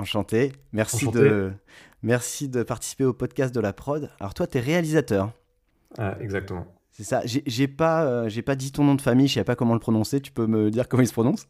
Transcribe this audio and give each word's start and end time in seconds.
Enchanté. 0.00 0.52
Merci, 0.72 0.96
Enchanté. 1.08 1.18
De, 1.20 1.52
merci 2.02 2.48
de 2.48 2.62
participer 2.62 3.04
au 3.04 3.12
podcast 3.12 3.54
de 3.54 3.60
la 3.60 3.72
prod. 3.72 4.10
Alors 4.20 4.34
toi, 4.34 4.46
tu 4.46 4.58
es 4.58 4.60
réalisateur. 4.60 5.32
Ah, 5.98 6.16
exactement. 6.20 6.66
C'est 6.90 7.04
ça. 7.04 7.22
J'ai 7.24 7.68
pas, 7.68 8.04
euh, 8.04 8.28
j'ai 8.28 8.42
pas 8.42 8.56
dit 8.56 8.72
ton 8.72 8.84
nom 8.84 8.94
de 8.94 9.00
famille, 9.02 9.28
je 9.28 9.34
sais 9.34 9.44
pas 9.44 9.56
comment 9.56 9.74
le 9.74 9.80
prononcer. 9.80 10.20
Tu 10.20 10.32
peux 10.32 10.46
me 10.46 10.70
dire 10.70 10.88
comment 10.88 11.02
il 11.02 11.06
se 11.06 11.12
prononce? 11.12 11.46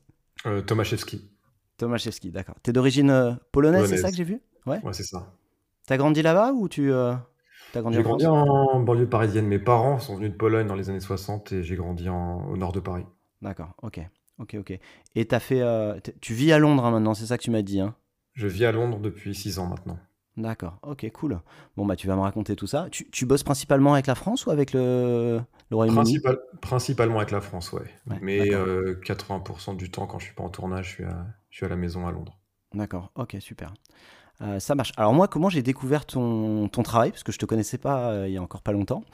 Euh, 0.47 0.63
Tomaszewski. 0.63 1.29
Tomaszewski, 1.77 2.31
d'accord. 2.31 2.55
T'es 2.63 2.73
d'origine 2.73 3.11
euh, 3.11 3.33
polonaise, 3.53 3.89
c'est 3.89 3.97
ça 3.97 4.11
que 4.11 4.17
j'ai 4.17 4.25
vu? 4.25 4.41
Ouais. 4.67 4.81
Ouais, 4.85 4.93
c'est 4.93 5.03
ça. 5.05 5.33
T'as 5.87 5.97
grandi 5.97 6.23
là-bas 6.23 6.53
ou 6.53 6.69
tu 6.69 6.93
euh, 6.93 7.15
t'as 7.73 7.81
grandi 7.81 7.97
J'ai 7.97 8.03
grandi 8.03 8.27
en 8.27 8.81
banlieue 8.81 9.09
parisienne. 9.09 9.47
Mes 9.47 9.59
parents 9.59 9.99
sont 9.99 10.17
venus 10.17 10.31
de 10.31 10.37
Pologne 10.37 10.67
dans 10.67 10.75
les 10.77 10.91
années 10.91 11.01
60 11.01 11.53
et 11.53 11.63
j'ai 11.63 11.77
grandi 11.77 12.09
en- 12.09 12.47
au 12.49 12.57
nord 12.57 12.73
de 12.73 12.81
Paris. 12.81 13.07
D'accord, 13.43 13.71
ok. 13.83 14.01
Ok, 14.39 14.57
ok. 14.59 14.79
Et 15.17 15.25
t'as 15.27 15.41
fait. 15.41 15.63
tu 16.21 16.33
vis 16.35 16.53
à 16.53 16.59
Londres 16.59 16.85
hein, 16.85 16.91
maintenant, 16.93 17.15
c'est 17.15 17.27
ça 17.27 17.37
que 17.39 17.43
tu 17.43 17.51
m'as 17.51 17.63
dit, 17.63 17.81
hein? 17.81 17.95
Je 18.33 18.49
vis 18.49 18.65
à 18.65 18.73
Londres 18.73 18.99
depuis 18.99 19.37
6 19.37 19.61
ans 19.61 19.69
maintenant. 19.69 20.01
D'accord, 20.37 20.79
ok, 20.83 21.11
cool. 21.13 21.41
Bon, 21.77 21.85
bah, 21.87 21.97
tu 21.97 22.07
vas 22.07 22.17
me 22.17 22.21
raconter 22.21 22.57
tout 22.57 22.67
ça. 22.67 22.89
Tu, 22.91 23.09
tu 23.11 23.27
bosses 23.27 23.43
principalement 23.43 23.93
avec 23.95 24.07
la 24.07 24.15
France 24.15 24.47
ou 24.47 24.51
avec 24.51 24.73
le, 24.73 25.41
le 25.71 25.77
Royaume-Uni? 25.77 26.23
Principal- 26.25 26.41
principalement 26.63 27.19
avec 27.19 27.33
la 27.33 27.43
France, 27.43 27.73
ouais. 27.75 27.85
Ouais, 28.07 28.21
Mais 28.21 28.39
d'accord. 28.39 28.55
euh, 28.55 28.95
80% 29.05 29.75
du 29.75 29.91
temps, 29.91 30.07
quand 30.07 30.19
je 30.19 30.25
suis 30.27 30.35
pas 30.35 30.43
en 30.43 30.49
tournage, 30.49 30.87
je 30.89 30.91
suis 30.95 31.05
à, 31.05 31.27
je 31.51 31.57
suis 31.59 31.67
à 31.67 31.69
la 31.69 31.77
maison 31.77 32.07
à 32.07 32.13
Londres. 32.13 32.39
D'accord, 32.73 33.11
ok, 33.17 33.37
super. 33.41 33.75
Euh, 34.43 34.61
ça 34.61 34.75
marche. 34.75 34.93
Alors 34.97 35.15
moi, 35.15 35.29
comment 35.29 35.51
j'ai 35.51 35.63
découvert 35.63 36.07
ton, 36.07 36.69
ton 36.69 36.83
travail? 36.83 37.11
Parce 37.13 37.25
que 37.25 37.33
je 37.33 37.39
te 37.39 37.47
connaissais 37.47 37.79
pas 37.79 38.13
euh, 38.13 38.29
il 38.29 38.35
y 38.35 38.39
a 38.39 38.43
encore 38.43 38.63
pas 38.63 38.73
longtemps. 38.73 39.05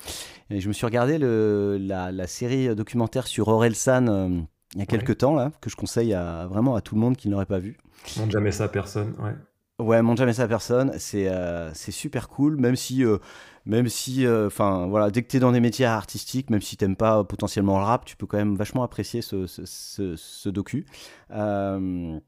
Et 0.51 0.61
je 0.61 0.69
me 0.69 0.75
suis 0.75 0.87
regardé 0.87 1.19
le, 1.19 1.79
la, 1.81 2.13
la 2.13 2.27
série 2.29 2.75
documentaire 2.77 3.27
sur 3.29 3.49
Orelsan 3.49 4.47
il 4.77 4.81
y 4.81 4.83
a 4.83 4.87
quelques 4.87 5.19
temps, 5.19 5.35
là, 5.35 5.53
que 5.61 5.71
je 5.71 5.77
conseille 5.77 6.15
à, 6.15 6.47
vraiment 6.49 6.77
à 6.77 6.81
tout 6.83 6.95
le 6.95 7.03
monde 7.03 7.17
qui 7.17 7.29
ne 7.29 7.33
l'aurait 7.33 7.47
pas 7.47 7.59
vu. 7.59 7.79
Montre 8.17 8.33
jamais 8.33 8.51
ça 8.51 8.65
à 8.65 8.69
personne, 8.69 9.15
ouais. 9.21 9.37
Ouais, 9.79 10.01
montre 10.01 10.19
jamais 10.21 10.33
ça 10.33 10.45
à 10.45 10.49
personne. 10.49 10.93
C'est 10.99 11.29
euh, 11.29 11.73
c'est 11.75 11.93
super 11.93 12.29
cool, 12.31 12.57
même 12.57 12.77
si, 12.77 13.05
euh, 13.05 13.19
même 13.67 13.89
si, 13.89 14.25
euh, 14.25 14.47
enfin 14.47 14.87
voilà, 14.87 15.11
dès 15.11 15.23
que 15.23 15.29
tu 15.29 15.37
es 15.37 15.41
dans 15.41 15.53
des 15.53 15.61
métiers 15.61 15.85
artistiques, 15.85 16.49
même 16.49 16.63
si 16.63 16.79
t'aimes 16.79 16.97
pas 16.97 17.19
euh, 17.19 17.25
potentiellement 17.25 17.79
le 17.79 17.85
rap, 17.85 18.07
tu 18.07 18.17
peux 18.17 18.27
quand 18.27 18.39
même 18.39 18.57
vachement 18.57 18.83
apprécier 18.83 19.21
ce, 19.21 19.47
ce, 19.47 19.67
ce- 19.67 20.17
ce 20.17 20.49
docu. 20.49 20.87
Euh, 21.31 22.19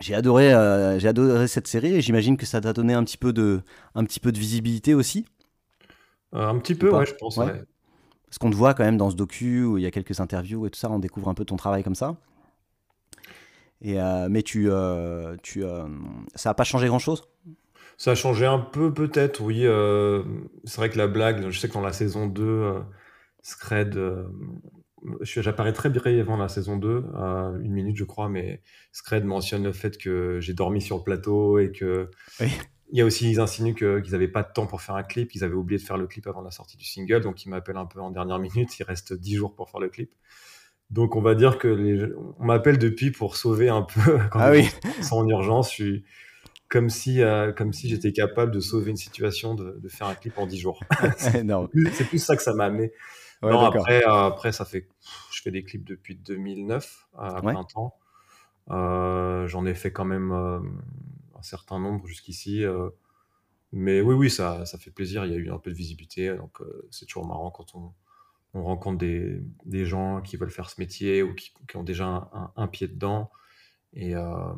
j'ai 0.00 0.14
adoré, 0.14 0.54
euh, 0.54 0.98
j'ai 0.98 1.08
adoré 1.08 1.48
cette 1.48 1.68
série 1.68 1.94
et 1.94 2.02
j'imagine 2.02 2.36
que 2.36 2.46
ça 2.46 2.60
t'a 2.60 2.72
donné 2.74 2.94
un 2.94 3.04
petit 3.04 3.18
peu 3.18 3.32
de, 3.32 3.62
un 3.94 4.04
petit 4.04 4.20
peu 4.20 4.32
de 4.32 4.38
visibilité 4.38 4.94
aussi, 4.94 5.26
Euh, 6.34 6.46
un 6.48 6.58
petit 6.58 6.74
peu, 6.74 6.90
ouais, 6.90 7.06
je 7.06 7.14
pense, 7.14 7.38
Ouais. 7.38 7.46
ouais. 7.46 7.64
Parce 8.26 8.38
qu'on 8.38 8.50
te 8.50 8.56
voit 8.56 8.74
quand 8.74 8.84
même 8.84 8.96
dans 8.96 9.10
ce 9.10 9.16
docu 9.16 9.64
où 9.64 9.78
il 9.78 9.82
y 9.82 9.86
a 9.86 9.90
quelques 9.90 10.20
interviews 10.20 10.66
et 10.66 10.70
tout 10.70 10.78
ça, 10.78 10.90
on 10.90 10.98
découvre 10.98 11.28
un 11.28 11.34
peu 11.34 11.44
ton 11.44 11.56
travail 11.56 11.82
comme 11.82 11.94
ça. 11.94 12.16
Et 13.82 14.00
euh, 14.00 14.28
mais 14.30 14.42
tu, 14.42 14.70
euh, 14.70 15.36
tu, 15.42 15.64
euh, 15.64 15.86
ça 16.34 16.50
a 16.50 16.54
pas 16.54 16.64
changé 16.64 16.86
grand 16.88 16.98
chose. 16.98 17.22
Ça 17.98 18.12
a 18.12 18.14
changé 18.14 18.44
un 18.44 18.58
peu 18.58 18.92
peut-être, 18.92 19.40
oui. 19.40 19.62
c'est 20.64 20.76
vrai 20.76 20.90
que 20.90 20.98
la 20.98 21.06
blague, 21.06 21.48
je 21.48 21.58
sais 21.58 21.68
que 21.68 21.74
dans 21.74 21.80
la 21.80 21.92
saison 21.92 22.26
2, 22.26 22.42
euh, 22.42 22.80
Scred, 23.42 23.98
j'apparais 25.22 25.72
très 25.72 25.90
brièvement 25.90 26.36
dans 26.36 26.42
la 26.42 26.48
saison 26.48 26.76
2, 26.76 27.04
euh, 27.14 27.58
une 27.60 27.72
minute 27.72 27.96
je 27.96 28.04
crois, 28.04 28.28
mais 28.28 28.60
Scred 28.92 29.24
mentionne 29.24 29.64
le 29.64 29.72
fait 29.72 29.96
que 29.98 30.40
j'ai 30.40 30.54
dormi 30.54 30.80
sur 30.80 30.98
le 30.98 31.02
plateau 31.02 31.58
et 31.58 31.72
que... 31.72 32.10
Oui. 32.40 32.48
Il 32.92 32.98
y 32.98 33.02
a 33.02 33.04
aussi, 33.04 33.30
ils 33.30 33.40
insinuent 33.40 33.74
qu'ils 33.74 34.12
n'avaient 34.12 34.28
pas 34.28 34.42
de 34.42 34.52
temps 34.52 34.66
pour 34.66 34.80
faire 34.80 34.94
un 34.94 35.02
clip, 35.02 35.34
ils 35.34 35.42
avaient 35.44 35.54
oublié 35.54 35.78
de 35.78 35.84
faire 35.84 35.96
le 35.96 36.06
clip 36.06 36.26
avant 36.26 36.40
la 36.42 36.50
sortie 36.52 36.76
du 36.76 36.84
single, 36.84 37.20
donc 37.20 37.44
ils 37.44 37.48
m'appellent 37.48 37.76
un 37.76 37.86
peu 37.86 38.00
en 38.00 38.10
dernière 38.10 38.38
minute, 38.38 38.78
il 38.78 38.84
reste 38.84 39.12
10 39.12 39.34
jours 39.36 39.54
pour 39.54 39.68
faire 39.70 39.80
le 39.80 39.88
clip. 39.88 40.12
Donc 40.90 41.16
on 41.16 41.20
va 41.20 41.34
dire 41.34 41.58
que 41.58 41.66
les... 41.66 42.06
on 42.38 42.44
m'appelle 42.44 42.78
depuis 42.78 43.10
pour 43.10 43.36
sauver 43.36 43.68
un 43.68 43.82
peu 43.82 44.18
quand 44.30 44.38
Ah 44.40 44.52
oui. 44.52 44.68
sont 45.02 45.16
en 45.16 45.28
urgence. 45.28 45.70
Je 45.70 45.74
suis 45.74 46.04
comme 46.68 46.90
si, 46.90 47.22
euh, 47.22 47.52
comme 47.52 47.72
si 47.72 47.88
j'étais 47.88 48.12
capable 48.12 48.52
de 48.52 48.60
sauver 48.60 48.90
une 48.92 48.96
situation, 48.96 49.54
de, 49.54 49.78
de 49.80 49.88
faire 49.88 50.06
un 50.06 50.14
clip 50.14 50.36
en 50.38 50.46
10 50.46 50.58
jours. 50.58 50.80
C'est 51.18 52.08
plus 52.08 52.18
ça 52.22 52.36
que 52.36 52.42
ça 52.42 52.54
m'a 52.54 52.66
amené. 52.66 52.92
Ouais, 53.42 53.50
non, 53.50 53.60
après, 53.60 54.04
euh, 54.06 54.26
après, 54.26 54.52
ça 54.52 54.64
fait, 54.64 54.88
je 55.32 55.42
fais 55.42 55.50
des 55.50 55.62
clips 55.64 55.84
depuis 55.84 56.14
2009 56.16 57.08
euh, 57.14 57.18
à 57.20 57.34
Ouais. 57.44 57.52
plein 57.52 57.64
temps. 57.64 57.94
J'en 58.68 59.66
ai 59.66 59.74
fait 59.74 59.92
quand 59.92 60.04
même 60.04 60.32
certain 61.46 61.78
nombre 61.78 62.06
jusqu'ici. 62.06 62.64
euh, 62.64 62.90
mais 63.72 64.00
oui, 64.00 64.14
oui, 64.14 64.30
ça, 64.30 64.64
ça 64.66 64.78
fait 64.78 64.90
plaisir. 64.90 65.24
Il 65.26 65.32
y 65.32 65.34
a 65.34 65.38
eu 65.38 65.50
un 65.50 65.58
peu 65.58 65.70
de 65.70 65.76
visibilité, 65.76 66.34
donc 66.36 66.60
euh, 66.60 66.88
c'est 66.90 67.06
toujours 67.06 67.26
marrant 67.26 67.50
quand 67.50 67.74
on, 67.74 67.92
on 68.54 68.64
rencontre 68.64 68.98
des, 68.98 69.42
des 69.64 69.84
gens 69.84 70.22
qui 70.22 70.36
veulent 70.36 70.50
faire 70.50 70.70
ce 70.70 70.80
métier 70.80 71.22
ou 71.22 71.34
qui, 71.34 71.52
qui 71.68 71.76
ont 71.76 71.82
déjà 71.82 72.30
un, 72.56 72.68
pied 72.68 72.88
dedans 72.88 73.30
euh, 73.96 74.54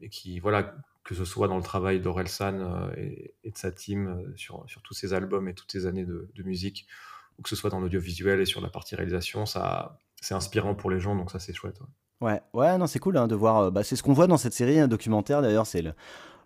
et 0.00 0.08
qui, 0.08 0.38
voilà, 0.38 0.74
que 1.04 1.14
ce 1.14 1.24
soit 1.24 1.48
dans 1.48 1.56
le 1.56 1.62
travail 1.62 2.00
d'Orelsan 2.00 2.90
et, 2.96 3.34
de 3.44 3.56
sa 3.56 3.72
team 3.72 4.32
sur, 4.36 4.64
sur 4.68 4.80
tous 4.82 4.94
ses 4.94 5.12
albums 5.12 5.48
et 5.48 5.54
toutes 5.54 5.72
ces 5.72 5.86
années 5.86 6.06
de, 6.06 6.42
musique, 6.44 6.86
ou 7.38 7.42
que 7.42 7.48
ce 7.48 7.56
soit 7.56 7.70
dans 7.70 7.80
l'audiovisuel 7.80 8.40
et 8.40 8.46
sur 8.46 8.60
la 8.60 8.68
partie 8.68 8.94
réalisation, 8.94 9.44
ça, 9.44 10.00
c'est 10.20 10.34
inspirant 10.34 10.74
pour 10.74 10.90
les 10.90 11.00
gens, 11.00 11.16
donc 11.16 11.30
ça 11.30 11.38
c'est 11.38 11.52
chouette. 11.52 11.78
ouais. 12.20 12.40
Ouais, 12.52 12.78
non, 12.78 12.86
c'est 12.86 13.00
cool 13.00 13.16
hein, 13.16 13.26
de 13.26 13.34
voir. 13.34 13.72
bah, 13.72 13.82
c'est 13.82 13.96
ce 13.96 14.02
qu'on 14.02 14.12
voit 14.12 14.28
dans 14.28 14.36
cette 14.38 14.54
série 14.54 14.78
un 14.78 14.88
documentaire 14.88 15.42
d'ailleurs, 15.42 15.66
c'est 15.66 15.82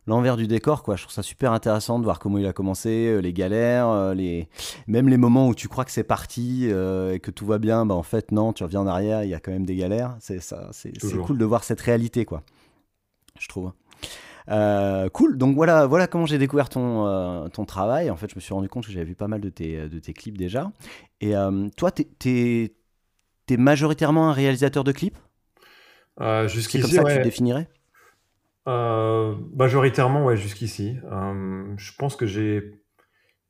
l'envers 0.06 0.37
du 0.37 0.47
décor, 0.47 0.83
quoi. 0.83 0.97
Je 0.97 1.03
trouve 1.03 1.15
ça 1.15 1.22
super 1.22 1.53
intéressant 1.53 1.99
de 1.99 2.05
voir 2.05 2.19
comment 2.19 2.39
il 2.39 2.47
a 2.47 2.53
commencé, 2.53 3.09
euh, 3.09 3.19
les 3.19 3.33
galères, 3.33 3.89
euh, 3.89 4.15
les 4.15 4.49
même 4.87 5.09
les 5.09 5.17
moments 5.17 5.49
où 5.49 5.55
tu 5.55 5.69
crois 5.69 5.84
que 5.84 5.91
c'est 5.91 6.05
parti 6.05 6.69
euh, 6.71 7.15
et 7.15 7.21
que 7.21 7.31
tout 7.31 7.47
va 7.47 7.59
bien, 7.59 7.87
bah 7.87 7.94
en 7.94 8.03
fait 8.03 8.33
non, 8.33 8.53
tu 8.53 8.62
reviens 8.62 8.81
en 8.81 8.87
arrière, 8.87 9.25
il 9.25 9.31
y 9.31 9.34
a 9.34 9.41
quand 9.41 9.53
même 9.53 9.66
des 9.66 9.77
galères. 9.77 10.16
C'est 10.21 10.41
ça, 10.41 10.69
c'est 10.72 10.93
cool 11.25 11.39
de 11.39 11.45
voir 11.45 11.65
cette 11.65 11.81
réalité, 11.81 12.25
quoi. 12.25 12.43
Je 13.39 13.49
trouve. 13.49 13.72
Euh, 14.49 15.09
cool, 15.09 15.39
donc 15.39 15.56
voilà, 15.56 15.87
voilà 15.87 16.06
comment 16.06 16.27
j'ai 16.27 16.39
découvert 16.39 16.69
ton, 16.69 17.06
euh, 17.06 17.49
ton 17.49 17.65
travail. 17.65 18.11
En 18.11 18.16
fait, 18.16 18.31
je 18.31 18.37
me 18.37 18.41
suis 18.41 18.55
rendu 18.55 18.69
compte 18.69 18.87
que 18.87 18.93
j'avais 18.93 19.05
vu 19.05 19.15
pas 19.16 19.28
mal 19.28 19.41
de 19.41 19.49
tes, 19.49 19.89
de 19.89 19.99
tes 19.99 20.12
clips 20.12 20.39
déjà. 20.39 20.71
Et 21.21 21.37
euh, 21.37 21.69
toi, 21.77 21.91
t'es 21.91 22.72
es, 23.49 23.56
majoritairement 23.56 24.28
un 24.28 24.33
réalisateur 24.33 24.84
de 24.84 24.93
clips? 24.93 25.19
C'est 26.49 26.81
comme 26.81 26.91
ça 26.91 27.05
que 27.05 27.16
tu 27.16 27.22
définirais? 27.22 27.69
Euh, 28.66 29.34
majoritairement, 29.54 30.25
ouais, 30.25 30.37
jusqu'ici. 30.37 30.97
Euh, 31.10 31.75
je 31.77 31.93
pense 31.97 32.16
que 32.16 32.27
j'ai, 32.27 32.81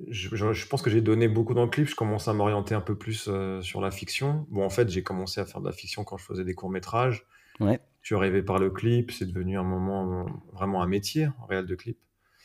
je, 0.08 0.34
je- 0.36 0.52
je 0.52 0.66
pense 0.68 0.82
que 0.82 0.90
j'ai 0.90 1.00
donné 1.00 1.28
beaucoup 1.28 1.54
dans 1.54 1.64
le 1.64 1.70
clip. 1.70 1.88
Je 1.88 1.94
commence 1.94 2.28
à 2.28 2.32
m'orienter 2.32 2.74
un 2.74 2.80
peu 2.80 2.96
plus 2.96 3.26
euh, 3.28 3.60
sur 3.62 3.80
la 3.80 3.90
fiction. 3.90 4.46
Bon, 4.50 4.64
en 4.64 4.70
fait, 4.70 4.88
j'ai 4.88 5.02
commencé 5.02 5.40
à 5.40 5.46
faire 5.46 5.60
de 5.60 5.66
la 5.66 5.72
fiction 5.72 6.04
quand 6.04 6.16
je 6.18 6.24
faisais 6.24 6.44
des 6.44 6.54
courts 6.54 6.70
métrages. 6.70 7.26
Ouais. 7.60 7.80
Je 8.02 8.08
suis 8.08 8.14
arrivé 8.14 8.42
par 8.42 8.58
le 8.58 8.70
clip. 8.70 9.10
C'est 9.10 9.26
devenu 9.26 9.58
un 9.58 9.62
moment 9.64 10.20
euh, 10.26 10.30
vraiment 10.52 10.82
un 10.82 10.86
métier 10.86 11.28
en 11.40 11.46
réel 11.46 11.66
de 11.66 11.74
clip. 11.74 11.98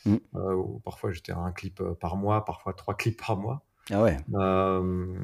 Mm. 0.04 0.16
Euh, 0.34 0.54
où 0.54 0.80
parfois 0.80 1.12
j'étais 1.12 1.30
à 1.32 1.38
un 1.38 1.52
clip 1.52 1.80
euh, 1.80 1.94
par 1.94 2.16
mois, 2.16 2.44
parfois 2.44 2.72
trois 2.72 2.94
clips 2.96 3.20
par 3.24 3.36
mois. 3.36 3.64
Ah 3.90 4.02
ouais. 4.02 4.16
Euh, 4.34 5.14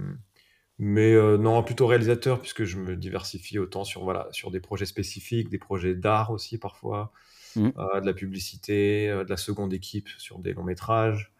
mais 0.78 1.12
euh, 1.15 1.36
non, 1.38 1.60
plutôt 1.65 1.86
réalisateur, 1.88 2.38
puisque 2.41 2.62
je 2.65 2.76
me 2.76 2.94
diversifie 2.97 3.59
autant 3.59 3.82
sur, 3.82 4.04
voilà, 4.04 4.28
sur 4.30 4.53
des 4.53 4.60
projets 4.60 4.86
spécifiques, 4.86 5.48
des 5.48 5.59
projets 5.59 5.94
d'art 5.97 6.30
aussi 6.30 6.59
parfois, 6.59 7.10
Mhm. 7.59 7.73
euh, 7.79 8.01
de 8.01 8.07
la 8.07 8.15
publicité, 8.15 9.09
euh, 9.10 9.25
de 9.25 9.31
la 9.31 9.37
seconde 9.37 9.72
équipe 9.72 10.09
sur 10.19 10.39
des 10.39 10.53
longs 10.55 10.65
métrages. 10.65 11.33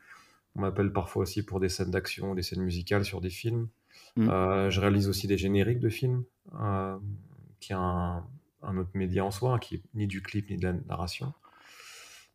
On 0.57 0.61
m'appelle 0.63 0.93
parfois 0.93 1.23
aussi 1.23 1.43
pour 1.45 1.61
des 1.61 1.69
scènes 1.69 1.91
d'action, 1.93 2.35
des 2.35 2.43
scènes 2.43 2.63
musicales 2.63 3.05
sur 3.05 3.21
des 3.21 3.31
films. 3.31 3.69
Mhm. 4.17 4.29
Euh, 4.29 4.71
je 4.71 4.81
réalise 4.81 5.09
aussi 5.09 5.27
des 5.27 5.39
génériques 5.39 5.81
de 5.81 5.89
films, 5.89 6.25
euh, 6.61 6.97
qui 7.61 7.73
est 7.73 7.77
un, 7.77 8.25
un 8.63 8.77
autre 8.79 8.91
média 8.95 9.25
en 9.25 9.31
soi, 9.31 9.55
hein, 9.55 9.59
qui 9.59 9.77
est 9.77 9.83
ni 9.95 10.07
du 10.07 10.23
clip 10.23 10.51
ni 10.51 10.57
de 10.57 10.65
la 10.65 10.73
narration. 10.89 11.33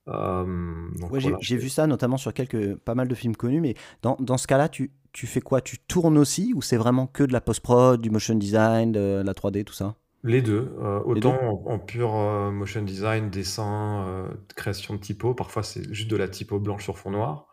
Euh, 0.08 0.90
Ouais, 1.10 1.20
j'ai 1.20 1.30
voilà, 1.30 1.38
j'ai 1.42 1.56
je- 1.58 1.62
vu 1.62 1.70
ça 1.70 1.88
notamment 1.88 2.18
sur 2.18 2.34
quelques, 2.34 2.76
pas 2.76 2.96
mal 2.96 3.08
de 3.08 3.16
films 3.16 3.36
connus, 3.36 3.62
mais 3.62 3.76
dans, 4.02 4.18
dans 4.20 4.38
ce 4.38 4.48
cas-là, 4.48 4.68
tu, 4.70 4.92
tu 5.14 5.28
fais 5.28 5.42
quoi? 5.42 5.62
Tu 5.62 5.78
tournes 5.80 6.18
aussi 6.18 6.54
ou 6.56 6.62
c'est 6.62 6.78
vraiment 6.78 7.08
que 7.08 7.24
de 7.24 7.32
la 7.34 7.42
post-prod, 7.42 8.02
du 8.02 8.10
motion 8.10 8.36
design, 8.36 8.92
de 8.92 9.22
la 9.26 9.34
3D, 9.34 9.64
tout 9.64 9.74
ça? 9.74 9.96
Les 10.24 10.42
deux, 10.42 10.74
euh, 10.80 11.00
Les 11.14 11.20
deux 11.22 11.28
autant 11.28 11.66
en, 11.68 11.72
en 11.74 11.80
pur 11.80 12.16
euh, 12.16 12.52
motion 12.52 12.82
design, 12.82 13.30
dessin, 13.30 14.06
euh, 14.08 14.34
création 14.56 14.94
de 14.96 15.00
typo, 15.00 15.34
parfois 15.34 15.64
c'est 15.64 15.92
juste 15.94 16.10
de 16.10 16.16
la 16.16 16.28
typo 16.30 16.60
blanche 16.60 16.84
sur 16.84 16.98
fond 16.98 17.12
noir. 17.12 17.48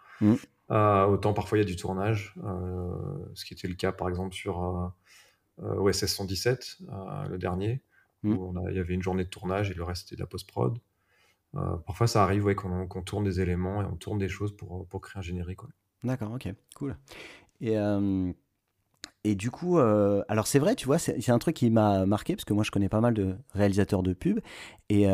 Euh, 0.71 1.05
autant 1.07 1.33
parfois 1.33 1.59
il 1.59 1.63
y 1.63 1.65
a 1.65 1.67
du 1.67 1.75
tournage, 1.77 2.35
euh, 2.45 2.93
ce 3.35 3.45
qui 3.45 3.55
était 3.55 3.67
le 3.67 3.75
cas 3.75 3.91
par 3.91 4.09
exemple 4.09 4.35
sur 4.35 4.63
euh, 5.63 5.75
OSS 5.77 6.07
117, 6.07 6.79
euh, 6.89 7.29
le 7.29 7.39
dernier, 7.39 7.83
Mhm. 8.23 8.37
où 8.37 8.45
on 8.51 8.57
a- 8.67 8.71
il 8.71 8.77
y 8.77 8.81
avait 8.81 8.95
une 8.95 9.03
journée 9.03 9.25
de 9.25 9.31
tournage 9.31 9.71
et 9.71 9.75
le 9.75 9.83
reste 9.83 10.03
c'était 10.05 10.17
de 10.17 10.21
la 10.21 10.27
post-prod. 10.27 10.79
parfois, 11.87 12.07
ça 12.07 12.23
arrive 12.23 12.45
ouais, 12.45 12.55
qu'on 12.55 13.03
tourne 13.03 13.25
des 13.25 13.41
éléments 13.41 13.83
et 13.83 13.85
on 13.85 13.97
tourne 13.97 14.19
des 14.19 14.29
choses 14.29 14.57
pour, 14.57 14.87
pour 14.87 15.01
créer 15.01 15.19
un 15.19 15.23
générique. 15.23 15.61
D'accord, 16.05 16.33
ok, 16.33 16.55
cool. 16.77 16.97
Et, 17.61 17.77
et 19.25 19.35
du 19.35 19.51
coup, 19.51 19.79
alors 19.79 20.47
c'est 20.47 20.59
vrai, 20.59 20.75
tu 20.75 20.87
vois, 20.87 20.99
c'est 20.99 21.31
un 21.31 21.39
truc 21.39 21.57
qui 21.57 21.71
m'a 21.71 22.07
marqué 22.07 22.35
parce 22.35 22.45
que 22.45 22.55
moi 22.55 22.65
je 22.65 22.71
connais 22.71 22.89
pas 22.89 23.01
mal 23.01 23.15
de 23.15 23.37
réalisateurs 23.53 24.03
de 24.03 24.13
pubs 24.15 24.41
et 24.89 25.07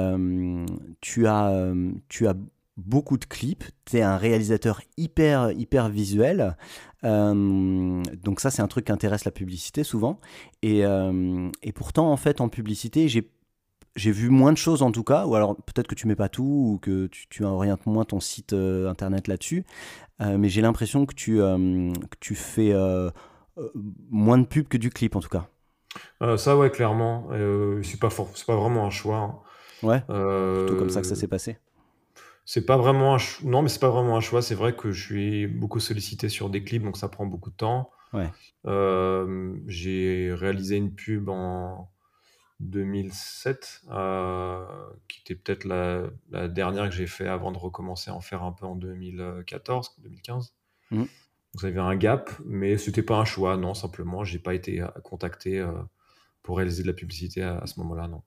tu, 1.00 1.26
as, 1.26 1.74
tu 2.08 2.28
as 2.28 2.34
beaucoup 2.76 3.18
de 3.18 3.24
clips, 3.24 3.64
tu 3.84 3.96
es 3.96 4.02
un 4.02 4.16
réalisateur 4.16 4.80
hyper, 4.96 5.50
hyper 5.52 5.88
visuel. 5.88 6.56
donc 7.02 8.40
ça, 8.40 8.50
c'est 8.50 8.62
un 8.62 8.68
truc 8.68 8.86
qui 8.86 8.92
intéresse 8.92 9.24
la 9.24 9.32
publicité 9.32 9.82
souvent. 9.82 10.20
Et, 10.62 10.82
et 11.62 11.72
pourtant, 11.72 12.12
en 12.12 12.16
fait, 12.16 12.40
en 12.40 12.48
publicité, 12.48 13.08
j'ai 13.08 13.28
j'ai 13.96 14.12
vu 14.12 14.28
moins 14.28 14.52
de 14.52 14.58
choses 14.58 14.82
en 14.82 14.92
tout 14.92 15.02
cas, 15.02 15.26
ou 15.26 15.34
alors 15.34 15.56
peut-être 15.56 15.88
que 15.88 15.94
tu 15.94 16.06
mets 16.06 16.14
pas 16.14 16.28
tout, 16.28 16.44
ou 16.44 16.78
que 16.78 17.06
tu, 17.06 17.44
orientes 17.44 17.86
moins 17.86 18.04
ton 18.04 18.20
site 18.20 18.52
euh, 18.52 18.88
internet 18.88 19.26
là-dessus, 19.26 19.64
euh, 20.20 20.38
mais 20.38 20.48
j'ai 20.48 20.60
l'impression 20.60 21.06
que, 21.06 21.14
tu 21.14 21.40
euh, 21.40 21.90
que 21.92 22.16
tu 22.20 22.34
fais 22.34 22.72
moins 24.10 24.38
de 24.38 24.46
pub 24.46 24.68
que 24.68 24.76
du 24.76 24.90
clip 24.90 25.16
en 25.16 25.20
tout 25.20 25.28
cas. 25.28 25.48
ça 26.36 26.56
ouais, 26.56 26.70
clairement, 26.70 27.28
c'est 27.82 28.00
pas, 28.00 28.10
c'est 28.10 28.46
pas 28.46 28.56
vraiment 28.56 28.86
un 28.86 28.90
choix. 28.90 29.18
Hein. 29.18 29.38
Ouais, 29.82 30.00
plutôt 30.00 30.76
comme 30.78 30.90
ça 30.90 31.00
que 31.00 31.06
ça 31.06 31.16
s'est 31.16 31.28
passé. 31.28 31.58
C'est 32.44 32.64
pas 32.64 32.76
vraiment 32.76 33.16
un 33.16 33.18
non, 33.42 33.62
mais 33.62 33.68
c'est 33.68 33.80
pas 33.80 33.90
vraiment 33.90 34.16
un 34.16 34.20
choix. 34.20 34.40
C'est 34.40 34.54
vrai 34.54 34.74
que 34.74 34.92
je 34.92 35.04
suis 35.04 35.46
beaucoup 35.46 35.80
sollicité 35.80 36.28
sur 36.28 36.48
des 36.48 36.62
clips, 36.62 36.82
donc 36.82 36.96
ça 36.96 37.08
prend 37.08 37.26
beaucoup 37.26 37.50
de 37.50 37.56
temps. 37.56 37.90
Ouais. 38.12 38.30
j'ai 39.66 40.32
réalisé 40.32 40.76
une 40.76 40.94
pub 40.94 41.28
en 41.28 41.90
2007, 42.60 43.82
euh, 43.90 44.64
qui 45.08 45.20
était 45.20 45.34
peut-être 45.34 45.64
la, 45.64 46.48
dernière 46.48 46.88
que 46.88 46.94
j'ai 46.94 47.06
fait 47.06 47.28
avant 47.28 47.52
de 47.52 47.58
recommencer 47.58 48.10
à 48.10 48.14
en 48.14 48.20
faire 48.20 48.42
un 48.42 48.52
peu 48.52 48.66
en 48.66 48.76
2014, 48.76 49.96
2015. 49.98 50.54
Mmh. 50.90 51.04
Vous 51.56 51.64
avez 51.64 51.78
un 51.78 51.96
gap, 51.96 52.30
mais 52.44 52.76
c'était 52.76 53.02
pas 53.02 53.18
un 53.18 53.24
choix, 53.24 53.56
non, 53.56 53.74
simplement, 53.74 54.24
j'ai 54.24 54.38
pas 54.38 54.54
été 54.54 54.82
euh, 54.82 54.88
contacté 55.02 55.58
euh, 55.58 55.72
pour 56.42 56.58
réaliser 56.58 56.82
de 56.82 56.88
la 56.88 56.94
publicité 56.94 57.42
à, 57.42 57.66
ce 57.66 57.80
moment-là, 57.80 58.08
non. 58.08 58.22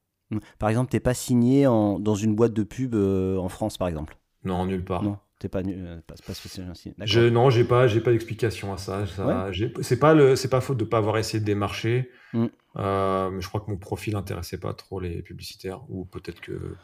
Par 0.60 0.70
exemple, 0.70 0.92
t'es 0.92 1.00
pas 1.00 1.16
signé 1.16 1.66
en, 1.66 2.00
dans 2.00 2.16
une 2.16 2.36
boîte 2.36 2.54
de 2.54 2.64
pub 2.64 2.96
en 2.96 3.50
France, 3.50 3.78
par 3.78 3.88
exemple? 3.88 4.18
Non, 4.44 4.66
nulle 4.66 4.86
part. 4.86 5.04
Non. 5.04 5.18
T'es 5.40 5.48
pas, 5.48 5.60
euh, 5.60 6.02
pas, 6.06 6.16
pas 6.28 6.34
spécialement 6.34 6.74
je, 7.00 7.22
Non, 7.22 7.50
j'ai 7.50 7.64
pas, 7.64 7.88
j'ai 7.88 8.02
pas 8.02 8.12
d'explication 8.12 8.74
à 8.74 8.78
ça. 8.78 9.08
ça 9.08 9.50
C'est 9.82 9.98
pas 9.98 10.14
le, 10.14 10.36
c'est 10.36 10.50
pas 10.50 10.60
faute 10.60 10.78
de 10.78 10.84
pas 10.84 10.98
avoir 10.98 11.18
essayé 11.18 11.40
de 11.40 11.46
démarcher. 11.46 12.12
Mm. 12.34 12.48
Euh, 12.76 13.30
mais 13.30 13.40
je 13.40 13.48
crois 13.48 13.62
que 13.62 13.72
mon 13.72 13.78
profil 13.78 14.18
intéressait 14.18 14.60
pas 14.60 14.74
trop 14.74 15.00
les 15.00 15.22
publicitaires, 15.22 15.82
ou 15.90 16.04
peut-être 16.04 16.42
que 16.42 16.76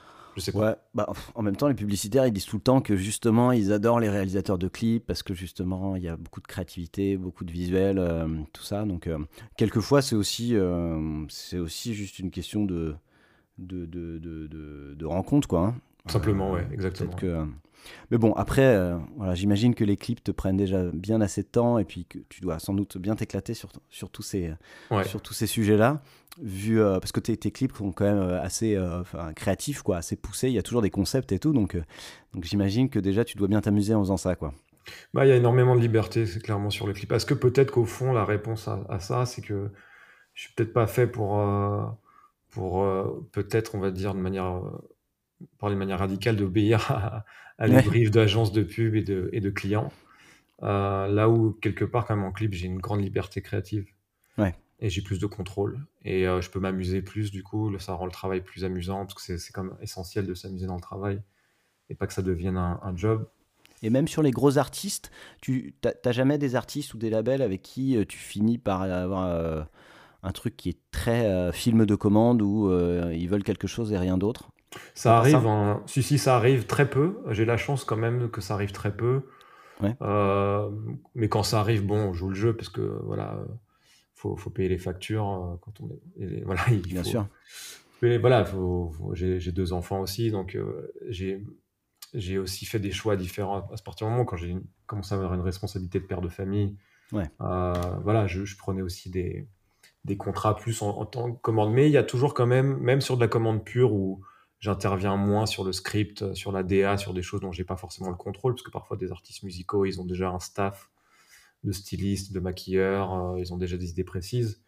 bah, 0.93 1.11
en 1.33 1.41
même 1.41 1.55
temps, 1.55 1.67
les 1.67 1.75
publicitaires, 1.75 2.29
disent 2.31 2.45
tout 2.45 2.57
le 2.57 2.61
temps 2.61 2.81
que 2.81 2.95
justement, 2.95 3.51
ils 3.51 3.71
adorent 3.71 3.99
les 3.99 4.09
réalisateurs 4.09 4.57
de 4.57 4.67
clips 4.67 5.05
parce 5.05 5.23
que 5.23 5.33
justement, 5.33 5.95
il 5.95 6.03
y 6.03 6.07
a 6.07 6.17
beaucoup 6.17 6.41
de 6.41 6.47
créativité, 6.47 7.17
beaucoup 7.17 7.45
de 7.45 7.51
visuels, 7.51 7.99
euh, 7.99 8.27
tout 8.53 8.63
ça. 8.63 8.83
Donc, 8.83 9.09
quelquefois, 9.57 10.01
c'est 10.01 10.15
aussi, 10.15 10.55
c'est 11.29 11.59
aussi 11.59 11.93
juste 11.93 12.19
une 12.19 12.31
question 12.31 12.65
de, 12.65 12.95
de 13.57 15.05
rencontre, 15.05 15.47
quoi. 15.47 15.67
Hein. 15.67 15.75
Simplement, 16.07 16.51
ouais, 16.51 16.67
exactement. 16.71 17.13
Que, 17.13 17.45
mais 18.11 18.17
bon, 18.17 18.33
après, 18.33 18.65
euh, 18.65 18.97
voilà, 19.17 19.35
j'imagine 19.35 19.75
que 19.75 19.83
les 19.83 19.97
clips 19.97 20.23
te 20.23 20.31
prennent 20.31 20.57
déjà 20.57 20.83
bien 20.93 21.21
assez 21.21 21.43
de 21.43 21.47
temps 21.47 21.77
et 21.77 21.85
puis 21.85 22.05
que 22.05 22.19
tu 22.29 22.41
dois 22.41 22.59
sans 22.59 22.73
doute 22.73 22.97
bien 22.97 23.15
t'éclater 23.15 23.53
sur, 23.53 23.69
sur 23.89 24.09
tous 24.09 24.21
ces, 24.21 24.53
sur 25.05 25.21
tous 25.21 25.33
ces 25.33 25.47
sujets-là. 25.47 26.01
Vu, 26.41 26.81
euh, 26.81 26.99
parce 26.99 27.13
que 27.13 27.21
tes, 27.21 27.37
tes, 27.37 27.51
clips 27.51 27.77
sont 27.77 27.93
quand 27.93 28.03
même 28.03 28.17
euh, 28.17 28.41
assez 28.41 28.77
créatifs, 29.35 29.81
quoi, 29.81 29.97
assez 29.97 30.15
poussés. 30.15 30.47
Il 30.47 30.53
y 30.53 30.59
a 30.59 30.63
toujours 30.63 30.81
des 30.81 30.89
concepts 30.89 31.31
et 31.31 31.39
tout. 31.39 31.53
Donc, 31.53 31.77
donc 32.33 32.43
j'imagine 32.43 32.89
que 32.89 32.99
déjà, 32.99 33.23
tu 33.23 33.37
dois 33.37 33.47
bien 33.47 33.61
t'amuser 33.61 33.93
en 33.93 34.01
faisant 34.01 34.17
ça. 34.17 34.35
Quoi. 34.35 34.53
Bah, 35.13 35.25
il 35.25 35.29
y 35.29 35.31
a 35.31 35.35
énormément 35.35 35.75
de 35.75 35.81
liberté, 35.81 36.25
c'est 36.25 36.41
clairement 36.41 36.69
sur 36.69 36.87
le 36.87 36.93
clip. 36.93 37.11
Est-ce 37.11 37.25
que 37.25 37.33
peut-être 37.33 37.71
qu'au 37.71 37.85
fond, 37.85 38.13
la 38.13 38.25
réponse 38.25 38.67
à, 38.67 38.85
à 38.89 38.99
ça, 38.99 39.25
c'est 39.25 39.41
que 39.41 39.71
je 40.33 40.43
suis 40.43 40.53
peut-être 40.53 40.73
pas 40.73 40.87
fait 40.87 41.07
pour, 41.07 41.41
pour 42.51 42.85
peut-être, 43.31 43.75
on 43.75 43.79
va 43.79 43.91
dire, 43.91 44.13
de 44.13 44.19
manière 44.19 44.61
parler 45.59 45.75
de 45.75 45.79
manière 45.79 45.99
radicale, 45.99 46.35
d'obéir 46.35 46.91
à, 46.91 47.25
à 47.57 47.67
les 47.67 47.81
briefs 47.81 48.11
d'agences 48.11 48.51
de 48.51 48.63
pub 48.63 48.95
et 48.95 49.03
de, 49.03 49.29
et 49.33 49.39
de 49.39 49.49
clients. 49.49 49.91
Euh, 50.63 51.07
là 51.07 51.29
où, 51.29 51.51
quelque 51.53 51.85
part, 51.85 52.05
quand 52.05 52.15
même, 52.15 52.25
en 52.25 52.31
clip, 52.31 52.53
j'ai 52.53 52.67
une 52.67 52.79
grande 52.79 53.01
liberté 53.01 53.41
créative. 53.41 53.85
Ouais. 54.37 54.55
Et 54.79 54.89
j'ai 54.89 55.01
plus 55.01 55.19
de 55.19 55.25
contrôle. 55.25 55.79
Et 56.03 56.27
euh, 56.27 56.41
je 56.41 56.49
peux 56.49 56.59
m'amuser 56.59 57.01
plus, 57.01 57.31
du 57.31 57.43
coup. 57.43 57.77
Ça 57.79 57.93
rend 57.93 58.05
le 58.05 58.11
travail 58.11 58.41
plus 58.41 58.63
amusant, 58.63 59.05
parce 59.05 59.13
que 59.13 59.37
c'est 59.37 59.53
quand 59.53 59.63
même 59.63 59.77
essentiel 59.81 60.25
de 60.27 60.33
s'amuser 60.33 60.67
dans 60.67 60.75
le 60.75 60.81
travail. 60.81 61.21
Et 61.89 61.95
pas 61.95 62.07
que 62.07 62.13
ça 62.13 62.21
devienne 62.21 62.57
un, 62.57 62.95
job. 62.95 63.27
Et 63.83 63.89
même 63.89 64.07
sur 64.07 64.23
les 64.23 64.31
gros 64.31 64.57
artistes, 64.57 65.11
tu 65.41 65.75
n'as 65.83 66.11
jamais 66.11 66.37
des 66.37 66.55
artistes 66.55 66.93
ou 66.95 66.97
des 66.97 67.11
labels 67.11 67.43
avec 67.43 67.61
qui 67.61 67.95
euh, 67.95 68.05
tu 68.05 68.17
finis 68.17 68.57
par 68.57 68.81
avoir 68.81 69.67
un 70.23 70.31
truc 70.31 70.57
qui 70.57 70.69
est 70.69 70.79
très 70.89 71.51
film 71.53 71.85
de 71.85 71.93
commande 71.93 72.41
où 72.41 72.71
ils 73.11 73.27
veulent 73.29 73.43
quelque 73.43 73.67
chose 73.67 73.91
et 73.91 73.97
rien 73.99 74.17
d'autre? 74.17 74.49
Ça 74.93 75.17
arrive, 75.17 75.45
en... 75.45 75.85
si, 75.87 76.03
si, 76.03 76.17
ça 76.17 76.35
arrive 76.35 76.65
très 76.65 76.89
peu. 76.89 77.17
J'ai 77.31 77.45
la 77.45 77.57
chance 77.57 77.83
quand 77.83 77.97
même 77.97 78.29
que 78.29 78.41
ça 78.41 78.53
arrive 78.53 78.71
très 78.71 78.95
peu. 78.95 79.23
Euh, 80.01 80.69
mais 81.15 81.29
quand 81.29 81.43
ça 81.43 81.59
arrive, 81.59 81.85
bon, 81.85 81.97
on 81.97 82.13
joue 82.13 82.29
le 82.29 82.35
jeu 82.35 82.55
parce 82.55 82.69
que 82.69 82.81
voilà, 83.03 83.39
faut, 84.13 84.35
faut 84.37 84.49
payer 84.49 84.69
les 84.69 84.77
factures 84.77 85.27
euh, 85.27 85.55
quand 85.61 85.81
on 85.81 85.89
est. 86.21 86.43
voilà, 86.45 86.63
Bien 86.83 87.03
sûr. 87.03 87.27
Mais 88.01 88.17
voilà, 88.17 88.45
j'ai 89.13 89.51
deux 89.51 89.73
enfants 89.73 90.01
aussi, 90.01 90.29
donc 90.29 90.55
euh, 90.55 90.93
j'ai 91.09 92.37
aussi 92.37 92.65
fait 92.65 92.79
des 92.79 92.91
choix 92.91 93.15
différents 93.15 93.67
à 93.71 93.77
ce 93.77 93.83
partir 93.83 94.07
du 94.07 94.11
moment 94.11 94.25
quand 94.25 94.35
j'ai 94.35 94.55
commencé 94.85 95.13
à 95.13 95.17
avoir 95.17 95.33
une 95.33 95.41
responsabilité 95.41 95.99
de 95.99 96.05
père 96.05 96.21
de 96.21 96.29
famille. 96.29 96.77
Ouais. 97.11 97.29
voilà, 97.39 98.27
je, 98.27 98.45
je, 98.45 98.57
prenais 98.57 98.81
aussi 98.81 99.09
des, 99.09 99.47
des 100.03 100.17
contrats 100.17 100.55
plus 100.55 100.81
en, 100.81 100.89
en, 100.89 101.05
tant 101.05 101.31
que 101.31 101.39
commande, 101.39 101.71
mais 101.71 101.87
il 101.87 101.91
y 101.91 101.97
a 101.97 102.03
toujours 102.03 102.33
quand 102.33 102.45
même, 102.45 102.77
même 102.79 102.99
sur 102.99 103.15
de 103.15 103.21
la 103.21 103.27
commande 103.27 103.63
pure 103.63 103.93
ou 103.93 104.21
j'interviens 104.65 105.15
moins 105.15 105.45
sur 105.45 105.63
le 105.63 105.71
script, 105.71 106.33
sur 106.33 106.51
la 106.51 106.63
DA, 106.63 106.97
sur 106.97 107.13
des 107.13 107.21
choses 107.21 107.39
dont 107.39 107.51
j'ai 107.51 107.63
pas 107.63 107.75
forcément 107.75 108.09
le 108.09 108.15
contrôle, 108.15 108.55
parce 108.55 108.63
que 108.63 108.71
parfois 108.71 108.97
des 108.97 109.11
artistes 109.11 109.43
musicaux, 109.43 109.85
ils 109.85 110.01
ont 110.01 110.05
déjà 110.05 110.31
un 110.31 110.39
staff 110.39 110.89
de 111.63 111.71
stylistes, 111.71 112.33
de 112.33 112.39
maquilleurs, 112.39 113.13
euh, 113.13 113.39
ils 113.39 113.53
ont 113.53 113.57
déjà 113.57 113.77
des 113.77 113.91
idées 113.91 114.03
précises. 114.03 114.63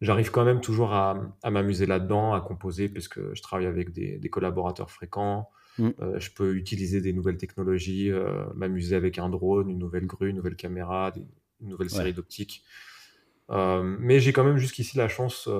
J'arrive 0.00 0.30
quand 0.30 0.46
même 0.46 0.62
toujours 0.62 0.94
à, 0.94 1.34
m'amuser 1.44 1.84
là-dedans, 1.84 2.32
à 2.32 2.40
composer, 2.40 2.88
puisque 2.88 3.34
je 3.34 3.42
travaille 3.42 3.66
avec 3.66 3.92
des, 3.92 4.30
collaborateurs 4.30 4.90
fréquents. 4.90 5.50
Mm. 5.76 5.90
Euh, 6.00 6.18
je 6.18 6.30
peux 6.30 6.56
utiliser 6.56 7.02
des 7.02 7.12
nouvelles 7.12 7.36
technologies, 7.36 8.10
euh, 8.10 8.46
m'amuser 8.54 8.96
avec 8.96 9.18
un 9.18 9.28
drone, 9.28 9.68
une 9.68 9.78
nouvelle 9.78 10.06
grue, 10.06 10.30
une 10.30 10.36
nouvelle 10.36 10.56
caméra, 10.56 11.12
une 11.60 11.68
nouvelle 11.68 11.90
série 11.90 12.14
d'optiques. 12.14 12.64
mais 13.50 14.20
j'ai 14.20 14.32
quand 14.32 14.44
même 14.44 14.56
jusqu'ici 14.56 14.96
la 14.96 15.08
chance, 15.08 15.50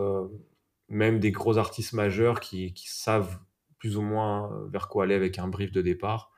même 0.88 1.20
des 1.20 1.32
gros 1.32 1.58
artistes 1.58 1.92
majeurs 1.92 2.40
qui 2.40 2.72
savent 2.86 3.38
plus 3.84 3.98
ou 3.98 4.00
moins 4.00 4.50
euh, 4.50 4.66
vers 4.68 4.88
quoi 4.88 5.04
aller 5.04 5.14
avec 5.14 5.38
un 5.38 5.46
brief 5.46 5.70
de 5.70 5.82
départ, 5.82 6.32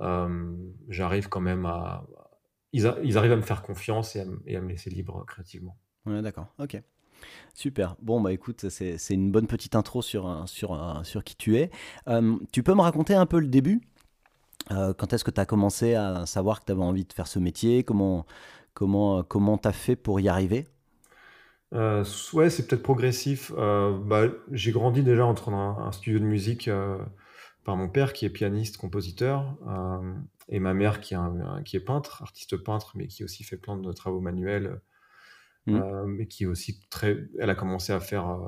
euh, 0.00 0.54
j'arrive 0.88 1.28
quand 1.28 1.40
même 1.40 1.66
à. 1.66 2.06
Ils, 2.72 2.86
arrivent 2.86 3.32
à 3.32 3.36
me 3.36 3.42
faire 3.42 3.62
confiance 3.62 4.14
et 4.14 4.20
à, 4.20 4.60
me 4.60 4.68
laisser 4.68 4.88
libre 4.88 5.24
créativement. 5.26 5.76
Ouais, 6.06 6.22
d'accord, 6.22 6.46
ok. 6.60 6.80
Super. 7.52 7.96
Bon, 8.00 8.20
bah 8.20 8.32
écoute, 8.32 8.68
c'est 8.68 9.10
une 9.10 9.32
bonne 9.32 9.48
petite 9.48 9.74
intro 9.74 10.02
sur, 10.02 10.44
sur, 10.46 11.00
sur 11.02 11.24
qui 11.24 11.34
tu 11.34 11.56
es. 11.56 11.72
Euh, 12.06 12.36
tu 12.52 12.62
peux 12.62 12.74
me 12.74 12.82
raconter 12.82 13.14
un 13.14 13.26
peu 13.26 13.40
le 13.40 13.48
début? 13.48 13.80
Quand 14.68 15.12
est-ce 15.12 15.24
que 15.24 15.32
tu 15.32 15.40
as 15.40 15.46
commencé 15.46 15.94
à 15.94 16.26
savoir 16.26 16.60
que 16.60 16.66
tu 16.66 16.72
avais 16.72 16.82
envie 16.82 17.04
de 17.04 17.12
faire 17.12 17.26
ce 17.26 17.40
métier? 17.40 17.82
Comment 17.82 18.24
comment 18.74 19.24
comment 19.24 19.56
as 19.64 19.72
fait 19.72 19.96
pour 19.96 20.20
y 20.20 20.28
arriver? 20.28 20.68
Euh, 21.74 22.04
ouais, 22.32 22.50
c'est 22.50 22.66
peut-être 22.66 22.82
progressif. 22.82 23.52
Euh, 23.56 23.96
bah, 23.98 24.28
j'ai 24.52 24.72
grandi 24.72 25.02
déjà 25.02 25.26
entre 25.26 25.50
un, 25.50 25.92
studio 25.92 26.18
de 26.18 26.24
musique 26.24 26.68
euh, 26.68 26.98
par 27.64 27.76
mon 27.76 27.88
père 27.88 28.12
qui 28.12 28.24
est 28.24 28.30
pianiste, 28.30 28.78
compositeur, 28.78 29.56
et 30.48 30.60
ma 30.60 30.72
mère 30.72 31.00
qui 31.00 31.14
est, 31.14 31.18
qui 31.64 31.76
est 31.76 31.80
peintre, 31.80 32.22
artiste 32.22 32.56
peintre, 32.56 32.92
mais 32.94 33.06
qui 33.06 33.24
aussi 33.24 33.44
fait 33.44 33.58
plein 33.58 33.76
de 33.76 33.92
travaux 33.92 34.20
manuels, 34.20 34.80
mmh. 35.66 36.04
mais 36.06 36.26
qui 36.26 36.44
est 36.44 36.46
aussi 36.46 36.80
très. 36.88 37.18
Elle 37.38 37.50
a 37.50 37.54
commencé 37.54 37.92
à 37.92 38.00
faire 38.00 38.38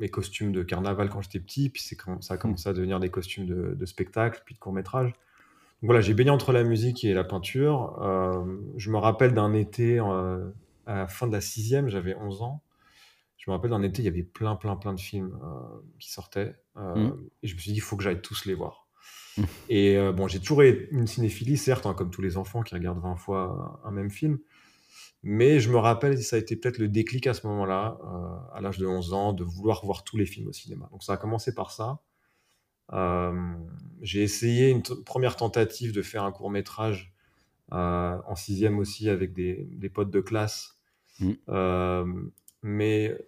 mes 0.00 0.08
costumes 0.08 0.52
de 0.52 0.62
carnaval 0.62 1.10
quand 1.10 1.20
j'étais 1.20 1.40
petit, 1.40 1.68
puis 1.68 1.82
c'est 1.82 1.96
quand 1.96 2.22
ça 2.22 2.34
a 2.34 2.36
mmh. 2.38 2.40
commencé 2.40 2.68
à 2.70 2.72
devenir 2.72 3.00
des 3.00 3.10
costumes 3.10 3.44
de, 3.44 3.74
de 3.74 3.86
spectacle, 3.86 4.40
puis 4.46 4.54
de 4.54 4.60
court 4.60 4.72
métrage. 4.72 5.12
voilà, 5.82 6.00
j'ai 6.00 6.14
baigné 6.14 6.30
entre 6.30 6.52
la 6.52 6.64
musique 6.64 7.04
et 7.04 7.12
la 7.12 7.24
peinture. 7.24 7.98
je 8.76 8.90
me 8.90 8.96
rappelle 8.96 9.34
d'un 9.34 9.52
été 9.52 10.00
à 10.88 10.94
la 10.94 11.06
fin 11.06 11.26
de 11.26 11.32
la 11.32 11.40
sixième, 11.40 11.88
j'avais 11.90 12.14
11 12.14 12.42
ans. 12.42 12.62
Je 13.36 13.50
me 13.50 13.54
rappelle 13.54 13.70
d'un 13.70 13.82
été, 13.82 14.02
il 14.02 14.06
y 14.06 14.08
avait 14.08 14.22
plein, 14.22 14.56
plein, 14.56 14.74
plein 14.74 14.94
de 14.94 15.00
films 15.00 15.38
euh, 15.42 15.80
qui 15.98 16.10
sortaient. 16.10 16.56
Euh, 16.76 16.94
mmh. 16.94 17.28
Et 17.42 17.46
je 17.46 17.54
me 17.54 17.60
suis 17.60 17.72
dit, 17.72 17.76
il 17.76 17.82
faut 17.82 17.96
que 17.96 18.02
j'aille 18.02 18.22
tous 18.22 18.46
les 18.46 18.54
voir. 18.54 18.88
Mmh. 19.36 19.42
Et 19.68 19.96
euh, 19.96 20.12
bon, 20.12 20.28
j'ai 20.28 20.40
toujours 20.40 20.62
une 20.62 21.06
cinéphilie, 21.06 21.58
certes, 21.58 21.84
hein, 21.86 21.94
comme 21.94 22.10
tous 22.10 22.22
les 22.22 22.38
enfants 22.38 22.62
qui 22.62 22.74
regardent 22.74 23.02
20 23.02 23.16
fois 23.16 23.80
un 23.84 23.90
même 23.90 24.10
film. 24.10 24.38
Mais 25.22 25.60
je 25.60 25.70
me 25.70 25.76
rappelle, 25.76 26.22
ça 26.22 26.36
a 26.36 26.38
été 26.38 26.56
peut-être 26.56 26.78
le 26.78 26.88
déclic 26.88 27.26
à 27.26 27.34
ce 27.34 27.46
moment-là, 27.48 27.98
à 28.54 28.60
l'âge 28.60 28.78
de 28.78 28.86
11 28.86 29.12
ans, 29.12 29.32
de 29.32 29.42
vouloir 29.42 29.84
voir 29.84 30.04
tous 30.04 30.16
les 30.16 30.26
films 30.26 30.46
au 30.46 30.52
cinéma. 30.52 30.88
Donc 30.92 31.02
ça 31.02 31.14
a 31.14 31.16
commencé 31.16 31.52
par 31.52 31.72
ça. 31.72 31.98
j'ai 34.00 34.22
essayé 34.22 34.70
une 34.70 34.82
première 34.82 35.34
tentative 35.34 35.92
de 35.92 36.02
faire 36.02 36.22
un 36.22 36.30
court 36.30 36.50
métrage 36.50 37.12
en 37.72 38.36
sixième 38.36 38.78
aussi 38.78 39.08
avec 39.08 39.34
des, 39.34 39.66
des 39.72 39.88
potes 39.88 40.10
de 40.10 40.20
classe. 40.20 40.77
Mmh. 41.20 42.30
mais 42.62 43.18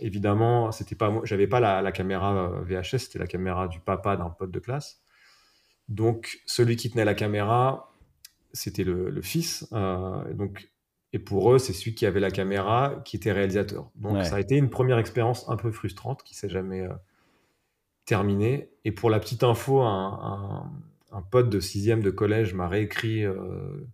évidemment, 0.00 0.72
c'était 0.72 0.96
pas, 0.96 1.12
j'avais 1.24 1.46
pas 1.46 1.60
la, 1.60 1.80
la 1.82 1.92
caméra 1.92 2.60
VHS, 2.62 2.98
c'était 2.98 3.18
la 3.18 3.26
caméra 3.26 3.68
du 3.68 3.80
papa 3.80 4.16
d'un 4.16 4.30
pote 4.30 4.50
de 4.50 4.58
classe. 4.58 5.04
Donc, 5.88 6.40
celui 6.46 6.76
qui 6.76 6.90
tenait 6.90 7.04
la 7.04 7.14
caméra, 7.14 7.94
c'était 8.52 8.84
le, 8.84 9.20
fils. 9.22 9.68
Euh, 9.72 10.32
donc, 10.34 10.70
et 11.12 11.18
pour 11.18 11.52
eux, 11.52 11.58
c'est 11.58 11.72
celui 11.72 11.94
qui 11.94 12.06
avait 12.06 12.20
la 12.20 12.30
caméra 12.30 13.02
qui 13.04 13.16
était 13.16 13.32
réalisateur. 13.32 13.90
Donc, 13.94 14.24
ça 14.24 14.36
a 14.36 14.40
été 14.40 14.56
une 14.56 14.70
première 14.70 14.98
expérience 14.98 15.48
un 15.48 15.56
peu 15.56 15.70
frustrante 15.70 16.22
qui 16.22 16.34
s'est 16.34 16.48
jamais 16.48 16.80
euh, 16.80 16.92
terminée. 18.06 18.70
Et 18.84 18.92
pour 18.92 19.10
la 19.10 19.20
petite 19.20 19.44
info, 19.44 19.82
un, 19.82 20.70
pote 21.30 21.48
de 21.48 21.60
sixième 21.60 22.02
de 22.02 22.10
collège 22.10 22.54
m'a 22.54 22.66
réécrit 22.66 23.24
euh, 23.24 23.86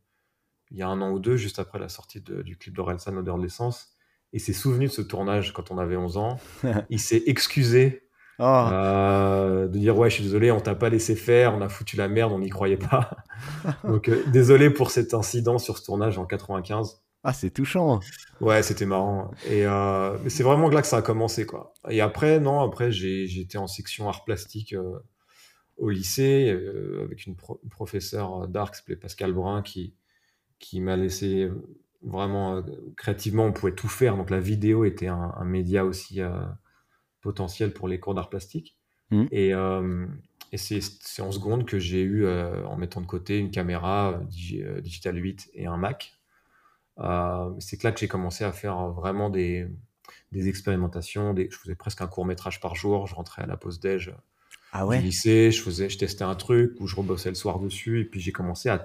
il 0.71 0.79
y 0.79 0.83
a 0.83 0.89
un 0.89 1.01
an 1.01 1.11
ou 1.11 1.19
deux, 1.19 1.37
juste 1.37 1.59
après 1.59 1.79
la 1.79 1.89
sortie 1.89 2.21
du 2.21 2.57
clip 2.57 2.75
d'Orelsan, 2.75 3.17
Odeur 3.17 3.39
de 3.39 3.43
l'essence. 3.43 3.97
Et 4.33 4.39
s'est 4.39 4.53
souvenu 4.53 4.87
de 4.87 4.93
ce 4.93 5.03
tournage 5.03 5.53
quand 5.53 5.71
on 5.73 5.79
avait 5.79 5.97
11 5.97 6.17
ans. 6.17 6.39
il 6.91 7.01
s'est 7.01 7.25
excusé 7.27 8.11
ah. 8.43 8.71
Euh, 8.73 9.69
de 9.69 9.79
dire 9.79 9.99
ouais, 9.99 10.09
je 10.09 10.15
suis 10.15 10.25
désolé, 10.25 10.51
on 10.51 10.61
t'a 10.61 10.75
pas 10.75 10.89
laissé 10.89 11.15
faire, 11.15 11.55
on 11.55 11.61
a 11.61 11.69
foutu 11.69 11.97
la 11.97 12.09
merde, 12.09 12.33
on 12.33 12.39
n'y 12.39 12.49
croyait 12.49 12.79
pas. 12.79 13.11
Donc 13.85 14.09
euh, 14.09 14.25
désolé 14.29 14.71
pour 14.71 14.91
cet 14.91 15.13
incident 15.13 15.59
sur 15.59 15.77
ce 15.77 15.85
tournage 15.85 16.17
en 16.17 16.25
95. 16.25 17.03
Ah, 17.23 17.35
c'est 17.35 17.51
touchant. 17.51 18.01
Ouais, 18.41 18.63
c'était 18.63 18.87
marrant. 18.87 19.31
Et 19.47 19.67
euh, 19.67 20.17
c'est 20.31 20.43
vraiment 20.43 20.71
là 20.71 20.81
que 20.81 20.87
ça 20.89 20.97
a 20.97 21.03
commencé, 21.03 21.45
quoi. 21.45 21.75
Et 21.91 22.01
après, 22.01 22.41
non, 22.41 22.61
après 22.61 22.91
été 22.91 23.59
en 23.59 23.67
section 23.67 24.09
art 24.09 24.25
plastique 24.25 24.75
au 25.77 25.91
lycée 25.91 26.49
avec 27.05 27.27
une, 27.27 27.37
professeure 27.69 28.49
d'art 28.49 28.71
qui 28.71 28.79
s'appelait 28.79 28.97
Pascal 28.97 29.35
Brun 29.35 29.61
qui 29.61 29.93
qui 30.61 30.81
m'a 30.81 30.97
laissé 30.97 31.51
vraiment 32.03 32.63
créativement, 32.97 33.47
on 33.47 33.53
pouvait 33.53 33.75
tout 33.75 33.89
faire. 33.89 34.17
Donc 34.17 34.31
la 34.31 34.41
vidéo 34.41 34.85
était 34.85 35.09
un, 35.09 35.35
un 35.37 35.45
média 35.45 35.85
aussi 35.85 36.21
potentiel 37.21 37.73
pour 37.73 37.89
les 37.89 38.01
cours 38.01 38.15
d'art 38.15 38.31
plastique. 38.31 38.77
Mmh. 39.11 39.27
Et, 39.31 39.55
euh, 39.55 40.07
et 40.53 40.57
c'est 40.57 41.23
en 41.23 41.33
seconde 41.33 41.67
que 41.67 41.79
j'ai 41.79 42.03
eu, 42.03 42.25
euh, 42.25 42.65
en 42.67 42.77
mettant 42.77 43.01
de 43.01 43.07
côté 43.07 43.39
une 43.39 43.51
caméra 43.51 44.21
euh, 44.53 44.81
Digital 44.81 45.17
8 45.17 45.51
et 45.55 45.67
un 45.67 45.77
Mac. 45.77 46.19
c'est 47.59 47.83
là 47.83 47.93
que 47.93 48.01
j'ai 48.01 48.09
commencé 48.09 48.45
à 48.45 48.53
faire 48.53 48.89
vraiment 48.89 49.31
des, 49.31 49.67
des 50.33 50.49
expérimentations. 50.49 51.35
Des, 51.35 51.49
je 51.51 51.57
faisais 51.57 51.75
presque 51.75 52.01
un 52.03 52.07
court 52.07 52.25
métrage 52.25 52.61
par 52.61 52.75
jour. 52.75 53.07
Je 53.07 53.15
rentrais 53.15 53.43
à 53.43 53.47
la 53.47 53.57
pause 53.57 53.81
déj 53.81 54.15
ah 54.73 54.87
ouais? 54.87 54.99
du 54.99 55.07
lycée, 55.07 55.51
je 55.51 55.63
faisais, 55.63 55.89
je 55.89 55.99
testais 55.99 56.25
un 56.25 56.35
truc 56.35 56.77
où 56.81 56.87
je 56.87 56.97
rebossais 56.97 57.29
le 57.29 57.35
soir 57.35 57.59
dessus 57.59 58.01
et 58.01 58.05
puis 58.05 58.21
j'ai 58.21 58.33
commencé 58.33 58.69
à, 58.69 58.85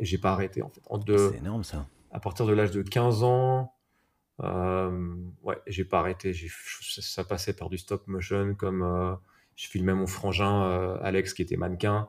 j'ai 0.00 0.18
pas 0.18 0.32
arrêté 0.32 0.62
en 0.62 0.68
fait. 0.70 0.82
C'est 1.30 1.38
énorme 1.38 1.64
ça. 1.64 1.86
À 2.10 2.18
partir 2.20 2.46
de 2.46 2.52
l'âge 2.52 2.72
de 2.72 2.82
15 2.82 3.22
ans, 3.22 3.72
euh, 4.42 5.14
ouais, 5.42 5.58
j'ai 5.66 5.84
pas 5.84 6.00
arrêté. 6.00 6.34
Ça 7.00 7.24
passait 7.24 7.52
par 7.52 7.68
du 7.68 7.78
stop 7.78 8.06
motion, 8.08 8.54
comme 8.54 8.82
euh, 8.82 9.14
je 9.56 9.68
filmais 9.68 9.94
mon 9.94 10.06
frangin 10.06 10.64
euh, 10.64 10.98
Alex, 11.02 11.34
qui 11.34 11.42
était 11.42 11.56
mannequin, 11.56 12.08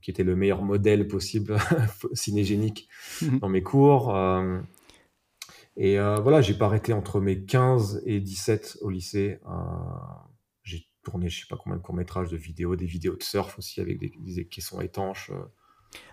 qui 0.00 0.10
était 0.10 0.24
le 0.24 0.36
meilleur 0.36 0.62
modèle 0.62 1.08
possible 1.08 1.56
cinégénique 2.12 2.88
dans 3.40 3.48
mes 3.48 3.62
cours. 3.62 4.16
et 5.76 5.98
voilà, 5.98 6.40
j'ai 6.40 6.54
pas 6.54 6.66
arrêté 6.66 6.92
entre 6.92 7.20
mes 7.20 7.44
15 7.44 8.02
et 8.06 8.20
17 8.20 8.78
au 8.82 8.90
lycée. 8.90 9.40
Tourné, 11.02 11.28
je 11.28 11.40
sais 11.40 11.46
pas 11.48 11.56
combien 11.56 11.76
de 11.76 11.82
courts-métrages 11.82 12.30
de 12.30 12.36
vidéos, 12.36 12.76
des 12.76 12.86
vidéos 12.86 13.16
de 13.16 13.22
surf 13.22 13.58
aussi 13.58 13.80
avec 13.80 13.98
des, 13.98 14.12
des 14.18 14.46
caissons 14.46 14.80
étanches. 14.80 15.30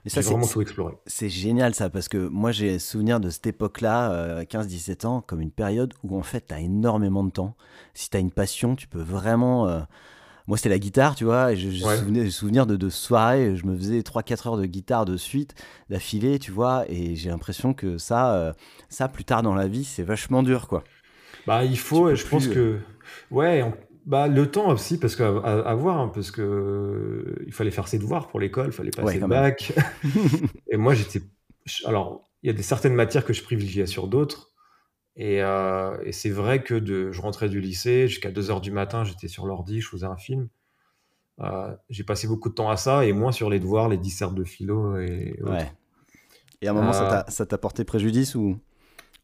Mais 0.05 0.21
vraiment 0.21 0.47
tout 0.47 0.61
exploré. 0.61 0.93
C'est 1.05 1.29
génial 1.29 1.75
ça, 1.75 1.89
parce 1.89 2.07
que 2.07 2.17
moi 2.17 2.51
j'ai 2.51 2.79
souvenir 2.79 3.19
de 3.19 3.29
cette 3.29 3.47
époque-là, 3.47 4.43
15-17 4.43 5.05
euh, 5.05 5.09
ans, 5.09 5.21
comme 5.21 5.41
une 5.41 5.51
période 5.51 5.93
où 6.03 6.17
en 6.17 6.23
fait 6.23 6.47
tu 6.47 6.53
as 6.53 6.59
énormément 6.59 7.23
de 7.23 7.31
temps. 7.31 7.55
Si 7.93 8.09
tu 8.09 8.17
as 8.17 8.19
une 8.19 8.31
passion, 8.31 8.75
tu 8.75 8.87
peux 8.87 9.01
vraiment. 9.01 9.67
Euh, 9.67 9.81
moi 10.47 10.57
c'était 10.57 10.69
la 10.69 10.79
guitare, 10.79 11.15
tu 11.15 11.25
vois, 11.25 11.51
et 11.51 11.55
je, 11.55 11.69
je 11.69 12.29
souvenir 12.29 12.65
de, 12.65 12.75
de 12.75 12.89
soirées, 12.89 13.55
je 13.55 13.65
me 13.65 13.77
faisais 13.77 13.99
3-4 13.99 14.47
heures 14.47 14.57
de 14.57 14.65
guitare 14.65 15.05
de 15.05 15.15
suite, 15.15 15.53
d'affilée, 15.89 16.39
tu 16.39 16.51
vois, 16.51 16.85
et 16.89 17.15
j'ai 17.15 17.29
l'impression 17.29 17.73
que 17.73 17.97
ça, 17.97 18.33
euh, 18.33 18.53
ça 18.89 19.07
plus 19.09 19.25
tard 19.25 19.43
dans 19.43 19.53
la 19.53 19.67
vie, 19.67 19.83
c'est 19.83 20.03
vachement 20.03 20.41
dur, 20.41 20.67
quoi. 20.67 20.83
Bah 21.45 21.63
il 21.63 21.77
faut, 21.77 22.09
et 22.09 22.15
je 22.15 22.25
pense 22.25 22.47
que. 22.47 22.79
Ouais, 23.31 23.63
bah, 24.09 24.27
le 24.27 24.49
temps 24.49 24.69
aussi, 24.69 24.97
parce 24.97 25.15
qu'à 25.15 25.27
à, 25.27 25.75
voir, 25.75 25.99
hein, 25.99 26.11
parce 26.11 26.31
que 26.31 26.41
euh, 26.41 27.43
il 27.45 27.53
fallait 27.53 27.69
faire 27.69 27.87
ses 27.87 27.99
devoirs 27.99 28.27
pour 28.27 28.39
l'école, 28.39 28.69
il 28.69 28.71
fallait 28.71 28.89
passer 28.89 29.19
le 29.19 29.27
bac. 29.27 29.71
et 30.67 30.77
moi, 30.77 30.95
j'étais. 30.95 31.21
Alors, 31.85 32.27
il 32.41 32.47
y 32.47 32.49
a 32.49 32.53
des 32.53 32.63
certaines 32.63 32.95
matières 32.95 33.23
que 33.23 33.33
je 33.33 33.43
privilégiais 33.43 33.85
sur 33.85 34.07
d'autres. 34.07 34.51
Et, 35.15 35.43
euh, 35.43 35.95
et 36.03 36.11
c'est 36.11 36.31
vrai 36.31 36.63
que 36.63 36.73
de, 36.73 37.11
je 37.11 37.21
rentrais 37.21 37.49
du 37.49 37.61
lycée, 37.61 38.07
jusqu'à 38.07 38.31
2h 38.31 38.61
du 38.61 38.71
matin, 38.71 39.03
j'étais 39.03 39.27
sur 39.27 39.45
l'ordi, 39.45 39.79
je 39.79 39.87
faisais 39.87 40.07
un 40.07 40.17
film. 40.17 40.49
Euh, 41.41 41.71
j'ai 41.91 42.03
passé 42.03 42.27
beaucoup 42.27 42.49
de 42.49 42.55
temps 42.55 42.71
à 42.71 42.77
ça 42.77 43.05
et 43.05 43.13
moins 43.13 43.31
sur 43.31 43.51
les 43.51 43.59
devoirs, 43.59 43.89
les 43.89 43.97
dissertes 43.97 44.33
de 44.33 44.43
philo 44.43 44.97
et 44.97 45.39
ouais. 45.43 45.71
Et 46.63 46.67
à 46.67 46.71
un 46.71 46.73
moment, 46.73 46.93
ça 46.93 47.45
t'a 47.45 47.57
porté 47.59 47.83
préjudice 47.83 48.33
ou, 48.33 48.57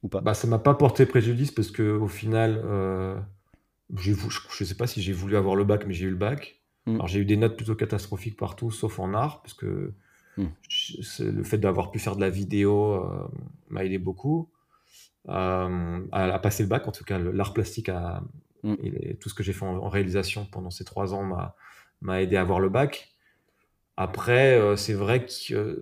ou 0.04 0.10
pas? 0.10 0.22
bah, 0.22 0.36
Ça 0.36 0.48
m'a 0.48 0.60
pas 0.60 0.76
porté 0.76 1.08
préjudice 1.08 1.50
parce 1.50 1.72
que 1.72 1.98
au 1.98 2.08
final, 2.08 2.62
je 3.94 4.12
ne 4.12 4.66
sais 4.66 4.76
pas 4.76 4.88
si 4.88 5.02
j'ai 5.02 5.14
voulu 5.14 5.38
avoir 5.38 5.56
le 5.56 5.64
bac, 5.64 5.86
mais 5.86 5.94
j'ai 5.94 6.06
eu 6.06 6.10
le 6.10 6.16
bac. 6.16 6.62
Mm. 6.86 6.96
Alors 6.96 7.08
j'ai 7.08 7.20
eu 7.20 7.26
des 7.26 7.38
notes 7.38 7.56
plutôt 7.56 7.76
catastrophiques 7.76 8.38
partout, 8.38 8.72
sauf 8.72 9.00
en 9.00 9.14
art, 9.14 9.42
parce 9.42 9.54
que 9.54 9.94
mm. 10.38 10.46
le 11.20 11.44
fait 11.44 11.58
d'avoir 11.58 11.92
pu 11.92 12.00
faire 12.00 12.16
de 12.16 12.22
la 12.22 12.30
vidéo 12.30 12.96
euh, 12.96 13.28
m'a 13.70 13.86
aidé 13.86 13.98
beaucoup. 13.98 14.50
Euh, 15.30 16.06
à, 16.12 16.40
passer 16.40 16.64
le 16.64 16.70
bac, 16.70 16.88
en 16.88 16.92
tout 16.92 17.04
cas, 17.04 17.18
l'art 17.18 17.54
plastique, 17.54 17.90
a, 17.90 18.24
mm. 18.64 18.76
et 18.82 19.16
tout 19.18 19.30
ce 19.30 19.34
que 19.34 19.44
j'ai 19.44 19.54
fait 19.54 19.66
en, 19.66 19.90
réalisation 19.90 20.46
pendant 20.46 20.72
ces 20.72 20.84
trois 20.84 21.14
ans 21.14 21.24
m'a 22.02 22.22
aidé 22.22 22.36
à 22.36 22.42
avoir 22.42 22.60
le 22.60 22.70
bac. 22.70 23.12
Après, 23.98 24.60
euh, 24.60 24.76
c'est 24.76 24.94
vrai 24.94 25.26
qu'il 25.26 25.78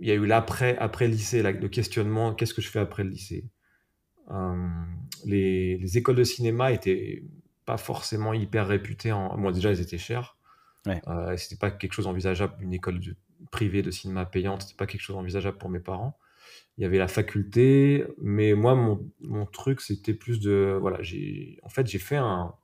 y 0.00 0.10
a 0.10 0.14
eu 0.14 0.26
l'après 0.26 0.78
après 0.78 1.08
lycée, 1.08 1.42
le 1.42 1.68
questionnement, 1.68 2.34
qu'est-ce 2.34 2.54
que 2.54 2.62
je 2.62 2.68
fais 2.68 2.78
après 2.78 3.02
le 3.02 3.10
lycée? 3.10 3.44
Les, 5.24 5.78
les, 5.78 5.98
écoles 5.98 6.16
de 6.16 6.24
cinéma 6.24 6.72
étaient 6.72 7.22
pas 7.64 7.76
forcément 7.76 8.32
hyper 8.32 8.66
réputé 8.66 9.12
En... 9.12 9.36
Moi, 9.36 9.52
déjà, 9.52 9.70
ils 9.72 9.80
étaient. 9.80 9.98
Ouais. 10.86 11.00
Euh, 11.08 11.36
c'était 11.36 11.56
pas 11.58 11.70
quelque 11.70 11.92
chose 11.92 12.06
envisageable. 12.06 12.54
Une 12.60 12.72
école 12.72 13.00
privée 13.50 13.82
de 13.82 13.90
cinéma 13.90 14.26
payante, 14.26 14.62
c'était 14.62 14.76
pas 14.76 14.86
quelque 14.86 15.00
chose 15.00 15.16
envisageable 15.16 15.58
pour 15.58 15.70
mes 15.70 15.80
parents. 15.80 16.18
Il 16.76 16.82
y 16.82 16.84
avait 16.84 16.98
la 16.98 17.08
faculté, 17.08 18.06
mais 18.18 18.54
moi, 18.54 18.74
mon, 18.74 19.04
mon 19.20 19.46
truc, 19.46 19.80
c'était 19.80 20.14
plus 20.14 20.40
de. 20.40 20.78
Voilà, 20.80 21.02
j'ai. 21.02 21.58
En 21.62 21.68
fait, 21.68 21.86
j'ai 21.86 21.98
fait 21.98 22.16
un. 22.16 22.54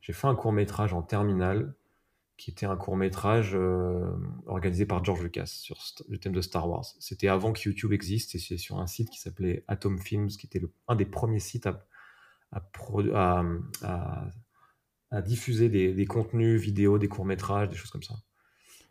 J'ai 0.00 0.12
fait 0.12 0.26
un 0.26 0.34
court 0.34 0.52
métrage 0.52 0.92
en 0.92 1.02
terminale 1.02 1.74
qui 2.36 2.50
était 2.50 2.66
un 2.66 2.76
court 2.76 2.96
métrage 2.96 3.52
euh, 3.54 4.10
organisé 4.46 4.84
par 4.84 5.02
George 5.04 5.22
Lucas 5.22 5.46
sur 5.46 5.78
le 6.08 6.18
thème 6.18 6.32
de 6.32 6.40
Star 6.40 6.68
Wars. 6.68 6.84
C'était 6.98 7.28
avant 7.28 7.52
que 7.52 7.60
YouTube 7.64 7.92
existe 7.92 8.34
et 8.34 8.38
c'est 8.38 8.58
sur 8.58 8.78
un 8.78 8.86
site 8.86 9.10
qui 9.10 9.20
s'appelait 9.20 9.64
Atom 9.68 9.98
Films, 9.98 10.28
qui 10.28 10.46
était 10.46 10.58
le, 10.58 10.70
un 10.88 10.96
des 10.96 11.06
premiers 11.06 11.40
sites 11.40 11.66
à, 11.66 11.86
à, 12.52 13.44
à, 15.10 15.22
diffuser 15.22 15.68
des, 15.68 16.06
contenus 16.06 16.60
vidéo, 16.60 16.98
des 16.98 17.08
courts-métrages, 17.08 17.70
des 17.70 17.76
choses 17.76 17.90
comme 17.90 18.02
ça. 18.02 18.14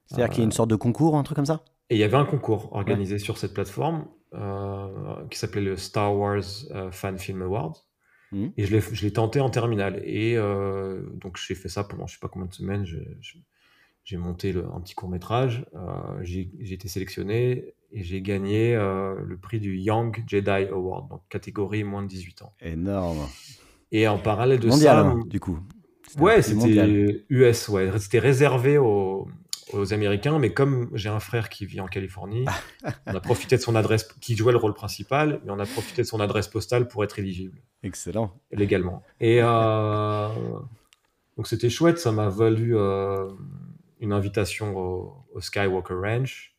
C'est-à-dire 0.07 0.29
qu'il 0.29 0.39
y 0.39 0.41
a 0.41 0.45
une 0.45 0.51
sorte 0.51 0.69
de 0.69 0.75
concours, 0.75 1.15
un 1.15 1.23
truc 1.23 1.35
comme 1.35 1.45
ça? 1.45 1.63
Et 1.89 1.95
il 1.95 1.99
y 1.99 2.03
avait 2.03 2.17
un 2.17 2.25
concours 2.25 2.73
organisé 2.73 3.19
sur 3.19 3.37
cette 3.37 3.53
plateforme 3.53 4.07
euh, 4.33 5.27
qui 5.29 5.37
s'appelait 5.37 5.61
le 5.61 5.77
Star 5.77 6.15
Wars 6.15 6.43
euh, 6.71 6.91
Fan 6.91 7.17
Film 7.19 7.43
Awards. 7.43 7.85
Mmh. 8.31 8.47
Et 8.57 8.65
je 8.65 9.05
l'ai 9.05 9.13
tenté 9.13 9.39
en 9.39 9.49
terminale. 9.49 10.01
Et 10.03 10.35
euh, 10.37 11.01
donc 11.13 11.37
j'ai 11.37 11.55
fait 11.55 11.69
ça 11.69 11.83
pendant 11.83 12.07
je 12.07 12.13
sais 12.13 12.19
pas 12.19 12.27
combien 12.27 12.47
de 12.47 12.53
semaines. 12.53 12.85
J'ai 14.03 14.17
monté 14.17 14.53
un 14.53 14.81
petit 14.81 14.95
court 14.95 15.09
métrage. 15.09 15.65
j'ai 16.21 16.49
été 16.61 16.87
sélectionné 16.87 17.73
et 17.95 18.03
j'ai 18.03 18.21
gagné 18.21 18.75
euh, 18.75 19.15
le 19.25 19.37
prix 19.37 19.59
du 19.59 19.77
Young 19.77 20.21
Jedi 20.27 20.49
Award, 20.49 21.09
donc 21.09 21.21
catégorie 21.29 21.85
moins 21.85 22.03
de 22.03 22.07
18 22.09 22.41
ans. 22.41 22.53
Énorme. 22.61 23.25
Et 23.91 24.07
en 24.07 24.17
parallèle 24.17 24.59
de 24.59 24.67
mondial, 24.67 24.97
ça. 24.97 25.01
Hein, 25.07 25.23
du 25.27 25.39
coup. 25.39 25.59
Ouais, 26.19 26.41
c'était 26.41 27.25
US, 27.29 27.69
ouais. 27.69 27.89
C'était 27.99 28.19
réservé 28.19 28.77
aux, 28.77 29.27
aux, 29.73 29.93
Américains, 29.93 30.39
mais 30.39 30.53
comme 30.53 30.89
j'ai 30.93 31.09
un 31.09 31.19
frère 31.19 31.49
qui 31.49 31.65
vit 31.65 31.81
en 31.81 31.87
Californie, 31.87 32.45
on 33.07 33.15
a 33.15 33.19
profité 33.19 33.57
de 33.57 33.61
son 33.61 33.75
adresse, 33.75 34.03
qui 34.21 34.35
jouait 34.35 34.51
le 34.51 34.57
rôle 34.57 34.73
principal, 34.73 35.41
mais 35.45 35.51
on 35.51 35.59
a 35.59 35.65
profité 35.65 36.01
de 36.01 36.07
son 36.07 36.19
adresse 36.19 36.47
postale 36.47 36.87
pour 36.87 37.03
être 37.03 37.19
éligible. 37.19 37.59
Excellent. 37.83 38.33
Légalement. 38.51 39.03
Et 39.19 39.39
euh, 39.41 40.27
donc 41.37 41.47
c'était 41.47 41.69
chouette, 41.69 41.99
ça 41.99 42.11
m'a 42.11 42.29
valu 42.29 42.75
euh, 42.75 43.29
une 43.99 44.13
invitation 44.13 44.77
au, 44.77 45.15
au 45.33 45.41
Skywalker 45.41 45.95
Ranch. 45.95 46.55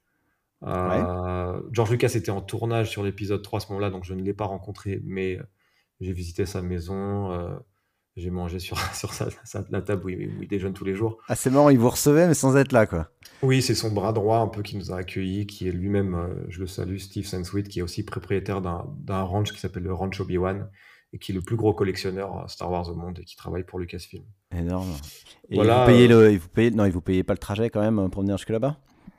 Euh, 0.62 1.60
George 1.70 1.90
Lucas 1.90 2.12
était 2.14 2.30
en 2.30 2.40
tournage 2.40 2.90
sur 2.90 3.02
l'épisode 3.02 3.42
3 3.42 3.58
à 3.58 3.60
ce 3.60 3.68
moment-là, 3.68 3.90
donc 3.90 4.04
je 4.04 4.14
ne 4.14 4.22
l'ai 4.22 4.34
pas 4.34 4.46
rencontré, 4.46 5.00
mais 5.04 5.38
j'ai 6.00 6.12
visité 6.12 6.46
sa 6.46 6.62
maison, 6.62 7.58
j'ai 8.16 8.30
mangé 8.30 8.58
sur, 8.58 8.78
sur 8.94 9.12
sa, 9.12 9.28
la 9.70 9.82
table 9.82 10.04
où 10.04 10.08
il, 10.08 10.48
déjeune 10.48 10.72
tous 10.72 10.84
les 10.84 10.94
jours. 10.94 11.18
Ah, 11.28 11.36
c'est 11.36 11.50
marrant, 11.50 11.68
il 11.68 11.78
vous 11.78 11.90
recevait, 11.90 12.26
mais 12.26 12.34
sans 12.34 12.56
être 12.56 12.72
là, 12.72 12.86
quoi. 12.86 13.08
Oui, 13.42 13.60
c'est 13.60 13.74
son 13.74 13.90
bras 13.90 14.12
droit 14.12 14.38
un 14.38 14.48
peu 14.48 14.62
qui 14.62 14.76
nous 14.76 14.92
a 14.92 14.96
accueillis, 14.96 15.46
qui 15.46 15.68
est 15.68 15.72
lui-même, 15.72 16.14
euh, 16.14 16.46
je 16.48 16.60
le 16.60 16.66
salue, 16.66 16.96
Steve 16.96 17.26
Sansweet, 17.26 17.68
qui 17.68 17.80
est 17.80 17.82
aussi 17.82 18.04
propriétaire 18.04 18.62
d'un 18.62 19.22
ranch 19.22 19.52
qui 19.52 19.60
s'appelle 19.60 19.82
le 19.82 19.92
Ranch 19.92 20.20
Obi-Wan 20.20 20.68
et 21.12 21.18
qui 21.18 21.32
est 21.32 21.34
le 21.34 21.42
plus 21.42 21.56
gros 21.56 21.72
collectionneur 21.72 22.48
Star 22.48 22.70
Wars 22.70 22.88
au 22.88 22.94
monde 22.94 23.18
et 23.20 23.24
qui 23.24 23.36
travaille 23.36 23.64
pour 23.64 23.78
Lucasfilm. 23.78 24.24
Énorme. 24.50 24.92
Et 25.50 25.56
voilà, 25.56 25.80
vous 25.80 25.86
payez 25.86 26.08
le, 26.08 26.36
vous 26.36 26.48
payez, 26.48 26.70
non, 26.70 26.88
vous 26.88 27.00
payez 27.00 27.22
pas 27.22 27.34
le 27.34 27.38
trajet 27.38 27.70
quand 27.70 27.80
même 27.80 28.10
pour 28.10 28.22
venir 28.22 28.36
jusque 28.38 28.50
là-bas? 28.50 28.78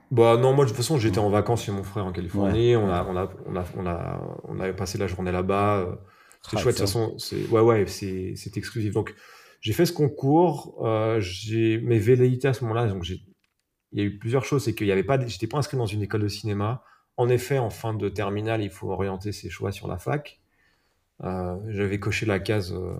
Bah 0.10 0.38
non, 0.38 0.54
moi 0.54 0.63
de 0.63 0.70
toute 0.70 0.77
façon 0.77 0.98
j'étais 0.98 1.20
en 1.20 1.30
vacances 1.30 1.66
chez 1.66 1.72
mon 1.72 1.84
frère 1.84 2.06
en 2.06 2.12
Californie. 2.13 2.75
On, 2.75 2.89
a, 2.89 3.04
on, 3.04 3.18
a, 3.18 3.30
on, 3.46 3.56
a, 3.56 3.66
on, 3.77 3.86
a, 3.86 4.39
on 4.46 4.60
a 4.60 4.74
passé 4.74 4.98
la 4.98 5.08
journée 5.08 5.32
là-bas. 5.32 6.00
C'était 6.48 6.60
ah, 6.60 6.63
chouette. 6.63 6.75
De 6.75 6.80
toute 6.80 6.88
façon, 6.88 7.18
c'est 7.18 7.46
ouais 7.48 7.60
ouais, 7.60 7.86
c'est 7.88 8.58
exclusif. 8.58 8.94
Donc 8.94 9.13
j'ai 9.60 9.74
fait 9.74 9.86
ce 9.86 9.92
concours. 9.92 10.82
Euh, 10.86 11.20
j'ai 11.20 11.77
mes 11.80 12.00
velléités 12.00 12.48
à 12.48 12.54
ce 12.54 12.63
moment-là. 12.63 12.88
Donc 12.88 13.04
j'ai 13.04 13.22
il 13.92 14.00
y 14.00 14.01
a 14.01 14.06
eu 14.06 14.18
plusieurs 14.18 14.46
choses. 14.46 14.63
C'est 14.63 14.74
qu'il 14.74 14.88
y 14.88 14.92
avait 14.92 15.04
pas, 15.04 15.20
j'étais 15.25 15.48
pas 15.48 15.58
inscrit 15.58 15.77
dans 15.77 15.86
une 15.86 16.01
école 16.01 16.22
de 16.22 16.27
cinéma. 16.27 16.84
En 17.18 17.30
effet, 17.30 17.58
en 17.58 17.70
fin 17.70 17.94
de 17.94 18.10
terminale, 18.10 18.62
il 18.62 18.70
faut 18.70 18.92
orienter 18.92 19.32
ses 19.32 19.50
choix 19.50 19.72
sur 19.72 19.88
la 19.88 19.98
fac. 19.98 20.39
Euh, 21.24 21.58
j'avais 21.70 22.00
coché 22.00 22.25
la 22.25 22.39
case 22.39 22.74
euh, 22.74 22.96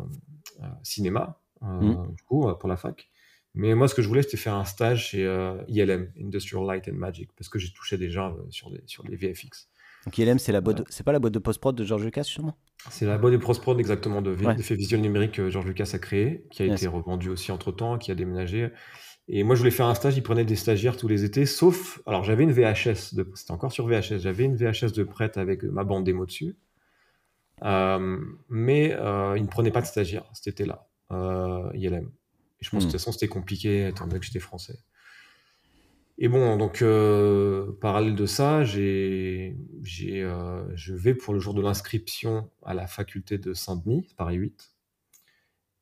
cinéma, 0.82 1.40
mmh. 1.62 2.08
du 2.16 2.24
coup, 2.24 2.52
pour 2.60 2.68
la 2.68 2.78
fac. 2.78 3.10
Mais 3.54 3.76
moi, 3.76 3.88
ce 3.88 3.96
que 3.96 4.02
je 4.02 4.08
voulais, 4.08 4.24
c'était 4.24 4.38
faire 4.38 4.56
un 4.56 4.66
stage 4.66 5.10
chez 5.10 5.24
ILM, 5.68 6.12
Industrial 6.20 6.66
Light 6.66 6.90
and 6.90 6.96
Magic, 6.96 7.30
parce 7.38 7.48
que 7.48 7.60
j'ai 7.60 7.72
touché 7.72 7.98
déjà 7.98 8.36
sur, 8.50 8.70
les, 8.72 8.82
sur 8.88 9.04
les 9.08 9.16
VFX. 9.16 9.70
Donc 10.06 10.18
ILM, 10.18 10.40
c'est 10.40 10.52
la 10.52 10.62
boîte, 10.62 10.84
c'est 10.90 11.04
pas 11.04 11.12
la 11.12 11.20
boîte 11.20 11.34
de 11.34 11.40
post-prod 11.40 11.76
de 11.76 11.84
George 11.84 12.04
Lucas, 12.04 12.24
justement? 12.24 12.58
C'est 12.90 13.06
la 13.06 13.18
boîte 13.18 13.34
de 13.34 13.38
post-prod, 13.38 13.80
exactement, 13.80 14.22
de 14.22 14.36
d'effets 14.36 14.76
visuels 14.76 15.02
numériques 15.02 15.34
que 15.34 15.50
George 15.50 15.66
Lucas 15.66 15.90
a 15.94 16.00
créé, 16.00 16.46
qui 16.52 16.64
a 16.64 16.66
été 16.66 16.88
revendu 16.88 17.30
aussi 17.30 17.52
entre-temps, 17.52 17.98
qui 17.98 18.12
a 18.12 18.16
déménagé. 18.16 18.70
Et 19.30 19.44
moi, 19.44 19.56
je 19.56 19.60
voulais 19.60 19.72
faire 19.72 19.88
un 19.88 19.96
stage, 19.96 20.16
il 20.16 20.24
prenait 20.24 20.46
des 20.46 20.56
stagiaires 20.56 20.96
tous 20.96 21.10
les 21.10 21.26
étés, 21.26 21.46
sauf, 21.46 22.02
alors 22.06 22.24
j'avais 22.24 22.44
une 22.44 22.54
VHS, 22.54 23.14
de, 23.14 23.30
c'était 23.36 23.52
encore 23.52 23.74
sur 23.74 23.86
VHS, 23.86 24.20
j'avais 24.20 24.46
une 24.46 24.56
VHS 24.56 24.94
de 24.94 25.04
prête 25.04 25.38
avec 25.38 25.64
ma 25.64 25.84
bande 25.84 26.06
démo 26.06 26.26
dessus, 26.26 26.56
euh, 27.64 28.20
mais 28.50 28.94
euh, 28.94 29.34
il 29.36 29.44
ne 29.44 29.48
prenait 29.48 29.72
pas 29.72 29.82
de 29.82 29.88
stagiaires 29.88 30.30
cet 30.34 30.48
été-là, 30.48 30.88
euh, 31.12 31.70
ILM. 31.74 32.10
Et 32.60 32.64
je 32.64 32.70
pense 32.70 32.84
que 32.84 32.88
de 32.88 32.92
toute 32.92 32.96
hmm. 32.96 33.00
façon, 33.00 33.12
c'était 33.12 33.28
compliqué, 33.28 33.88
étant 33.88 34.08
donné 34.08 34.20
que 34.20 34.26
j'étais 34.26 34.40
français. 34.40 34.80
Et 36.20 36.28
bon, 36.28 36.58
donc, 36.58 36.84
parallèle 37.80 38.16
de 38.16 38.26
ça, 38.26 38.64
j'ai, 38.64 39.56
j'ai, 39.84 40.28
je 40.74 40.94
vais 40.96 41.14
pour 41.14 41.34
le 41.34 41.40
jour 41.40 41.54
de 41.54 41.62
l'inscription 41.62 42.50
à 42.66 42.74
la 42.74 42.88
faculté 42.88 43.38
de 43.38 43.54
Saint-Denis, 43.54 44.08
Paris 44.18 44.36
8. 44.36 44.78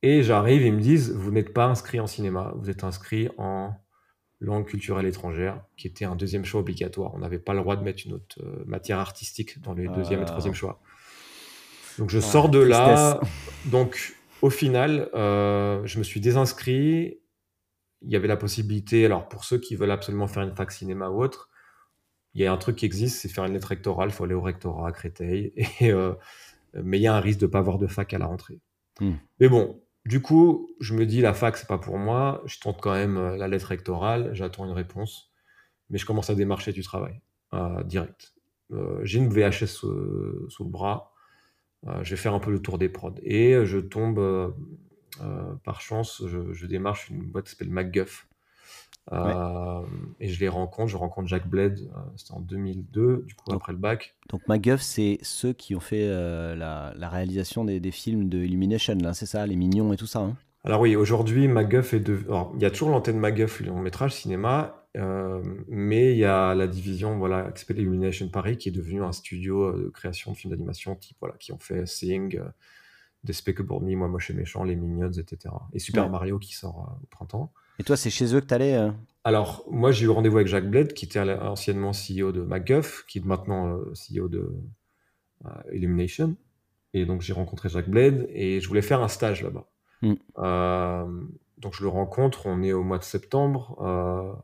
Et 0.01 0.21
j'arrive 0.21 0.61
ils 0.61 0.73
me 0.73 0.81
disent, 0.81 1.11
vous 1.11 1.31
n'êtes 1.31 1.51
pas 1.51 1.65
inscrit 1.65 1.99
en 1.99 2.05
cinéma, 2.05 2.53
vous 2.57 2.69
êtes 2.69 2.83
inscrit 2.83 3.29
en 3.37 3.73
langue 4.39 4.65
culturelle 4.65 5.07
étrangère, 5.07 5.63
qui 5.77 5.87
était 5.87 6.05
un 6.05 6.15
deuxième 6.15 6.45
choix 6.45 6.61
obligatoire. 6.61 7.13
On 7.15 7.19
n'avait 7.19 7.39
pas 7.39 7.53
le 7.53 7.61
droit 7.61 7.75
de 7.75 7.83
mettre 7.83 8.03
une 8.05 8.13
autre 8.13 8.39
euh, 8.43 8.63
matière 8.67 8.99
artistique 8.99 9.59
dans 9.61 9.73
les 9.73 9.87
deuxième 9.87 10.21
et 10.21 10.25
troisième 10.25 10.53
choix. 10.53 10.79
Donc 11.97 12.09
je 12.09 12.19
sors 12.19 12.49
de 12.49 12.59
là. 12.59 13.19
Donc 13.65 14.15
au 14.41 14.49
final, 14.49 15.09
euh, 15.15 15.81
je 15.85 15.97
me 15.97 16.03
suis 16.03 16.19
désinscrit. 16.19 17.17
Il 18.05 18.11
y 18.11 18.15
avait 18.15 18.27
la 18.27 18.37
possibilité, 18.37 19.05
alors 19.05 19.27
pour 19.27 19.43
ceux 19.43 19.57
qui 19.57 19.75
veulent 19.75 19.91
absolument 19.91 20.27
faire 20.27 20.43
une 20.43 20.55
fac 20.55 20.71
cinéma 20.71 21.09
ou 21.09 21.21
autre, 21.21 21.49
il 22.33 22.41
y 22.41 22.45
a 22.45 22.51
un 22.51 22.57
truc 22.57 22.75
qui 22.75 22.85
existe, 22.85 23.21
c'est 23.21 23.29
faire 23.29 23.45
une 23.45 23.53
lettre 23.53 23.69
rectorale. 23.69 24.09
Il 24.09 24.11
faut 24.11 24.25
aller 24.25 24.33
au 24.33 24.41
rectorat 24.41 24.89
à 24.89 24.91
Créteil. 24.91 25.53
Et, 25.79 25.91
euh, 25.91 26.13
mais 26.83 26.99
il 26.99 27.01
y 27.01 27.07
a 27.07 27.15
un 27.15 27.19
risque 27.19 27.39
de 27.39 27.45
ne 27.45 27.51
pas 27.51 27.59
avoir 27.59 27.77
de 27.77 27.87
fac 27.87 28.13
à 28.13 28.17
la 28.17 28.25
rentrée. 28.25 28.59
Hmm. 28.99 29.13
Mais 29.39 29.47
bon, 29.47 29.81
du 30.05 30.21
coup, 30.21 30.69
je 30.79 30.93
me 30.93 31.05
dis, 31.05 31.21
la 31.21 31.33
fac, 31.33 31.57
c'est 31.57 31.67
pas 31.67 31.79
pour 31.79 31.97
moi. 31.97 32.43
Je 32.45 32.59
tente 32.59 32.79
quand 32.81 32.93
même 32.93 33.17
euh, 33.17 33.37
la 33.37 33.47
lettre 33.47 33.67
rectorale, 33.67 34.29
j'attends 34.33 34.65
une 34.65 34.71
réponse. 34.71 35.31
Mais 35.89 35.97
je 35.97 36.05
commence 36.05 36.29
à 36.29 36.35
démarcher 36.35 36.73
du 36.73 36.83
travail, 36.83 37.21
euh, 37.53 37.83
direct. 37.83 38.33
Euh, 38.71 38.99
j'ai 39.03 39.19
une 39.19 39.29
VHS 39.29 39.67
sous, 39.67 39.87
le 39.91 40.69
bras. 40.69 41.13
je 42.01 42.09
vais 42.09 42.15
faire 42.15 42.33
un 42.33 42.39
peu 42.39 42.51
le 42.51 42.61
tour 42.61 42.77
des 42.77 42.89
prods. 42.89 43.15
Et 43.23 43.65
je 43.65 43.79
tombe, 43.79 44.55
par 45.63 45.81
chance, 45.81 46.23
je, 46.25 46.65
démarche 46.65 47.09
une 47.09 47.23
boîte 47.23 47.45
qui 47.45 47.51
s'appelle 47.51 47.69
MacGuff. 47.69 48.27
Euh, 49.11 49.81
et 50.19 50.29
je 50.29 50.39
les 50.39 50.47
rencontre, 50.47 50.89
je 50.89 50.97
rencontre 50.97 51.27
Jack 51.27 51.47
Bled, 51.47 51.79
euh, 51.79 51.99
c'était 52.15 52.33
en 52.33 52.39
2002, 52.39 53.23
du 53.27 53.35
coup 53.35 53.53
après 53.53 53.71
le 53.71 53.77
bac. 53.77 54.15
Donc 54.29 54.41
MacGuff, 54.47 54.81
c'est 54.81 55.19
ceux 55.21 55.53
qui 55.53 55.75
ont 55.75 55.79
fait 55.79 56.07
euh, 56.07 56.55
la, 56.55 57.09
réalisation 57.09 57.65
des, 57.65 57.91
films 57.91 58.29
de 58.29 58.39
Illumination, 58.39 58.95
là, 58.95 59.13
c'est 59.13 59.27
ça, 59.27 59.45
les 59.45 59.55
mignons 59.55 59.93
et 59.93 59.97
tout 59.97 60.07
ça. 60.07 60.19
Hein? 60.19 60.35
Alors 60.63 60.81
oui, 60.81 60.95
aujourd'hui 60.95 61.47
MacGuff 61.47 61.93
est 61.93 61.99
de... 61.99 62.19
il 62.55 62.61
y 62.61 62.65
a 62.65 62.71
toujours 62.71 62.89
l'antenne 62.89 63.19
MacGuff, 63.19 63.61
long 63.61 63.79
métrage 63.79 64.15
cinéma, 64.15 64.87
mais 65.67 66.13
il 66.13 66.17
y 66.17 66.25
a 66.25 66.55
la 66.55 66.65
division 66.65 67.17
voilà, 67.17 67.51
qui 67.51 67.59
s'appelle 67.59 67.79
Illumination 67.79 68.27
Paris, 68.29 68.57
qui 68.57 68.69
est 68.69 68.71
devenu 68.71 69.03
un 69.03 69.11
studio 69.11 69.71
de 69.71 69.89
création 69.89 70.31
de 70.31 70.37
films 70.37 70.51
d'animation, 70.51 70.95
type 70.95 71.17
voilà, 71.19 71.35
qui 71.37 71.51
ont 71.51 71.59
fait 71.59 71.85
Sing, 71.85 72.41
Despicable 73.25 73.81
Me, 73.81 73.95
Moi 73.95 74.07
Moche 74.07 74.29
et 74.29 74.33
Méchant, 74.33 74.63
Les 74.63 74.75
Minions, 74.75 75.11
etc. 75.11 75.53
Et 75.73 75.79
Super 75.79 76.09
Mario 76.09 76.39
qui 76.39 76.53
sort 76.53 76.97
au 77.01 77.07
printemps. 77.07 77.51
Et 77.79 77.83
toi, 77.83 77.97
c'est 77.97 78.09
chez 78.09 78.33
eux 78.35 78.41
que 78.41 78.45
tu 78.45 78.53
allais 78.53 78.75
euh? 78.75 78.91
Alors, 79.23 79.65
moi, 79.69 79.91
j'ai 79.91 80.05
eu 80.05 80.09
rendez-vous 80.09 80.37
avec 80.37 80.47
Jacques 80.47 80.69
Bled, 80.69 80.93
qui 80.93 81.05
était 81.05 81.19
anciennement 81.19 81.91
CEO 81.91 82.31
de 82.31 82.41
MacGuff, 82.41 83.05
qui 83.07 83.17
est 83.17 83.25
maintenant 83.25 83.69
euh, 83.69 83.93
CEO 83.93 84.27
de 84.27 84.53
euh, 85.45 85.49
Illumination. 85.73 86.35
Et 86.93 87.05
donc, 87.05 87.21
j'ai 87.21 87.33
rencontré 87.33 87.67
Jacques 87.67 87.89
Bled 87.89 88.27
et 88.29 88.61
je 88.61 88.67
voulais 88.67 88.83
faire 88.83 89.01
un 89.01 89.07
stage 89.07 89.43
là-bas. 89.43 89.67
Hmm. 90.01 90.15
donc, 91.57 91.73
je 91.73 91.81
le 91.81 91.89
rencontre, 91.89 92.45
on 92.45 92.61
est 92.61 92.73
au 92.73 92.83
mois 92.83 92.99
de 92.99 93.03
septembre. 93.03 94.43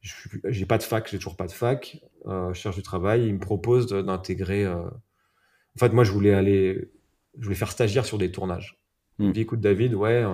j'ai 0.00 0.66
pas 0.66 0.78
de 0.78 0.82
fac, 0.82 1.08
j'ai 1.08 1.18
toujours 1.18 1.36
pas 1.36 1.46
de 1.46 1.52
fac. 1.52 2.00
je 2.26 2.52
cherche 2.54 2.76
du 2.76 2.82
travail. 2.82 3.26
Il 3.26 3.34
me 3.34 3.38
propose 3.38 3.86
d'intégrer. 3.86 4.66
En 4.66 4.90
fait, 5.78 5.92
moi, 5.92 6.02
je 6.02 6.12
voulais 6.12 6.32
aller. 6.32 6.90
Je 7.38 7.44
voulais 7.44 7.56
faire 7.56 7.70
stagiaire 7.70 8.04
sur 8.04 8.18
des 8.18 8.32
tournages. 8.32 8.82
Il 9.18 9.26
me 9.26 9.30
hmm. 9.30 9.32
dit 9.32 9.40
écoute, 9.40 9.60
David, 9.60 9.94
ouais 9.94 10.24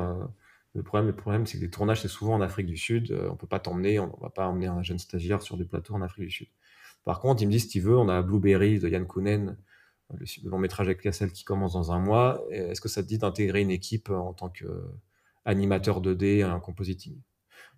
le 0.76 0.82
problème, 0.82 1.06
le 1.06 1.16
problème 1.16 1.46
c'est 1.46 1.58
que 1.58 1.62
les 1.62 1.70
tournages, 1.70 2.02
c'est 2.02 2.08
souvent 2.08 2.34
en 2.34 2.40
Afrique 2.40 2.66
du 2.66 2.76
Sud. 2.76 3.10
Euh, 3.10 3.28
on 3.30 3.36
peut 3.36 3.46
pas 3.46 3.58
t'emmener, 3.58 3.98
on 3.98 4.06
ne 4.08 4.22
va 4.22 4.30
pas 4.30 4.46
emmener 4.46 4.66
un 4.66 4.82
jeune 4.82 4.98
stagiaire 4.98 5.42
sur 5.42 5.56
des 5.56 5.64
plateaux 5.64 5.94
en 5.94 6.02
Afrique 6.02 6.26
du 6.26 6.30
Sud. 6.30 6.48
Par 7.04 7.20
contre, 7.20 7.42
il 7.42 7.46
me 7.46 7.52
dit, 7.52 7.60
si 7.60 7.68
tu 7.68 7.80
veux, 7.80 7.96
on 7.96 8.08
a 8.08 8.20
Blueberry 8.22 8.78
de 8.78 8.88
Yann 8.88 9.06
Kounen, 9.06 9.56
le 10.12 10.50
long 10.50 10.58
métrage 10.58 10.86
avec 10.86 11.00
Cassel 11.00 11.32
qui 11.32 11.44
commence 11.44 11.72
dans 11.72 11.92
un 11.92 11.98
mois. 11.98 12.44
Est-ce 12.50 12.80
que 12.80 12.88
ça 12.88 13.02
te 13.02 13.08
dit 13.08 13.18
d'intégrer 13.18 13.60
une 13.60 13.70
équipe 13.70 14.10
en 14.10 14.34
tant 14.34 14.50
qu'animateur 14.50 16.00
2D, 16.00 16.44
un 16.44 16.60
compositing? 16.60 17.20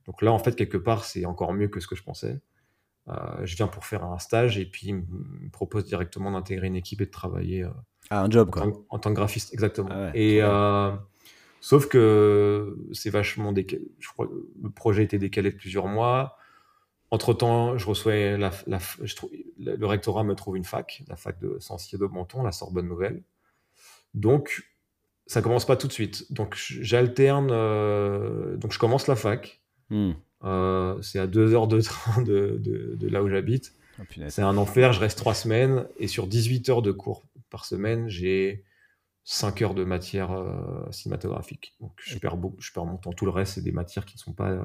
Donc 0.06 0.22
là, 0.22 0.32
en 0.32 0.38
fait, 0.38 0.56
quelque 0.56 0.76
part, 0.78 1.04
c'est 1.04 1.24
encore 1.24 1.52
mieux 1.52 1.68
que 1.68 1.80
ce 1.80 1.86
que 1.86 1.94
je 1.94 2.02
pensais. 2.02 2.40
Euh, 3.08 3.46
je 3.46 3.56
viens 3.56 3.68
pour 3.68 3.86
faire 3.86 4.04
un 4.04 4.18
stage 4.18 4.58
et 4.58 4.66
puis 4.66 4.88
il 4.88 4.94
me 4.96 5.50
propose 5.50 5.84
directement 5.84 6.30
d'intégrer 6.32 6.66
une 6.66 6.76
équipe 6.76 7.00
et 7.00 7.06
de 7.06 7.10
travailler. 7.10 7.66
Euh, 8.10 8.16
ah, 8.16 8.22
un 8.22 8.30
job, 8.30 8.48
en 8.48 8.50
quoi. 8.50 8.62
Tant, 8.62 8.84
en 8.88 8.98
tant 8.98 9.10
que 9.10 9.16
graphiste, 9.16 9.52
exactement. 9.52 9.90
Ah 9.90 10.10
et. 10.14 10.42
Sauf 11.60 11.88
que 11.88 12.76
c'est 12.92 13.10
vachement 13.10 13.52
décalé. 13.52 13.82
Je 13.98 14.08
crois 14.08 14.28
le 14.62 14.70
projet 14.70 15.02
était 15.02 15.18
décalé 15.18 15.50
de 15.50 15.56
plusieurs 15.56 15.86
mois. 15.86 16.36
Entre 17.10 17.32
temps, 17.32 17.78
je 17.78 17.86
reçois 17.86 18.36
la, 18.36 18.50
le 18.66 19.86
rectorat 19.86 20.24
me 20.24 20.34
trouve 20.34 20.56
une 20.56 20.64
fac, 20.64 21.02
la 21.08 21.16
fac 21.16 21.40
de 21.40 21.56
Sancier 21.58 21.98
de 21.98 22.04
Menton, 22.04 22.42
la 22.42 22.52
Sorbonne 22.52 22.86
Nouvelle. 22.86 23.22
Donc, 24.14 24.70
ça 25.26 25.42
commence 25.42 25.64
pas 25.64 25.76
tout 25.76 25.88
de 25.88 25.92
suite. 25.92 26.30
Donc, 26.32 26.54
j'alterne. 26.56 27.48
Euh, 27.50 28.56
donc, 28.56 28.72
je 28.72 28.78
commence 28.78 29.06
la 29.06 29.16
fac. 29.16 29.60
Hmm. 29.90 30.12
Euh, 30.44 31.00
c'est 31.02 31.18
à 31.18 31.26
deux 31.26 31.54
heures 31.54 31.66
de 31.66 31.80
train 31.80 32.22
de, 32.22 32.60
de, 32.60 33.08
là 33.08 33.22
où 33.22 33.28
j'habite. 33.28 33.72
Oh, 33.98 34.04
c'est 34.28 34.42
un 34.42 34.56
enfer. 34.58 34.92
Je 34.92 35.00
reste 35.00 35.18
trois 35.18 35.34
semaines 35.34 35.86
et 35.98 36.08
sur 36.08 36.26
18 36.26 36.68
heures 36.68 36.82
de 36.82 36.92
cours 36.92 37.24
par 37.50 37.64
semaine, 37.64 38.08
j'ai 38.08 38.64
5 39.30 39.60
heures 39.60 39.74
de 39.74 39.84
matière 39.84 40.32
euh, 40.32 40.90
cinématographique. 40.90 41.74
Donc 41.80 41.92
je 41.98 42.16
perds, 42.18 42.38
beaucoup, 42.38 42.56
je 42.60 42.72
perds 42.72 42.86
mon 42.86 42.96
temps. 42.96 43.12
Tout 43.12 43.26
le 43.26 43.30
reste, 43.30 43.54
c'est 43.54 43.62
des 43.62 43.72
matières 43.72 44.06
qui 44.06 44.16
ne 44.16 44.20
sont 44.20 44.32
pas 44.32 44.52
euh, 44.52 44.62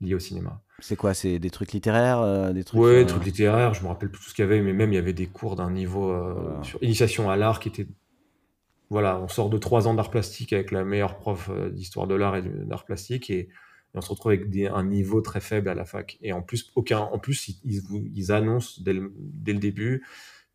liées 0.00 0.14
au 0.14 0.18
cinéma. 0.18 0.62
C'est 0.78 0.96
quoi? 0.96 1.12
C'est 1.12 1.38
des 1.38 1.50
trucs 1.50 1.72
littéraires 1.72 2.20
euh, 2.20 2.54
des 2.54 2.64
trucs, 2.64 2.80
Ouais, 2.80 3.04
des 3.04 3.06
trucs 3.06 3.26
littéraires. 3.26 3.74
Je 3.74 3.82
me 3.82 3.88
rappelle 3.88 4.10
plus 4.10 4.22
tout 4.22 4.30
ce 4.30 4.34
qu'il 4.34 4.42
y 4.42 4.48
avait, 4.48 4.62
mais 4.62 4.72
même 4.72 4.90
il 4.90 4.94
y 4.94 4.98
avait 4.98 5.12
des 5.12 5.26
cours 5.26 5.54
d'un 5.54 5.70
niveau 5.70 6.18
sur 6.62 6.82
initiation 6.82 7.28
à 7.28 7.36
l'art 7.36 7.60
qui 7.60 7.68
était. 7.68 7.86
Voilà, 8.88 9.20
on 9.20 9.28
sort 9.28 9.50
de 9.50 9.58
3 9.58 9.86
ans 9.86 9.94
d'art 9.94 10.10
plastique 10.10 10.54
avec 10.54 10.70
la 10.70 10.84
meilleure 10.84 11.18
prof 11.18 11.50
d'histoire 11.72 12.06
de 12.06 12.14
l'art 12.14 12.36
et 12.36 12.42
d'art 12.42 12.86
plastique 12.86 13.28
et, 13.28 13.50
on 13.98 14.02
se 14.02 14.10
retrouve 14.10 14.32
avec 14.32 14.44
un 14.70 14.84
niveau 14.84 15.22
très 15.22 15.40
faible 15.40 15.70
à 15.70 15.74
la 15.74 15.86
fac. 15.86 16.18
Et 16.20 16.34
en 16.34 16.42
plus, 16.42 16.70
aucun, 16.74 16.98
en 16.98 17.18
plus 17.18 17.48
ils, 17.64 17.82
ils, 18.14 18.30
annoncent 18.30 18.82
dès 18.82 18.94
dès 19.16 19.54
le 19.54 19.58
début 19.58 20.04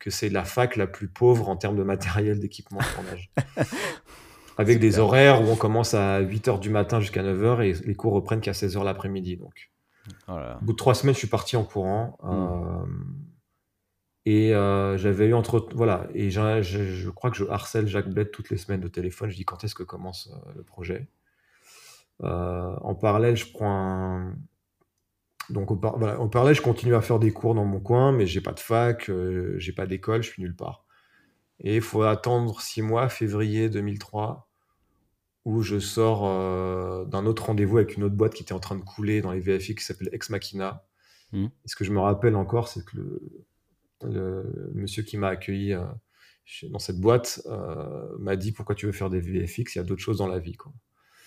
que 0.02 0.10
c'est 0.10 0.30
la 0.30 0.44
fac 0.44 0.76
la 0.78 0.88
plus 0.88 1.08
pauvre 1.08 1.48
en 1.48 1.56
termes 1.56 1.78
de 1.78 1.84
matériel 1.84 2.40
d'équipement 2.40 2.80
de 2.80 2.96
tournage. 2.96 3.32
Avec 4.58 4.80
des 4.80 5.00
horaires 5.00 5.42
où 5.42 5.46
on 5.46 5.56
commence 5.56 5.94
à 5.94 6.22
8h 6.22 6.60
du 6.60 6.70
matin 6.70 7.00
jusqu'à 7.00 7.24
9h 7.24 7.62
et 7.62 7.86
les 7.86 7.96
cours 7.96 8.14
reprennent 8.14 8.42
qu'à 8.42 8.52
16h 8.52 8.84
l'après-midi. 8.84 9.38
Donc, 9.38 9.72
oh 10.28 10.34
au 10.34 10.66
bout 10.66 10.74
de 10.74 10.78
trois 10.78 10.96
semaines, 10.96 11.14
je 11.14 11.20
suis 11.20 11.28
parti 11.28 11.56
en 11.56 11.64
courant. 11.64 12.18
Hmm. 12.24 12.32
Euh, 12.32 12.86
et 14.26 14.56
euh, 14.56 14.98
j'avais 14.98 15.28
eu 15.28 15.34
entre. 15.34 15.68
Voilà. 15.74 16.08
Et 16.14 16.32
je, 16.32 17.10
crois 17.10 17.32
que 17.32 17.38
je 17.38 17.46
harcèle 17.46 17.88
Jacques 17.88 18.10
Bled 18.10 18.32
toutes 18.32 18.50
les 18.50 18.58
semaines 18.58 18.82
de 18.82 18.88
téléphone. 18.88 19.30
Je 19.30 19.36
dis 19.36 19.46
quand 19.46 19.64
est-ce 19.64 19.76
que 19.76 19.84
commence 19.84 20.32
euh, 20.34 20.52
le 20.56 20.64
projet? 20.64 21.08
en 22.24 22.94
parallèle, 22.94 23.36
je 23.36 23.52
prends 23.52 23.72
un, 23.72 24.36
Donc, 25.52 25.72
on, 25.72 25.78
parlait, 25.78 26.54
je 26.54 26.62
continue 26.62 26.96
à 26.96 27.02
faire 27.02 27.20
des 27.20 27.32
cours 27.32 27.56
dans 27.56 27.66
mon 27.66 27.80
coin, 27.80 28.12
mais 28.12 28.26
j'ai 28.26 28.42
pas 28.42 28.54
de 28.54 28.60
fac, 28.60 29.10
euh, 29.10 29.56
j'ai 29.58 29.74
pas 29.74 29.86
d'école, 29.86 30.24
je 30.24 30.30
suis 30.30 30.42
nulle 30.42 30.56
part. 30.56 30.86
Et 31.60 31.76
il 31.76 31.82
faut 31.82 32.04
attendre 32.04 32.60
six 32.62 32.82
mois, 32.82 33.10
février 33.10 33.70
2003, 33.70 34.50
où 35.46 35.62
je 35.62 35.80
sors 35.80 36.26
euh, 36.26 37.06
d'un 37.06 37.26
autre 37.26 37.46
rendez-vous 37.46 37.78
avec 37.78 37.98
une 37.98 38.04
autre 38.04 38.16
boîte 38.16 38.34
qui 38.34 38.44
était 38.44 38.54
en 38.54 38.60
train 38.60 38.76
de 38.76 38.84
couler 38.84 39.22
dans 39.22 39.32
les 39.32 39.40
VFX 39.40 39.76
qui 39.76 39.84
s'appelle 39.84 40.10
Ex 40.12 40.30
Machina. 40.30 40.86
Mmh. 41.32 41.46
Et 41.46 41.68
ce 41.68 41.76
que 41.76 41.84
je 41.84 41.92
me 41.92 42.00
rappelle 42.00 42.36
encore, 42.36 42.68
c'est 42.68 42.84
que 42.86 42.98
le, 44.04 44.72
monsieur 44.74 45.04
qui 45.04 45.18
m'a 45.18 45.28
accueilli 45.28 45.74
euh, 45.74 45.86
dans 46.70 46.80
cette 46.80 47.00
boîte 47.00 47.42
m'a 48.18 48.36
dit 48.36 48.52
pourquoi 48.52 48.74
tu 48.74 48.88
veux 48.88 48.92
faire 48.92 49.10
des 49.10 49.20
VFX, 49.20 49.76
il 49.76 49.78
y 49.78 49.80
a 49.80 49.84
d'autres 49.84 50.02
choses 50.02 50.18
dans 50.18 50.28
la 50.28 50.40
vie. 50.40 50.56
Quoi 50.56 50.74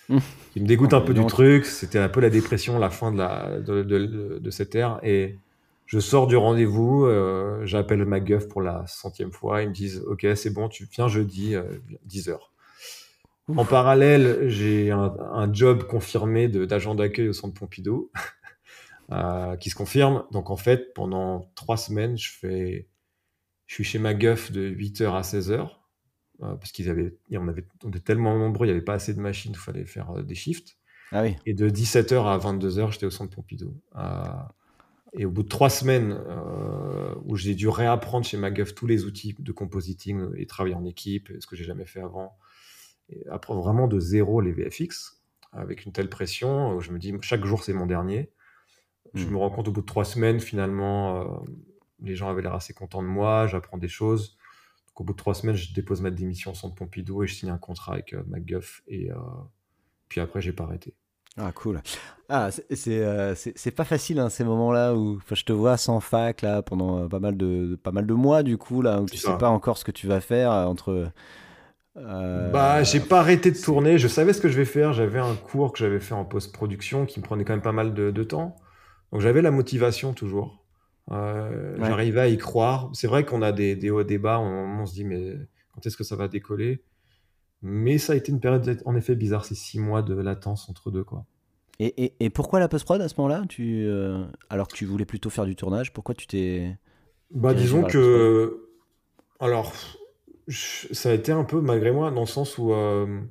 qui 0.53 0.61
me 0.61 0.65
dégoûte 0.65 0.93
un 0.93 1.01
peu 1.01 1.13
du 1.13 1.25
truc. 1.25 1.65
C'était 1.65 1.99
un 1.99 2.09
peu 2.09 2.21
la 2.21 2.29
dépression, 2.29 2.79
la 2.79 2.89
fin 2.89 3.11
de, 3.11 3.17
la, 3.17 3.59
de, 3.59 3.83
de, 3.83 4.49
cette 4.49 4.75
ère. 4.75 4.99
Et 5.03 5.37
je 5.85 5.99
sors 5.99 6.27
du 6.27 6.35
rendez-vous, 6.35 7.05
euh, 7.05 7.65
j'appelle 7.65 8.05
MacGuff 8.05 8.47
pour 8.47 8.61
la 8.61 8.85
centième 8.87 9.31
fois. 9.31 9.61
Ils 9.61 9.69
me 9.69 9.73
disent 9.73 10.03
Ok, 10.07 10.25
c'est 10.35 10.51
bon, 10.51 10.69
tu 10.69 10.87
viens 10.91 11.07
jeudi, 11.07 11.55
10 12.05 12.29
euh, 12.29 12.31
heures. 12.31 12.51
En 13.55 13.65
parallèle, 13.65 14.49
j'ai 14.49 14.89
un, 14.89 15.53
job 15.53 15.83
confirmé 15.83 16.47
d'agent 16.47 16.95
d'accueil 16.95 17.29
au 17.29 17.33
centre 17.33 17.53
Pompidou 17.53 18.09
euh, 19.11 19.55
qui 19.57 19.69
se 19.69 19.75
confirme. 19.75 20.25
Donc 20.31 20.49
en 20.49 20.57
fait, 20.57 20.93
pendant 20.95 21.51
trois 21.53 21.77
semaines, 21.77 22.17
je, 22.17 22.31
fais, 22.31 22.87
je 23.67 23.75
suis 23.75 23.83
chez 23.83 23.99
MacGuff 23.99 24.51
de 24.51 24.67
8h 24.67 25.11
à 25.15 25.21
16h. 25.21 25.69
Euh, 26.43 26.55
parce 26.55 26.71
qu'ils 26.71 26.89
avaient, 26.89 27.15
on 27.31 27.47
avait, 27.47 27.65
on 27.83 27.89
était 27.89 27.99
tellement 27.99 28.37
nombreux, 28.37 28.65
il 28.65 28.69
n'y 28.69 28.75
avait 28.75 28.83
pas 28.83 28.95
assez 28.95 29.13
de 29.13 29.21
machines, 29.21 29.53
il 29.53 29.57
fallait 29.57 29.85
faire 29.85 30.11
euh, 30.11 30.23
des 30.23 30.35
shifts. 30.35 30.77
Ah 31.11 31.21
oui. 31.21 31.35
Et 31.45 31.53
de 31.53 31.69
17h 31.69 32.25
à 32.25 32.37
22h, 32.37 32.91
j'étais 32.91 33.05
au 33.05 33.11
centre 33.11 33.33
Pompidou. 33.33 33.79
Euh, 33.95 34.23
et 35.13 35.25
au 35.25 35.31
bout 35.31 35.43
de 35.43 35.47
trois 35.47 35.69
semaines 35.69 36.19
où 37.23 37.37
j'ai 37.37 37.55
dû 37.55 37.69
réapprendre 37.69 38.25
chez 38.25 38.35
MacGuff 38.35 38.75
tous 38.75 38.85
les 38.85 39.05
outils 39.05 39.33
de 39.39 39.51
compositing 39.53 40.27
et 40.35 40.45
travailler 40.45 40.75
en 40.75 40.83
équipe, 40.83 41.31
ce 41.39 41.47
que 41.47 41.55
j'ai 41.55 41.63
jamais 41.63 41.85
fait 41.85 42.01
avant, 42.01 42.35
et 43.07 43.25
apprendre 43.29 43.61
vraiment 43.61 43.87
de 43.87 43.97
zéro 43.97 44.41
les 44.41 44.51
VFX, 44.51 45.21
avec 45.53 45.85
une 45.85 45.93
telle 45.93 46.09
pression, 46.09 46.81
je 46.81 46.91
me 46.91 46.99
dis 46.99 47.13
chaque 47.21 47.45
jour 47.45 47.63
c'est 47.63 47.71
mon 47.71 47.85
dernier. 47.85 48.29
Je 49.13 49.25
hmm. 49.25 49.31
me 49.31 49.37
rends 49.37 49.51
compte 49.51 49.69
au 49.69 49.71
bout 49.71 49.79
de 49.79 49.85
trois 49.85 50.03
semaines, 50.03 50.41
finalement, 50.41 51.45
les 52.01 52.15
gens 52.15 52.29
avaient 52.29 52.41
l'air 52.41 52.55
assez 52.55 52.73
contents 52.73 53.01
de 53.01 53.07
moi, 53.07 53.47
j'apprends 53.47 53.77
des 53.77 53.87
choses 53.87 54.34
au 54.95 55.03
bout 55.03 55.13
de 55.13 55.17
trois 55.17 55.33
semaines, 55.33 55.55
je 55.55 55.73
dépose 55.73 56.01
ma 56.01 56.11
démission 56.11 56.53
centre 56.53 56.75
Pompidou 56.75 57.23
et 57.23 57.27
je 57.27 57.35
signe 57.35 57.49
un 57.49 57.57
contrat 57.57 57.93
avec 57.93 58.13
euh, 58.13 58.23
McGuff. 58.27 58.81
Et 58.87 59.11
euh, 59.11 59.15
puis 60.07 60.21
après, 60.21 60.41
j'ai 60.41 60.53
pas 60.53 60.63
arrêté. 60.63 60.93
Ah, 61.37 61.51
cool. 61.51 61.81
Ah, 62.29 62.49
c'est 62.51 63.03
euh, 63.03 63.35
pas 63.75 63.83
facile 63.83 64.19
hein, 64.19 64.29
ces 64.29 64.45
moments-là 64.45 64.95
où 64.95 65.19
je 65.29 65.43
te 65.43 65.51
vois 65.51 65.75
sans 65.75 65.99
fac 65.99 66.41
là, 66.41 66.61
pendant 66.61 67.09
pas, 67.09 67.19
mal 67.19 67.35
de, 67.35 67.77
pas 67.83 67.91
mal 67.91 68.07
de 68.07 68.13
mois, 68.13 68.41
du 68.41 68.57
coup, 68.57 68.81
là, 68.81 69.01
où 69.01 69.05
tu 69.05 69.17
sais 69.17 69.37
pas 69.37 69.49
encore 69.49 69.77
ce 69.77 69.83
que 69.83 69.91
tu 69.91 70.07
vas 70.07 70.21
faire 70.21 70.51
entre. 70.51 71.11
Bah, 71.95 72.83
j'ai 72.83 73.01
pas 73.01 73.19
arrêté 73.19 73.51
de 73.51 73.57
tourner. 73.57 73.97
Je 73.97 74.07
savais 74.07 74.31
ce 74.31 74.39
que 74.39 74.47
je 74.47 74.55
vais 74.55 74.65
faire. 74.65 74.93
J'avais 74.93 75.19
un 75.19 75.35
cours 75.35 75.73
que 75.73 75.79
j'avais 75.79 75.99
fait 75.99 76.13
en 76.13 76.23
post-production 76.23 77.05
qui 77.05 77.19
me 77.19 77.25
prenait 77.25 77.43
quand 77.43 77.53
même 77.53 77.61
pas 77.61 77.73
mal 77.73 77.93
de, 77.93 78.11
de 78.11 78.23
temps. 78.23 78.55
Donc 79.11 79.19
j'avais 79.19 79.41
la 79.41 79.51
motivation 79.51 80.13
toujours. 80.13 80.64
Euh, 81.11 81.75
j'arrivais 81.79 82.21
à 82.21 82.27
y 82.27 82.37
croire. 82.37 82.89
C'est 82.93 83.07
vrai 83.07 83.25
qu'on 83.25 83.41
a 83.41 83.51
des, 83.51 83.75
des 83.75 83.89
hauts 83.89 84.03
débats, 84.03 84.39
on, 84.39 84.81
on, 84.81 84.85
se 84.85 84.93
dit, 84.93 85.05
mais 85.05 85.35
quand 85.73 85.85
est-ce 85.85 85.97
que 85.97 86.03
ça 86.03 86.15
va 86.15 86.27
décoller? 86.27 86.83
Mais 87.61 87.97
ça 87.97 88.13
a 88.13 88.15
été 88.15 88.31
une 88.31 88.39
période, 88.39 88.81
en 88.85 88.95
effet, 88.95 89.15
bizarre, 89.15 89.45
ces 89.45 89.55
six 89.55 89.79
mois 89.79 90.01
de 90.01 90.13
latence 90.15 90.69
entre 90.69 90.91
deux. 90.91 91.03
Quoi. 91.03 91.25
Et, 91.79 92.05
et, 92.05 92.13
et 92.19 92.29
pourquoi 92.29 92.59
la 92.59 92.67
post-prod 92.67 93.01
à 93.01 93.07
ce 93.07 93.15
moment-là? 93.17 93.43
Tu, 93.49 93.85
euh, 93.85 94.23
Alors 94.49 94.67
que 94.67 94.75
tu 94.75 94.85
voulais 94.85 95.05
plutôt 95.05 95.29
faire 95.29 95.45
du 95.45 95.55
tournage, 95.55 95.93
pourquoi 95.93 96.15
tu 96.15 96.27
t'es. 96.27 96.77
Bah, 97.31 97.53
disons 97.53 97.83
que. 97.83 98.69
Alors, 99.39 99.73
ça 100.47 101.09
a 101.09 101.13
été 101.13 101.31
un 101.31 101.43
peu 101.43 101.59
malgré 101.61 101.91
moi, 101.91 102.11
dans 102.11 102.21
le 102.21 102.27
sens 102.27 102.57
où. 102.57 102.73
Euh, 102.73 103.21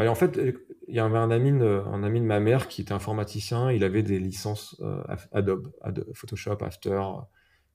bah, 0.00 0.10
en 0.10 0.14
fait, 0.14 0.40
il 0.88 0.94
y 0.94 0.98
avait 0.98 1.18
un 1.18 1.30
ami, 1.30 1.52
de, 1.52 1.82
un 1.86 2.02
ami 2.02 2.20
de 2.20 2.24
ma 2.24 2.40
mère 2.40 2.68
qui 2.68 2.80
était 2.80 2.92
informaticien. 2.92 3.70
Il 3.70 3.84
avait 3.84 4.02
des 4.02 4.18
licences 4.18 4.76
euh, 4.80 5.02
Adobe, 5.30 5.70
Photoshop, 6.14 6.56
After, 6.62 7.02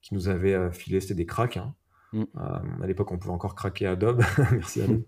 qui 0.02 0.16
nous 0.16 0.28
avait 0.28 0.56
euh, 0.56 0.72
filé. 0.72 1.00
C'était 1.00 1.14
des 1.14 1.28
cracks. 1.28 1.58
Hein. 1.58 1.76
Mm. 2.14 2.24
Euh, 2.24 2.84
à 2.84 2.88
l'époque, 2.88 3.12
on 3.12 3.20
pouvait 3.20 3.34
encore 3.34 3.54
craquer 3.54 3.86
Adobe. 3.86 4.24
Merci 4.52 4.82
à 4.82 4.88
lui. 4.88 5.06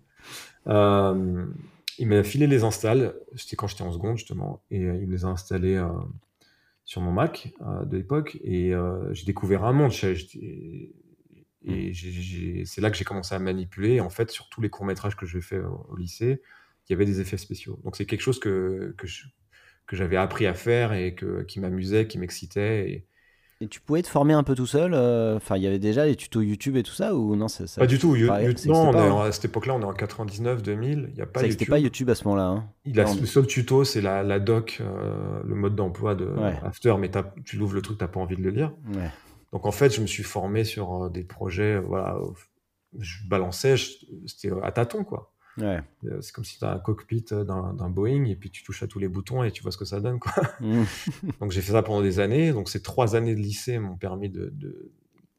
il 1.98 2.06
m'a 2.06 2.22
filé 2.22 2.46
les 2.46 2.62
installs. 2.62 3.14
C'était 3.34 3.56
quand 3.56 3.66
j'étais 3.66 3.82
en 3.82 3.90
seconde, 3.90 4.16
justement. 4.16 4.62
Et 4.70 4.78
il 4.78 5.06
me 5.08 5.12
les 5.12 5.24
a 5.24 5.28
installés 5.28 5.82
sur 6.84 7.00
mon 7.00 7.10
Mac 7.10 7.52
de 7.84 7.96
l'époque. 7.96 8.38
Et 8.44 8.74
j'ai 9.10 9.24
découvert 9.24 9.64
un 9.64 9.72
monde. 9.72 9.92
Et 11.64 11.90
mm. 11.90 12.64
c'est 12.64 12.80
là 12.80 12.92
que 12.92 12.96
j'ai 12.96 13.04
commencé 13.04 13.34
à 13.34 13.40
manipuler. 13.40 14.00
En 14.00 14.08
fait, 14.08 14.30
sur 14.30 14.48
tous 14.48 14.60
les 14.60 14.70
courts-métrages 14.70 15.16
que 15.16 15.26
j'ai 15.26 15.40
fait 15.40 15.58
au 15.58 15.96
lycée, 15.96 16.40
il 16.88 16.92
y 16.92 16.94
avait 16.94 17.04
des 17.04 17.20
effets 17.20 17.36
spéciaux. 17.36 17.78
Donc 17.84 17.96
c'est 17.96 18.06
quelque 18.06 18.22
chose 18.22 18.38
que, 18.38 18.94
que, 18.96 19.06
que 19.86 19.96
j'avais 19.96 20.16
appris 20.16 20.46
à 20.46 20.54
faire 20.54 20.92
et 20.92 21.14
que, 21.14 21.42
qui 21.42 21.60
m'amusait, 21.60 22.06
qui 22.06 22.18
m'excitait. 22.18 22.90
Et... 22.90 23.06
et... 23.60 23.68
tu 23.68 23.80
pouvais 23.80 24.00
te 24.00 24.08
former 24.08 24.32
un 24.32 24.42
peu 24.42 24.54
tout 24.54 24.66
seul 24.66 24.94
euh, 24.94 25.36
Enfin, 25.36 25.58
il 25.58 25.62
y 25.62 25.66
avait 25.66 25.78
déjà 25.78 26.06
les 26.06 26.16
tutos 26.16 26.40
YouTube 26.40 26.76
et 26.76 26.82
tout 26.82 26.92
ça 26.92 27.14
ou 27.14 27.36
non 27.36 27.48
ça, 27.48 27.64
Pas 27.76 27.86
du 27.86 27.98
tout. 27.98 28.16
non, 28.16 28.94
hein. 28.96 29.24
à 29.26 29.32
cette 29.32 29.46
époque-là, 29.46 29.74
on 29.74 29.80
est 29.80 29.84
en 29.84 29.92
99, 29.92 30.62
2000. 30.62 31.08
Il 31.10 31.14
n'y 31.14 31.20
a 31.20 31.26
pas 31.26 31.42
YouTube. 31.46 31.68
pas 31.68 31.78
YouTube 31.78 32.08
à 32.08 32.14
ce 32.14 32.24
moment-là. 32.24 32.46
Hein. 32.46 32.70
Il 32.86 32.98
a, 33.00 33.14
le 33.14 33.26
seul 33.26 33.46
tuto, 33.46 33.84
c'est 33.84 34.00
la, 34.00 34.22
la, 34.22 34.40
doc, 34.40 34.78
euh, 34.80 35.42
le 35.44 35.54
mode 35.54 35.76
d'emploi 35.76 36.14
de 36.14 36.32
After, 36.64 36.94
mais 36.98 37.10
tu 37.44 37.56
l'ouvres 37.56 37.74
le 37.74 37.82
truc, 37.82 37.98
tu 37.98 38.04
n'as 38.04 38.08
pas 38.08 38.20
envie 38.20 38.36
de 38.36 38.42
le 38.42 38.50
lire. 38.50 38.72
Donc 39.52 39.66
en 39.66 39.72
fait, 39.72 39.94
je 39.94 40.00
me 40.00 40.06
suis 40.06 40.22
formé 40.22 40.64
sur 40.64 41.04
euh, 41.04 41.10
des 41.10 41.24
projets. 41.24 41.78
Voilà, 41.78 42.18
je 42.98 43.26
balançais, 43.26 43.76
c'était 44.26 44.50
à 44.62 44.72
tâtons, 44.72 45.04
quoi. 45.04 45.32
Euh, 45.62 45.80
c'est 46.20 46.32
comme 46.32 46.44
si 46.44 46.58
tu 46.58 46.64
as 46.64 46.72
un 46.72 46.78
cockpit 46.78 47.24
euh, 47.32 47.44
d'un 47.44 47.90
Boeing 47.90 48.24
et 48.24 48.36
puis 48.36 48.50
tu 48.50 48.62
touches 48.62 48.82
à 48.82 48.86
tous 48.86 48.98
les 48.98 49.08
boutons 49.08 49.42
et 49.42 49.50
tu 49.50 49.62
vois 49.62 49.72
ce 49.72 49.76
que 49.76 49.84
ça 49.84 50.00
donne. 50.00 50.18
Quoi. 50.18 50.32
Mm. 50.60 50.84
donc 51.40 51.52
j'ai 51.52 51.60
fait 51.60 51.72
ça 51.72 51.82
pendant 51.82 52.02
des 52.02 52.20
années. 52.20 52.52
Donc 52.52 52.68
ces 52.68 52.82
trois 52.82 53.16
années 53.16 53.34
de 53.34 53.40
lycée 53.40 53.78
m'ont 53.78 53.96
permis 53.96 54.28
de, 54.28 54.52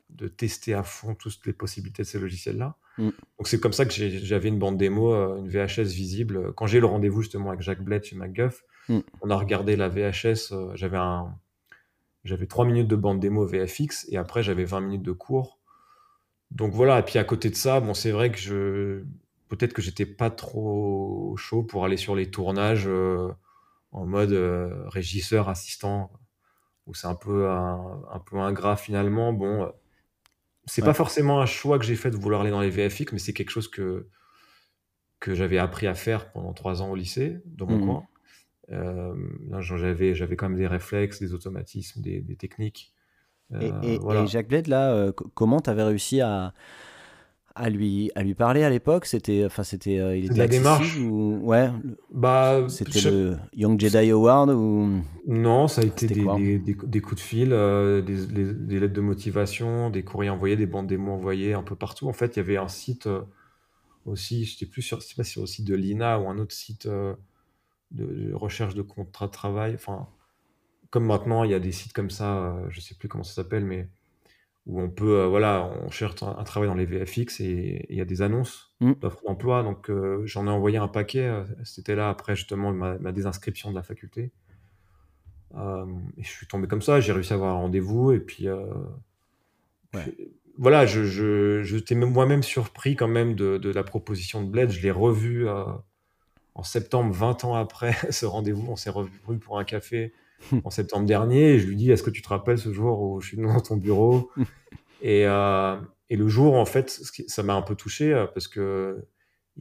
de, 0.10 0.28
tester 0.28 0.74
à 0.74 0.84
fond 0.84 1.16
toutes 1.16 1.46
les 1.46 1.54
possibilités 1.54 2.04
de 2.04 2.08
ces 2.08 2.20
logiciels-là. 2.20 2.76
Mm. 2.98 3.10
Donc 3.38 3.48
c'est 3.48 3.60
comme 3.60 3.74
ça 3.74 3.86
que 3.86 3.92
j'avais 3.94 4.50
une 4.50 4.60
bande 4.60 4.78
démo, 4.78 5.14
euh, 5.14 5.38
une 5.38 5.48
VHS 5.48 5.94
visible. 5.94 6.54
Quand 6.54 6.68
j'ai 6.68 6.80
eu 6.80 6.82
le 6.82 6.88
rendez-vous 6.88 7.22
justement 7.22 7.50
avec 7.50 7.62
Jacques 7.62 7.84
Bled 7.84 8.04
chez 8.04 8.16
MacGuff, 8.18 8.64
mm. 8.90 9.00
on 9.22 9.30
a 9.30 9.36
regardé 9.36 9.76
la 9.76 9.90
VHS. 9.90 10.54
j'avais 10.76 10.98
un... 10.98 11.36
J'avais 12.26 12.48
3 12.48 12.66
minutes 12.66 12.90
de 12.90 12.98
bande 12.98 13.22
démo 13.22 13.46
VFX 13.46 14.06
et 14.10 14.18
après 14.18 14.44
j'avais 14.44 14.66
20 14.66 14.82
minutes 14.82 15.04
de 15.04 15.14
cours. 15.14 15.58
Donc 16.52 16.74
voilà, 16.74 17.00
et 17.00 17.04
puis 17.04 17.18
à 17.18 17.24
côté 17.24 17.50
de 17.50 17.56
ça, 17.56 17.80
bon, 17.80 17.94
c'est 17.94 18.12
vrai 18.12 18.30
que 18.30 18.38
je, 18.38 19.04
peut-être 19.50 19.74
que 19.74 19.82
j'étais 19.82 20.06
pas 20.06 20.30
trop 20.30 21.36
chaud 21.36 21.64
pour 21.64 21.84
aller 21.84 21.98
sur 21.98 22.16
les 22.16 22.30
tournages 22.30 22.88
euh, 22.88 23.28
en 23.92 24.06
mode 24.06 24.32
euh, 24.32 24.88
régisseur 24.88 25.50
assistant 25.50 26.12
où 26.86 26.94
c'est 26.94 27.08
un 27.08 27.16
peu 27.16 27.50
un, 27.50 28.22
peu 28.26 28.38
ingrat 28.38 28.78
finalement. 28.78 29.34
Bon 29.34 29.64
euh, 29.64 29.70
c'est 30.66 30.84
pas 30.84 30.94
forcément 30.94 31.42
un 31.42 31.48
choix 31.48 31.80
que 31.80 31.86
j'ai 31.86 31.96
fait 31.96 32.12
de 32.12 32.16
vouloir 32.16 32.42
aller 32.42 32.52
dans 32.52 32.62
les 32.62 32.70
VFX 32.70 33.12
mais 33.12 33.20
c'est 33.20 33.34
quelque 33.34 33.50
chose 33.50 33.68
que 33.68 34.08
que 35.20 35.34
j'avais 35.34 35.58
appris 35.58 35.88
à 35.88 35.96
faire 35.96 36.32
pendant 36.32 36.54
trois 36.54 36.82
ans 36.82 36.92
au 36.92 36.96
lycée 36.96 37.42
dans 37.46 37.66
mon 37.66 37.80
mmh 37.80 37.86
coin. 37.86 38.06
J'avais 39.60 40.14
j'avais 40.14 40.36
quand 40.36 40.48
même 40.48 40.58
des 40.58 40.68
réflexes 40.68 41.20
des 41.20 41.34
automatismes 41.34 42.02
des, 42.02 42.36
techniques. 42.38 42.94
Et, 43.60 44.00
Jacques 44.28 44.48
Bled 44.48 44.68
là 44.68 45.12
comment 45.34 45.60
tu 45.60 45.72
avais 45.72 45.84
réussi 45.84 46.22
à 46.22 46.54
à 47.60 47.70
lui 47.70 48.10
à 48.16 48.24
lui 48.24 48.36
parler 48.36 48.64
à 48.64 48.70
l'époque 48.70 49.06
c'était 49.06 49.44
enfin 49.46 49.64
c'était 49.64 50.00
euh, 50.00 50.16
il 50.16 50.26
était 50.26 50.38
la 50.38 50.48
démarche. 50.48 50.98
ou 50.98 51.40
ouais 51.44 51.70
bah 52.10 52.66
c'était 52.70 53.02
le 53.02 53.38
Young 53.54 53.80
Jedi 53.80 54.12
Award 54.12 54.52
ou? 54.52 55.02
Non 55.28 55.68
ça 55.68 55.82
a 55.82 55.86
été 55.86 56.08
des, 56.08 56.58
des, 56.58 57.02
coups 57.02 57.22
de 57.22 57.26
fil 57.26 57.50
euh, 57.52 58.02
des, 58.02 58.80
lettres 58.80 58.94
de 58.94 59.02
motivation 59.02 59.90
des 59.90 60.04
courriers 60.04 60.30
envoyés 60.30 60.56
des 60.56 60.66
bandes 60.66 60.88
démos 60.88 61.16
envoyées 61.16 61.54
un 61.54 61.62
peu 61.62 61.76
partout. 61.76 62.08
En 62.08 62.14
fait 62.14 62.38
il 62.38 62.40
y 62.40 62.40
avait 62.40 62.58
un 62.58 62.70
site 62.70 63.08
euh, 63.08 63.22
aussi 64.06 64.46
j'étais 64.46 64.66
plus 64.66 64.82
sûr 64.82 65.02
c'est 65.02 65.18
pas 65.18 65.26
sur 65.26 65.42
le 65.42 65.48
site 65.48 65.66
de 65.66 65.76
l'INA 65.76 66.18
ou 66.20 66.30
un 66.30 66.38
autre 66.40 66.54
site 66.54 66.88
de, 66.88 67.16
de, 67.92 68.34
recherche 68.34 68.74
de 68.74 68.82
contrat 68.82 69.28
de 69.28 69.32
travail. 69.32 69.74
Enfin 69.76 70.08
comme 70.92 71.06
maintenant 71.06 71.44
il 71.44 71.52
y 71.52 71.56
a 71.56 71.60
des 71.60 71.74
sites 71.74 71.92
comme 71.92 72.10
ça 72.10 72.58
je 72.70 72.80
sais 72.80 72.96
plus 72.96 73.10
comment 73.10 73.26
ça 73.26 73.34
s'appelle 73.34 73.66
mais 73.66 73.90
où 74.70 74.80
on 74.80 74.90
peut, 74.90 75.22
euh, 75.22 75.28
voilà, 75.28 75.72
on 75.84 75.90
cherche 75.90 76.22
un, 76.22 76.44
travail 76.44 76.70
dans 76.70 76.76
les 76.76 76.86
VFX 76.86 77.40
et 77.40 77.88
il 77.90 77.98
y 77.98 78.02
a 78.02 78.06
des 78.06 78.22
annonces 78.22 78.72
mm. 78.82 78.94
d'offres 79.02 79.24
d'emploi. 79.26 79.64
Donc 79.64 79.90
euh, 79.90 80.22
j'en 80.26 80.46
ai 80.46 80.52
envoyé 80.52 80.78
un 80.78 80.88
paquet. 80.88 81.26
Euh, 81.26 81.44
c'était 81.64 81.96
là 81.96 82.10
après 82.10 82.36
justement 82.36 82.72
ma, 82.72 83.12
désinscription 83.12 83.72
de 83.72 83.76
la 83.76 83.82
faculté. 83.82 84.32
et 85.56 86.24
je 86.24 86.30
suis 86.30 86.46
tombé 86.46 86.68
comme 86.68 86.84
ça. 86.84 87.02
J'ai 87.02 87.12
réussi 87.14 87.34
à 87.34 87.36
avoir 87.38 87.56
un 87.56 87.60
rendez-vous 87.60 88.12
et 88.12 88.20
puis, 88.20 88.48
voilà, 90.58 90.86
je, 90.86 91.04
je, 91.04 91.64
j'étais 91.64 91.96
moi-même 91.96 92.44
surpris 92.44 92.96
quand 92.96 93.08
même 93.08 93.34
de, 93.34 93.72
la 93.72 93.84
proposition 93.84 94.44
de 94.44 94.50
Bled. 94.50 94.70
Je 94.70 94.82
l'ai 94.82 94.92
revu 94.92 95.50
en 95.50 96.64
septembre, 96.64 97.12
20 97.12 97.44
ans 97.46 97.56
après 97.56 97.94
ce 98.12 98.28
rendez-vous. 98.28 98.68
On 98.70 98.76
s'est 98.76 98.92
revu 98.92 99.10
pour 99.40 99.58
un 99.58 99.64
café 99.64 100.14
en 100.64 100.70
septembre 100.70 101.06
dernier. 101.06 101.54
Et 101.54 101.60
je 101.60 101.68
lui 101.68 101.76
dis 101.76 101.92
Est-ce 101.92 102.04
que 102.04 102.10
tu 102.10 102.22
te 102.22 102.30
rappelles 102.30 102.60
ce 102.60 102.74
jour 102.74 103.02
où 103.02 103.22
je 103.22 103.28
suis 103.28 103.38
dans 103.38 103.60
ton 103.60 103.78
bureau 103.78 104.32
et, 105.02 105.22
et, 105.22 106.16
le 106.16 106.28
jour, 106.28 106.56
en 106.56 106.66
fait, 106.66 106.90
ça 107.28 107.44
m'a 107.44 107.54
un 107.54 107.62
peu 107.62 107.76
touché 107.76 108.26
parce 108.34 108.48
que 108.48 109.06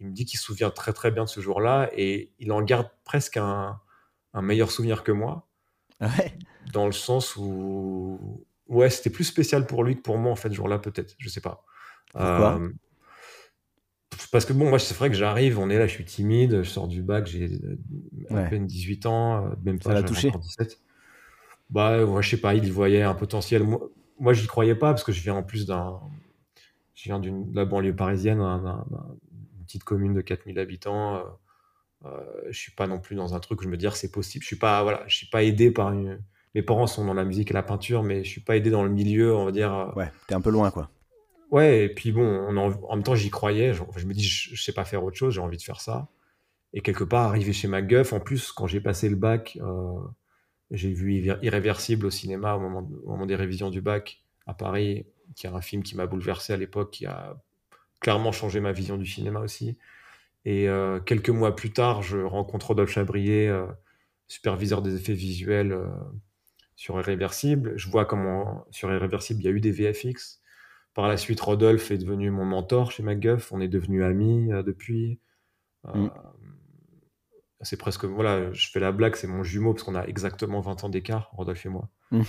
il 0.00 0.06
me 0.06 0.12
dit 0.12 0.24
qu'il 0.24 0.38
se 0.38 0.44
souvient 0.44 0.70
très 0.70 0.92
très 0.92 1.10
bien 1.10 1.24
de 1.24 1.28
ce 1.28 1.40
jour-là 1.40 1.90
et 1.96 2.32
il 2.38 2.52
en 2.52 2.62
garde 2.62 2.88
presque 3.04 3.36
un, 3.36 3.80
un 4.34 4.42
meilleur 4.42 4.70
souvenir 4.70 5.02
que 5.02 5.12
moi. 5.12 5.48
Ouais. 6.00 6.36
Dans 6.72 6.86
le 6.86 6.92
sens 6.92 7.36
où, 7.36 8.46
ouais, 8.68 8.90
c'était 8.90 9.10
plus 9.10 9.24
spécial 9.24 9.66
pour 9.66 9.82
lui 9.84 9.96
que 9.96 10.02
pour 10.02 10.18
moi, 10.18 10.30
en 10.30 10.36
fait, 10.36 10.50
ce 10.50 10.54
jour-là, 10.54 10.78
peut-être. 10.78 11.14
Je 11.18 11.28
sais 11.28 11.40
pas. 11.40 11.64
Pourquoi? 12.12 12.60
Euh, 12.60 12.70
parce 14.32 14.44
que 14.44 14.52
bon, 14.52 14.68
moi, 14.68 14.78
c'est 14.78 14.94
vrai 14.94 15.10
que 15.10 15.16
j'arrive, 15.16 15.58
on 15.58 15.70
est 15.70 15.78
là, 15.78 15.86
je 15.86 15.92
suis 15.92 16.04
timide, 16.04 16.62
je 16.62 16.68
sors 16.68 16.88
du 16.88 17.02
bac, 17.02 17.26
j'ai 17.26 17.50
à 18.30 18.42
peine 18.44 18.66
18 18.66 19.06
ans, 19.06 19.46
euh, 19.46 19.50
même 19.64 19.78
pas, 19.78 20.02
touché. 20.02 20.30
17. 20.30 20.78
Bah, 21.70 22.04
ouais, 22.04 22.22
je 22.22 22.30
sais 22.30 22.40
pas, 22.40 22.54
il 22.54 22.64
y 22.64 22.70
voyait 22.70 23.02
un 23.02 23.14
potentiel. 23.14 23.62
Moi, 23.62 23.80
moi 24.18 24.32
j'y 24.32 24.46
croyais 24.46 24.74
pas 24.74 24.90
parce 24.92 25.04
que 25.04 25.12
je 25.12 25.22
viens 25.22 25.34
en 25.34 25.42
plus 25.42 25.66
d'un. 25.66 26.00
Je 26.94 27.04
viens 27.04 27.20
d'une 27.20 27.52
de 27.52 27.56
la 27.56 27.64
banlieue 27.64 27.94
parisienne, 27.94 28.38
d'une 28.38 29.64
petite 29.64 29.84
commune 29.84 30.14
de 30.14 30.20
4000 30.20 30.58
habitants. 30.58 31.16
Euh, 31.16 31.22
euh, 32.06 32.20
je 32.50 32.58
suis 32.58 32.72
pas 32.72 32.86
non 32.86 32.98
plus 32.98 33.16
dans 33.16 33.34
un 33.34 33.40
truc 33.40 33.60
où 33.60 33.64
je 33.64 33.68
me 33.68 33.76
dis 33.76 33.86
c'est 33.92 34.10
possible. 34.10 34.42
Je 34.42 34.48
suis 34.48 34.56
pas, 34.56 34.82
voilà, 34.82 35.04
je 35.06 35.16
suis 35.16 35.28
pas 35.28 35.42
aidé 35.42 35.70
par 35.70 35.92
une. 35.92 36.20
Mes 36.54 36.62
parents 36.62 36.86
sont 36.86 37.04
dans 37.04 37.14
la 37.14 37.24
musique 37.24 37.50
et 37.50 37.54
la 37.54 37.62
peinture, 37.62 38.02
mais 38.02 38.24
je 38.24 38.30
suis 38.30 38.40
pas 38.40 38.56
aidé 38.56 38.70
dans 38.70 38.82
le 38.82 38.90
milieu, 38.90 39.34
on 39.34 39.44
va 39.44 39.52
dire. 39.52 39.72
Euh. 39.72 39.92
Ouais, 39.94 40.10
t'es 40.26 40.34
un 40.34 40.40
peu 40.40 40.50
loin, 40.50 40.70
quoi. 40.70 40.90
Ouais, 41.50 41.84
et 41.84 41.88
puis 41.88 42.12
bon, 42.12 42.22
on 42.26 42.56
en, 42.56 42.94
même 42.94 43.02
temps, 43.02 43.14
j'y 43.14 43.30
croyais. 43.30 43.72
Je, 43.72 44.06
me 44.06 44.12
dis, 44.12 44.24
je, 44.24 44.60
sais 44.62 44.72
pas 44.72 44.84
faire 44.84 45.02
autre 45.04 45.16
chose, 45.16 45.34
j'ai 45.34 45.40
envie 45.40 45.56
de 45.56 45.62
faire 45.62 45.80
ça. 45.80 46.08
Et 46.74 46.82
quelque 46.82 47.04
part, 47.04 47.28
arrivé 47.28 47.52
chez 47.52 47.68
MacGuff, 47.68 48.12
en 48.12 48.20
plus, 48.20 48.52
quand 48.52 48.66
j'ai 48.66 48.80
passé 48.80 49.08
le 49.08 49.16
bac, 49.16 49.58
euh, 49.62 49.98
j'ai 50.70 50.92
vu 50.92 51.14
Irréversible 51.42 52.06
au 52.06 52.10
cinéma 52.10 52.54
au 52.54 52.60
moment, 52.60 53.26
des 53.26 53.36
révisions 53.36 53.70
du 53.70 53.80
bac 53.80 54.22
à 54.46 54.54
Paris, 54.54 55.06
qui 55.36 55.46
est 55.46 55.50
un 55.50 55.60
film 55.62 55.82
qui 55.82 55.96
m'a 55.96 56.06
bouleversé 56.06 56.52
à 56.52 56.58
l'époque, 56.58 56.90
qui 56.90 57.06
a 57.06 57.40
clairement 58.00 58.32
changé 58.32 58.60
ma 58.60 58.72
vision 58.72 58.98
du 58.98 59.06
cinéma 59.06 59.40
aussi. 59.40 59.78
Et 60.44 60.68
euh, 60.68 61.00
quelques 61.00 61.30
mois 61.30 61.56
plus 61.56 61.72
tard, 61.72 62.02
je 62.02 62.18
rencontre 62.18 62.68
Rodolphe 62.68 62.90
Chabrier, 62.90 63.48
euh, 63.48 63.66
superviseur 64.28 64.82
des 64.82 64.94
effets 64.96 65.14
visuels 65.14 65.76
sur 66.76 66.98
Irréversible. 66.98 67.72
Je 67.76 67.88
vois 67.88 68.04
comment 68.04 68.66
sur 68.70 68.92
Irréversible, 68.92 69.40
il 69.40 69.44
y 69.46 69.48
a 69.48 69.52
eu 69.52 69.60
des 69.60 69.72
VFX. 69.72 70.37
Par 70.98 71.06
la 71.06 71.16
suite, 71.16 71.40
Rodolphe 71.40 71.92
est 71.92 71.98
devenu 71.98 72.32
mon 72.32 72.44
mentor 72.44 72.90
chez 72.90 73.04
MacGuff. 73.04 73.52
On 73.52 73.60
est 73.60 73.68
devenus 73.68 74.02
amis 74.02 74.48
depuis. 74.66 75.20
Mm. 75.84 76.08
C'est 77.60 77.76
presque, 77.76 78.04
voilà, 78.04 78.52
je 78.52 78.68
fais 78.68 78.80
la 78.80 78.90
blague, 78.90 79.14
c'est 79.14 79.28
mon 79.28 79.44
jumeau 79.44 79.74
parce 79.74 79.84
qu'on 79.84 79.94
a 79.94 80.04
exactement 80.06 80.60
20 80.60 80.82
ans 80.82 80.88
d'écart, 80.88 81.30
Rodolphe 81.34 81.64
et 81.66 81.68
moi. 81.68 81.88
Mm. 82.10 82.22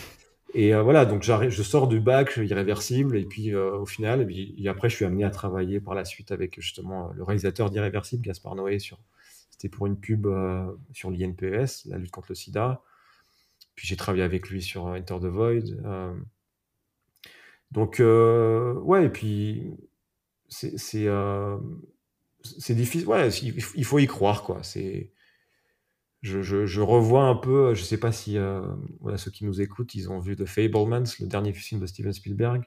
Et 0.53 0.75
euh, 0.75 0.84
voilà, 0.84 1.08
donc 1.08 1.23
je 1.23 1.63
sors 1.63 1.88
du 1.88 1.99
bac, 1.99 2.27
je 2.27 2.41
suis 2.41 2.47
irréversible, 2.47 3.17
et 3.17 3.25
puis 3.25 3.55
euh, 3.55 3.75
au 3.75 3.88
final, 3.88 4.27
et, 4.29 4.69
après, 4.69 4.88
je 4.88 4.97
suis 4.97 5.05
amené 5.05 5.23
à 5.23 5.32
travailler 5.32 5.79
par 5.79 5.95
la 5.95 6.05
suite 6.05 6.32
avec 6.32 6.62
justement 6.62 7.12
le 7.15 7.23
réalisateur 7.23 7.71
d'Irréversible, 7.71 8.21
Gaspard 8.21 8.53
Noé, 8.53 8.77
sur, 8.77 8.99
c'était 9.49 9.69
pour 9.69 9.88
une 9.88 9.99
pub 9.99 10.27
euh, 10.27 10.71
sur 10.93 11.10
l'INPES, 11.10 11.88
la 11.88 11.97
lutte 11.97 12.12
contre 12.12 12.27
le 12.29 12.36
sida. 12.36 12.84
Puis 13.73 13.88
j'ai 13.88 13.95
travaillé 13.95 14.23
avec 14.23 14.47
lui 14.47 14.62
sur 14.62 14.86
Enter 14.86 15.17
the 15.19 15.25
Void. 15.25 16.21
Donc, 17.71 17.99
ouais, 17.99 19.05
et 19.05 19.10
puis 19.10 19.73
c'est, 20.47 20.77
c'est, 20.77 21.08
c'est 22.41 22.75
difficile, 22.75 23.08
ouais, 23.08 23.29
il 23.29 23.86
faut 23.86 23.99
y 23.99 24.08
croire, 24.08 24.43
quoi. 24.43 24.63
C'est 24.63 25.12
je, 26.21 26.82
revois 26.82 27.23
un 27.23 27.36
peu, 27.36 27.73
je 27.73 27.84
sais 27.84 27.97
pas 27.97 28.12
si 28.12 28.38
euh, 28.38 28.62
voilà, 28.99 29.17
ceux 29.17 29.32
qui 29.32 29.45
nous 29.45 29.62
écoutent, 29.62 29.95
ils 29.95 30.10
ont 30.10 30.19
vu 30.19 30.36
The 30.36 30.45
Fablemans, 30.45 31.03
le 31.19 31.27
dernier 31.27 31.53
film 31.53 31.79
de 31.82 31.86
Steven 31.86 32.13
Spielberg. 32.13 32.63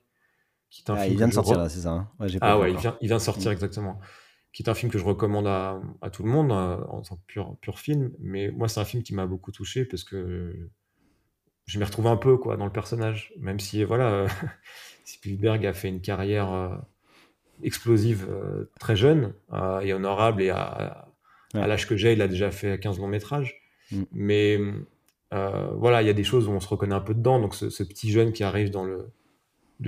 Qui 0.70 0.82
est 0.82 0.90
un 0.90 0.94
ah, 0.94 1.02
film 1.02 1.12
il 1.12 1.16
vient 1.18 1.28
de 1.28 1.34
sortir 1.34 1.58
là, 1.58 1.68
c'est 1.68 1.80
ça 1.80 1.90
hein 1.90 2.10
Ah 2.40 2.58
ouais, 2.58 2.72
il 2.72 2.78
vient, 2.78 2.96
il 3.02 3.08
vient, 3.08 3.18
de 3.18 3.22
sortir 3.22 3.50
mm. 3.50 3.54
exactement. 3.54 4.00
Qui 4.54 4.62
est 4.62 4.70
un 4.70 4.74
film 4.74 4.90
que 4.90 4.98
je 4.98 5.04
recommande 5.04 5.46
à, 5.46 5.80
tout 6.10 6.22
le 6.22 6.30
monde 6.30 6.50
euh, 6.50 6.82
en 6.88 7.02
tant 7.02 7.16
que 7.16 7.22
pur, 7.26 7.56
pur 7.60 7.78
film. 7.78 8.12
Mais 8.18 8.50
moi, 8.50 8.68
c'est 8.68 8.80
un 8.80 8.84
film 8.86 9.02
qui 9.02 9.14
m'a 9.14 9.26
beaucoup 9.26 9.52
touché 9.52 9.84
parce 9.84 10.04
que 10.04 10.70
je 11.66 11.78
m'y 11.78 11.84
retrouve 11.84 12.06
un 12.06 12.16
peu 12.16 12.38
quoi, 12.38 12.56
dans 12.56 12.64
le 12.64 12.72
personnage. 12.72 13.34
Même 13.38 13.60
si 13.60 13.84
voilà, 13.84 14.26
Spielberg 15.04 15.66
a 15.66 15.72
fait 15.72 15.88
une 15.88 16.00
carrière 16.00 16.52
euh, 16.52 16.76
explosive 17.62 18.28
très 18.78 18.96
jeune 18.96 19.34
et 19.82 19.92
honorable 19.92 20.42
et 20.42 20.50
à 20.50 21.12
à 21.54 21.66
l'âge 21.66 21.86
que 21.86 21.96
j'ai, 21.96 22.12
il 22.12 22.22
a 22.22 22.28
déjà 22.28 22.50
fait 22.50 22.78
15 22.78 22.98
longs 22.98 23.08
métrages. 23.08 23.60
Mm. 23.90 24.02
Mais 24.12 24.58
euh, 25.32 25.70
voilà, 25.74 26.02
il 26.02 26.06
y 26.06 26.10
a 26.10 26.14
des 26.14 26.24
choses 26.24 26.48
où 26.48 26.52
on 26.52 26.60
se 26.60 26.68
reconnaît 26.68 26.94
un 26.94 27.00
peu 27.00 27.14
dedans. 27.14 27.38
Donc 27.38 27.54
ce, 27.54 27.82
petit 27.82 28.10
jeune 28.10 28.32
qui 28.32 28.44
arrive 28.44 28.70
dans 28.70 28.84
le, 28.84 29.10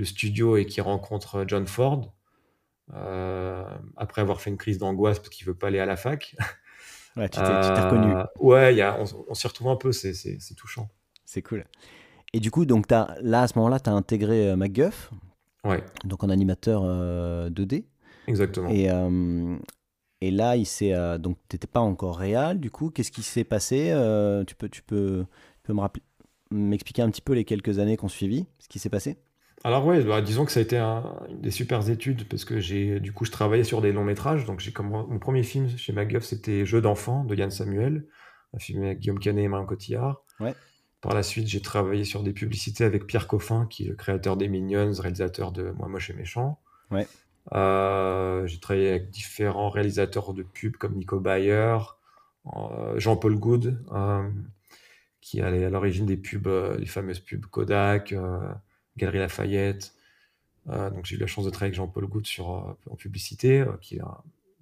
studio 0.03 0.57
et 0.57 0.65
qui 0.65 0.81
rencontre 0.81 1.45
John 1.47 1.65
Ford, 1.67 2.13
euh, 2.93 3.63
après 3.95 4.21
avoir 4.21 4.41
fait 4.41 4.49
une 4.49 4.57
crise 4.57 4.77
d'angoisse 4.77 5.19
parce 5.19 5.29
qu'il 5.29 5.47
veut 5.47 5.55
pas 5.55 5.67
aller 5.67 5.79
à 5.79 5.85
la 5.85 5.95
fac. 5.97 6.35
Ouais, 7.17 7.29
tu 7.29 7.39
t'es 7.39 7.45
reconnu. 7.45 8.13
Euh, 8.13 8.25
ouais, 8.39 8.75
y 8.75 8.81
a, 8.81 8.99
on, 8.99 9.33
s'y 9.33 9.47
retrouve 9.47 9.69
un 9.69 9.77
peu, 9.77 9.93
c'est 9.93 10.35
touchant. 10.57 10.89
C'est 11.23 11.41
cool. 11.41 11.63
Et 12.35 12.39
du 12.39 12.51
coup, 12.51 12.65
donc 12.65 12.91
as, 12.91 13.15
là, 13.21 13.43
à 13.43 13.47
ce 13.47 13.57
moment-là, 13.57 13.79
tu 13.79 13.89
as 13.89 13.93
intégré 13.93 14.55
MacGuff, 14.55 15.11
ouais. 15.63 15.83
donc 16.03 16.23
en 16.23 16.29
animateur 16.29 16.83
2D. 17.49 17.85
Exactement. 18.27 18.69
Et, 18.69 18.89
et 20.21 20.31
là, 20.31 20.55
il 20.55 20.65
s'est 20.65 20.93
euh, 20.93 21.17
donc 21.17 21.37
t'étais 21.47 21.67
pas 21.67 21.81
encore 21.81 22.17
réel. 22.17 22.59
Du 22.59 22.71
coup, 22.71 22.89
qu'est-ce 22.89 23.11
qui 23.11 23.21
s'est 23.21 23.43
passé 23.43 23.91
euh, 23.91 24.43
Tu 24.43 24.55
peux, 24.55 24.69
tu 24.69 24.81
peux, 24.81 25.25
peux 25.63 25.73
me 25.73 25.81
rappeler, 25.81 26.03
m'expliquer 26.51 27.01
un 27.01 27.09
petit 27.09 27.21
peu 27.21 27.33
les 27.33 27.45
quelques 27.45 27.79
années 27.79 27.97
qu'on 27.97 28.07
suivi, 28.07 28.45
ce 28.59 28.67
qui 28.67 28.79
s'est 28.79 28.89
passé? 28.89 29.17
Alors 29.63 29.85
ouais, 29.85 30.03
bah, 30.03 30.21
disons 30.21 30.45
que 30.45 30.51
ça 30.51 30.59
a 30.59 30.63
été 30.63 30.77
une 30.77 31.41
des 31.41 31.51
super 31.51 31.87
études 31.89 32.27
parce 32.27 32.45
que 32.45 32.59
j'ai 32.59 32.99
du 32.99 33.13
coup 33.13 33.25
je 33.25 33.31
travaillais 33.31 33.63
sur 33.63 33.81
des 33.81 33.91
longs 33.91 34.03
métrages. 34.03 34.45
Donc 34.45 34.59
j'ai 34.59 34.71
comme 34.71 34.89
mon 34.89 35.19
premier 35.19 35.43
film 35.43 35.67
chez 35.77 35.91
MacGuff, 35.91 36.23
c'était 36.23 36.65
Jeux 36.65 36.81
d'enfants 36.81 37.23
de 37.23 37.35
Yann 37.35 37.51
Samuel, 37.51 38.07
un 38.53 38.59
film 38.59 38.83
avec 38.83 38.99
Guillaume 38.99 39.19
Canet 39.19 39.45
et 39.45 39.47
Marion 39.47 39.65
Cotillard. 39.65 40.23
Ouais. 40.39 40.53
Par 41.05 41.13
la 41.13 41.21
suite, 41.21 41.45
j'ai 41.45 41.61
travaillé 41.61 42.03
sur 42.03 42.23
des 42.23 42.33
publicités 42.33 42.83
avec 42.83 43.05
Pierre 43.05 43.27
Coffin, 43.27 43.67
qui 43.67 43.85
est 43.85 43.89
le 43.89 43.95
créateur 43.95 44.37
des 44.37 44.47
Minions, 44.47 44.91
réalisateur 44.93 45.51
de 45.51 45.69
Moi 45.69 45.87
Moche 45.87 46.09
et 46.09 46.13
Méchant. 46.13 46.59
Ouais. 46.89 47.07
Euh, 47.53 48.47
j'ai 48.47 48.59
travaillé 48.59 48.89
avec 48.89 49.11
différents 49.11 49.69
réalisateurs 49.69 50.33
de 50.33 50.41
pubs 50.41 50.77
comme 50.77 50.95
Nico 50.95 51.19
Bayer, 51.19 51.77
euh, 52.55 52.99
Jean-Paul 52.99 53.35
Good, 53.35 53.79
euh, 53.91 54.27
qui 55.21 55.41
est 55.41 55.43
à 55.43 55.69
l'origine 55.69 56.07
des 56.07 56.17
pubs, 56.17 56.47
les 56.79 56.87
fameuses 56.87 57.19
pubs 57.19 57.45
Kodak, 57.45 58.15
Galerie 58.97 59.19
Lafayette. 59.19 59.93
donc 60.65 61.05
j'ai 61.05 61.17
eu 61.17 61.19
la 61.19 61.27
chance 61.27 61.45
de 61.45 61.51
travailler 61.51 61.69
avec 61.69 61.77
Jean-Paul 61.77 62.07
Good 62.07 62.25
sur, 62.25 62.47
en 62.89 62.95
publicité, 62.95 63.63
qui, 63.79 63.99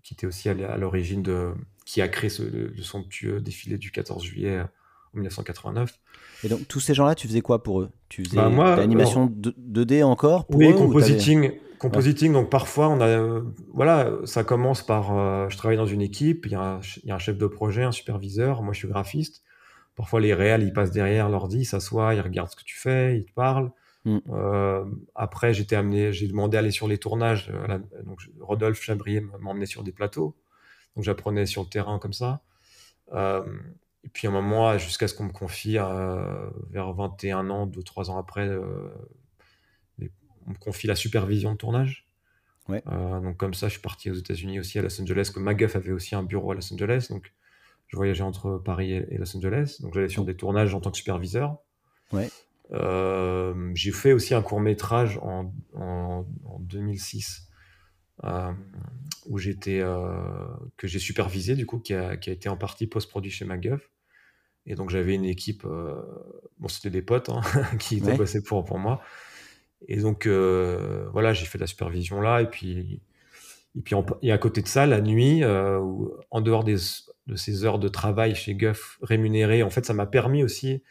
qui, 0.02 0.14
était 0.14 0.28
aussi 0.28 0.50
à 0.50 0.76
l'origine 0.76 1.24
de, 1.24 1.54
qui 1.86 2.02
a 2.02 2.10
créé 2.10 2.30
ce, 2.30 2.44
le, 2.44 2.82
somptueux 2.82 3.40
défilé 3.40 3.78
du 3.78 3.92
14 3.92 4.22
juillet 4.22 4.66
en 5.14 5.18
1989. 5.18 6.00
Et 6.44 6.50
donc 6.50 6.68
tous 6.68 6.80
ces 6.80 6.94
gens-là, 6.94 7.16
tu 7.16 7.28
faisais 7.28 7.42
quoi 7.42 7.64
pour 7.64 7.82
eux? 7.82 7.90
Tu 8.10 8.24
faisais 8.26 8.38
bah, 8.38 8.76
l'animation 8.76 9.28
2D 9.28 10.04
encore 10.04 10.46
pour 10.46 10.60
Oui, 10.60 10.70
eux, 10.70 10.74
compositing. 10.74 11.52
Compositing, 11.80 12.32
donc 12.32 12.50
parfois, 12.50 12.88
on 12.88 13.02
a, 13.02 13.42
voilà, 13.74 14.10
ça 14.24 14.46
commence 14.46 14.86
par, 14.86 15.18
euh, 15.18 15.50
je 15.50 15.58
travaille 15.58 15.76
dans 15.76 15.86
une 15.86 16.02
équipe, 16.02 16.46
il 16.46 16.54
y, 16.54 16.56
a 16.56 16.62
un, 16.62 16.80
il 17.04 17.10
y, 17.10 17.12
a 17.12 17.16
un, 17.16 17.20
chef 17.20 17.38
de 17.38 17.46
projet, 17.46 17.84
un 17.84 17.92
superviseur, 17.92 18.62
moi 18.64 18.74
je 18.74 18.80
suis 18.80 18.88
graphiste. 18.88 19.44
Parfois, 19.96 20.22
les 20.22 20.34
réels, 20.34 20.64
ils 20.64 20.74
passent 20.74 20.92
derrière 20.92 21.30
l'ordi, 21.30 21.60
ils 21.60 21.66
s'assoient, 21.66 22.16
ils 22.16 22.22
regardent 22.22 22.50
ce 22.50 22.56
que 22.56 22.64
tu 22.64 22.78
fais, 22.78 23.18
ils 23.18 23.26
te 23.26 23.34
parlent. 23.34 23.72
Mm. 24.06 24.18
Euh, 24.30 24.86
après, 25.14 25.54
j'étais 25.54 25.76
amené, 25.76 26.12
j'ai 26.14 26.28
demandé 26.28 26.58
à 26.58 26.62
aller 26.62 26.72
sur 26.72 26.88
les 26.88 26.98
tournages. 26.98 27.52
Euh, 27.54 27.80
donc, 28.06 28.22
Rodolphe 28.40 28.82
Chabrier 28.82 29.22
m'emmenait 29.40 29.66
sur 29.66 29.84
des 29.84 29.92
plateaux. 29.92 30.36
Donc, 30.96 31.04
j'apprenais 31.04 31.46
sur 31.46 31.62
le 31.64 31.70
terrain 31.70 32.00
comme 32.00 32.14
ça. 32.14 32.42
Et 34.06 34.10
puis, 34.10 34.28
à 34.28 34.30
un 34.30 34.34
moment, 34.34 34.78
jusqu'à 34.78 35.08
ce 35.08 35.14
qu'on 35.14 35.26
me 35.26 35.32
confie, 35.32 35.74
vers 35.74 36.94
21 36.94 37.50
ans, 37.50 37.68
2-3 37.68 38.10
ans 38.10 38.18
après, 38.18 38.50
on 40.48 40.52
me 40.52 40.58
confie 40.58 40.88
la 40.88 40.96
supervision 40.96 41.52
de 41.54 41.58
tournage. 41.58 42.08
Euh, 42.70 43.20
donc 43.20 43.38
comme 43.38 43.54
ça, 43.54 43.68
je 43.68 43.74
suis 43.74 43.82
parti 43.82 44.10
aux 44.10 44.16
États-Unis 44.16 44.60
aussi 44.60 44.80
à 44.80 44.82
Los 44.82 45.02
Angeles, 45.02 45.32
que 45.34 45.40
MacGuff 45.40 45.76
avait 45.76 45.92
aussi 45.92 46.16
un 46.16 46.24
bureau 46.24 46.52
à 46.52 46.56
Los 46.56 46.74
Angeles. 46.74 47.08
Donc 47.10 47.34
je 47.88 47.98
voyageais 47.98 48.24
entre 48.24 48.58
Paris 48.58 48.94
et, 48.94 49.18
Los 49.18 49.36
Angeles. 49.36 49.78
Donc 49.82 49.94
j'allais 49.94 50.10
sur 50.10 50.26
des 50.26 50.36
tournages 50.36 50.74
en 50.74 50.82
tant 50.82 50.92
que 50.92 50.98
superviseur. 50.98 51.58
Euh, 52.72 53.72
j'ai 53.76 53.92
fait 53.92 54.14
aussi 54.14 54.34
un 54.34 54.42
court 54.42 54.62
métrage 54.62 55.20
en, 55.22 55.54
2006 56.60 57.50
euh, 58.24 58.52
où 59.26 59.38
j'étais 59.38 59.82
que 60.78 60.88
j'ai 60.88 61.00
supervisé 61.00 61.56
du 61.56 61.66
coup 61.66 61.80
qui 61.80 61.94
a, 61.94 62.14
été 62.14 62.50
en 62.50 62.58
partie 62.58 62.88
post-produit 62.88 63.32
chez 63.32 63.46
MacGuff. 63.46 63.90
Et 64.66 64.76
donc 64.76 64.90
j'avais 64.90 65.16
une 65.16 65.26
équipe, 65.26 65.64
bon 65.64 66.68
c'était 66.68 66.90
des 66.90 67.02
potes 67.02 67.30
hein, 67.30 67.42
qui 67.80 68.02
ouais. 68.02 68.16
bossaient 68.16 68.44
pour, 68.44 68.64
pour 68.64 68.80
moi. 68.80 69.02
Et 69.88 69.98
donc, 69.98 70.26
euh, 70.26 71.08
voilà, 71.12 71.34
j'ai 71.34 71.46
fait 71.46 71.58
de 71.58 71.64
la 71.64 71.68
supervision 71.68 72.22
là. 72.22 72.42
Et 72.42 72.48
puis, 72.48 73.02
et 73.76 73.82
puis 73.82 73.96
et 74.22 74.32
à 74.32 74.38
côté 74.38 74.62
de 74.62 74.68
ça, 74.68 74.86
la 74.86 75.02
nuit, 75.02 75.44
euh, 75.44 75.80
en 76.32 76.42
dehors 76.42 76.64
des, 76.64 76.78
de 77.28 77.36
ces 77.36 77.66
heures 77.66 77.80
de 77.80 77.88
travail 77.88 78.36
chez 78.36 78.56
Guff 78.56 78.98
rémunérées, 79.02 79.64
en 79.64 79.70
fait, 79.70 79.86
ça 79.86 79.94
m'a 79.94 80.06
permis 80.06 80.44
aussi 80.44 80.84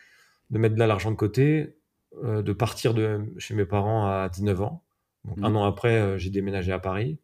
de 0.51 0.59
mettre 0.59 0.75
de 0.75 0.81
l'argent 0.81 1.11
de 1.11 1.17
côté, 1.17 1.77
de 2.23 2.53
partir 2.53 2.93
de 2.93 3.21
chez 3.39 3.55
mes 3.55 3.65
parents 3.65 4.07
à 4.07 4.29
19 4.29 4.61
ans. 4.61 4.85
Donc, 5.25 5.39
Un 5.43 5.51
mmh. 5.51 5.57
an 5.57 5.65
après, 5.65 6.19
j'ai 6.19 6.29
déménagé 6.29 6.73
à 6.73 6.79
Paris. 6.79 7.19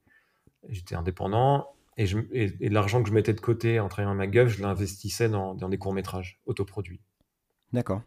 J'étais 0.68 0.94
indépendant. 0.94 1.68
Et, 1.98 2.06
je, 2.06 2.18
et, 2.32 2.68
l'argent 2.68 3.02
que 3.02 3.08
je 3.08 3.14
mettais 3.14 3.34
de 3.34 3.40
côté 3.40 3.80
en 3.80 3.88
travaillant 3.88 4.12
à 4.12 4.14
MacGuff, 4.14 4.48
je 4.48 4.62
l'investissais 4.62 5.28
dans, 5.28 5.54
dans, 5.54 5.68
des 5.68 5.78
courts-métrages 5.78 6.40
autoproduits. 6.46 7.00
D'accord. 7.72 8.02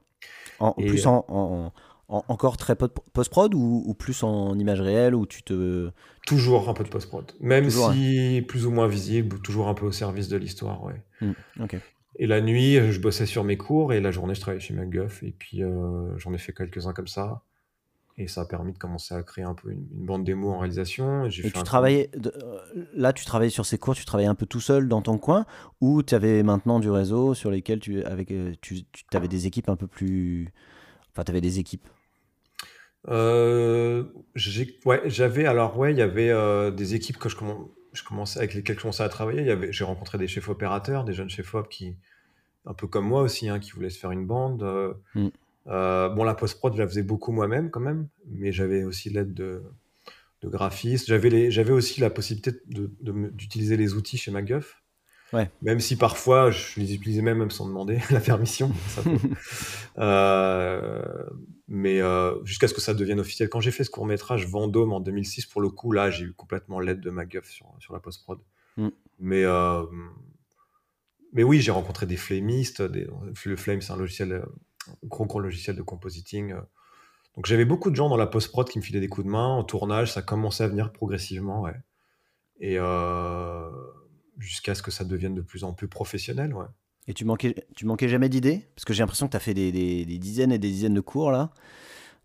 En, 0.59 0.71
plus, 0.73 1.05
en, 1.05 1.73
encore 2.07 2.57
très 2.57 2.75
peu 2.75 2.87
de 2.87 2.93
post-prod 3.13 3.53
ou, 3.53 3.93
plus 3.93 4.23
en 4.23 4.57
image 4.57 4.81
réelle 4.81 5.13
où 5.13 5.25
tu 5.25 5.43
te... 5.43 5.91
Toujours 6.25 6.69
un 6.69 6.73
peu 6.73 6.83
de 6.83 6.89
post-prod. 6.89 7.31
Même 7.41 7.69
si 7.69 8.43
plus 8.47 8.65
ou 8.65 8.71
moins 8.71 8.87
visible, 8.87 9.39
toujours 9.41 9.67
un 9.67 9.73
peu 9.73 9.85
au 9.85 9.91
service 9.91 10.29
de 10.29 10.37
l'histoire, 10.37 10.83
ouais. 10.83 11.03
Mmh, 11.21 11.33
et 12.17 12.27
la 12.27 12.41
nuit, 12.41 12.75
je 12.91 12.99
bossais 12.99 13.25
sur 13.25 13.43
mes 13.43 13.57
cours 13.57 13.93
et 13.93 14.01
la 14.01 14.11
journée, 14.11 14.35
je 14.35 14.41
travaillais 14.41 14.61
chez 14.61 14.73
MacGuff. 14.73 15.23
Et 15.23 15.31
puis, 15.31 15.63
euh, 15.63 16.17
j'en 16.17 16.33
ai 16.33 16.37
fait 16.37 16.53
quelques-uns 16.53 16.93
comme 16.93 17.07
ça. 17.07 17.43
Et 18.17 18.27
ça 18.27 18.41
a 18.41 18.45
permis 18.45 18.73
de 18.73 18.77
commencer 18.77 19.15
à 19.15 19.23
créer 19.23 19.43
un 19.43 19.53
peu 19.53 19.71
une, 19.71 19.85
bande 19.91 20.23
démo 20.23 20.51
en 20.51 20.59
réalisation. 20.59 21.25
Et, 21.25 21.29
tu 21.29 21.51
travaillais, 21.51 22.09
euh, 22.25 22.59
là, 22.93 23.13
tu 23.13 23.25
travaillais 23.25 23.49
sur 23.49 23.65
ces 23.65 23.77
cours, 23.77 23.95
tu 23.95 24.05
travaillais 24.05 24.29
un 24.29 24.35
peu 24.35 24.45
tout 24.45 24.59
seul 24.59 24.87
dans 24.87 25.01
ton 25.01 25.17
coin 25.17 25.45
ou 25.79 26.03
tu 26.03 26.13
avais 26.13 26.43
maintenant 26.43 26.79
du 26.79 26.89
réseau 26.89 27.33
sur 27.33 27.49
lesquels 27.49 27.79
tu, 27.79 28.03
avec, 28.03 28.31
euh, 28.31 28.53
tu, 28.61 28.83
tu 28.83 29.17
avais 29.17 29.27
des 29.27 29.47
équipes 29.47 29.69
un 29.69 29.75
peu 29.75 29.87
plus. 29.87 30.53
Enfin, 31.11 31.23
tu 31.23 31.31
avais 31.31 31.41
des 31.41 31.59
équipes? 31.59 31.87
Euh, 33.07 34.03
ouais, 34.85 35.01
j'avais 35.05 35.45
alors 35.45 35.77
ouais, 35.77 35.91
il 35.91 35.97
y 35.97 36.03
avait 36.03 36.29
euh, 36.29 36.69
des 36.69 36.93
équipes 36.93 37.17
que 37.17 37.29
je, 37.29 37.35
je 37.93 38.03
commençais 38.03 38.39
avec 38.39 38.53
lesquelles 38.53 38.77
je 38.77 38.81
commençais 38.81 39.03
à 39.03 39.09
travailler. 39.09 39.71
J'ai 39.71 39.83
rencontré 39.83 40.17
des 40.17 40.27
chefs 40.27 40.49
opérateurs, 40.49 41.03
des 41.03 41.13
jeunes 41.13 41.29
chefs 41.29 41.53
op 41.55 41.67
qui, 41.69 41.95
un 42.65 42.73
peu 42.73 42.87
comme 42.87 43.07
moi 43.07 43.21
aussi, 43.21 43.49
hein, 43.49 43.59
qui 43.59 43.71
voulaient 43.71 43.89
se 43.89 43.99
faire 43.99 44.11
une 44.11 44.25
bande. 44.27 44.63
Euh, 44.63 44.93
mm. 45.15 45.29
Euh, 45.67 46.09
bon, 46.09 46.23
la 46.23 46.33
post 46.33 46.57
prod, 46.57 46.73
je 46.73 46.81
la 46.81 46.87
faisais 46.87 47.03
beaucoup 47.03 47.31
moi-même 47.31 47.69
quand 47.69 47.79
même, 47.79 48.07
mais 48.27 48.51
j'avais 48.51 48.83
aussi 48.83 49.09
l'aide 49.09 49.33
de, 49.33 49.63
de 50.41 50.47
graphistes. 50.49 51.07
J'avais 51.07 51.71
aussi 51.71 52.01
la 52.01 52.09
possibilité 52.09 52.51
d'utiliser 52.67 53.77
les 53.77 53.93
outils 53.93 54.17
chez 54.17 54.31
MacGuff. 54.31 54.81
Ouais. 55.33 55.49
Même 55.61 55.79
si 55.79 55.95
parfois 55.95 56.51
je 56.51 56.79
les 56.79 56.93
utilisais 56.93 57.21
même, 57.21 57.37
même 57.37 57.51
sans 57.51 57.65
demander 57.65 57.99
la 58.11 58.19
permission. 58.19 58.71
euh, 59.97 61.01
mais 61.67 62.01
euh, 62.01 62.43
jusqu'à 62.43 62.67
ce 62.67 62.73
que 62.73 62.81
ça 62.81 62.93
devienne 62.93 63.19
officiel. 63.19 63.49
Quand 63.49 63.61
j'ai 63.61 63.71
fait 63.71 63.85
ce 63.85 63.89
court 63.89 64.05
métrage 64.05 64.45
Vendôme 64.47 64.91
en 64.91 64.99
2006, 64.99 65.45
pour 65.45 65.61
le 65.61 65.69
coup, 65.69 65.93
là, 65.93 66.09
j'ai 66.09 66.25
eu 66.25 66.33
complètement 66.33 66.79
l'aide 66.79 66.99
de 66.99 67.09
MacGuff 67.09 67.49
sur, 67.49 67.67
sur 67.79 67.93
la 67.93 67.99
post-prod. 68.01 68.39
Mm. 68.75 68.89
Mais, 69.19 69.43
euh, 69.45 69.83
mais 71.31 71.43
oui, 71.43 71.61
j'ai 71.61 71.71
rencontré 71.71 72.05
des 72.05 72.17
flamistes. 72.17 72.81
Des, 72.81 73.07
le 73.45 73.55
Flame, 73.55 73.81
c'est 73.81 73.93
un 73.93 73.97
logiciel, 73.97 74.43
gros, 75.03 75.25
gros 75.25 75.39
logiciel 75.39 75.75
de 75.75 75.81
compositing. 75.81 76.53
Donc 77.35 77.45
j'avais 77.45 77.65
beaucoup 77.65 77.89
de 77.89 77.95
gens 77.95 78.09
dans 78.09 78.17
la 78.17 78.27
post-prod 78.27 78.67
qui 78.67 78.77
me 78.79 78.83
filaient 78.83 78.99
des 78.99 79.07
coups 79.07 79.25
de 79.25 79.31
main. 79.31 79.47
En 79.47 79.63
tournage, 79.63 80.11
ça 80.11 80.21
commençait 80.21 80.63
à 80.63 80.67
venir 80.67 80.91
progressivement. 80.91 81.61
Ouais. 81.61 81.75
Et 82.59 82.77
jusqu'à 84.37 84.75
ce 84.75 84.81
que 84.81 84.91
ça 84.91 85.05
devienne 85.05 85.35
de 85.35 85.41
plus 85.41 85.63
en 85.63 85.73
plus 85.73 85.87
professionnel. 85.87 86.53
Ouais. 86.53 86.65
Et 87.07 87.13
tu 87.13 87.25
manquais, 87.25 87.55
tu 87.75 87.85
manquais 87.85 88.07
jamais 88.07 88.29
d'idées? 88.29 88.67
Parce 88.75 88.85
que 88.85 88.93
j'ai 88.93 89.01
l'impression 89.01 89.25
que 89.27 89.31
tu 89.31 89.37
as 89.37 89.41
fait 89.41 89.53
des, 89.53 89.71
des, 89.71 90.17
dizaines 90.17 90.51
et 90.51 90.59
des 90.59 90.69
dizaines 90.69 90.93
de 90.93 91.01
cours 91.01 91.31
là. 91.31 91.51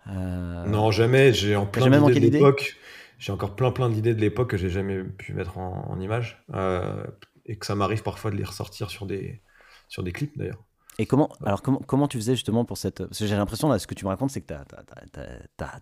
Euh, 0.09 0.67
non, 0.67 0.91
jamais. 0.91 1.33
J'ai 1.33 1.57
en 1.57 1.67
plein 1.67 1.89
d'idées 1.89 2.29
de 2.29 2.35
l'époque. 2.35 2.77
J'ai 3.19 3.33
encore 3.33 3.57
plein 3.57 3.73
plein 3.73 3.89
d'idées 3.89 4.15
de 4.15 4.21
l'époque 4.21 4.51
que 4.51 4.57
j'ai 4.57 4.69
jamais 4.69 5.03
pu 5.03 5.33
mettre 5.33 5.59
en, 5.59 5.89
en 5.89 6.01
image. 6.01 6.45
Euh, 6.55 7.05
et 7.47 7.57
que 7.57 7.65
ça 7.65 7.75
m'arrive 7.75 8.03
parfois 8.03 8.31
de 8.31 8.37
les 8.37 8.45
ressortir 8.45 8.91
sur 8.91 9.07
des, 9.07 9.41
sur 9.89 10.03
des 10.03 10.13
clips 10.13 10.37
d'ailleurs. 10.37 10.63
Et 10.99 11.07
comment, 11.07 11.29
alors 11.45 11.63
comment, 11.63 11.81
comment 11.87 12.09
tu 12.09 12.17
faisais 12.17 12.35
justement 12.35 12.65
pour 12.65 12.79
cette. 12.79 13.05
Parce 13.05 13.19
que 13.19 13.27
j'ai 13.27 13.37
l'impression, 13.37 13.69
là, 13.69 13.79
ce 13.79 13.87
que 13.87 13.95
tu 13.95 14.05
me 14.05 14.11
racontes, 14.11 14.31
c'est 14.31 14.41
que 14.41 14.53
tu 14.53 15.65
as, 15.65 15.81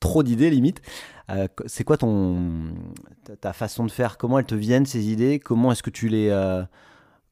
trop 0.00 0.22
d'idées 0.22 0.50
limite. 0.50 0.82
Euh, 1.30 1.48
c'est 1.66 1.84
quoi 1.84 1.96
ton, 1.96 2.74
ta, 3.40 3.52
façon 3.52 3.84
de 3.84 3.90
faire? 3.90 4.18
Comment 4.18 4.38
elles 4.38 4.46
te 4.46 4.54
viennent 4.54 4.86
ces 4.86 5.10
idées? 5.10 5.38
Comment 5.38 5.72
est-ce 5.72 5.82
que 5.82 5.90
tu 5.90 6.08
les. 6.08 6.30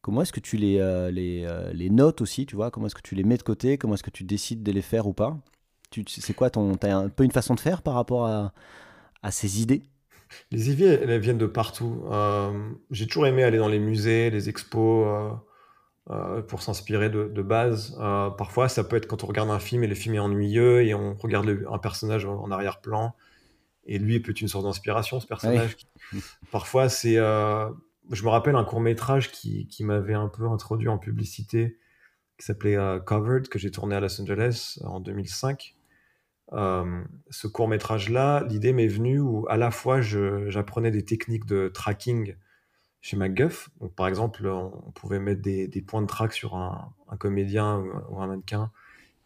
Comment 0.05 0.21
est-ce 0.21 0.35
que 0.35 0.41
tu 0.41 0.59
les, 0.59 0.81
euh, 0.81 1.11
les, 1.11 1.47
euh, 1.47 1.73
les, 1.73 1.89
notes 1.89 2.21
aussi, 2.21 2.45
tu 2.45 2.57
vois? 2.57 2.71
Comment 2.71 2.89
est-ce 2.89 2.95
que 2.95 3.01
tu 3.01 3.15
les 3.15 3.25
mets 3.25 3.39
de 3.39 3.43
côté? 3.43 3.79
Comment 3.79 3.95
est-ce 3.95 4.03
que 4.03 4.11
tu 4.11 4.23
décides 4.23 4.63
de 4.63 4.71
les 4.71 4.83
faire 4.83 5.07
ou 5.07 5.15
pas? 5.15 5.35
C'est 6.09 6.35
quoi 6.35 6.51
ton... 6.51 6.75
T'as 6.75 6.95
un 6.95 7.09
peu 7.09 7.25
une 7.25 7.31
façon 7.31 7.55
de 7.55 7.61
faire 7.61 7.81
par 7.81 7.95
rapport 7.95 8.27
à, 8.27 8.53
à 9.23 9.31
ces 9.31 9.63
idées? 9.63 9.83
Les 10.51 10.71
idées, 10.71 10.99
elles, 11.03 11.21
viennent 11.21 11.39
de 11.39 11.47
partout. 11.47 12.03
Euh, 12.11 12.53
j'ai 12.91 13.07
toujours 13.07 13.27
aimé 13.27 13.45
aller 13.45 13.57
dans 13.57 13.69
les 13.69 13.79
musées, 13.79 14.29
les 14.29 14.51
expos, 14.51 15.09
pour 16.49 16.63
s'inspirer 16.63 17.09
de, 17.09 17.25
de, 17.29 17.43
base. 17.43 17.97
parfois, 18.37 18.69
ça 18.69 18.85
peut 18.85 18.97
être 18.97 19.07
quand 19.07 19.25
on 19.25 19.27
regarde 19.27 19.51
un 19.51 19.59
film 19.59 19.85
et 19.85 19.87
le 19.87 19.95
film 19.95 20.15
est 20.15 20.19
ennuyeux 20.19 20.83
et 20.83 20.95
on 20.95 21.15
regarde 21.15 21.65
un 21.71 21.79
personnage 21.79 22.27
en, 22.27 22.51
arrière-plan. 22.51 23.15
Et 23.87 23.99
lui 23.99 24.21
peut 24.21 24.33
être 24.33 24.41
une 24.41 24.49
source 24.49 24.65
d'inspiration, 24.65 25.21
ce 25.21 25.27
personnage. 25.27 25.77
Parfois, 26.51 26.89
c'est 26.89 27.19
je 28.11 28.25
me 28.25 28.29
rappelle 28.29 28.57
un 28.57 28.65
court 28.65 28.81
métrage 28.81 29.31
qui, 29.31 29.67
qui 29.67 29.85
m'avait 29.85 30.15
un 30.15 30.29
peu 30.29 30.47
introduit 30.47 30.89
en 30.89 30.99
publicité, 30.99 31.79
qui 32.39 32.47
s'appelait 32.47 32.77
euh, 32.77 33.01
Covered, 33.01 33.49
que 33.49 33.59
j'ai 33.59 33.71
tourné 33.71 33.95
à 33.95 34.01
Los 34.01 34.21
Angeles 34.21 34.79
en 34.85 35.01
2005. 35.01 35.77
Euh, 36.53 37.03
ce 37.31 37.47
court 37.47 37.69
métrage-là, 37.69 38.45
l'idée 38.45 38.73
m'est 38.73 38.89
venue 38.89 39.21
où 39.21 39.47
à 39.49 39.57
la 39.57 39.71
fois 39.71 40.01
j'apprenais 40.01 40.91
des 40.91 41.05
techniques 41.05 41.47
de 41.47 41.69
tracking 41.69 42.37
chez 43.05 43.19
MacGuff. 43.19 43.69
Donc, 43.83 43.95
par 43.95 44.09
exemple, 44.09 44.47
on, 44.47 44.91
pouvait 44.93 45.19
mettre 45.19 45.43
des, 45.43 45.69
des, 45.69 45.83
points 45.83 46.01
de 46.01 46.07
track 46.07 46.33
sur 46.33 46.57
un, 46.57 46.91
un 47.11 47.19
comédien 47.19 47.85
ou, 48.09 48.19
un 48.19 48.27
mannequin 48.27 48.71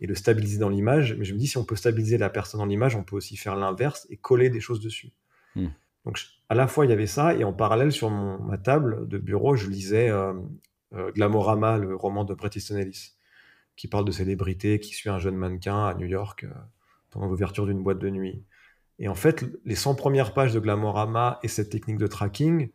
et 0.01 0.09
le 0.09 0.17
stabiliser 0.17 0.59
dans 0.59 0.69
l'image. 0.69 1.15
Mais 1.17 1.25
je 1.25 1.33
me 1.33 1.39
dis, 1.39 1.47
si 1.47 1.59
on 1.59 1.65
peut 1.65 1.77
stabiliser 1.77 2.19
la 2.19 2.29
personne 2.29 2.59
dans 2.59 2.67
l'image, 2.67 2.97
on 2.97 3.05
peut 3.05 3.15
aussi 3.15 3.37
faire 3.37 3.55
l'inverse 3.55 4.05
et 4.11 4.17
coller 4.17 4.51
des 4.51 4.59
choses 4.59 4.81
dessus. 4.81 5.13
Hmm. 5.55 5.69
Donc, 6.05 6.19
à 6.49 6.57
la 6.57 6.67
fois, 6.67 6.87
il 6.87 6.89
y 6.89 6.93
avait 6.93 7.07
ça, 7.07 7.35
et 7.35 7.45
en 7.45 7.53
parallèle, 7.53 7.93
sur 7.93 8.11
ma 8.11 8.59
table 8.59 9.07
de 9.07 9.17
bureau, 9.17 9.55
je 9.55 9.69
lisais 9.69 10.11
euh, 10.11 10.35
euh, 10.95 11.13
Glamorama, 11.13 11.79
le 11.79 11.95
roman 11.95 12.25
de 12.25 12.35
Bret 12.35 12.51
Easton 12.57 12.79
Ellis, 12.79 13.13
qui 13.77 13.87
parle 13.87 14.05
de 14.05 14.11
célébrité, 14.11 14.81
qui 14.81 14.93
suit 14.93 15.09
un 15.09 15.21
jeune 15.21 15.37
mannequin 15.37 15.87
à 15.87 15.95
New 15.95 16.07
York 16.07 16.43
euh, 16.43 16.49
pendant 17.11 17.29
l'ouverture 17.29 17.65
d'une 17.65 17.85
boîte 17.85 18.01
de 18.01 18.11
nuit. 18.11 18.43
Et 18.99 19.07
en 19.07 19.15
fait, 19.15 19.45
les 19.65 19.77
100 19.77 19.95
premières 19.95 20.35
pages 20.35 20.53
de 20.53 20.59
Glamorama 20.59 21.39
et 21.45 21.49
cette 21.49 21.71
technique 21.71 21.99
de 21.99 22.09
tracking, 22.09 22.71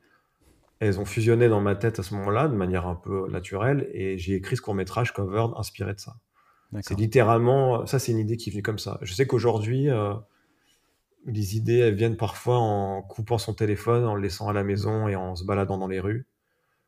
elles 0.79 0.99
ont 0.99 1.05
fusionné 1.05 1.47
dans 1.49 1.61
ma 1.61 1.75
tête 1.75 1.99
à 1.99 2.03
ce 2.03 2.13
moment-là, 2.15 2.47
de 2.47 2.55
manière 2.55 2.87
un 2.87 2.95
peu 2.95 3.29
naturelle, 3.29 3.89
et 3.93 4.17
j'ai 4.17 4.35
écrit 4.35 4.57
ce 4.57 4.61
court-métrage 4.61 5.13
Covered 5.13 5.51
inspiré 5.57 5.93
de 5.93 5.99
ça. 5.99 6.15
C'est 6.81 6.97
littéralement, 6.97 7.85
ça 7.85 7.99
c'est 7.99 8.11
une 8.11 8.17
idée 8.17 8.35
qui 8.35 8.49
est 8.49 8.51
venue 8.51 8.63
comme 8.63 8.79
ça. 8.79 8.97
Je 9.03 9.13
sais 9.13 9.27
qu'aujourd'hui, 9.27 9.89
les 11.25 11.55
idées, 11.55 11.77
elles 11.77 11.95
viennent 11.95 12.17
parfois 12.17 12.57
en 12.57 13.01
coupant 13.01 13.37
son 13.37 13.53
téléphone, 13.53 14.05
en 14.05 14.15
le 14.15 14.21
laissant 14.21 14.49
à 14.49 14.53
la 14.53 14.63
maison 14.63 15.07
et 15.07 15.15
en 15.15 15.35
se 15.35 15.45
baladant 15.45 15.77
dans 15.77 15.87
les 15.87 15.99
rues. 15.99 16.25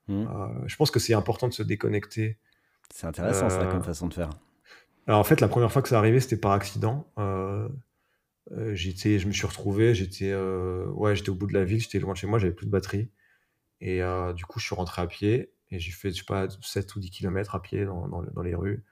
Mmh. 0.08 0.28
Euh, 0.28 0.48
je 0.67 0.76
pense 0.76 0.91
que 0.91 1.00
c'est 1.00 1.13
important 1.13 1.48
de 1.48 1.54
se 1.54 1.63
déconnecter. 1.63 2.38
C'est 2.93 3.08
intéressant, 3.08 3.50
ça, 3.50 3.65
comme 3.65 3.80
euh, 3.80 3.84
façon 3.84 4.08
de 4.08 4.13
faire. 4.13 4.30
Alors, 5.08 5.19
en 5.19 5.24
fait, 5.24 5.41
la 5.41 5.48
première 5.48 5.71
fois 5.71 5.82
que 5.82 5.89
ça 5.89 5.98
arrivait, 5.98 6.19
c'était 6.19 6.38
par 6.38 6.52
accident. 6.52 7.08
Euh, 7.17 7.67
j'étais, 8.74 9.19
je 9.19 9.28
me 9.28 9.32
suis 9.32 9.48
retrouvé, 9.48 9.95
j'étais, 9.95 10.36
ouais, 10.36 11.15
j'étais 11.15 11.30
au 11.30 11.36
bout 11.36 11.48
de 11.48 11.54
la 11.54 11.63
ville, 11.63 11.80
j'étais 11.80 12.00
loin 12.00 12.13
de 12.13 12.17
chez 12.17 12.28
moi, 12.28 12.39
j'avais 12.39 12.54
plus 12.54 12.65
de 12.65 12.71
batterie. 12.71 13.10
Et 13.81 14.01
du 14.35 14.45
coup, 14.45 14.59
je 14.59 14.65
suis 14.65 14.75
rentré 14.75 15.01
à 15.01 15.07
pied 15.07 15.51
et 15.71 15.79
j'ai 15.79 15.91
fait, 15.91 16.11
je 16.11 16.17
sais 16.17 16.25
pas, 16.25 16.47
7 16.61 16.95
ou 16.95 16.99
10 16.99 17.09
km 17.09 17.55
à 17.55 17.61
pied 17.61 17.85
dans, 17.85 18.07
dans, 18.07 18.41
les 18.41 18.55
rues. 18.55 18.83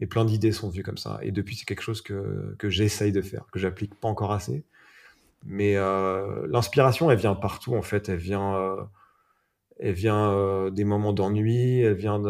Et 0.00 0.06
plein 0.06 0.24
d'idées 0.24 0.52
sont 0.52 0.70
venues 0.70 0.82
comme 0.82 0.98
ça. 0.98 1.18
Et 1.22 1.32
depuis, 1.32 1.56
c'est 1.56 1.64
quelque 1.64 1.82
chose 1.82 2.02
que, 2.02 2.54
que 2.58 2.70
j'essaye 2.70 3.12
de 3.12 3.22
faire, 3.22 3.46
que 3.50 3.58
j'applique 3.58 3.94
pas 3.94 4.08
encore 4.08 4.32
assez. 4.32 4.64
Mais 5.44 5.76
euh, 5.76 6.46
l'inspiration, 6.48 7.10
elle 7.10 7.18
vient 7.18 7.34
partout, 7.34 7.74
en 7.74 7.82
fait. 7.82 8.08
Elle 8.08 8.18
vient, 8.18 8.54
euh, 8.56 8.84
elle 9.78 9.94
vient 9.94 10.30
euh, 10.32 10.70
des 10.70 10.84
moments 10.84 11.12
d'ennui, 11.12 11.80
elle 11.80 11.94
vient 11.94 12.20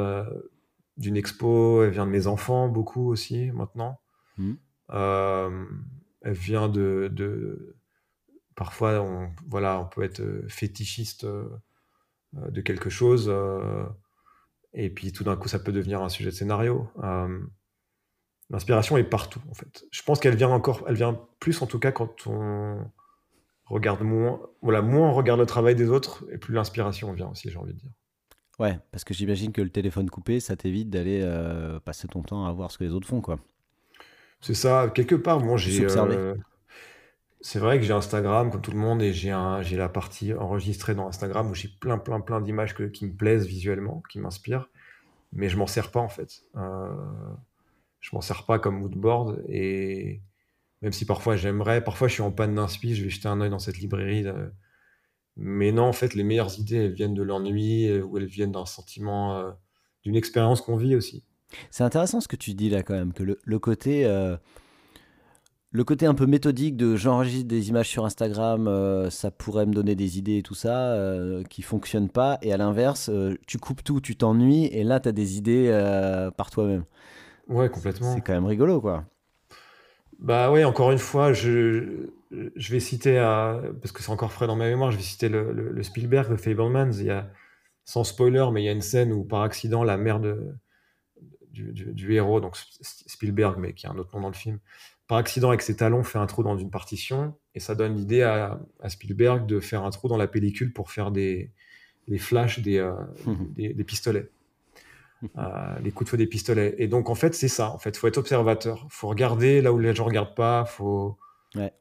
d'une 0.97 1.17
expo, 1.17 1.83
elle 1.83 1.91
vient 1.91 2.07
de 2.07 2.11
mes 2.11 2.27
enfants, 2.27 2.69
beaucoup 2.69 3.11
aussi, 3.11 3.51
maintenant. 3.53 4.01
Mmh. 4.39 4.53
elle 6.23 6.33
vient 6.33 6.69
de, 6.69 7.11
de 7.13 7.77
parfois 8.55 9.01
on, 9.01 9.33
voilà, 9.49 9.81
on 9.81 9.87
peut 9.87 10.05
être 10.05 10.23
fétichiste 10.47 11.27
de 12.33 12.61
quelque 12.61 12.91
chose 12.91 13.33
et 14.75 14.91
puis 14.91 15.13
tout 15.13 15.25
d'un 15.25 15.37
coup 15.37 15.49
ça 15.49 15.59
peut 15.59 15.73
devenir 15.73 16.03
un 16.03 16.09
sujet 16.09 16.31
de 16.31 16.35
scénario. 16.35 16.89
L'inspiration 18.51 18.97
est 18.97 19.05
partout 19.05 19.41
en 19.51 19.55
fait. 19.55 19.85
Je 19.91 20.03
pense 20.03 20.21
qu'elle 20.21 20.37
vient 20.37 20.49
encore, 20.49 20.85
elle 20.89 20.95
vient 20.95 21.21
plus 21.41 21.61
en 21.63 21.67
tout 21.67 21.79
cas 21.79 21.93
quand 21.93 22.27
on 22.27 22.79
regarde 23.67 24.03
moins, 24.03 24.41
voilà, 24.63 24.83
moins 24.83 25.11
on 25.11 25.15
regarde 25.15 25.41
le 25.41 25.47
travail 25.47 25.75
des 25.75 25.91
autres 25.91 26.25
et 26.33 26.39
plus 26.39 26.55
l'inspiration 26.55 27.13
vient 27.13 27.29
aussi, 27.29 27.51
j'ai 27.51 27.59
envie 27.59 27.75
de 27.75 27.79
dire. 27.79 27.93
Ouais, 28.59 28.79
parce 28.91 29.05
que 29.05 29.15
j'imagine 29.15 29.53
que 29.53 29.63
le 29.63 29.71
téléphone 29.71 30.11
coupé, 30.11 30.41
ça 30.41 30.57
t'évite 30.57 30.91
d'aller 30.91 31.21
euh, 31.23 31.79
passer 31.79 32.09
ton 32.09 32.23
temps 32.23 32.47
à 32.47 32.53
voir 32.53 32.73
ce 32.73 32.79
que 32.79 32.85
les 32.85 32.93
autres 32.93 33.07
font, 33.07 33.21
quoi. 33.21 33.39
C'est 34.41 34.55
ça, 34.55 34.91
quelque 34.95 35.15
part, 35.15 35.41
moi 35.41 35.57
j'ai. 35.57 35.85
Euh, 35.85 36.35
c'est 37.41 37.59
vrai 37.59 37.79
que 37.79 37.85
j'ai 37.85 37.93
Instagram 37.93 38.51
comme 38.51 38.61
tout 38.61 38.73
le 38.73 38.79
monde 38.79 39.01
et 39.03 39.13
j'ai 39.13 39.31
la 39.31 39.89
partie 39.89 40.35
enregistrée 40.35 40.95
dans 40.95 41.07
Instagram 41.07 41.51
où 41.51 41.55
j'ai 41.55 41.69
plein, 41.69 41.99
plein, 41.99 42.21
plein 42.21 42.41
d'images 42.41 42.75
qui 42.75 43.07
me 43.07 43.13
plaisent 43.13 43.47
visuellement, 43.47 44.03
qui 44.09 44.19
m'inspirent, 44.19 44.69
mais 45.33 45.49
je 45.49 45.57
m'en 45.57 45.67
sers 45.67 45.91
pas 45.91 46.01
en 46.01 46.09
fait. 46.09 46.43
Euh, 46.57 46.89
je 48.01 48.11
m'en 48.13 48.21
sers 48.21 48.45
pas 48.45 48.59
comme 48.59 48.79
moodboard 48.79 49.43
et 49.49 50.21
même 50.83 50.93
si 50.93 51.05
parfois 51.05 51.37
j'aimerais, 51.37 51.83
parfois 51.83 52.09
je 52.09 52.15
suis 52.15 52.23
en 52.23 52.33
panne 52.33 52.55
d'inspi, 52.55 52.95
je 52.95 53.05
vais 53.05 53.11
jeter 53.11 53.29
un 53.29 53.41
œil 53.41 53.51
dans 53.51 53.59
cette 53.59 53.79
librairie. 53.79 54.27
Euh, 54.27 54.49
mais 55.37 55.71
non, 55.71 55.85
en 55.85 55.93
fait, 55.93 56.15
les 56.15 56.25
meilleures 56.25 56.59
idées, 56.59 56.79
elles 56.79 56.93
viennent 56.93 57.15
de 57.15 57.23
l'ennui 57.23 57.89
euh, 57.89 58.03
ou 58.03 58.19
elles 58.19 58.27
viennent 58.27 58.51
d'un 58.51 58.67
sentiment, 58.67 59.55
d'une 60.03 60.17
expérience 60.17 60.61
qu'on 60.61 60.77
vit 60.77 60.97
aussi. 60.97 61.23
C'est 61.71 61.85
intéressant 61.85 62.21
ce 62.21 62.27
que 62.27 62.37
tu 62.37 62.55
dis 62.55 62.69
là 62.69 62.83
quand 62.83 62.95
même, 62.95 63.13
que 63.13 63.23
le, 63.23 63.59
côté, 63.61 64.05
le 65.71 65.85
côté 65.85 66.07
un 66.07 66.15
peu 66.15 66.27
méthodique 66.27 66.77
de 66.77 66.97
j'enregistre 66.97 67.49
des 67.49 67.69
images 67.69 67.89
sur 67.89 68.05
Instagram, 68.05 69.09
ça 69.11 69.31
pourrait 69.31 69.67
me 69.67 69.73
donner 69.75 69.95
des 69.95 70.19
idées 70.19 70.39
et 70.39 70.43
tout 70.43 70.55
ça, 70.55 70.97
qui 71.51 71.63
fonctionne 71.63 72.09
pas. 72.09 72.39
Et 72.43 72.53
à 72.53 72.57
l'inverse, 72.57 73.11
tu 73.47 73.59
coupes 73.59 73.85
tout, 73.85 74.01
tu 74.01 74.17
t'ennuies 74.17 74.67
et 74.67 74.83
là, 74.83 74.99
tu 74.99 75.09
as 75.09 75.13
des 75.13 75.37
idées 75.37 75.71
par 76.37 76.51
toi-même. 76.51 76.85
Ouais, 77.49 77.69
complètement. 77.69 78.15
C'est 78.15 78.21
quand 78.21 78.33
même 78.33 78.47
rigolo, 78.47 78.81
quoi. 78.81 79.05
Bah 80.19 80.51
oui, 80.51 80.65
encore 80.65 80.91
une 80.91 80.99
fois, 80.99 81.33
je, 81.33 82.11
je 82.31 82.73
vais 82.73 82.81
citer, 82.81 83.17
parce 83.81 83.93
que 83.93 84.03
c'est 84.03 84.11
encore 84.11 84.33
frais 84.33 84.47
dans 84.47 84.57
ma 84.57 84.69
mémoire, 84.69 84.91
je 84.91 84.97
vais 84.97 85.03
citer 85.03 85.29
le, 85.29 85.53
le, 85.53 85.83
Spielberg 85.83 86.31
de 86.31 86.37
Fablemans. 86.37 86.91
Il 86.93 87.05
y 87.05 87.11
a, 87.11 87.31
sans 87.85 88.05
spoiler, 88.05 88.47
mais 88.53 88.63
il 88.63 88.67
y 88.67 88.69
a 88.69 88.73
une 88.73 88.83
scène 88.83 89.13
où 89.13 89.25
par 89.25 89.43
accident 89.43 89.85
la 89.85 89.97
mère 89.97 90.19
de, 90.19 90.55
du, 91.53 91.73
du, 91.73 92.15
héros, 92.15 92.41
donc 92.41 92.57
Spielberg, 92.57 93.59
mais 93.59 93.73
qui 93.75 93.87
a 93.87 93.91
un 93.91 93.99
autre 93.99 94.15
nom 94.17 94.23
dans 94.23 94.29
le 94.29 94.35
film, 94.35 94.59
par 95.09 95.19
accident 95.19 95.49
avec 95.49 95.63
ses 95.63 95.75
talons 95.75 96.05
fait 96.05 96.19
un 96.19 96.27
trou 96.27 96.43
dans 96.43 96.57
une 96.57 96.71
partition 96.71 97.35
et 97.55 97.61
ça 97.61 97.75
donne 97.75 97.97
l'idée 97.97 98.23
à, 98.23 98.61
à, 98.81 98.89
Spielberg 98.91 99.47
de 99.47 99.59
faire 99.59 99.83
un 99.85 99.91
trou 99.91 100.07
dans 100.07 100.19
la 100.19 100.29
pellicule 100.29 100.73
pour 100.73 100.91
faire 100.91 101.11
des, 101.11 101.51
les 102.07 102.19
flashs 102.19 102.61
des, 102.61 102.79
euh, 102.79 102.93
des, 103.57 103.73
des, 103.73 103.85
pistolets. 103.85 104.29
Euh, 105.37 105.79
les 105.83 105.91
coups 105.91 106.07
de 106.07 106.11
feu 106.11 106.17
des 106.17 106.27
pistolets. 106.27 106.75
Et 106.79 106.87
donc, 106.87 107.11
en 107.11 107.15
fait, 107.15 107.35
c'est 107.35 107.49
ça. 107.49 107.71
En 107.71 107.79
fait, 107.79 107.97
faut 107.97 108.07
être 108.07 108.19
observateur. 108.19 108.87
faut 108.91 109.09
regarder 109.09 109.61
là 109.63 109.73
où 109.73 109.79
les 109.79 109.95
gens 109.95 110.05
regardent 110.05 110.37
pas. 110.37 110.65
faut 110.65 111.19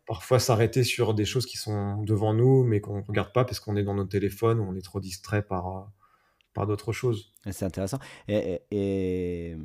parfois 0.05 0.39
s'arrêter 0.39 0.83
sur 0.83 1.13
des 1.13 1.25
choses 1.25 1.45
qui 1.45 1.57
sont 1.57 2.01
devant 2.03 2.33
nous, 2.33 2.63
mais 2.63 2.79
qu'on 2.79 3.03
regarde 3.03 3.33
pas 3.33 3.43
parce 3.43 3.59
qu'on 3.59 3.75
est 3.75 3.83
dans 3.83 3.93
nos 3.93 4.05
téléphones 4.05 4.59
ou 4.59 4.63
on 4.63 4.75
est 4.75 4.81
trop 4.81 4.99
distrait 5.01 5.43
par, 5.43 5.67
euh, 5.67 5.81
par 6.53 6.65
d'autres 6.65 6.93
choses. 6.93 7.33
C'est 7.51 7.65
intéressant. 7.65 7.99
Et, 8.27 9.55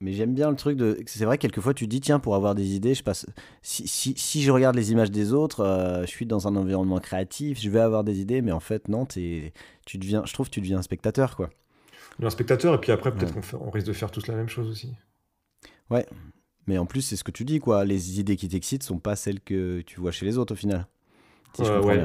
Mais 0.00 0.12
j'aime 0.12 0.34
bien 0.34 0.50
le 0.50 0.56
truc 0.56 0.76
de. 0.76 0.98
C'est 1.06 1.26
vrai, 1.26 1.36
quelquefois, 1.36 1.74
tu 1.74 1.86
dis, 1.86 2.00
tiens, 2.00 2.20
pour 2.20 2.34
avoir 2.34 2.54
des 2.54 2.74
idées, 2.74 2.94
je 2.94 3.02
passe. 3.02 3.26
Si, 3.62 3.86
si, 3.86 4.14
si 4.16 4.42
je 4.42 4.50
regarde 4.50 4.74
les 4.74 4.92
images 4.92 5.10
des 5.10 5.32
autres, 5.34 5.60
euh, 5.60 6.02
je 6.02 6.06
suis 6.06 6.24
dans 6.24 6.48
un 6.48 6.56
environnement 6.56 6.98
créatif, 7.00 7.60
je 7.60 7.68
vais 7.68 7.80
avoir 7.80 8.02
des 8.02 8.20
idées, 8.20 8.40
mais 8.40 8.52
en 8.52 8.60
fait, 8.60 8.88
non, 8.88 9.06
es... 9.16 9.52
tu 9.84 9.98
deviens... 9.98 10.22
je 10.24 10.32
trouve 10.32 10.46
que 10.48 10.54
tu 10.54 10.60
deviens 10.62 10.78
un 10.78 10.82
spectateur, 10.82 11.36
quoi 11.36 11.50
un 12.22 12.30
spectateur, 12.30 12.74
et 12.74 12.78
puis 12.78 12.92
après, 12.92 13.14
peut-être 13.14 13.34
qu'on 13.40 13.70
risque 13.70 13.86
de 13.86 13.92
faire 13.92 14.10
tous 14.10 14.26
la 14.26 14.34
même 14.34 14.48
chose 14.48 14.68
aussi. 14.68 14.94
Ouais, 15.90 16.06
mais 16.66 16.78
en 16.78 16.86
plus, 16.86 17.02
c'est 17.02 17.16
ce 17.16 17.24
que 17.24 17.30
tu 17.30 17.44
dis, 17.44 17.60
quoi. 17.60 17.84
Les 17.84 18.20
idées 18.20 18.36
qui 18.36 18.48
t'excitent 18.48 18.82
sont 18.82 18.98
pas 18.98 19.16
celles 19.16 19.40
que 19.40 19.80
tu 19.82 20.00
vois 20.00 20.10
chez 20.10 20.26
les 20.26 20.38
autres 20.38 20.52
au 20.52 20.56
final. 20.56 20.86
ouais. 21.58 22.04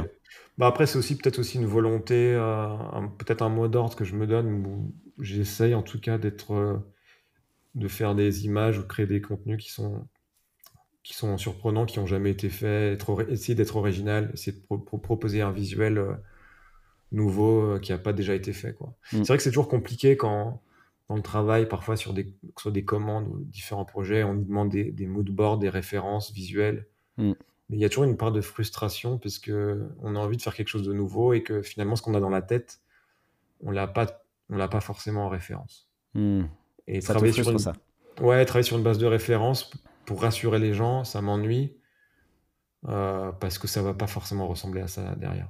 Bah 0.58 0.68
après, 0.68 0.86
c'est 0.86 0.98
aussi 0.98 1.18
peut-être 1.18 1.40
aussi 1.40 1.58
une 1.58 1.66
volonté, 1.66 2.34
euh, 2.34 2.78
peut-être 3.18 3.42
un 3.42 3.50
mot 3.50 3.68
d'ordre 3.68 3.96
que 3.96 4.06
je 4.06 4.16
me 4.16 4.26
donne, 4.26 4.66
où 4.66 4.94
j'essaye 5.20 5.76
en 5.76 5.82
tout 5.84 6.00
cas 6.00 6.18
d'être, 6.18 6.54
euh, 6.54 6.78
de 7.76 7.88
faire 7.88 8.16
des 8.16 8.46
images 8.46 8.80
ou 8.80 8.84
créer 8.84 9.06
des 9.06 9.22
contenus 9.22 9.64
qui 9.64 9.72
sont, 9.72 10.08
qui 11.04 11.14
sont 11.14 11.38
surprenants, 11.38 11.86
qui 11.86 12.00
n'ont 12.00 12.08
jamais 12.08 12.32
été 12.32 12.50
faits, 12.50 13.04
essayer 13.30 13.56
d'être 13.56 13.76
original, 13.76 14.32
essayer 14.34 14.58
de 14.58 14.76
proposer 14.76 15.42
un 15.42 15.52
visuel. 15.52 15.98
Euh, 15.98 16.14
nouveau 17.12 17.62
euh, 17.62 17.80
qui 17.80 17.92
n'a 17.92 17.98
pas 17.98 18.14
déjà 18.14 18.36
été 18.36 18.54
fait. 18.54 18.74
Quoi. 18.74 18.94
Mm. 19.12 19.18
C'est 19.18 19.28
vrai 19.28 19.38
que 19.38 19.44
c'est 19.44 19.50
toujours 19.50 19.70
compliqué 19.70 20.18
quand, 20.18 20.62
dans 21.10 21.16
le 21.16 21.22
travail, 21.22 21.68
parfois 21.68 21.96
sur 21.96 22.14
des, 22.14 22.36
sur 22.58 22.72
des 22.72 22.86
commandes 22.86 23.28
ou 23.28 23.40
différents 23.46 23.86
projets, 23.86 24.24
on 24.24 24.34
nous 24.34 24.44
demande 24.44 24.70
des, 24.70 24.92
des 24.92 25.08
moodboards, 25.08 25.58
des 25.58 25.70
références 25.70 26.32
visuelles. 26.32 26.88
Mm. 27.18 27.34
Mais 27.70 27.78
il 27.78 27.80
y 27.80 27.86
a 27.86 27.90
toujours 27.90 28.04
une 28.04 28.18
part 28.18 28.32
de 28.32 28.42
frustration 28.42 29.18
parce 29.18 29.40
que 29.40 29.90
on 30.02 30.16
a 30.16 30.20
envie 30.20 30.38
de 30.38 30.42
faire 30.42 30.54
quelque 30.54 30.68
chose 30.68 30.86
de 30.86 30.94
nouveau 30.94 31.34
et 31.34 31.42
que 31.42 31.64
finalement, 31.64 31.96
ce 31.96 32.04
qu'on 32.04 32.14
a 32.14 32.20
dans 32.20 32.30
la 32.30 32.44
tête, 32.44 32.82
on 33.62 33.72
l'a 33.72 33.88
pas, 33.88 34.24
on 34.50 34.58
l'a 34.58 34.68
pas 34.68 34.82
forcément 34.82 35.26
en 35.26 35.30
référence. 35.30 35.90
Mm. 36.14 36.44
Et 36.88 37.02
ça 37.02 37.14
travailler 37.14 37.34
sur 37.34 37.50
une... 37.50 37.60
ça. 37.60 37.74
Ouais, 38.22 38.46
travailler 38.46 38.66
sur 38.66 38.78
une 38.78 38.84
base 38.84 38.98
de 38.98 39.06
référence 39.06 39.72
pour 40.06 40.22
rassurer 40.22 40.60
les 40.60 40.74
gens, 40.74 41.04
ça 41.04 41.22
m'ennuie 41.22 41.78
euh, 42.88 43.32
parce 43.32 43.58
que 43.58 43.68
ça 43.68 43.82
va 43.82 43.94
pas 43.94 44.08
forcément 44.08 44.48
ressembler 44.48 44.82
à 44.82 44.88
ça 44.88 45.16
derrière. 45.16 45.50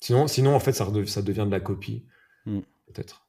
Sinon, 0.00 0.26
sinon, 0.26 0.54
en 0.54 0.60
fait, 0.60 0.72
ça, 0.72 0.86
ça 1.06 1.22
devient 1.22 1.44
de 1.46 1.50
la 1.50 1.60
copie, 1.60 2.04
hmm. 2.46 2.60
peut-être. 2.86 3.26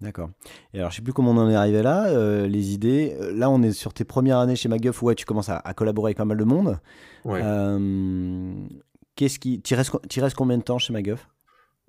D'accord. 0.00 0.30
Et 0.72 0.78
alors, 0.78 0.92
je 0.92 0.96
sais 0.96 1.02
plus 1.02 1.12
comment 1.12 1.32
on 1.32 1.38
en 1.38 1.50
est 1.50 1.56
arrivé 1.56 1.82
là, 1.82 2.06
euh, 2.06 2.46
les 2.46 2.72
idées. 2.72 3.16
Euh, 3.20 3.32
là, 3.32 3.50
on 3.50 3.62
est 3.62 3.72
sur 3.72 3.92
tes 3.92 4.04
premières 4.04 4.38
années 4.38 4.54
chez 4.54 4.68
MacGuff. 4.68 5.02
Ouais, 5.02 5.16
tu 5.16 5.24
commences 5.24 5.48
à, 5.48 5.60
collaborer 5.74 6.10
avec 6.10 6.18
pas 6.18 6.24
mal 6.24 6.36
de 6.36 6.44
monde. 6.44 6.78
Ouais. 7.24 7.40
Euh, 7.42 8.54
qu'est-ce 9.16 9.40
qui, 9.40 9.60
tu 9.60 9.74
restes, 9.74 9.92
restes, 10.16 10.36
combien 10.36 10.56
de 10.56 10.62
temps 10.62 10.78
chez 10.78 10.92
MacGuff? 10.92 11.28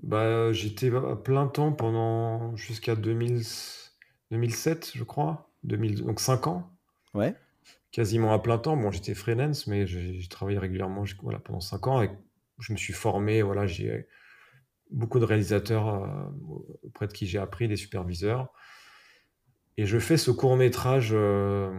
Bah, 0.04 0.54
j'étais 0.54 0.91
à 0.95 1.16
plein 1.16 1.47
temps 1.47 1.72
pendant 1.74 2.56
jusqu'à 2.56 2.95
2007, 2.95 4.91
je 4.95 5.04
crois. 5.04 5.50
2000, 5.64 6.04
donc 6.06 6.20
5 6.20 6.47
ans. 6.47 6.72
Ouais. 7.14 7.36
Quasiment 7.91 8.34
à 8.34 8.39
plein 8.39 8.58
temps. 8.58 8.78
Bon, 8.78 8.91
j'étais 8.91 9.14
freelance, 9.14 9.68
mais 9.68 9.86
j'ai 9.88 10.28
travaillé 10.30 10.58
régulièrement 10.58 11.04
voilà, 11.22 11.39
pendant 11.39 11.60
5 11.60 11.88
ans 11.88 12.08
je 12.60 12.74
me 12.74 12.78
suis 12.78 12.93
formé, 12.93 13.41
voilà, 13.41 13.66
j'ai 13.66 14.08
beaucoup 14.91 15.20
de 15.20 15.26
réalisateurs 15.26 15.88
euh, 15.89 16.08
auprès 16.84 17.08
de 17.08 17.14
qui 17.14 17.26
j'ai 17.26 17.39
appris, 17.39 17.68
des 17.68 17.78
superviseurs. 17.78 18.50
Et 19.78 19.86
je 19.86 19.97
fais 19.97 20.18
ce 20.18 20.32
court 20.32 20.58
métrage. 20.58 21.12
Euh, 21.14 21.72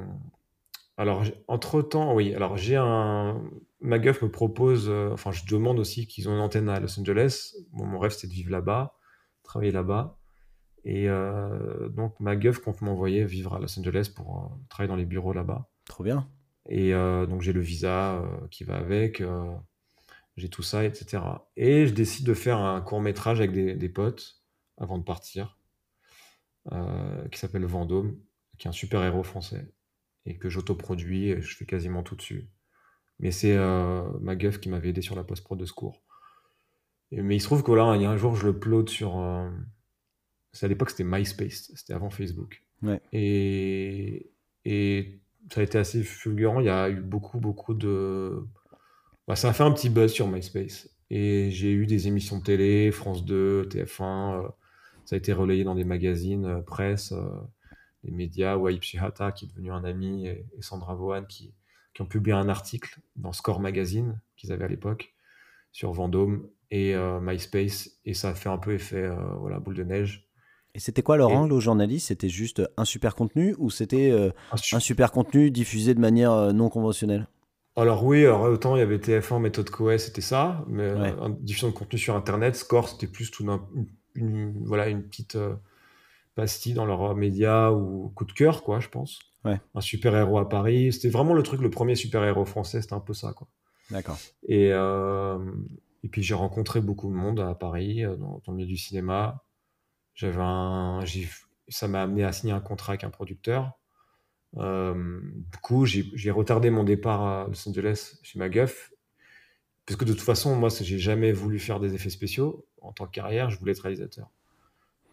alors, 0.96 1.24
entre 1.48 1.82
temps, 1.82 2.14
oui, 2.14 2.34
alors 2.34 2.56
j'ai 2.56 2.76
un. 2.76 3.42
MacGuff 3.80 4.22
me 4.22 4.30
propose, 4.30 4.88
euh, 4.88 5.10
enfin, 5.12 5.32
je 5.32 5.44
demande 5.46 5.78
aussi 5.78 6.06
qu'ils 6.06 6.28
ont 6.28 6.34
une 6.34 6.40
antenne 6.40 6.68
à 6.68 6.80
Los 6.80 6.98
Angeles. 7.00 7.54
mon 7.72 7.98
rêve, 7.98 8.12
c'était 8.12 8.28
de 8.28 8.32
vivre 8.32 8.50
là-bas, 8.50 8.96
travailler 9.42 9.72
là-bas. 9.72 10.18
Et 10.84 11.08
donc, 11.90 12.18
MacGuff 12.20 12.60
compte 12.60 12.80
m'envoyer 12.80 13.26
vivre 13.26 13.54
à 13.54 13.58
Los 13.58 13.78
Angeles 13.78 14.10
pour 14.14 14.58
travailler 14.70 14.88
dans 14.88 14.96
les 14.96 15.04
bureaux 15.04 15.34
là-bas. 15.34 15.68
Trop 15.84 16.04
bien. 16.04 16.26
Et 16.70 16.92
donc, 16.92 17.42
j'ai 17.42 17.52
le 17.52 17.60
visa 17.60 18.24
qui 18.50 18.64
va 18.64 18.76
avec 18.76 19.22
j'ai 20.40 20.48
tout 20.48 20.62
ça, 20.62 20.84
etc. 20.84 21.22
Et 21.56 21.86
je 21.86 21.94
décide 21.94 22.26
de 22.26 22.34
faire 22.34 22.58
un 22.58 22.80
court 22.80 23.00
métrage 23.00 23.40
avec 23.40 23.52
des, 23.52 23.88
potes 23.88 24.42
avant 24.78 24.98
de 24.98 25.04
partir, 25.04 25.58
euh, 26.72 27.28
qui 27.28 27.38
s'appelle 27.38 27.64
Vendôme, 27.64 28.18
qui 28.58 28.66
est 28.66 28.70
un 28.70 28.72
super 28.72 29.02
héros 29.04 29.22
français, 29.22 29.72
et 30.26 30.38
que 30.38 30.48
j'autoproduis, 30.48 31.30
et 31.30 31.40
je 31.40 31.56
fais 31.56 31.66
quasiment 31.66 32.02
tout 32.02 32.16
dessus. 32.16 32.48
Mais 33.20 33.30
c'est 33.30 33.56
euh, 33.56 34.02
ma 34.20 34.34
gueuf 34.34 34.60
qui 34.60 34.68
m'avait 34.68 34.88
aidé 34.88 35.02
sur 35.02 35.14
la 35.14 35.24
post-prod 35.24 35.58
de 35.58 35.64
secours. 35.64 36.02
Et, 37.12 37.22
mais 37.22 37.36
il 37.36 37.40
se 37.40 37.46
trouve 37.46 37.62
que 37.62 37.72
là, 37.72 37.94
il 37.96 38.02
y 38.02 38.04
a 38.04 38.10
un 38.10 38.16
jour, 38.16 38.34
je 38.34 38.46
le 38.46 38.52
upload 38.52 38.88
sur. 38.88 39.18
Euh, 39.20 39.48
c'est 40.52 40.66
à 40.66 40.68
l'époque, 40.68 40.90
c'était 40.90 41.04
MySpace, 41.04 41.70
c'était 41.74 41.92
avant 41.92 42.10
Facebook. 42.10 42.64
Et, 43.12 44.32
et 44.64 45.20
ça 45.52 45.60
a 45.60 45.64
été 45.64 45.78
assez 45.78 46.02
fulgurant. 46.02 46.60
Il 46.60 46.66
y 46.66 46.70
a 46.70 46.88
eu 46.88 47.00
beaucoup, 47.00 47.38
beaucoup 47.38 47.74
de 47.74 48.42
bah, 49.30 49.36
ça 49.36 49.50
a 49.50 49.52
fait 49.52 49.62
un 49.62 49.70
petit 49.70 49.90
buzz 49.90 50.10
sur 50.10 50.26
MySpace. 50.26 50.88
Et 51.08 51.52
j'ai 51.52 51.70
eu 51.70 51.86
des 51.86 52.08
émissions 52.08 52.38
de 52.38 52.42
télé, 52.42 52.90
France 52.90 53.24
2, 53.24 53.68
TF1. 53.70 54.44
Euh, 54.44 54.48
ça 55.04 55.14
a 55.14 55.18
été 55.18 55.32
relayé 55.32 55.62
dans 55.62 55.76
des 55.76 55.84
magazines, 55.84 56.46
euh, 56.46 56.62
presse, 56.62 57.12
euh, 57.12 57.28
des 58.02 58.10
médias. 58.10 58.58
Shihata, 58.80 59.30
qui 59.30 59.44
est 59.44 59.48
devenu 59.48 59.70
un 59.70 59.84
ami, 59.84 60.26
et, 60.26 60.44
Sandra 60.58 60.96
Vaughan, 60.96 61.24
qui, 61.28 61.54
qui, 61.94 62.02
ont 62.02 62.06
publié 62.06 62.34
un 62.34 62.48
article 62.48 63.00
dans 63.16 63.32
Score 63.32 63.60
Magazine, 63.60 64.20
qu'ils 64.36 64.52
avaient 64.52 64.64
à 64.64 64.68
l'époque, 64.68 65.14
sur 65.72 65.92
Vendôme 65.92 66.48
et 66.70 66.94
MySpace. 67.20 68.00
Et 68.04 68.14
ça 68.14 68.30
a 68.30 68.34
fait 68.34 68.48
un 68.48 68.58
peu 68.58 68.72
effet 68.74 69.08
voilà, 69.38 69.58
boule 69.58 69.74
de 69.74 69.84
neige. 69.84 70.28
Et 70.74 70.78
c'était 70.78 71.02
quoi 71.02 71.16
leur 71.16 71.30
angle 71.30 71.52
aux 71.52 71.60
journalistes 71.60 72.08
C'était 72.08 72.28
juste 72.28 72.62
un 72.76 72.84
super 72.84 73.14
contenu 73.14 73.54
ou 73.58 73.70
c'était 73.70 74.32
un 74.72 74.80
super 74.80 75.12
contenu 75.12 75.50
diffusé 75.50 75.94
de 75.94 76.00
manière 76.00 76.52
non 76.52 76.68
conventionnelle? 76.68 77.26
Alors 77.76 78.04
oui, 78.04 78.26
alors 78.26 78.42
autant 78.42 78.76
il 78.76 78.80
y 78.80 78.82
avait 78.82 78.98
TF1, 78.98 79.40
méthode 79.40 79.70
Coe, 79.70 79.96
c'était 79.96 80.20
ça, 80.20 80.64
mais 80.66 80.82
euh, 80.82 81.28
diffusion 81.40 81.68
de 81.68 81.72
contenu 81.72 81.98
sur 81.98 82.16
Internet, 82.16 82.56
Score, 82.56 82.88
c'était 82.88 83.06
plus 83.06 83.30
tout 83.30 83.46
une, 84.14 84.64
voilà, 84.66 84.88
une 84.88 85.02
petite 85.02 85.36
euh, 85.36 85.54
pastille 86.34 86.74
dans 86.74 86.84
leurs 86.84 87.14
médias 87.14 87.70
ou 87.70 88.12
coup 88.14 88.24
de 88.24 88.32
cœur, 88.32 88.64
quoi, 88.64 88.80
je 88.80 88.88
pense. 88.88 89.20
Un 89.44 89.80
super-héros 89.80 90.38
à 90.38 90.48
Paris, 90.48 90.92
c'était 90.92 91.08
vraiment 91.08 91.34
le 91.34 91.42
truc, 91.42 91.60
le 91.60 91.70
premier 91.70 91.94
super-héros 91.94 92.44
français, 92.44 92.82
c'était 92.82 92.94
un 92.94 93.00
peu 93.00 93.14
ça, 93.14 93.32
quoi. 93.32 93.48
D'accord. 93.90 94.18
Et, 94.46 94.70
euh, 94.72 95.38
et 96.04 96.08
puis 96.08 96.22
j'ai 96.22 96.34
rencontré 96.34 96.80
beaucoup 96.80 97.08
de 97.08 97.14
monde 97.14 97.40
à 97.40 97.54
Paris, 97.54 98.02
dans, 98.18 98.42
le 98.46 98.52
milieu 98.52 98.68
du 98.68 98.76
cinéma. 98.76 99.44
J'avais 100.14 100.40
un, 100.40 101.02
ça 101.68 101.88
m'a 101.88 102.02
amené 102.02 102.24
à 102.24 102.32
signer 102.32 102.52
un 102.52 102.60
contrat 102.60 102.92
avec 102.92 103.04
un 103.04 103.10
producteur. 103.10 103.72
Euh, 104.56 105.20
du 105.22 105.58
coup, 105.58 105.86
j'ai 105.86 106.30
retardé 106.30 106.70
mon 106.70 106.84
départ 106.84 107.22
à 107.22 107.46
Los 107.48 107.68
Angeles 107.68 108.18
chez 108.22 108.38
McGuff, 108.38 108.92
parce 109.86 109.96
que 109.96 110.04
de 110.04 110.12
toute 110.12 110.22
façon, 110.22 110.54
moi, 110.56 110.68
j'ai 110.68 110.98
jamais 110.98 111.32
voulu 111.32 111.58
faire 111.58 111.80
des 111.80 111.94
effets 111.94 112.10
spéciaux. 112.10 112.66
En 112.80 112.92
tant 112.92 113.06
que 113.06 113.12
carrière, 113.12 113.50
je 113.50 113.58
voulais 113.58 113.72
être 113.72 113.80
réalisateur. 113.80 114.30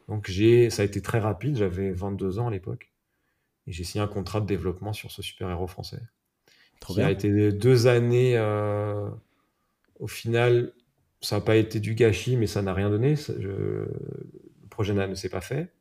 Donc, 0.08 0.28
ça 0.28 0.82
a 0.82 0.86
été 0.86 1.02
très 1.02 1.20
rapide. 1.20 1.58
J'avais 1.58 1.92
22 1.92 2.40
ans 2.40 2.48
à 2.48 2.52
l'époque. 2.52 2.92
Et 3.68 3.74
j'ai 3.74 3.84
signé 3.84 4.04
un 4.04 4.08
contrat 4.08 4.42
de 4.42 4.46
développement 4.46 4.94
sur 4.94 5.12
ce 5.12 5.22
super-héros 5.22 5.68
français. 5.68 6.02
Trop 6.80 6.94
qui 6.94 7.02
a 7.02 7.12
été 7.12 7.52
deux 7.52 7.88
années. 7.88 8.40
au 10.00 10.08
final, 10.08 10.72
ça 11.22 11.38
n'a 11.38 11.42
pas 11.42 11.56
été 11.56 11.80
du 11.80 11.96
gâchis, 11.96 12.38
mais 12.38 12.48
ça 12.48 12.62
n'a 12.62 12.74
rien 12.74 12.90
donné. 12.90 13.16
le 13.38 13.88
projet 14.70 14.94
ne 14.94 15.16
s'est 15.16 15.30
pas 15.30 15.42
fait. 15.42 15.72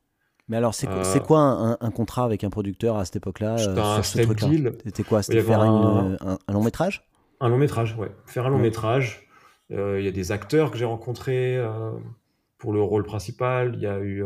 Mais 0.49 0.57
alors, 0.57 0.75
c'est 0.75 0.87
quoi, 1.23 1.41
un, 1.41 1.77
un, 1.81 1.91
contrat 1.91 2.25
avec 2.25 2.45
un 2.45 2.51
producteur 2.51 2.97
à 2.97 3.05
cette 3.05 3.17
époque-là 3.17 3.59
C'était 3.59 3.81
un 3.81 4.03
step 4.03 4.33
deal. 4.35 4.73
C'était 4.85 5.03
quoi 5.03 5.23
C'était 5.23 5.43
faire 5.43 5.61
un, 5.61 6.17
un, 6.21 6.53
long 6.53 6.63
métrage? 6.63 7.09
Un 7.41 7.49
long 7.49 7.59
métrage, 7.59 7.97
ouais. 7.99 8.11
Faire 8.27 8.47
un 8.47 8.51
long 8.51 8.59
métrage. 8.59 9.29
Il 9.71 10.01
y 10.01 10.09
a 10.09 10.13
des 10.13 10.33
acteurs 10.33 10.71
que 10.71 10.79
j'ai 10.79 10.85
rencontrés 10.85 11.61
pour 12.59 12.73
le 12.73 12.81
rôle 12.81 13.05
principal. 13.05 13.75
Il 13.75 13.81
y 13.81 13.87
a 13.87 13.99
eu 14.01 14.25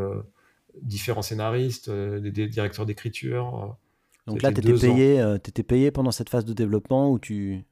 différents 0.83 1.23
scénaristes, 1.23 1.91
des, 1.91 2.49
directeurs 2.49 2.87
d'écriture. 2.87 3.77
Donc 4.27 4.43
là, 4.43 4.53
tu 4.53 4.61
étais, 4.61 4.73
payé, 4.73 5.35
étais 5.37 5.63
payé 5.63 5.91
pendant 5.91 6.11
cette 6.11 6.29
phase 6.29 6.45
de 6.45 6.53
développement 6.53 7.11
ou 7.11 7.19
tu... 7.19 7.65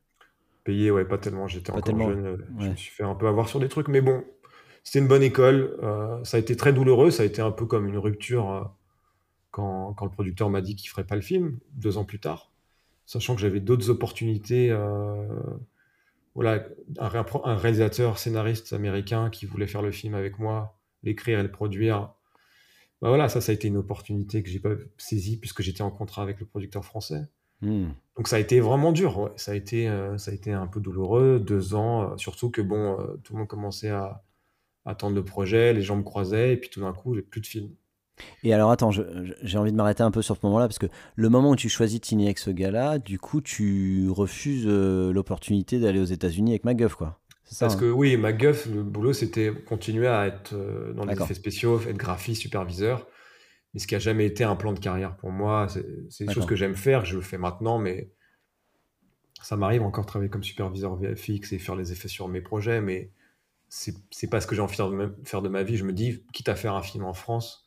Payé, 0.65 0.91
ouais, 0.91 1.05
pas 1.05 1.19
tellement. 1.19 1.49
J'étais 1.49 1.71
encore 1.71 1.99
jeune. 1.99 2.45
Je 2.59 2.69
me 2.69 2.77
suis 2.77 2.91
fait 2.91 3.05
un 3.05 3.15
peu 3.15 3.27
avoir 3.27 3.49
sur 3.49 3.61
des 3.61 3.69
trucs, 3.69 3.89
mais 3.89 4.01
bon, 4.01 4.23
c'était 4.83 4.99
une 4.99 5.09
bonne 5.09 5.23
école. 5.23 5.77
ça 6.25 6.37
a 6.37 6.41
été 6.41 6.57
très 6.57 6.73
douloureux. 6.73 7.11
Ça 7.11 7.23
a 7.23 7.27
été 7.27 7.41
un 7.41 7.51
peu 7.51 7.67
comme 7.67 7.89
une 7.89 7.99
rupture 7.99 8.71
quand, 9.51 9.95
quand, 9.95 10.05
le 10.05 10.11
producteur 10.11 10.51
m'a 10.51 10.61
dit 10.61 10.77
qu'il 10.77 10.91
ferait 10.91 11.07
pas 11.07 11.17
le 11.17 11.23
film, 11.23 11.59
deux 11.73 11.97
ans 11.97 12.05
plus 12.05 12.21
tard. 12.21 12.51
Sachant 13.07 13.35
que 13.35 13.41
j'avais 13.41 13.61
d'autres 13.61 13.89
opportunités 13.89 14.71
voilà, 16.39 16.65
un, 17.01 17.57
réalisateur, 17.57 18.17
scénariste 18.17 18.73
américain 18.73 19.29
qui 19.29 19.45
voulait 19.45 19.67
faire 19.67 19.83
le 19.83 19.91
film 19.91 20.15
avec 20.15 20.39
moi, 20.39 20.79
l'écrire 21.03 21.41
et 21.41 21.43
le 21.43 21.51
produire. 21.51 22.13
Bah 23.01 23.09
voilà, 23.09 23.29
ça, 23.29 23.41
ça 23.41 23.53
a 23.53 23.55
été 23.55 23.69
une 23.69 23.77
opportunité 23.77 24.43
que 24.43 24.51
j'ai 24.51 24.59
pas 24.59 24.75
saisie 24.97 25.39
puisque 25.39 25.63
j'étais 25.63 25.83
en 25.83 25.91
contrat 25.91 26.23
avec 26.23 26.41
le 26.41 26.47
producteur 26.47 26.85
français. 26.85 27.29
Hmm. 27.61 27.89
Donc 28.17 28.29
ça 28.29 28.37
a 28.37 28.39
été 28.39 28.61
vraiment 28.61 28.93
dur. 28.93 29.33
Ça 29.37 29.53
a 29.53 29.55
été, 29.55 29.89
euh, 29.89 30.19
ça 30.19 30.31
a 30.31 30.35
été 30.35 30.53
un 30.53 30.67
peu 30.67 30.81
douloureux, 30.81 31.41
deux 31.41 31.75
ans, 31.75 32.03
euh, 32.13 32.17
surtout 32.17 32.51
que 32.51 32.61
bon, 32.63 32.99
euh, 32.99 33.17
tout 33.23 33.33
le 33.35 33.41
monde 33.41 33.49
commençait 33.49 33.91
à 33.91 34.25
attendre 34.85 35.15
le 35.15 35.25
projet, 35.25 35.73
les 35.73 35.83
gens 35.83 35.97
me 35.97 36.03
croisaient 36.03 36.55
et 36.55 36.57
puis 36.57 36.71
tout 36.71 36.81
d'un 36.81 36.93
coup, 36.93 37.15
j'ai 37.15 37.23
plus 37.23 37.41
de 37.41 37.47
film. 37.47 37.71
Et 38.43 38.53
alors 38.53 38.73
attends, 38.73 38.91
j'ai 38.91 39.59
envie 39.59 39.71
de 39.71 39.77
m'arrêter 39.77 40.03
un 40.03 40.11
peu 40.11 40.23
sur 40.23 40.35
ce 40.35 40.41
moment-là, 40.45 40.67
parce 40.67 40.81
que 40.81 40.89
le 41.15 41.29
moment 41.29 41.51
où 41.51 41.57
tu 41.57 41.69
choisis 41.69 42.01
de 42.01 42.05
signer 42.05 42.25
avec 42.25 42.39
ce 42.39 42.51
gars-là, 42.51 42.99
du 42.99 43.21
coup, 43.21 43.41
tu 43.41 44.09
refuses 44.11 44.67
l'opportunité 44.67 45.79
d'aller 45.79 46.01
aux 46.01 46.05
États-Unis 46.05 46.51
avec 46.51 46.65
MacGuff, 46.65 46.97
quoi. 46.97 47.21
Parce 47.59 47.75
hein 47.75 47.79
que 47.79 47.91
oui, 47.91 48.17
MacGuff, 48.17 48.67
le 48.67 48.83
boulot, 48.83 49.13
c'était 49.13 49.53
continuer 49.53 50.07
à 50.07 50.27
être 50.27 50.55
euh, 50.55 50.93
dans 50.93 51.05
les 51.05 51.15
effets 51.15 51.35
spéciaux, 51.35 51.81
être 51.81 51.97
graphiste, 51.97 52.43
superviseur. 52.43 53.07
Mais 53.73 53.81
ce 53.81 53.87
qui 53.87 53.95
a 53.95 53.99
jamais 53.99 54.27
été 54.27 54.45
un 54.45 54.57
plan 54.57 54.73
de 54.73 54.79
carrière 54.79 55.17
pour 55.17 55.31
moi, 55.31 55.67
c'est 55.69 56.27
des 56.27 56.33
choses 56.33 56.47
que 56.47 56.57
j'aime 56.57 56.75
faire, 56.75 57.05
je 57.05 57.17
le 57.17 57.23
fais 57.23 57.39
maintenant, 57.39 57.79
mais 57.79 58.11
ça 59.43 59.57
m'arrive 59.57 59.83
encore 59.83 60.05
de 60.05 60.09
travailler 60.09 60.31
comme 60.31 60.43
superviseur 60.43 60.97
VFX 60.97 61.53
et 61.53 61.59
faire 61.59 61.77
les 61.77 61.93
effets 61.93 62.09
sur 62.09 62.29
mes 62.29 62.41
projets, 62.41 62.81
mais 62.81 63.13
c'est 63.69 64.31
pas 64.31 64.41
ce 64.41 64.47
que 64.47 64.55
j'ai 64.55 64.63
envie 64.63 64.77
de 64.77 65.15
faire 65.25 65.43
de 65.43 65.49
ma 65.49 65.63
vie. 65.63 65.77
Je 65.77 65.85
me 65.85 65.93
dis, 65.93 66.25
quitte 66.33 66.49
à 66.49 66.55
faire 66.55 66.75
un 66.75 66.83
film 66.83 67.05
en 67.05 67.13
France, 67.13 67.67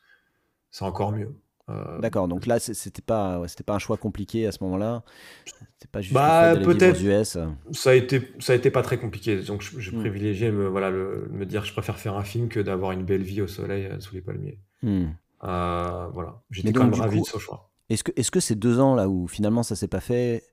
c'est 0.72 0.86
encore 0.86 1.12
mieux. 1.12 1.36
Euh, 1.72 1.99
D'accord, 1.99 2.28
donc 2.28 2.45
là, 2.45 2.59
c'était 2.59 3.01
pas, 3.01 3.41
c'était 3.47 3.63
pas 3.63 3.76
un 3.76 3.80
choix 3.80 3.97
compliqué 3.97 4.47
à 4.47 4.51
ce 4.51 4.63
moment-là. 4.63 5.03
C'était 5.45 5.91
pas 5.91 6.01
juste 6.01 6.13
bah, 6.13 6.55
peut-être. 6.63 7.01
US. 7.01 7.38
Ça 7.72 7.89
a 7.91 7.93
été, 7.93 8.22
ça 8.39 8.53
a 8.53 8.55
été 8.55 8.72
pas 8.72 8.82
très 8.82 8.97
compliqué. 8.97 9.41
Donc, 9.41 9.61
je, 9.61 9.91
hmm. 9.91 9.99
privilégiais 9.99 10.51
me, 10.51 10.67
voilà, 10.67 10.89
le, 10.89 11.30
me 11.32 11.45
dire, 11.45 11.65
je 11.65 11.74
préfère 11.74 11.99
faire 11.99 12.17
un 12.17 12.24
film 12.24 12.49
que 12.49 12.59
d'avoir 12.59 12.91
une 12.91 13.03
belle 13.03 13.24
vie 13.24 13.41
au 13.41 13.47
soleil 13.47 13.86
euh, 13.86 13.99
sous 13.99 14.15
les 14.15 14.22
palmiers. 14.22 14.59
Hmm. 14.84 15.07
Euh, 15.43 16.07
voilà, 16.13 16.41
j'étais 16.51 16.72
quand 16.72 16.84
même 16.84 16.93
ravi 16.93 17.22
de 17.22 17.26
ce 17.26 17.38
choix. 17.38 17.69
Est-ce 17.89 18.03
que, 18.03 18.11
est-ce 18.15 18.32
que 18.32 18.39
ces 18.39 18.55
deux 18.55 18.80
ans 18.80 18.95
là 18.95 19.09
où 19.09 19.28
finalement 19.28 19.63
ça 19.63 19.76
s'est 19.76 19.88
pas 19.88 19.99
fait, 19.99 20.43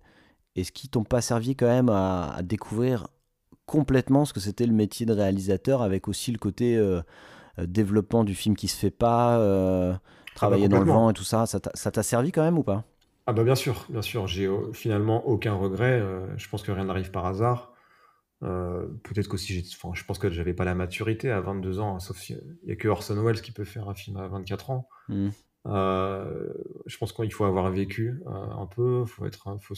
est-ce 0.56 0.72
qu'ils 0.72 0.90
t'ont 0.90 1.04
pas 1.04 1.20
servi 1.20 1.54
quand 1.54 1.66
même 1.66 1.88
à, 1.88 2.40
découvrir 2.42 3.06
complètement 3.66 4.24
ce 4.24 4.32
que 4.32 4.40
c'était 4.40 4.66
le 4.66 4.72
métier 4.72 5.04
de 5.06 5.12
réalisateur, 5.12 5.82
avec 5.82 6.08
aussi 6.08 6.32
le 6.32 6.38
côté 6.38 6.76
euh, 7.58 7.66
développement 7.66 8.24
du 8.24 8.34
film 8.34 8.56
qui 8.56 8.68
se 8.68 8.76
fait 8.76 8.90
pas, 8.90 9.38
euh, 9.38 9.94
travailler 10.38 10.66
ah 10.66 10.68
bah, 10.68 10.78
dans 10.78 10.84
le 10.84 10.90
vent 10.90 11.10
et 11.10 11.12
tout 11.12 11.24
ça, 11.24 11.46
ça 11.46 11.60
t'a 11.90 12.02
servi 12.02 12.32
quand 12.32 12.42
même 12.42 12.58
ou 12.58 12.62
pas? 12.62 12.84
Ah 13.26 13.32
bah 13.34 13.44
bien 13.44 13.54
sûr, 13.54 13.84
bien 13.90 14.00
sûr, 14.00 14.26
j'ai 14.26 14.46
euh, 14.46 14.72
finalement 14.72 15.26
aucun 15.26 15.54
regret. 15.54 16.02
je 16.36 16.48
pense 16.48 16.62
que 16.62 16.72
rien 16.72 16.84
n'arrive 16.84 17.10
par 17.10 17.26
hasard. 17.26 17.72
Peut-être 18.40 19.28
qu'aussi, 19.28 19.68
enfin, 19.74 19.94
je 19.94 20.04
pense 20.04 20.18
que 20.18 20.30
j'avais 20.30 20.54
pas 20.54 20.64
la 20.64 20.74
maturité 20.74 21.30
à 21.30 21.40
22 21.40 21.80
ans, 21.80 21.98
sauf 21.98 22.16
s'il 22.18 22.40
y 22.64 22.72
a 22.72 22.76
que 22.76 22.88
Orson 22.88 23.20
Welles 23.22 23.42
qui 23.42 23.52
peut 23.52 23.64
faire 23.64 23.88
un 23.88 23.94
film 23.94 24.16
à 24.16 24.28
24 24.28 24.70
ans. 24.70 24.88
Mmh. 25.08 25.28
je 25.66 26.96
pense 26.98 27.12
qu'il 27.12 27.32
faut 27.32 27.44
avoir 27.44 27.70
vécu 27.70 28.22
un 28.26 28.66
peu, 28.66 29.04
faut 29.04 29.26
être, 29.26 29.58
faut, 29.60 29.74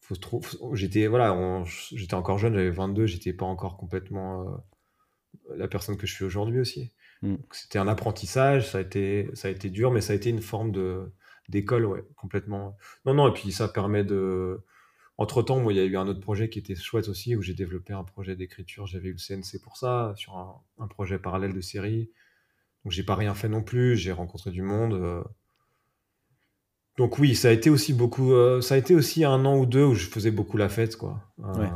faut, 0.00 0.16
trop, 0.16 0.42
j'étais 0.74 1.06
voilà, 1.06 1.64
j'étais 1.64 2.14
encore 2.14 2.38
jeune, 2.38 2.54
j'avais 2.54 2.70
22, 2.70 3.06
j'étais 3.06 3.32
pas 3.32 3.46
encore 3.46 3.78
complètement 3.78 4.62
la 5.56 5.68
personne 5.68 5.96
que 5.96 6.06
je 6.06 6.14
suis 6.14 6.24
aujourd'hui 6.24 6.60
aussi. 6.60 6.92
Mm. 7.22 7.36
C'était 7.50 7.78
un 7.78 7.88
apprentissage, 7.88 8.70
ça 8.70 8.78
a, 8.78 8.80
été, 8.80 9.28
ça 9.34 9.48
a 9.48 9.50
été 9.50 9.70
dur, 9.70 9.90
mais 9.90 10.00
ça 10.00 10.12
a 10.12 10.16
été 10.16 10.30
une 10.30 10.42
forme 10.42 10.72
de, 10.72 11.10
d'école, 11.48 11.86
ouais, 11.86 12.04
complètement. 12.16 12.76
Non, 13.04 13.14
non, 13.14 13.28
et 13.28 13.32
puis 13.32 13.52
ça 13.52 13.68
permet 13.68 14.04
de. 14.04 14.60
Entre 15.16 15.42
temps, 15.42 15.58
moi, 15.58 15.72
il 15.72 15.76
y 15.76 15.80
a 15.80 15.84
eu 15.84 15.96
un 15.96 16.06
autre 16.06 16.20
projet 16.20 16.48
qui 16.48 16.60
était 16.60 16.76
chouette 16.76 17.08
aussi, 17.08 17.34
où 17.34 17.42
j'ai 17.42 17.54
développé 17.54 17.92
un 17.92 18.04
projet 18.04 18.36
d'écriture. 18.36 18.86
J'avais 18.86 19.08
eu 19.08 19.12
le 19.14 19.18
CNC 19.18 19.60
pour 19.60 19.76
ça, 19.76 20.12
sur 20.16 20.36
un, 20.78 20.86
projet 20.86 21.18
parallèle 21.18 21.52
de 21.52 21.60
série. 21.60 22.10
Donc, 22.84 22.92
j'ai 22.92 23.02
pas 23.02 23.16
rien 23.16 23.34
fait 23.34 23.48
non 23.48 23.62
plus. 23.62 23.96
J'ai 23.96 24.12
rencontré 24.12 24.52
du 24.52 24.62
monde. 24.62 24.94
Euh. 24.94 25.24
Donc, 26.98 27.18
oui, 27.18 27.34
ça 27.34 27.48
a 27.48 27.50
été 27.50 27.68
aussi 27.68 27.92
beaucoup. 27.92 28.32
Euh, 28.32 28.60
ça 28.60 28.76
a 28.76 28.78
été 28.78 28.94
aussi 28.94 29.24
un 29.24 29.44
an 29.44 29.58
ou 29.58 29.66
deux 29.66 29.84
où 29.84 29.94
je 29.94 30.06
faisais 30.06 30.30
beaucoup 30.30 30.56
la 30.56 30.68
fête, 30.68 30.96
quoi. 30.96 31.20
Euh, 31.40 31.66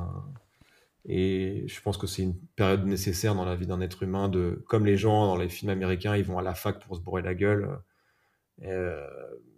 et 1.04 1.64
je 1.66 1.80
pense 1.80 1.96
que 1.96 2.06
c'est 2.06 2.22
une 2.22 2.38
période 2.56 2.84
nécessaire 2.86 3.34
dans 3.34 3.44
la 3.44 3.56
vie 3.56 3.66
d'un 3.66 3.80
être 3.80 4.02
humain 4.02 4.28
de, 4.28 4.62
comme 4.68 4.86
les 4.86 4.96
gens 4.96 5.26
dans 5.26 5.36
les 5.36 5.48
films 5.48 5.70
américains, 5.70 6.16
ils 6.16 6.24
vont 6.24 6.38
à 6.38 6.42
la 6.42 6.54
fac 6.54 6.78
pour 6.78 6.96
se 6.96 7.00
bourrer 7.00 7.22
la 7.22 7.34
gueule. 7.34 7.78
Euh, 8.62 9.06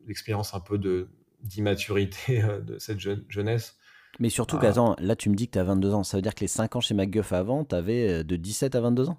l'expérience 0.06 0.54
un 0.54 0.60
peu 0.60 0.78
de 0.78 1.08
d'immaturité 1.42 2.42
euh, 2.42 2.60
de 2.60 2.78
cette 2.78 3.00
jeunesse. 3.28 3.76
Mais 4.20 4.30
surtout, 4.30 4.58
ah. 4.62 4.94
là 4.98 5.16
tu 5.16 5.28
me 5.28 5.34
dis 5.34 5.46
que 5.46 5.52
tu 5.52 5.58
as 5.58 5.64
22 5.64 5.92
ans. 5.94 6.04
Ça 6.04 6.16
veut 6.16 6.22
dire 6.22 6.34
que 6.34 6.40
les 6.40 6.48
5 6.48 6.76
ans 6.76 6.80
chez 6.80 6.94
MacGuff 6.94 7.32
avant, 7.32 7.64
tu 7.64 7.74
avais 7.74 8.08
euh, 8.08 8.22
de 8.22 8.36
17 8.36 8.74
à 8.74 8.80
22 8.80 9.08
ans? 9.10 9.18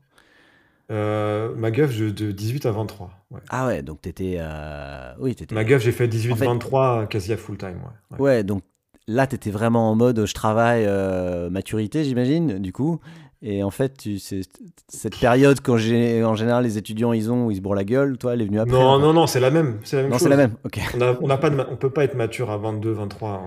Euh, 0.91 1.53
MacGuff 1.55 1.97
de 1.97 2.31
18 2.31 2.65
à 2.67 2.71
23. 2.71 3.11
Ah 3.49 3.67
ouais, 3.67 3.81
donc 3.81 4.01
t'étais. 4.01 4.35
Euh... 4.37 5.13
Oui, 5.19 5.35
t'étais. 5.35 5.53
MacGuff, 5.55 5.81
j'ai 5.81 5.91
fait 5.91 6.07
18-23 6.07 7.07
quasi 7.07 7.33
à 7.33 7.37
full 7.37 7.57
time. 7.57 7.81
Ouais, 8.11 8.19
ouais 8.19 8.43
donc 8.43 8.63
Là, 9.07 9.27
tu 9.27 9.35
étais 9.35 9.51
vraiment 9.51 9.91
en 9.91 9.95
mode 9.95 10.25
je 10.25 10.33
travaille 10.33 10.85
euh, 10.87 11.49
maturité, 11.49 12.03
j'imagine, 12.03 12.59
du 12.59 12.73
coup. 12.73 12.99
Et 13.41 13.61
en 13.61 13.69
fait, 13.69 13.97
tu, 13.97 14.17
cette 14.17 15.19
période 15.19 15.59
quand 15.61 15.73
en 15.73 16.35
général 16.35 16.63
les 16.63 16.77
étudiants 16.79 17.13
ils 17.13 17.31
ont 17.31 17.45
où 17.45 17.51
ils 17.51 17.57
se 17.57 17.61
bourrent 17.61 17.75
la 17.75 17.83
gueule, 17.83 18.17
toi, 18.17 18.33
elle 18.33 18.41
est 18.41 18.45
venue 18.45 18.59
après. 18.59 18.75
Non, 18.75 18.97
non, 18.97 19.13
non, 19.13 19.27
c'est 19.27 19.39
la 19.39 19.51
même. 19.51 19.79
C'est 19.83 19.97
la 19.97 20.01
même 20.03 20.11
non, 20.11 20.17
c'est 20.17 20.29
la 20.29 20.37
même. 20.37 20.55
Ok. 20.63 20.79
On 21.21 21.29
a, 21.29 21.37
pas 21.37 21.51
on 21.69 21.75
peut 21.75 21.91
pas 21.91 22.03
être 22.03 22.15
mature 22.15 22.49
à 22.49 22.57
22, 22.57 22.91
23. 22.91 23.43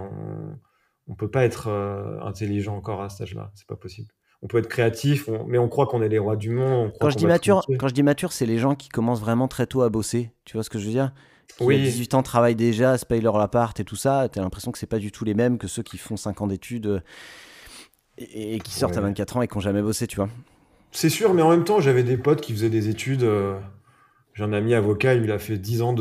On, 1.08 1.10
ne 1.10 1.16
peut 1.16 1.30
pas 1.30 1.44
être 1.44 1.68
euh, 1.68 2.20
intelligent 2.22 2.76
encore 2.76 3.02
à 3.02 3.08
cet 3.08 3.22
âge-là. 3.22 3.50
C'est 3.54 3.66
pas 3.66 3.74
possible. 3.74 4.12
On 4.40 4.46
peut 4.46 4.58
être 4.58 4.68
créatif, 4.68 5.28
mais 5.48 5.58
on 5.58 5.68
croit 5.68 5.86
qu'on 5.86 6.00
est 6.00 6.08
les 6.08 6.20
rois 6.20 6.36
du 6.36 6.50
monde. 6.50 6.92
quand, 7.00 7.10
je 7.10 7.16
dis 7.16 7.26
mature, 7.26 7.64
quand 7.80 7.88
je 7.88 7.94
dis 7.94 8.04
mature, 8.04 8.30
c'est 8.30 8.46
les 8.46 8.58
gens 8.58 8.76
qui 8.76 8.88
commencent 8.88 9.20
vraiment 9.20 9.48
très 9.48 9.66
tôt 9.66 9.82
à 9.82 9.88
bosser. 9.88 10.30
Tu 10.44 10.56
vois 10.56 10.62
ce 10.62 10.70
que 10.70 10.78
je 10.78 10.84
veux 10.84 10.92
dire? 10.92 11.12
Qui 11.56 11.64
oui. 11.64 11.82
18 11.82 12.14
ans 12.14 12.22
travaillent 12.22 12.54
déjà, 12.54 12.98
se 12.98 13.06
payent 13.06 13.20
leur 13.20 13.36
appart 13.36 13.78
et 13.80 13.84
tout 13.84 13.96
ça, 13.96 14.28
tu 14.32 14.38
as 14.38 14.42
l'impression 14.42 14.70
que 14.72 14.78
c'est 14.78 14.86
pas 14.86 14.98
du 14.98 15.10
tout 15.10 15.24
les 15.24 15.34
mêmes 15.34 15.58
que 15.58 15.66
ceux 15.66 15.82
qui 15.82 15.98
font 15.98 16.16
5 16.16 16.40
ans 16.40 16.46
d'études 16.46 16.86
euh, 16.86 17.00
et, 18.18 18.58
qui 18.60 18.72
sortent 18.72 18.96
à 18.96 19.00
24 19.00 19.36
ans 19.36 19.42
et 19.42 19.48
qui 19.48 19.54
n'ont 19.56 19.60
jamais 19.60 19.82
bossé, 19.82 20.06
tu 20.06 20.16
vois. 20.16 20.28
C'est 20.92 21.10
sûr, 21.10 21.34
mais 21.34 21.42
en 21.42 21.50
même 21.50 21.64
temps, 21.64 21.80
j'avais 21.80 22.02
des 22.02 22.16
potes 22.16 22.40
qui 22.40 22.52
faisaient 22.52 22.70
des 22.70 22.88
études. 22.88 23.22
Euh, 23.22 23.58
j'ai 24.34 24.44
un 24.44 24.52
ami 24.52 24.74
avocat, 24.74 25.14
il 25.14 25.30
a 25.30 25.38
fait 25.38 25.58
10 25.58 25.82
ans 25.82 25.94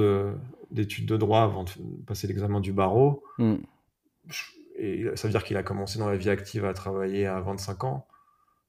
d'études 0.71 1.07
de, 1.07 1.17
droit 1.17 1.41
avant 1.41 1.63
de 1.63 1.71
passer 2.05 2.27
l'examen 2.27 2.59
du 2.59 2.71
barreau. 2.71 3.23
Hmm. 3.37 3.55
Et 4.77 5.05
ça 5.15 5.27
veut 5.27 5.31
dire 5.31 5.43
qu'il 5.43 5.57
a 5.57 5.63
commencé 5.63 5.97
dans 5.97 6.07
la 6.07 6.17
vie 6.17 6.29
active 6.29 6.63
à 6.65 6.73
travailler 6.73 7.25
à 7.25 7.41
25 7.41 7.83
ans 7.83 8.07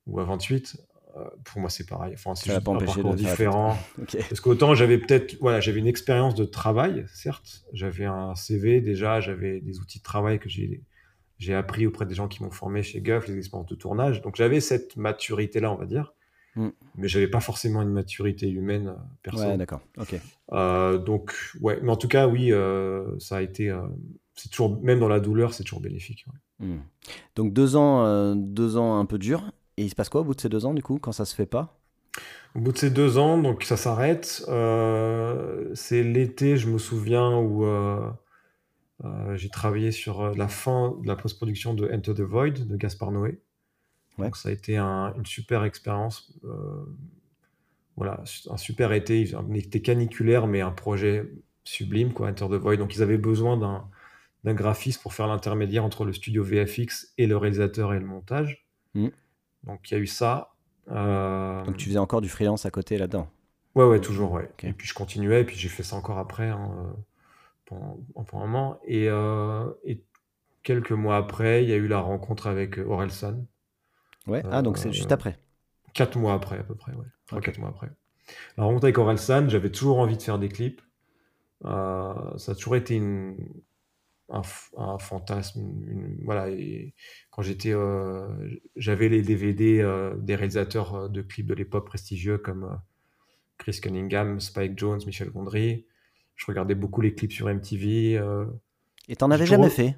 ou 0.07 0.19
à 0.21 0.25
28. 0.25 0.79
Euh, 1.19 1.25
pour 1.45 1.61
moi, 1.61 1.71
c'est 1.71 1.87
pareil. 1.87 2.13
Enfin, 2.15 2.35
c'est 2.35 2.51
juste 2.51 2.69
un 2.69 2.79
parcours 2.79 3.15
différent. 3.15 3.77
Parce 4.29 4.41
qu'autant 4.41 4.75
j'avais 4.75 4.99
peut-être, 4.99 5.37
voilà, 5.41 5.61
j'avais 5.61 5.81
une 5.81 5.87
expérience 5.87 6.35
de 6.35 6.45
travail, 6.45 7.07
certes. 7.13 7.65
J'avais 7.73 8.05
un 8.05 8.35
CV 8.35 8.81
déjà, 8.81 9.21
j'avais 9.21 9.61
des 9.61 9.79
outils 9.81 9.99
de 9.99 10.05
travail 10.05 10.39
que 10.39 10.49
j'ai 10.49 10.83
j'ai 11.39 11.55
appris 11.55 11.87
auprès 11.87 12.05
des 12.05 12.17
gens 12.17 12.27
qui 12.27 12.43
m'ont 12.43 12.51
formé 12.51 12.83
chez 12.83 13.01
Guff, 13.01 13.29
les 13.29 13.37
expériences 13.37 13.69
de 13.69 13.77
tournage. 13.77 14.23
Donc 14.23 14.35
j'avais 14.35 14.59
cette 14.59 14.97
maturité-là, 14.97 15.73
on 15.73 15.77
va 15.77 15.87
dire. 15.87 16.13
Mm. 16.57 16.69
Mais 16.97 17.07
j'avais 17.07 17.29
pas 17.29 17.39
forcément 17.39 17.81
une 17.81 17.93
maturité 17.93 18.49
humaine 18.49 18.89
euh, 18.89 18.95
personnelle. 19.23 19.53
Ouais, 19.53 19.57
d'accord. 19.57 19.81
Ok. 19.99 20.21
Euh, 20.53 20.99
donc, 20.99 21.33
ouais. 21.61 21.79
Mais 21.81 21.93
en 21.93 21.97
tout 21.97 22.09
cas, 22.09 22.27
oui, 22.27 22.53
ça 23.21 23.37
a 23.37 23.43
été. 23.43 23.73
c'est 24.35 24.49
toujours, 24.49 24.83
même 24.83 24.99
dans 24.99 25.09
la 25.09 25.21
douleur, 25.21 25.55
c'est 25.55 25.63
toujours 25.63 25.81
bénéfique. 25.81 26.27
Mm. 26.59 26.79
Donc 27.37 27.53
deux 27.53 27.77
ans, 27.77 28.35
deux 28.35 28.77
ans 28.77 28.99
un 28.99 29.05
peu 29.05 29.19
durs. 29.19 29.53
Et 29.79 29.85
il 29.85 29.91
se 29.91 29.95
passe 29.95 30.09
quoi 30.09 30.23
au 30.23 30.25
bout 30.25 30.35
de 30.35 30.41
ces 30.41 30.49
deux 30.49 30.67
ans, 30.67 30.75
du 30.75 30.83
coup, 30.83 30.99
quand 30.99 31.13
ça 31.13 31.25
se 31.25 31.37
fait 31.37 31.47
pas? 31.47 31.79
Au 32.57 32.59
bout 32.59 32.73
de 32.73 32.79
ces 32.79 32.91
deux 32.91 33.17
ans, 33.17 33.39
donc 33.39 33.63
ça 33.63 33.77
s'arrête. 33.77 34.25
c'est 35.75 36.03
l'été, 36.03 36.57
je 36.57 36.69
me 36.69 36.79
souviens, 36.79 37.39
où 37.39 37.65
j'ai 39.37 39.49
travaillé 39.51 39.93
sur 39.93 40.35
la 40.35 40.49
fin 40.49 40.97
de 41.01 41.07
la 41.07 41.15
post-production 41.15 41.75
de 41.75 41.89
Enter 41.93 42.13
the 42.15 42.23
Void 42.23 42.67
de 42.67 42.77
Gaspar 42.77 43.13
Noé. 43.13 43.41
Donc 44.19 44.37
ça 44.37 44.49
a 44.49 44.53
été 44.53 44.79
une 44.79 45.27
super 45.27 45.63
expérience. 45.63 46.37
voilà, 47.97 48.25
un 48.51 48.57
super 48.57 48.93
été. 48.93 49.33
Un 49.37 49.55
été 49.55 49.81
caniculaire, 49.81 50.49
mais 50.49 50.61
un 50.61 50.73
projet 50.73 51.31
sublime, 51.63 52.13
quoi, 52.13 52.29
Enter 52.29 52.47
the 52.47 52.55
Void. 52.55 52.79
Donc 52.79 52.97
ils 52.97 53.03
avaient 53.03 53.17
besoin 53.17 53.57
d'un 53.57 53.89
d'un 54.45 54.55
graphiste 54.55 55.03
pour 55.03 55.15
faire 55.15 55.27
l'intermédiaire 55.27 55.85
entre 55.85 56.05
le 56.05 56.13
studio 56.13 56.45
VFX 56.45 57.13
et 57.19 57.27
le 57.27 57.37
réalisateur 57.37 57.93
et 57.93 57.99
le 57.99 58.07
montage. 58.07 58.67
Mm. 58.95 59.09
Donc 59.65 59.91
il 59.91 59.95
y 59.95 59.97
a 59.97 60.01
eu 60.01 60.07
ça. 60.07 60.55
Euh, 60.91 61.65
Donc 61.65 61.77
tu 61.77 61.87
faisais 61.89 61.99
encore 61.99 62.21
du 62.21 62.29
freelance 62.29 62.67
à 62.67 62.71
côté 62.71 62.99
là-dedans 62.99 63.29
Ouais, 63.75 63.85
ouais, 63.85 64.01
toujours, 64.01 64.33
ouais. 64.33 64.51
Et 64.63 64.73
puis 64.73 64.89
je 64.89 64.95
continuais, 64.95 65.43
et 65.43 65.45
puis 65.45 65.57
j'ai 65.57 65.69
fait 65.69 65.83
ça 65.83 65.97
encore 65.97 66.19
après, 66.19 66.49
hein, 66.49 66.97
euh, 67.73 67.93
pendant, 68.15 68.45
un 68.45 68.47
moment. 68.47 68.81
Et, 68.85 69.09
euh, 69.09 69.71
et, 69.85 70.03
quelques 70.63 70.93
mois 70.93 71.17
après, 71.17 71.63
il 71.63 71.71
y 71.71 71.73
a 71.73 71.77
eu 71.77 71.87
la 71.87 72.01
rencontre 72.01 72.47
avec 72.47 72.79
Orelsan. 72.79 73.47
Ouais, 74.27 74.43
ah, 74.51 74.61
donc 74.61 74.77
c'est 74.77 74.93
juste 74.93 75.13
après 75.13 75.39
Quatre 75.95 76.19
mois 76.19 76.35
après, 76.35 76.59
à 76.59 76.63
peu 76.63 76.75
près, 76.75 76.93
ouais. 76.93 77.07
Trois, 77.27 77.41
quatre 77.41 77.59
mois 77.59 77.71
après. 77.71 77.91
La 78.57 78.65
rencontre 78.65 78.85
avec 78.85 78.99
Orelsan, 78.99 79.49
j'avais 79.49 79.71
toujours 79.71 79.99
envie 79.99 80.17
de 80.17 80.23
faire 80.23 80.39
des 80.39 80.49
clips. 80.49 80.83
ça 81.63 82.35
a 82.49 82.55
toujours 82.55 82.77
été 82.77 82.97
une, 82.97 83.37
un, 84.29 84.99
fantasme. 84.99 85.63
voilà, 86.25 86.51
et 86.51 86.95
quand 87.39 87.45
j'étais, 87.45 87.73
euh, 87.73 88.27
j'avais 88.75 89.09
les 89.09 89.23
DVD 89.23 89.81
euh, 89.81 90.13
des 90.17 90.35
réalisateurs 90.35 90.95
euh, 90.97 91.09
de 91.09 91.23
clips 91.23 91.47
de 91.47 91.55
l'époque 91.55 91.87
prestigieux 91.87 92.37
comme 92.37 92.81
Chris 93.59 93.79
Cunningham, 93.81 94.41
Spike 94.41 94.77
Jones, 94.77 94.99
Michel 95.07 95.31
Gondry. 95.31 95.87
Je 96.35 96.47
regardais 96.47 96.75
beaucoup 96.75 97.01
les 97.01 97.15
clips 97.15 97.31
sur 97.31 97.47
MTV. 97.47 98.21
et 99.09 99.15
t'en 99.15 99.31
avais 99.31 99.47
jamais 99.47 99.71
fait? 99.71 99.97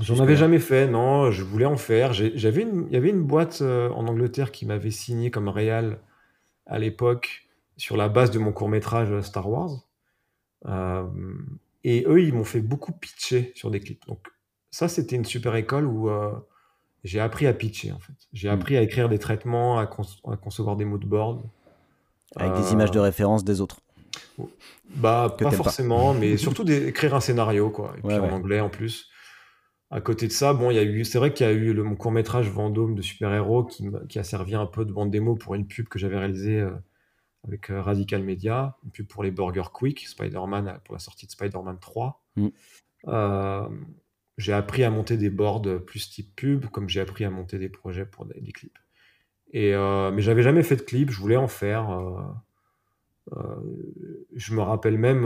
J'en 0.00 0.18
avais 0.18 0.34
jamais 0.34 0.58
fait, 0.58 0.88
non. 0.88 1.30
Je 1.30 1.44
voulais 1.44 1.66
en 1.66 1.76
faire. 1.76 2.12
J'avais 2.12 2.62
il 2.62 2.92
y 2.92 2.96
avait 2.96 3.10
une 3.10 3.22
boîte 3.22 3.62
en 3.62 4.04
Angleterre 4.08 4.50
qui 4.50 4.66
m'avait 4.66 4.90
signé 4.90 5.30
comme 5.30 5.48
réal 5.48 6.00
à 6.66 6.80
l'époque 6.80 7.46
sur 7.76 7.96
la 7.96 8.08
base 8.08 8.32
de 8.32 8.40
mon 8.40 8.50
court 8.50 8.68
métrage 8.68 9.20
Star 9.20 9.48
Wars. 9.48 9.86
Et 11.84 12.04
eux, 12.08 12.20
ils 12.20 12.34
m'ont 12.34 12.42
fait 12.42 12.60
beaucoup 12.60 12.90
pitcher 12.90 13.52
sur 13.54 13.70
des 13.70 13.78
clips. 13.78 14.04
Donc, 14.08 14.33
ça, 14.74 14.88
c'était 14.88 15.14
une 15.14 15.24
super 15.24 15.54
école 15.54 15.86
où 15.86 16.10
euh, 16.10 16.32
j'ai 17.04 17.20
appris 17.20 17.46
à 17.46 17.52
pitcher, 17.52 17.92
en 17.92 18.00
fait. 18.00 18.14
J'ai 18.32 18.48
hmm. 18.48 18.54
appris 18.54 18.76
à 18.76 18.82
écrire 18.82 19.08
des 19.08 19.20
traitements, 19.20 19.78
à, 19.78 19.86
concevoir 19.86 20.74
des 20.74 20.84
moodboards. 20.84 21.44
Avec 22.34 22.54
des 22.56 22.72
images 22.72 22.90
de 22.90 22.98
euh, 22.98 23.02
référence 23.02 23.44
des 23.44 23.60
autres 23.60 23.78
Bah, 24.96 25.36
pas 25.38 25.52
forcément, 25.52 26.12
mais 26.12 26.36
surtout 26.38 26.64
d'écrire 26.64 27.14
un 27.14 27.20
scénario, 27.20 27.70
quoi. 27.70 27.94
Et 27.98 28.00
puis 28.02 28.16
en 28.16 28.32
anglais, 28.32 28.58
en 28.58 28.68
plus. 28.68 29.10
À 29.92 30.00
côté 30.00 30.26
de 30.26 30.32
ça, 30.32 30.52
bon, 30.54 30.72
il 30.72 30.74
y 30.74 30.80
a 30.80 30.82
eu, 30.82 31.04
c'est 31.04 31.18
vrai 31.18 31.32
qu'il 31.32 31.46
y 31.46 31.48
a 31.48 31.52
eu 31.52 31.72
le, 31.72 31.84
mon 31.84 31.94
court 31.94 32.10
métrage 32.10 32.50
Vendôme 32.50 32.96
de 32.96 33.02
super-héros 33.02 33.62
qui, 33.62 33.86
qui, 34.08 34.18
a 34.18 34.24
servi 34.24 34.56
un 34.56 34.66
peu 34.66 34.84
de 34.84 34.90
bande 34.90 35.12
démo 35.12 35.36
pour 35.36 35.54
une 35.54 35.68
pub 35.68 35.86
que 35.86 36.00
j'avais 36.00 36.18
réalisée 36.18 36.58
euh, 36.58 36.72
avec 37.46 37.66
Radical 37.68 38.24
Media, 38.24 38.76
puis 38.92 39.04
pour 39.04 39.22
les 39.22 39.30
Burger 39.30 39.70
Quick, 39.72 40.08
Spider-Man, 40.08 40.80
pour 40.84 40.94
la 40.94 40.98
sortie 40.98 41.26
de 41.26 41.30
Spider-Man 41.30 41.78
3. 41.78 42.24
Mm. 42.34 42.48
Euh, 43.06 43.68
j'ai 44.38 44.52
appris 44.52 44.84
à 44.84 44.90
monter 44.90 45.16
des 45.16 45.30
boards 45.30 45.62
plus 45.86 46.10
type 46.10 46.34
pub, 46.34 46.66
comme 46.66 46.88
j'ai 46.88 47.00
appris 47.00 47.24
à 47.24 47.30
monter 47.30 47.58
des 47.58 47.68
projets 47.68 48.06
pour 48.06 48.26
des, 48.26 48.52
clips. 48.52 48.78
Et, 49.52 49.72
mais 49.72 50.22
j'avais 50.22 50.42
jamais 50.42 50.62
fait 50.62 50.76
de 50.76 50.82
clip, 50.82 51.10
je 51.10 51.18
voulais 51.20 51.36
en 51.36 51.48
faire. 51.48 52.34
je 54.34 54.54
me 54.54 54.60
rappelle 54.60 54.98
même, 54.98 55.22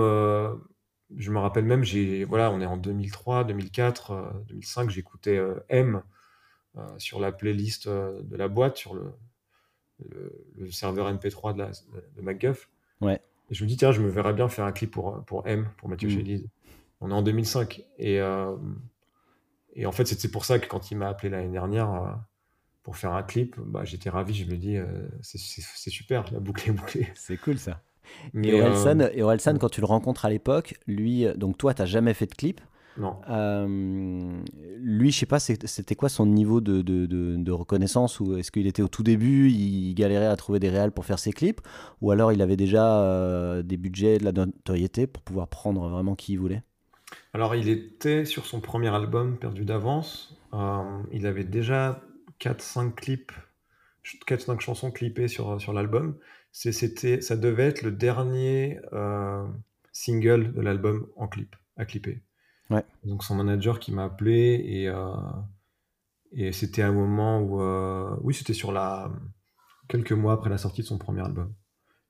je 1.16 1.30
me 1.30 1.38
rappelle 1.38 1.64
même, 1.64 1.84
j'ai, 1.84 2.24
voilà, 2.24 2.50
on 2.50 2.60
est 2.60 2.66
en 2.66 2.76
2003, 2.76 3.44
2004, 3.44 4.44
2005, 4.48 4.90
j'écoutais 4.90 5.40
M 5.70 6.02
sur 6.98 7.18
la 7.18 7.32
playlist 7.32 7.88
de 7.88 8.36
la 8.36 8.48
boîte, 8.48 8.76
sur 8.76 8.94
le, 8.94 9.14
le, 10.56 10.70
serveur 10.70 11.12
MP3 11.12 11.54
de, 11.54 11.58
la, 11.58 11.70
de 12.16 12.22
MacGuff. 12.22 12.68
Ouais. 13.00 13.20
Et 13.50 13.54
je 13.54 13.64
me 13.64 13.68
dis, 13.68 13.76
tiens, 13.76 13.92
je 13.92 14.00
me 14.00 14.08
verrais 14.08 14.34
bien 14.34 14.48
faire 14.48 14.64
un 14.64 14.72
clip 14.72 14.90
pour, 14.90 15.24
pour 15.24 15.46
M, 15.46 15.68
pour 15.76 15.88
Mathieu 15.88 16.08
mmh. 16.08 16.46
On 17.00 17.10
est 17.10 17.14
en 17.14 17.22
2005. 17.22 17.82
Et, 17.98 18.20
euh, 18.20 18.54
et 19.78 19.86
en 19.86 19.92
fait, 19.92 20.06
c'était 20.06 20.28
pour 20.28 20.44
ça 20.44 20.58
que 20.58 20.66
quand 20.66 20.90
il 20.90 20.98
m'a 20.98 21.08
appelé 21.08 21.30
l'année 21.30 21.52
dernière 21.52 21.92
euh, 21.94 22.10
pour 22.82 22.96
faire 22.96 23.12
un 23.12 23.22
clip, 23.22 23.56
bah, 23.58 23.84
j'étais 23.84 24.10
ravi. 24.10 24.34
Je 24.34 24.50
me 24.50 24.56
dis, 24.56 24.76
euh, 24.76 24.86
c'est 25.22 25.90
super, 25.90 26.24
la 26.32 26.40
boucle 26.40 26.68
est 26.68 26.72
bouclée. 26.72 27.08
C'est 27.14 27.36
cool 27.36 27.58
ça. 27.58 27.80
Mais 28.32 28.48
et 28.48 29.22
Orelsan, 29.22 29.58
quand 29.58 29.68
tu 29.68 29.80
le 29.80 29.86
rencontres 29.86 30.24
à 30.24 30.30
l'époque, 30.30 30.74
lui, 30.86 31.26
donc 31.36 31.58
toi, 31.58 31.74
tu 31.74 31.82
n'as 31.82 31.86
jamais 31.86 32.12
fait 32.12 32.26
de 32.26 32.34
clip. 32.34 32.60
Non. 32.98 33.16
Euh, 33.30 34.42
lui, 34.80 35.12
je 35.12 35.18
sais 35.20 35.26
pas, 35.26 35.38
c'était 35.38 35.94
quoi 35.94 36.08
son 36.08 36.26
niveau 36.26 36.60
de, 36.60 36.82
de, 36.82 37.06
de, 37.06 37.52
reconnaissance 37.52 38.18
Ou 38.18 38.36
est-ce 38.36 38.50
qu'il 38.50 38.66
était 38.66 38.82
au 38.82 38.88
tout 38.88 39.04
début, 39.04 39.50
il 39.50 39.94
galérait 39.94 40.26
à 40.26 40.34
trouver 40.36 40.58
des 40.58 40.68
réals 40.68 40.90
pour 40.90 41.04
faire 41.04 41.18
ses 41.18 41.32
clips 41.32 41.60
Ou 42.00 42.10
alors 42.10 42.32
il 42.32 42.42
avait 42.42 42.56
déjà 42.56 43.00
euh, 43.02 43.62
des 43.62 43.76
budgets, 43.76 44.18
de 44.18 44.24
la 44.24 44.32
notoriété 44.32 45.06
pour 45.06 45.22
pouvoir 45.22 45.46
prendre 45.46 45.88
vraiment 45.88 46.16
qui 46.16 46.32
il 46.32 46.38
voulait? 46.38 46.62
Alors 47.34 47.54
il 47.54 47.68
était 47.68 48.24
sur 48.24 48.46
son 48.46 48.60
premier 48.60 48.88
album, 48.88 49.38
Perdu 49.38 49.64
d'avance. 49.64 50.36
Euh, 50.54 51.02
il 51.12 51.26
avait 51.26 51.44
déjà 51.44 52.02
4-5 52.40 52.94
clips, 52.94 53.32
4-5 54.26 54.60
chansons 54.60 54.90
clippées 54.90 55.28
sur, 55.28 55.60
sur 55.60 55.72
l'album. 55.72 56.18
C'était, 56.52 57.20
ça 57.20 57.36
devait 57.36 57.66
être 57.66 57.82
le 57.82 57.92
dernier 57.92 58.80
single 59.92 60.52
de 60.52 60.60
l'album 60.60 61.08
en 61.16 61.28
clip, 61.28 61.54
à 61.76 61.84
clipper. 61.84 62.22
Donc 63.04 63.24
son 63.24 63.34
manager 63.34 63.80
qui 63.80 63.92
m'a 63.92 64.04
appelé 64.04 64.62
et, 64.64 64.88
euh, 64.88 65.14
et 66.32 66.52
c'était 66.52 66.82
un 66.82 66.92
moment 66.92 67.40
où, 67.40 67.60
euh, 67.62 68.14
oui, 68.20 68.34
c'était 68.34 68.52
sur 68.52 68.72
la 68.72 69.10
quelques 69.88 70.12
mois 70.12 70.34
après 70.34 70.50
la 70.50 70.58
sortie 70.58 70.82
de 70.82 70.86
son 70.86 70.98
premier 70.98 71.22
album. 71.22 71.54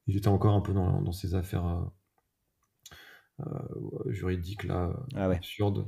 Il 0.07 0.17
était 0.17 0.29
encore 0.29 0.55
un 0.55 0.61
peu 0.61 0.73
dans, 0.73 1.01
dans 1.01 1.13
ses 1.13 1.35
affaires 1.35 1.91
euh, 3.41 4.11
juridiques 4.11 4.65
là, 4.65 4.93
ah 5.15 5.25
absurdes. 5.25 5.87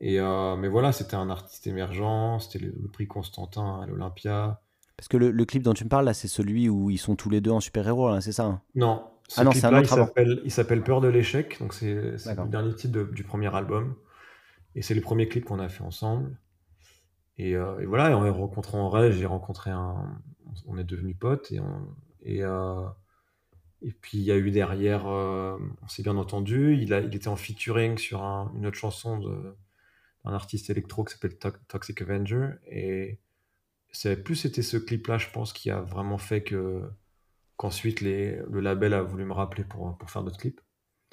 Et 0.00 0.18
mais 0.18 0.68
voilà, 0.68 0.92
c'était 0.92 1.14
un 1.14 1.30
artiste 1.30 1.66
émergent, 1.66 2.40
c'était 2.40 2.64
le, 2.64 2.88
prix 2.92 3.06
Constantin 3.06 3.80
à 3.80 3.86
l'Olympia. 3.86 4.60
Parce 4.96 5.08
que 5.08 5.16
le, 5.16 5.30
le, 5.30 5.44
clip 5.44 5.62
dont 5.62 5.74
tu 5.74 5.84
me 5.84 5.88
parles 5.88 6.04
là, 6.04 6.14
c'est 6.14 6.28
celui 6.28 6.68
où 6.68 6.90
ils 6.90 6.98
sont 6.98 7.16
tous 7.16 7.30
les 7.30 7.40
deux 7.40 7.50
en 7.50 7.60
super-héros, 7.60 8.20
c'est 8.20 8.32
ça 8.32 8.44
hein? 8.44 8.62
Non, 8.74 9.04
ce 9.28 9.40
ah 9.40 9.44
non, 9.44 9.52
c'est 9.52 9.64
un 9.64 9.78
autre 9.78 10.12
il 10.44 10.50
s'appelle 10.50 10.82
Peur 10.82 11.00
de 11.00 11.08
l'échec, 11.08 11.58
donc 11.60 11.72
c'est 11.72 11.94
le 11.94 12.48
dernier 12.48 12.74
titre 12.74 13.04
du 13.12 13.24
premier 13.24 13.54
album. 13.54 13.96
Et 14.74 14.82
c'est 14.82 14.94
le 14.94 15.00
premier 15.00 15.28
clip 15.28 15.44
qu'on 15.44 15.60
a 15.60 15.68
fait 15.68 15.84
ensemble. 15.84 16.36
Et, 17.38 17.56
euh, 17.56 17.84
voilà, 17.86 18.10
et 18.10 18.14
en 18.14 18.24
les 18.24 18.30
rencontrant 18.30 18.86
en 18.86 18.88
vrai, 18.88 19.12
j'ai 19.12 19.26
rencontré 19.26 19.70
un. 19.70 20.20
On 20.66 20.78
est 20.78 20.84
devenus 20.84 21.16
potes. 21.18 21.52
Et, 21.52 21.60
et, 22.22 22.42
euh, 22.42 22.82
et 23.84 23.92
puis 23.92 24.18
il 24.18 24.24
y 24.24 24.32
a 24.32 24.36
eu 24.36 24.50
derrière, 24.50 25.06
euh, 25.06 25.56
on 25.82 25.88
s'est 25.88 26.02
bien 26.02 26.16
entendu. 26.16 26.76
Il, 26.80 26.92
a, 26.94 27.00
il 27.00 27.14
était 27.14 27.28
en 27.28 27.36
featuring 27.36 27.98
sur 27.98 28.22
une 28.22 28.66
autre 28.66 28.76
chanson 28.76 29.18
d'un 30.24 30.32
artiste 30.32 30.70
électro 30.70 31.04
qui 31.04 31.12
s'appelle 31.12 31.36
Toxic 31.68 32.00
Avenger. 32.02 32.50
Et 32.66 33.18
c'est 33.92 34.22
plus 34.22 34.36
c'était 34.36 34.62
ce 34.62 34.76
clip-là, 34.76 35.18
je 35.18 35.28
pense, 35.30 35.52
qui 35.52 35.70
a 35.70 35.80
vraiment 35.80 36.18
fait 36.18 36.42
que 36.42 36.82
qu'ensuite 37.56 38.00
le 38.00 38.60
label 38.60 38.94
a 38.94 39.02
voulu 39.02 39.24
me 39.24 39.32
rappeler 39.32 39.64
pour, 39.64 39.96
pour 39.96 40.10
faire 40.10 40.24
d'autres 40.24 40.38
clips. 40.38 40.60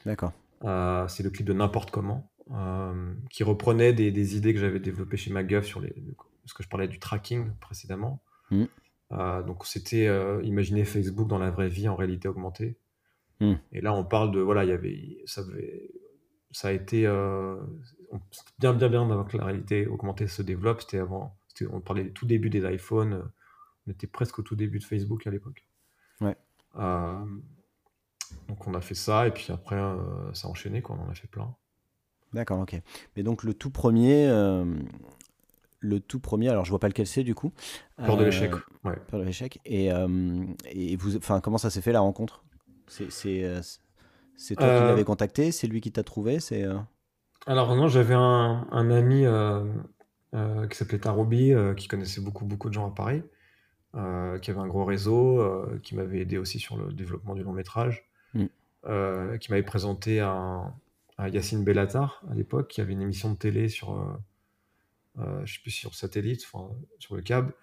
D'accord. 0.06 0.32
c'est 0.62 1.24
le 1.24 1.30
clip 1.30 1.46
de 1.46 1.54
N'importe 1.54 1.92
comment. 1.92 2.32
Euh, 2.54 3.14
qui 3.30 3.44
reprenait 3.44 3.94
des, 3.94 4.36
idées 4.36 4.54
que 4.54 4.60
j'avais 4.60 4.80
développées 4.80 5.16
chez 5.16 5.32
MacGuff 5.32 5.66
sur 5.66 5.80
les, 5.80 5.94
parce 6.42 6.54
que 6.54 6.64
je 6.64 6.68
parlais 6.68 6.88
du 6.88 7.00
tracking 7.00 7.52
précédemment. 7.62 8.22
Mm. 8.50 8.66
Euh, 9.12 9.42
donc 9.44 9.66
c'était 9.66 10.08
euh, 10.08 10.42
imaginer 10.44 10.86
Facebook 10.86 11.28
dans 11.28 11.38
la 11.38 11.52
vraie 11.52 11.70
vie 11.70 11.90
en 11.90 11.96
réalité 11.96 12.28
augmentée. 12.28 12.78
Mm. 13.40 13.54
Et 13.72 13.82
là 13.82 13.94
on 13.94 14.04
parle 14.04 14.32
de 14.32 14.40
voilà 14.40 14.64
il 14.64 14.70
y 14.70 14.74
avait 14.74 15.18
ça, 15.26 15.44
ça 16.52 16.70
a 16.70 16.72
été 16.72 17.04
bien 18.60 18.74
bien 18.74 18.90
bien 18.90 19.10
avant 19.10 19.24
que 19.24 19.38
la 19.38 19.46
réalité 19.46 19.88
augmentée 19.88 20.28
se 20.28 20.42
développe. 20.42 20.82
C'était 20.82 21.00
avant 21.00 21.38
on 21.70 21.82
parlait 21.82 22.04
du 22.04 22.14
tout 22.14 22.26
début 22.26 22.50
des 22.50 22.64
iPhones. 22.72 23.30
On 23.88 23.92
était 23.92 24.08
presque 24.08 24.40
au 24.40 24.42
tout 24.42 24.56
début 24.56 24.80
de 24.80 24.84
Facebook 24.84 25.28
à 25.28 25.32
l'époque. 25.32 25.66
Ouais. 26.22 26.38
donc 28.48 28.68
on 28.68 28.74
a 28.76 28.82
fait 28.82 28.96
ça 28.96 29.28
et 29.28 29.32
puis 29.32 29.48
après 29.52 29.78
ça 30.34 30.48
a 30.48 30.52
enchaîné 30.52 30.82
quoi. 30.82 30.96
On 31.00 31.08
en 31.08 31.10
a 31.10 31.16
fait 31.16 31.28
plein. 31.28 31.56
D'accord, 32.34 32.60
ok. 32.60 32.80
Mais 33.16 33.24
donc 33.24 33.44
le 33.44 33.54
tout 33.54 33.72
premier, 33.72 34.28
euh, 34.28 34.66
le 35.82 36.00
tout 36.00 36.20
premier, 36.20 36.48
alors 36.48 36.64
je 36.64 36.70
vois 36.70 36.80
pas 36.80 36.88
lequel 36.88 37.08
c'est 37.08 37.24
du 37.24 37.36
coup. 37.36 37.52
Peur 37.98 38.16
de 38.16 38.24
l'échec. 38.24 38.54
Ouais. 38.86 38.96
Peur 39.08 39.20
de 39.20 39.26
l'échec. 39.26 39.60
Et, 39.66 39.92
euh, 39.92 40.46
et 40.70 40.96
vous, 40.96 41.20
comment 41.42 41.58
ça 41.58 41.70
s'est 41.70 41.82
fait 41.82 41.92
la 41.92 42.00
rencontre? 42.00 42.44
C'est 42.88 43.12
c'est 43.12 43.44
euh, 43.44 43.62
toi 44.56 44.80
qui 44.80 44.86
l'avais 44.86 45.04
contacté, 45.04 45.52
c'est 45.52 45.68
lui 45.68 45.82
qui 45.82 45.92
t'a 45.92 46.04
trouvé, 46.04 46.40
c'est. 46.40 46.66
Alors 47.48 47.76
non, 47.76 47.88
j'avais 47.88 48.14
un, 48.14 48.68
un, 48.72 48.92
ami 48.92 49.26
qui 50.70 50.78
s'appelait 50.78 51.00
Tarobi, 51.00 51.54
qui 51.76 51.88
connaissait 51.88 52.22
beaucoup 52.22 52.46
beaucoup 52.46 52.70
de 52.70 52.74
gens 52.74 52.88
à 52.88 52.94
Paris. 52.94 53.24
euh, 53.96 54.40
qui 54.40 54.52
avait 54.52 54.60
un 54.60 54.68
gros 54.68 54.86
réseau, 54.86 55.42
euh, 55.42 55.80
qui 55.84 55.96
m'avait 55.96 56.20
aidé 56.20 56.38
aussi 56.38 56.60
sur 56.60 56.78
le 56.78 56.94
développement 56.94 57.36
du 57.36 57.44
long 57.44 57.52
métrage, 57.52 58.06
mm. 58.36 58.46
qui 59.40 59.52
m'avait 59.52 59.64
présenté 59.64 60.20
à, 60.20 60.74
Yacine 61.20 61.64
Bellatar 61.64 62.24
à 62.32 62.34
l'époque, 62.34 62.68
qui 62.68 62.82
avait 62.82 62.94
une 62.94 63.02
émission 63.02 63.32
de 63.32 63.36
télé 63.36 63.68
sur, 63.68 64.20
je 65.18 65.54
sais 65.54 65.60
plus, 65.62 65.72
sur 65.72 65.96
satellite, 65.96 66.42
sur 67.00 67.16
le 67.16 67.22
câble, 67.22 67.54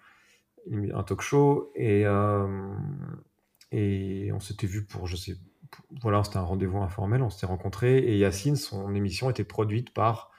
un 0.71 1.03
talk 1.03 1.21
show, 1.21 1.71
et, 1.75 2.03
et 3.71 4.31
on 4.31 4.39
s'était 4.39 4.67
vu 4.67 4.85
pour, 4.85 5.07
je 5.07 5.15
sais, 5.15 5.37
voilà, 6.01 6.23
c'était 6.23 6.37
un 6.37 6.43
rendez-vous 6.43 6.79
informel, 6.79 7.21
on 7.21 7.29
s'était 7.29 7.45
rencontrés, 7.45 7.97
et 7.97 8.17
Yacine, 8.17 8.55
son 8.55 8.93
émission 8.93 9.29
était 9.29 9.43
produite 9.43 9.93
par 9.93 10.31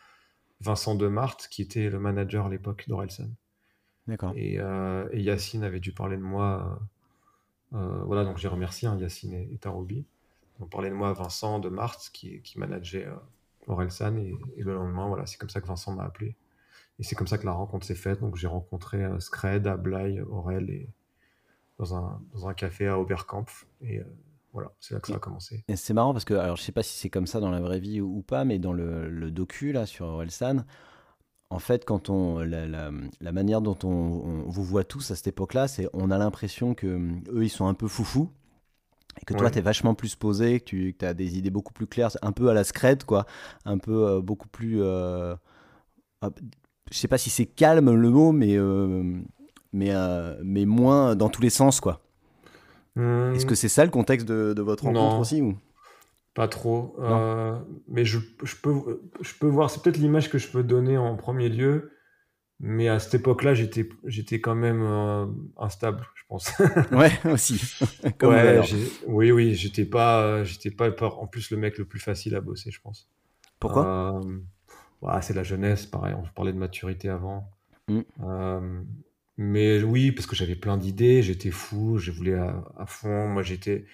Vincent 0.60 0.94
Demarthe, 0.94 1.48
qui 1.50 1.62
était 1.62 1.88
le 1.88 1.98
manager 1.98 2.46
à 2.46 2.48
l'époque 2.48 2.84
d'Orelsan. 2.88 3.28
D'accord. 4.06 4.34
Euh, 4.36 5.08
et, 5.12 5.22
Yacine 5.22 5.62
avait 5.62 5.80
dû 5.80 5.92
parler 5.92 6.16
de 6.16 6.22
moi. 6.22 6.80
Euh, 7.72 7.78
euh, 7.78 8.02
voilà, 8.04 8.24
donc 8.24 8.38
j'ai 8.38 8.48
remercié 8.48 8.88
hein, 8.88 8.98
Yacine 8.98 9.32
et, 9.34 9.48
et 9.52 9.58
Taroubi. 9.58 10.04
On 10.60 10.66
parlait 10.66 10.90
de 10.90 10.94
moi 10.94 11.10
à 11.10 11.12
Vincent 11.12 11.58
Demarthe, 11.58 12.10
qui, 12.12 12.42
qui 12.42 12.58
manageait 12.58 13.08
Orelsan, 13.66 14.16
et, 14.18 14.34
et, 14.56 14.62
le 14.62 14.74
lendemain, 14.74 15.08
voilà, 15.08 15.26
c'est 15.26 15.38
comme 15.38 15.48
ça 15.48 15.60
que 15.60 15.66
Vincent 15.66 15.92
m'a 15.92 16.04
appelé. 16.04 16.34
Et 17.00 17.02
c'est 17.02 17.16
comme 17.16 17.26
ça 17.26 17.38
que 17.38 17.46
la 17.46 17.52
rencontre 17.52 17.84
s'est 17.84 17.96
faite. 17.96 18.20
Donc 18.20 18.36
j'ai 18.36 18.46
rencontré 18.46 19.04
Scred, 19.18 19.66
Ablay, 19.66 20.20
Aurel, 20.20 20.70
et 20.70 20.88
dans 21.78 21.96
un, 21.96 22.20
dans 22.32 22.46
un 22.46 22.54
café 22.54 22.86
à 22.86 23.00
Oberkampf. 23.00 23.66
Et 23.80 24.00
voilà, 24.52 24.70
c'est 24.78 24.94
là 24.94 25.00
que 25.00 25.08
ça 25.08 25.16
a 25.16 25.18
commencé. 25.18 25.64
Et 25.66 25.76
c'est 25.76 25.94
marrant 25.94 26.12
parce 26.12 26.24
que, 26.24 26.34
alors 26.34 26.56
je 26.56 26.62
sais 26.62 26.72
pas 26.72 26.82
si 26.82 26.96
c'est 26.96 27.10
comme 27.10 27.26
ça 27.26 27.40
dans 27.40 27.50
la 27.50 27.60
vraie 27.60 27.80
vie 27.80 28.00
ou, 28.00 28.22
pas, 28.22 28.44
mais 28.44 28.58
dans 28.58 28.72
le, 28.72 29.08
le 29.08 29.30
docu 29.32 29.72
là 29.72 29.86
sur 29.86 30.06
Orelsan, 30.06 30.64
en 31.50 31.58
fait, 31.58 31.84
quand 31.84 32.10
on 32.10 32.38
la, 32.38 32.66
la, 32.66 33.32
manière 33.32 33.60
dont 33.60 33.76
on, 33.82 34.44
vous 34.46 34.64
voit 34.64 34.84
tous 34.84 35.10
à 35.10 35.16
cette 35.16 35.26
époque-là, 35.26 35.66
c'est 35.66 35.88
on 35.92 36.12
a 36.12 36.18
l'impression 36.18 36.74
que 36.74 36.86
eux 37.32 37.44
ils 37.44 37.50
sont 37.50 37.66
un 37.66 37.74
peu 37.74 37.88
foufous 37.88 38.30
et 39.20 39.24
que 39.24 39.34
toi 39.34 39.50
tu 39.50 39.58
es 39.58 39.60
vachement 39.60 39.94
plus 39.94 40.14
posé, 40.14 40.60
que 40.60 40.90
tu 40.92 40.96
as 41.02 41.12
des 41.12 41.38
idées 41.38 41.50
beaucoup 41.50 41.72
plus 41.72 41.88
claires, 41.88 42.10
un 42.22 42.30
peu 42.30 42.48
à 42.50 42.54
la 42.54 42.62
scred 42.62 43.04
quoi, 43.04 43.26
un 43.64 43.78
peu 43.78 44.06
euh, 44.06 44.20
beaucoup 44.20 44.48
plus 44.48 44.80
euh, 44.80 45.34
je 46.90 46.98
sais 46.98 47.08
pas 47.08 47.18
si 47.18 47.30
c'est 47.30 47.46
calme 47.46 47.94
le 47.94 48.10
mot 48.10 48.32
mais 48.32 48.56
euh, 48.56 49.02
mais 49.72 49.90
euh, 49.90 50.36
mais 50.42 50.66
moins 50.66 51.16
dans 51.16 51.28
tous 51.28 51.42
les 51.42 51.50
sens 51.50 51.80
quoi. 51.80 52.00
Est-ce 52.96 53.46
que 53.46 53.54
c'est 53.54 53.68
ça 53.68 53.84
le 53.84 53.90
contexte 53.90 54.26
de, 54.28 54.60
votre 54.60 54.84
rencontre 54.84 55.20
aussi 55.20 55.40
ou? 55.40 55.56
Pas 56.34 56.48
trop. 56.48 56.96
Euh, 57.00 57.58
mais 57.88 58.04
je, 58.04 58.18
peux, 58.62 59.00
je 59.20 59.34
peux 59.40 59.46
voir, 59.48 59.70
c'est 59.70 59.82
peut-être 59.82 59.96
l'image 59.96 60.30
que 60.30 60.38
je 60.38 60.48
peux 60.48 60.62
donner 60.62 60.98
en 60.98 61.16
premier 61.16 61.48
lieu. 61.48 61.92
Mais 62.62 62.88
à 62.88 62.98
cette 62.98 63.14
époque-là, 63.14 63.54
j'étais, 63.54 63.88
j'étais 64.04 64.38
quand 64.38 64.54
même 64.54 64.82
euh, 64.82 65.24
instable, 65.56 66.06
je 66.14 66.22
pense. 66.28 66.52
ouais, 66.92 67.10
aussi. 67.24 67.58
oui, 69.06 69.32
oui, 69.32 69.54
j'étais 69.54 69.86
pas, 69.86 70.44
j'étais 70.44 70.70
pas, 70.70 70.90
en 71.00 71.26
plus 71.26 71.50
le 71.50 71.56
mec 71.56 71.78
le 71.78 71.86
plus 71.86 72.00
facile 72.00 72.34
à 72.34 72.42
bosser, 72.42 72.70
je 72.70 72.80
pense. 72.82 73.08
Pourquoi? 73.58 74.20
Euh, 74.22 74.38
C'est 75.22 75.34
la 75.34 75.42
jeunesse, 75.42 75.86
pareil. 75.86 76.14
On 76.14 76.22
parlait 76.34 76.52
de 76.52 76.58
maturité 76.58 77.08
avant. 77.08 77.50
Mm. 77.88 78.02
Mais 79.42 79.82
oui, 79.82 80.12
parce 80.12 80.26
que 80.26 80.36
j'avais 80.36 80.54
plein 80.54 80.76
d'idées, 80.76 81.22
j'étais 81.22 81.50
fou, 81.50 81.96
je 81.96 82.10
voulais 82.10 82.34
à, 82.34 82.84
fond. 82.86 83.26
Moi, 83.26 83.42
j'étais, 83.42 83.86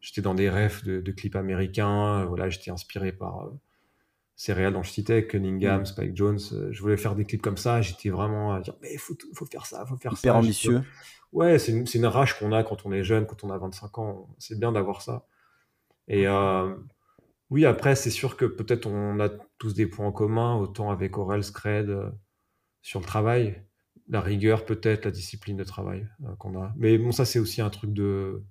j'étais 0.00 0.22
dans 0.22 0.34
des 0.34 0.48
rêves 0.48 0.82
de, 0.86 1.12
clips 1.12 1.36
américains. 1.36 2.24
Voilà, 2.24 2.48
j'étais 2.48 2.70
inspiré 2.70 3.12
par 3.12 3.44
euh, 3.44 3.50
ces 4.34 4.54
réels 4.54 4.72
dont 4.72 4.82
je 4.82 4.90
citais, 4.90 5.26
Cunningham, 5.26 5.82
mm. 5.82 5.86
Spike 5.86 6.16
Jones. 6.16 6.38
Euh, 6.52 6.72
je 6.72 6.80
voulais 6.80 6.96
faire 6.96 7.14
des 7.14 7.26
clips 7.26 7.42
comme 7.42 7.58
ça. 7.58 7.82
J'étais 7.82 8.08
vraiment 8.08 8.54
à 8.54 8.60
dire, 8.60 8.76
mais 8.80 8.94
il 8.94 8.98
faut, 8.98 9.14
faut, 9.34 9.44
faire 9.44 9.66
ça, 9.66 9.84
faut 9.84 9.98
faire 9.98 10.12
ça. 10.12 10.20
Hyper 10.20 10.36
ambitieux. 10.36 10.82
Ouais, 11.32 11.58
c'est 11.58 11.72
une, 11.72 11.84
une, 11.92 12.06
rage 12.06 12.38
qu'on 12.38 12.52
a 12.52 12.64
quand 12.64 12.86
on 12.86 12.92
est 12.92 13.04
jeune, 13.04 13.26
quand 13.26 13.44
on 13.44 13.50
a 13.50 13.58
25 13.58 13.98
ans. 13.98 14.34
C'est 14.38 14.58
bien 14.58 14.72
d'avoir 14.72 15.02
ça. 15.02 15.26
Et 16.08 16.26
euh, 16.26 16.74
oui, 17.54 17.66
après, 17.66 17.94
c'est 17.94 18.10
sûr 18.10 18.36
que 18.36 18.46
peut-être 18.46 18.88
on 18.88 19.20
a 19.20 19.28
tous 19.58 19.74
des 19.74 19.86
points 19.86 20.08
en 20.08 20.10
commun, 20.10 20.56
autant 20.56 20.90
avec 20.90 21.16
Aurel 21.18 21.44
Scred 21.44 21.88
euh, 21.88 22.10
sur 22.82 22.98
le 22.98 23.06
travail 23.06 23.62
la 24.08 24.20
rigueur 24.20 24.64
peut-être, 24.64 25.04
la 25.04 25.12
discipline 25.12 25.56
de 25.56 25.62
travail 25.62 26.08
euh, 26.24 26.34
qu'on 26.34 26.60
a. 26.60 26.72
Mais 26.76 26.98
bon, 26.98 27.12
ça 27.12 27.24
c'est 27.24 27.38
aussi 27.38 27.62
un 27.62 27.70
truc 27.70 27.92
de 27.92 28.42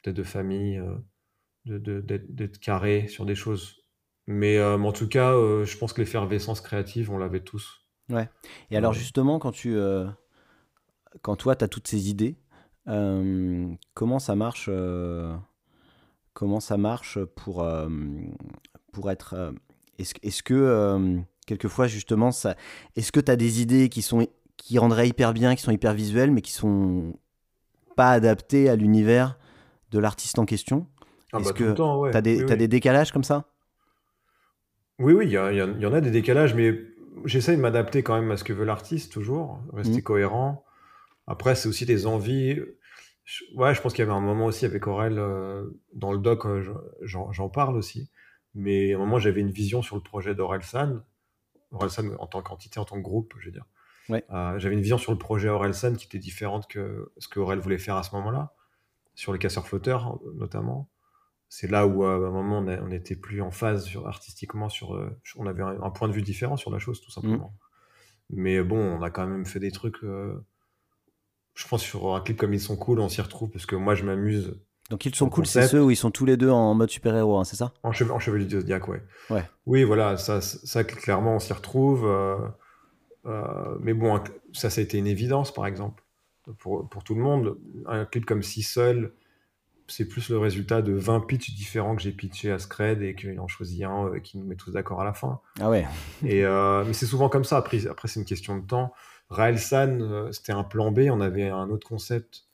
peut-être 0.00 0.16
de 0.16 0.22
famille, 0.22 0.78
euh, 0.78 0.94
de, 1.64 2.00
d'être 2.00 2.60
carré 2.60 3.08
sur 3.08 3.26
des 3.26 3.34
choses. 3.34 3.82
Mais, 4.28 4.62
en 4.62 4.92
tout 4.92 5.08
cas, 5.08 5.32
je 5.32 5.76
pense 5.76 5.92
que 5.92 6.00
l'effervescence 6.00 6.60
créative, 6.60 7.12
on 7.12 7.18
l'avait 7.18 7.42
tous. 7.42 7.86
Ouais. 8.08 8.28
Et 8.70 8.76
alors 8.76 8.92
justement, 8.92 9.38
quand 9.38 9.52
tu, 9.52 9.76
quand 11.22 11.36
toi, 11.36 11.54
tu 11.54 11.64
as 11.64 11.68
toutes 11.68 11.86
ces 11.86 12.08
idées, 12.10 12.36
comment 12.86 14.18
ça 14.18 14.34
marche 14.34 14.68
Comment 16.36 16.60
ça 16.60 16.76
marche 16.76 17.18
pour, 17.34 17.66
pour 18.92 19.10
être 19.10 19.54
Est-ce, 19.98 20.12
est-ce 20.22 20.42
que 20.42 21.16
quelquefois 21.46 21.86
justement, 21.86 22.30
ça, 22.30 22.56
est-ce 22.94 23.10
que 23.10 23.20
tu 23.20 23.32
as 23.32 23.36
des 23.36 23.62
idées 23.62 23.88
qui 23.88 24.02
sont 24.02 24.26
qui 24.58 24.78
rendraient 24.78 25.08
hyper 25.08 25.32
bien, 25.32 25.54
qui 25.54 25.62
sont 25.62 25.70
hyper 25.70 25.94
visuels, 25.94 26.30
mais 26.30 26.42
qui 26.42 26.52
sont 26.52 27.14
pas 27.94 28.10
adaptés 28.10 28.68
à 28.68 28.76
l'univers 28.76 29.38
de 29.92 29.98
l'artiste 29.98 30.38
en 30.38 30.44
question? 30.44 30.86
Ah 31.32 31.38
Est-ce 31.38 31.54
bah, 31.54 31.54
que 31.54 32.10
tu 32.10 32.16
as, 32.18 32.20
des, 32.20 32.44
des 32.44 32.68
décalages 32.68 33.12
comme 33.12 33.24
ça? 33.24 33.46
Oui, 34.98 35.14
oui, 35.14 35.24
il 35.24 35.30
y, 35.30 35.32
y, 35.32 35.86
en 35.86 35.92
a 35.94 36.00
des 36.02 36.10
décalages, 36.10 36.54
mais 36.54 36.78
j'essaie 37.24 37.56
de 37.56 37.62
m'adapter 37.62 38.02
quand 38.02 38.20
même 38.20 38.30
à 38.30 38.36
ce 38.36 38.44
que 38.44 38.52
veut 38.52 38.66
l'artiste, 38.66 39.10
toujours, 39.10 39.60
rester 39.72 40.00
mmh. 40.00 40.02
cohérent. 40.02 40.66
Après, 41.26 41.54
c'est 41.54 41.68
aussi 41.70 41.86
des 41.86 42.06
envies. 42.06 42.60
Ouais, 43.54 43.74
je 43.74 43.82
pense 43.82 43.92
qu'il 43.92 44.04
y 44.04 44.08
avait 44.08 44.16
un 44.16 44.20
moment 44.20 44.46
aussi 44.46 44.64
avec 44.64 44.86
Aurel, 44.86 45.18
euh, 45.18 45.68
dans 45.94 46.12
le 46.12 46.18
doc, 46.18 46.46
euh, 46.46 46.62
j'en 47.02 47.48
parle 47.48 47.76
aussi. 47.76 48.08
Mais 48.54 48.92
à 48.92 48.96
un 48.96 48.98
moment, 49.00 49.18
j'avais 49.18 49.40
une 49.40 49.50
vision 49.50 49.82
sur 49.82 49.96
le 49.96 50.02
projet 50.02 50.34
d'Aurel 50.34 50.62
San. 50.62 51.02
Aurel 51.72 51.90
San 51.90 52.14
en 52.18 52.26
tant 52.26 52.40
qu'entité, 52.42 52.78
en 52.78 52.84
tant 52.84 52.96
que 52.96 53.02
groupe, 53.02 53.34
je 53.38 53.46
veux 53.46 53.52
dire. 53.52 53.66
Euh, 54.10 54.58
j'avais 54.60 54.74
une 54.74 54.80
vision 54.80 54.98
sur 54.98 55.10
le 55.10 55.18
projet 55.18 55.48
Orelsan 55.48 55.94
qui 55.94 56.06
était 56.06 56.20
différente 56.20 56.68
que 56.68 57.12
ce 57.18 57.26
que 57.26 57.40
Aurel 57.40 57.58
voulait 57.58 57.78
faire 57.78 57.96
à 57.96 58.04
ce 58.04 58.14
moment-là, 58.14 58.54
sur 59.16 59.32
les 59.32 59.40
casseurs 59.40 59.66
flotteurs 59.66 60.20
notamment. 60.36 60.88
C'est 61.48 61.68
là 61.68 61.88
où 61.88 62.04
à 62.04 62.14
un 62.14 62.30
moment 62.30 62.58
on, 62.58 62.90
était 62.92 63.16
plus 63.16 63.42
en 63.42 63.50
phase 63.50 63.84
sur, 63.84 64.06
artistiquement, 64.06 64.68
sur, 64.68 65.10
on 65.36 65.46
avait 65.46 65.64
un, 65.64 65.90
point 65.90 66.06
de 66.06 66.12
vue 66.12 66.22
différent 66.22 66.56
sur 66.56 66.70
la 66.70 66.78
chose 66.78 67.00
tout 67.00 67.10
simplement. 67.10 67.52
Mm. 68.30 68.36
Mais 68.36 68.62
bon, 68.62 68.78
on 68.78 69.02
a 69.02 69.10
quand 69.10 69.26
même 69.26 69.44
fait 69.44 69.60
des 69.60 69.72
trucs. 69.72 70.04
Je 71.56 71.66
pense 71.66 71.82
sur 71.82 72.14
un 72.14 72.20
clip 72.20 72.36
comme 72.36 72.54
Ils 72.54 72.60
sont 72.60 72.76
cool, 72.76 73.00
on 73.00 73.08
s'y 73.08 73.20
retrouve 73.20 73.50
parce 73.50 73.66
que 73.66 73.74
moi 73.74 73.96
je 73.96 74.04
m'amuse. 74.04 74.54
Donc 74.90 75.04
ils 75.04 75.12
sont 75.12 75.28
cool, 75.28 75.46
c'est 75.46 75.66
ceux 75.66 75.82
où 75.82 75.90
ils 75.90 75.96
sont 75.96 76.12
tous 76.12 76.24
les 76.24 76.36
deux 76.36 76.50
en 76.50 76.74
mode 76.74 76.90
super-héros, 76.90 77.38
hein, 77.38 77.44
c'est 77.44 77.56
ça? 77.56 77.72
En, 77.82 77.90
cheveux, 77.90 78.12
en 78.12 78.20
chevalier 78.20 78.44
du 78.44 78.54
Zodiac, 78.54 78.86
ouais. 78.86 79.02
ouais. 79.30 79.42
Oui, 79.66 79.82
voilà, 79.82 80.16
ça, 80.16 80.40
ça 80.40 80.84
clairement 80.84 81.34
on 81.34 81.38
s'y 81.40 81.52
retrouve. 81.52 82.06
Euh, 83.26 83.76
mais 83.80 83.94
bon, 83.94 84.20
ça, 84.52 84.70
ça 84.70 84.80
a 84.80 84.84
été 84.84 84.98
une 84.98 85.06
évidence, 85.06 85.52
par 85.52 85.66
exemple, 85.66 86.02
pour, 86.58 86.88
pour 86.88 87.02
tout 87.04 87.14
le 87.14 87.22
monde. 87.22 87.58
Un 87.86 88.04
clip 88.04 88.24
comme 88.24 88.42
Si 88.42 88.62
Seul, 88.62 89.12
c'est 89.88 90.06
plus 90.06 90.30
le 90.30 90.38
résultat 90.38 90.82
de 90.82 90.92
20 90.92 91.20
pitchs 91.20 91.54
différents 91.54 91.96
que 91.96 92.02
j'ai 92.02 92.12
pitchés 92.12 92.52
à 92.52 92.58
Scred 92.58 93.02
et 93.02 93.14
qu'il 93.14 93.38
en 93.40 93.48
choisit 93.48 93.84
un 93.84 94.06
euh, 94.06 94.20
qui 94.20 94.38
nous 94.38 94.46
met 94.46 94.56
tous 94.56 94.72
d'accord 94.72 95.00
à 95.00 95.04
la 95.04 95.12
fin. 95.12 95.40
Ah 95.60 95.70
ouais. 95.70 95.86
Et, 96.24 96.44
euh, 96.44 96.84
mais 96.86 96.92
c'est 96.92 97.06
souvent 97.06 97.28
comme 97.28 97.44
ça. 97.44 97.56
Après, 97.56 97.86
après 97.86 98.08
c'est 98.08 98.20
une 98.20 98.26
question 98.26 98.56
de 98.56 98.66
temps. 98.66 98.92
Raël 99.28 99.58
San, 99.58 100.32
c'était 100.32 100.52
un 100.52 100.64
plan 100.64 100.92
B. 100.92 101.08
On 101.10 101.20
avait 101.20 101.48
un 101.48 101.68
autre 101.70 101.86
concept 101.86 102.46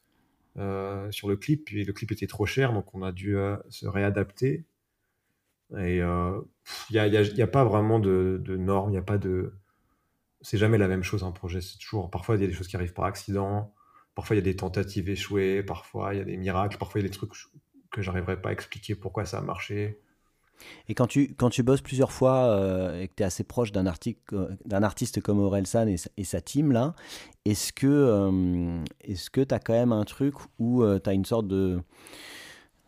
sur 0.57 1.29
le 1.29 1.37
clip. 1.37 1.65
Puis 1.67 1.85
le 1.85 1.93
clip 1.93 2.13
était 2.13 2.27
trop 2.27 2.47
cher, 2.47 2.73
donc 2.73 2.95
on 2.95 3.03
a 3.03 3.13
dû 3.13 3.37
se 3.69 3.87
réadapter. 3.87 4.65
Et 5.79 5.99
il 5.99 6.45
n'y 6.91 7.43
a, 7.43 7.47
pas 7.47 7.65
vraiment 7.65 7.99
de, 7.99 8.41
de 8.43 8.57
normes, 8.57 8.91
il 8.91 8.93
n'y 8.93 8.99
a 8.99 9.03
pas 9.03 9.19
de 9.19 9.53
c'est 10.43 10.59
jamais 10.59 10.79
la 10.79 10.89
même 10.89 11.03
chose 11.03 11.25
un 11.25 11.33
projet. 11.33 11.61
C'est 11.61 11.79
toujours, 11.79 12.11
parfois 12.11 12.37
il 12.37 12.43
y 12.43 12.45
a 12.45 12.49
des 12.49 12.53
choses 12.53 12.69
qui 12.69 12.77
arrivent 12.77 12.93
par 12.93 13.07
accident, 13.07 13.73
parfois 14.15 14.37
il 14.37 14.41
y 14.41 14.43
a 14.43 14.45
des 14.45 14.57
tentatives 14.57 15.09
échouées, 15.09 15.63
parfois 15.63 16.15
il 16.15 16.19
y 16.19 16.21
a 16.21 16.25
des 16.25 16.37
miracles, 16.37 16.77
parfois 16.79 17.01
il 17.01 17.05
y 17.05 17.07
a 17.07 17.09
des 17.09 17.17
trucs 17.17 17.33
que 17.91 18.03
j'arriverai 18.03 18.41
pas 18.41 18.51
à 18.51 18.53
expliquer 18.53 18.95
pourquoi 18.95 19.25
ça 19.25 19.39
a 19.39 19.43
marché. 19.43 20.02
Et 20.89 20.95
quand 20.95 21.07
tu, 21.07 21.35
quand 21.37 21.51
tu 21.51 21.63
bosses 21.63 21.81
plusieurs 21.81 22.13
fois 22.13 22.49
euh, 22.51 23.01
et 23.01 23.09
que 23.09 23.15
tu 23.17 23.23
es 23.23 23.27
assez 23.27 23.45
proche 23.45 23.73
d'un, 23.73 23.85
d'un 23.85 24.83
artiste 24.83 25.21
comme 25.21 25.39
Aurel 25.39 25.67
San 25.67 25.89
et, 25.89 26.25
sa 26.25 26.41
team, 26.41 26.73
là, 26.73 26.95
est-ce 27.45 27.73
que 27.73 27.87
euh, 27.87 28.85
tu 29.05 29.55
as 29.55 29.59
quand 29.59 29.73
même 29.73 29.93
un 29.93 30.05
truc 30.05 30.35
où 30.59 30.83
euh, 30.83 30.99
tu 31.03 31.11
as 31.11 31.13
une 31.13 31.25
sorte 31.25 31.47
de, 31.47 31.83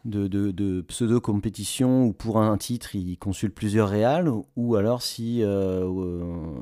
de, 0.05 0.81
pseudo-compétition 0.83 2.07
où 2.07 2.13
pour 2.13 2.39
un 2.39 2.57
titre, 2.59 2.95
il 2.95 3.17
consulte 3.19 3.55
plusieurs 3.55 3.89
réals, 3.89 4.31
ou 4.57 4.77
alors 4.77 5.03
si 5.03 5.43
euh, 5.43 5.85
euh 5.85 6.61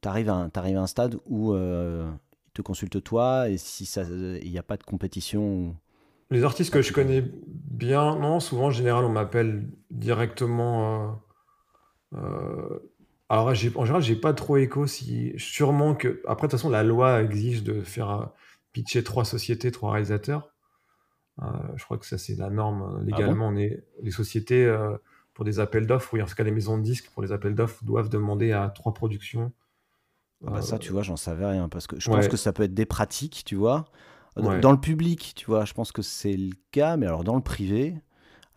tu 0.00 0.08
arrives, 0.08 0.30
à 0.30 0.50
un 0.54 0.86
stade 0.86 1.18
où 1.26 1.52
euh, 1.52 2.08
il 2.48 2.52
te 2.52 2.62
consulte 2.62 3.02
toi, 3.02 3.48
et 3.48 3.58
si 3.58 3.84
il 4.42 4.50
n'y 4.50 4.58
a 4.58 4.62
pas 4.62 4.76
de 4.76 4.84
compétition 4.84 5.74
Les 6.30 6.44
artistes 6.44 6.72
que 6.72 6.82
je 6.82 6.92
connais 6.92 7.24
bien, 7.46 8.16
non, 8.16 8.40
souvent 8.40 8.66
en 8.66 8.70
général 8.70 9.04
on 9.04 9.08
m'appelle 9.08 9.68
directement. 9.90 11.22
Euh, 12.14 12.78
alors 13.28 13.48
en 13.48 13.54
général 13.54 14.02
j'ai 14.02 14.16
pas 14.16 14.32
trop 14.32 14.56
écho 14.56 14.86
si 14.86 15.34
sûrement 15.36 15.94
que 15.94 16.22
après 16.26 16.46
de 16.46 16.50
toute 16.50 16.58
façon 16.58 16.70
la 16.70 16.82
loi 16.82 17.22
exige 17.22 17.62
de 17.62 17.82
faire 17.82 18.30
pitcher 18.72 19.02
trois 19.04 19.24
sociétés, 19.24 19.70
trois 19.70 19.92
réalisateurs. 19.92 20.50
je 21.40 21.84
crois 21.84 21.98
que 21.98 22.06
ça, 22.06 22.18
c'est 22.18 22.36
la 22.36 22.50
norme. 22.50 22.98
Ah 23.00 23.04
légalement, 23.04 23.48
on 23.48 23.56
est, 23.56 23.84
les 24.02 24.10
sociétés, 24.10 24.70
pour 25.38 25.44
des 25.44 25.60
appels 25.60 25.86
d'offres, 25.86 26.14
oui, 26.14 26.20
en 26.20 26.26
tout 26.26 26.34
cas, 26.34 26.42
les 26.42 26.50
maisons 26.50 26.78
de 26.78 26.82
disques, 26.82 27.10
pour 27.10 27.22
les 27.22 27.30
appels 27.30 27.54
d'offres, 27.54 27.84
doivent 27.84 28.08
demander 28.08 28.50
à 28.50 28.70
trois 28.70 28.92
productions. 28.92 29.52
Ah 30.44 30.50
bah 30.50 30.62
ça, 30.62 30.78
tu 30.80 30.90
vois, 30.90 31.02
j'en 31.02 31.16
savais 31.16 31.46
rien 31.46 31.68
parce 31.68 31.86
que 31.86 31.98
je 32.00 32.08
pense 32.08 32.28
que 32.28 32.36
ça 32.36 32.52
peut 32.52 32.64
être 32.64 32.74
des 32.74 32.86
pratiques, 32.86 33.42
tu 33.44 33.54
vois. 33.54 33.86
Dans 34.36 34.72
le 34.72 34.80
public, 34.80 35.32
tu 35.36 35.46
vois, 35.46 35.64
je 35.64 35.72
pense 35.72 35.92
que 35.92 36.02
c'est 36.02 36.36
le 36.36 36.54
cas, 36.70 36.96
mais 36.96 37.06
alors 37.06 37.24
dans 37.24 37.34
le 37.36 37.42
privé, 37.42 37.94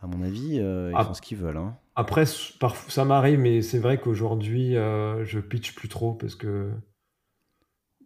à 0.01 0.07
mon 0.07 0.21
avis, 0.21 0.55
ils 0.57 1.03
font 1.05 1.13
ce 1.13 1.21
qu'ils 1.21 1.37
veulent. 1.37 1.57
Hein. 1.57 1.77
Après, 1.95 2.25
ça 2.25 3.05
m'arrive, 3.05 3.39
mais 3.39 3.61
c'est 3.61 3.79
vrai 3.79 3.99
qu'aujourd'hui, 3.99 4.77
euh, 4.77 5.25
je 5.25 5.39
pitch 5.39 5.75
plus 5.75 5.89
trop 5.89 6.13
parce 6.13 6.35
que 6.35 6.71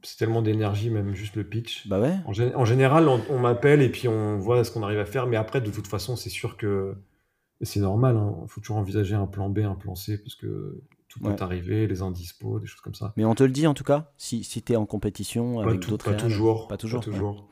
c'est 0.02 0.18
tellement 0.18 0.42
d'énergie, 0.42 0.90
même 0.90 1.14
juste 1.14 1.36
le 1.36 1.44
pitch. 1.44 1.88
Bah 1.88 2.00
ouais. 2.00 2.16
En, 2.26 2.66
général, 2.66 3.08
on, 3.08 3.40
m'appelle 3.40 3.82
et 3.82 3.90
puis 3.90 4.08
on 4.08 4.38
voit 4.38 4.64
ce 4.64 4.72
qu'on 4.72 4.84
arrive 4.84 5.00
à 5.00 5.06
faire, 5.06 5.28
mais 5.28 5.38
après, 5.38 5.62
de 5.62 5.70
toute 5.70 5.88
façon, 5.88 6.16
c'est 6.16 6.30
sûr 6.30 6.58
que 6.58 6.96
c'est 7.62 7.80
normal. 7.80 8.16
Il 8.16 8.20
hein. 8.20 8.46
faut 8.48 8.60
toujours 8.60 8.78
envisager 8.78 9.16
un 9.16 9.28
plan 9.28 9.50
B, 9.50 9.60
un 9.60 9.76
plan 9.76 9.94
C, 9.94 10.18
parce 10.22 10.36
que 10.36 10.84
tout 11.08 11.20
peut 11.20 11.36
arriver, 11.40 11.88
les 11.88 12.02
indispos, 12.02 12.60
des 12.60 12.66
choses 12.66 12.82
comme 12.82 12.96
ça. 12.96 13.14
Mais 13.18 13.24
on 13.24 13.36
te 13.36 13.44
le 13.44 13.52
dit 13.52 13.68
en 13.68 13.74
tout 13.76 13.84
cas, 13.84 14.12
si, 14.18 14.44
si 14.44 14.62
tu 14.64 14.74
es 14.74 14.76
en 14.76 14.86
compétition 14.86 15.60
avec 15.60 15.80
d'autres. 15.88 16.12
Pas, 16.12 16.18
toujours. 16.18 16.68
Pas 16.68 16.78
toujours. 16.78 17.00
Pas 17.02 17.06
toujours. 17.06 17.48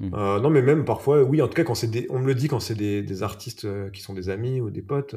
Hmm. 0.00 0.10
Euh, 0.14 0.40
non, 0.40 0.50
mais 0.50 0.62
même 0.62 0.84
parfois, 0.84 1.22
oui, 1.22 1.40
en 1.42 1.48
tout 1.48 1.54
cas, 1.54 1.64
quand 1.64 1.74
c'est 1.74 2.06
on 2.10 2.18
me 2.18 2.26
le 2.26 2.34
dit 2.34 2.48
quand 2.48 2.60
c'est 2.60 2.74
des, 2.74 3.22
artistes 3.22 3.64
euh, 3.64 3.90
qui 3.90 4.02
sont 4.02 4.14
des 4.14 4.28
amis 4.28 4.60
ou 4.60 4.70
des 4.70 4.82
potes. 4.82 5.14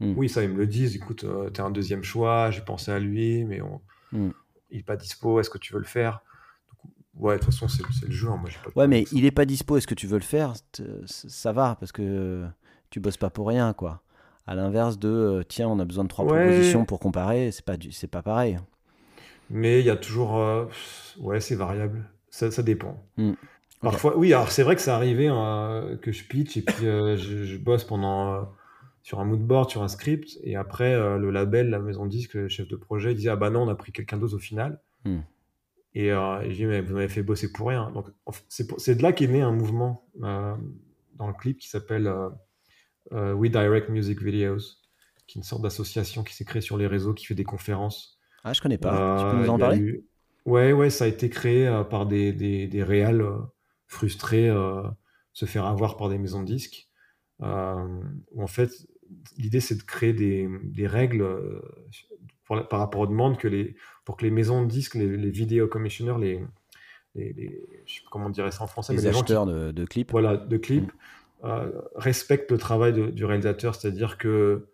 Mm. 0.00 0.14
Oui, 0.16 0.28
ça, 0.28 0.42
ils 0.42 0.48
me 0.48 0.56
le 0.56 0.66
disent. 0.66 0.96
Écoute, 0.96 1.24
euh, 1.24 1.50
t'es 1.50 1.60
un 1.60 1.70
deuxième 1.70 2.02
choix, 2.02 2.50
j'ai 2.50 2.62
pensé 2.62 2.90
à 2.90 2.98
lui, 2.98 3.44
mais 3.44 3.60
mm. 4.12 4.30
il 4.70 4.76
n'est 4.78 4.82
pas 4.82 4.96
dispo, 4.96 5.40
est-ce 5.40 5.50
que 5.50 5.58
tu 5.58 5.72
veux 5.72 5.78
le 5.78 5.84
faire? 5.84 6.22
Ouais, 7.14 7.34
de 7.34 7.40
toute 7.40 7.52
façon, 7.52 7.68
c'est 7.68 8.06
le 8.06 8.12
jeu. 8.12 8.28
Hein, 8.28 8.40
moi, 8.40 8.50
ouais, 8.76 8.88
mais 8.88 9.04
il 9.12 9.26
est 9.26 9.30
pas 9.30 9.44
dispo, 9.44 9.76
est-ce 9.76 9.86
que 9.86 9.94
tu 9.94 10.06
veux 10.06 10.18
le 10.18 10.24
faire? 10.24 10.54
Ça 11.04 11.52
va, 11.52 11.76
parce 11.78 11.92
que 11.92 12.46
tu 12.88 13.00
bosses 13.00 13.16
pas 13.16 13.30
pour 13.30 13.48
rien, 13.48 13.72
quoi. 13.72 14.02
À 14.46 14.54
l'inverse 14.54 14.98
de, 14.98 15.08
euh, 15.08 15.42
tiens, 15.44 15.68
on 15.68 15.78
a 15.78 15.84
besoin 15.84 16.04
de 16.04 16.08
trois 16.08 16.26
propositions 16.26 16.84
pour 16.84 16.98
comparer, 16.98 17.52
c'est 17.52 17.64
pas, 17.64 17.76
c'est 17.92 18.10
pas 18.10 18.22
pareil. 18.22 18.58
Mais 19.50 19.80
il 19.80 19.86
y 19.86 19.90
a 19.90 19.96
toujours. 19.96 20.38
Euh, 20.38 20.66
ouais, 21.18 21.40
c'est 21.40 21.56
variable. 21.56 22.08
Ça, 22.30 22.50
ça 22.50 22.62
dépend. 22.62 23.02
Mm. 23.16 23.32
Parfois, 23.80 24.16
oui, 24.16 24.32
alors 24.34 24.52
c'est 24.52 24.62
vrai 24.62 24.76
que 24.76 24.82
c'est 24.82 24.90
arrivé 24.90 25.28
hein, 25.28 25.98
que 26.02 26.12
je 26.12 26.24
pitch 26.24 26.56
et 26.56 26.62
puis 26.62 26.84
je, 26.84 27.56
bosse 27.56 27.84
pendant 27.84 28.46
sur 29.02 29.20
un 29.20 29.24
mood 29.24 29.40
board, 29.40 29.70
sur 29.70 29.82
un 29.82 29.88
script, 29.88 30.38
et 30.42 30.56
après 30.56 30.94
euh, 30.94 31.18
le 31.18 31.30
label, 31.30 31.70
la 31.70 31.78
maison 31.78 32.04
de 32.04 32.10
disque, 32.10 32.34
le 32.34 32.48
chef 32.48 32.68
de 32.68 32.76
projet, 32.76 33.14
disait 33.14 33.30
ah 33.30 33.36
bah 33.36 33.50
non, 33.50 33.62
on 33.62 33.68
a 33.68 33.74
pris 33.74 33.92
quelqu'un 33.92 34.18
d'autre 34.18 34.36
au 34.36 34.38
final. 34.38 34.80
Hmm. 35.04 35.20
Et, 35.94 36.12
euh, 36.12 36.42
j'ai 36.44 36.54
dit 36.54 36.66
mais 36.66 36.80
vous 36.80 36.94
m'avez 36.94 37.08
fait 37.08 37.22
bosser 37.22 37.50
pour 37.52 37.68
rien. 37.68 37.90
Donc 37.92 38.06
c'est 38.48 38.94
de 38.94 39.02
là 39.02 39.12
qu'est 39.12 39.26
né 39.26 39.40
un 39.40 39.52
mouvement 39.52 40.06
euh, 40.22 40.54
dans 41.16 41.26
le 41.26 41.34
clip 41.34 41.58
qui 41.58 41.68
s'appelle 41.68 42.12
We 43.10 43.50
Direct 43.50 43.88
Music 43.88 44.22
Videos, 44.22 44.58
qui 45.26 45.38
est 45.38 45.40
une 45.40 45.42
sorte 45.42 45.62
d'association 45.62 46.22
qui 46.22 46.34
s'est 46.34 46.44
créée 46.44 46.62
sur 46.62 46.76
les 46.76 46.86
réseaux, 46.86 47.14
qui 47.14 47.26
fait 47.26 47.34
des 47.34 47.44
conférences. 47.44 48.20
Ah 48.44 48.52
je 48.52 48.60
connais 48.60 48.78
pas. 48.78 49.18
tu 49.18 49.36
peux 49.36 49.42
nous 49.42 49.50
en 49.50 49.58
parler? 49.58 50.04
Ouais 50.46 50.72
ouais, 50.72 50.90
ça 50.90 51.04
a 51.04 51.08
été 51.08 51.28
créé 51.28 51.68
par 51.90 52.06
des 52.06 52.32
des, 52.32 52.66
des 52.66 52.82
réals 52.82 53.26
frustrés, 53.90 54.48
se 55.32 55.44
faire 55.44 55.66
avoir 55.66 55.96
par 55.96 56.08
des 56.08 56.18
maisons 56.18 56.40
de 56.40 56.46
disques. 56.46 56.88
Euh, 57.42 58.00
où 58.32 58.42
en 58.42 58.46
fait, 58.46 58.70
l'idée 59.38 59.60
c'est 59.60 59.76
de 59.76 59.82
créer 59.82 60.12
des, 60.12 60.48
des 60.62 60.86
règles 60.86 61.22
euh, 61.22 61.60
par 62.68 62.80
rapport 62.80 63.00
aux 63.00 63.06
demandes 63.06 63.38
que 63.38 63.48
les, 63.48 63.76
pour 64.04 64.16
que 64.16 64.24
les 64.24 64.30
maisons 64.30 64.62
de 64.62 64.68
disques, 64.68 64.94
les, 64.94 65.16
les 65.16 65.30
vidéo 65.30 65.66
commissioners, 65.66 66.18
les, 66.18 66.44
les, 67.14 67.66
je 67.86 67.94
sais 67.94 68.00
pas 68.02 68.08
comment 68.10 68.26
on 68.26 68.30
dirait 68.30 68.50
ça 68.50 68.64
en 68.64 68.66
français, 68.66 68.92
les 68.92 69.06
acheteurs 69.06 69.46
de, 69.46 69.70
de, 69.70 69.84
clips, 69.84 70.10
voilà, 70.10 70.36
de 70.36 70.56
clips, 70.56 70.92
mm. 70.92 71.46
euh, 71.46 71.80
respectent 71.94 72.50
le 72.50 72.58
travail 72.58 73.12
du 73.12 73.24
réalisateur, 73.24 73.74
c'est-à-dire 73.74 74.18
que 74.18 74.66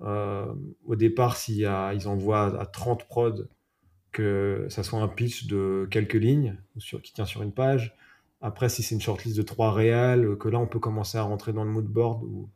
au 0.00 0.96
départ, 0.96 1.36
s'il 1.36 1.54
y 1.54 1.66
a, 1.66 1.94
ils 1.94 2.08
envoient 2.08 2.60
à 2.60 2.66
30 2.66 3.06
prods 3.06 3.44
que 4.12 4.66
ça 4.68 4.82
soit 4.82 5.00
un 5.00 5.08
pitch 5.08 5.46
de 5.46 5.88
quelques 5.90 6.14
lignes 6.14 6.58
ou 6.76 6.80
sur, 6.80 7.00
qui 7.00 7.12
tient 7.12 7.24
sur 7.24 7.42
une 7.42 7.52
page, 7.52 7.96
après, 8.44 8.68
si 8.68 8.82
c'est 8.82 8.94
une 8.94 9.00
shortlist 9.00 9.38
de 9.38 9.42
trois 9.42 9.72
réals, 9.72 10.26
euh, 10.26 10.36
que 10.36 10.50
là, 10.50 10.58
on 10.58 10.66
peut 10.66 10.78
commencer 10.78 11.16
à 11.16 11.22
rentrer 11.22 11.54
dans 11.54 11.64
le 11.64 11.70
mood 11.70 11.86
board 11.86 12.22
ou 12.24 12.50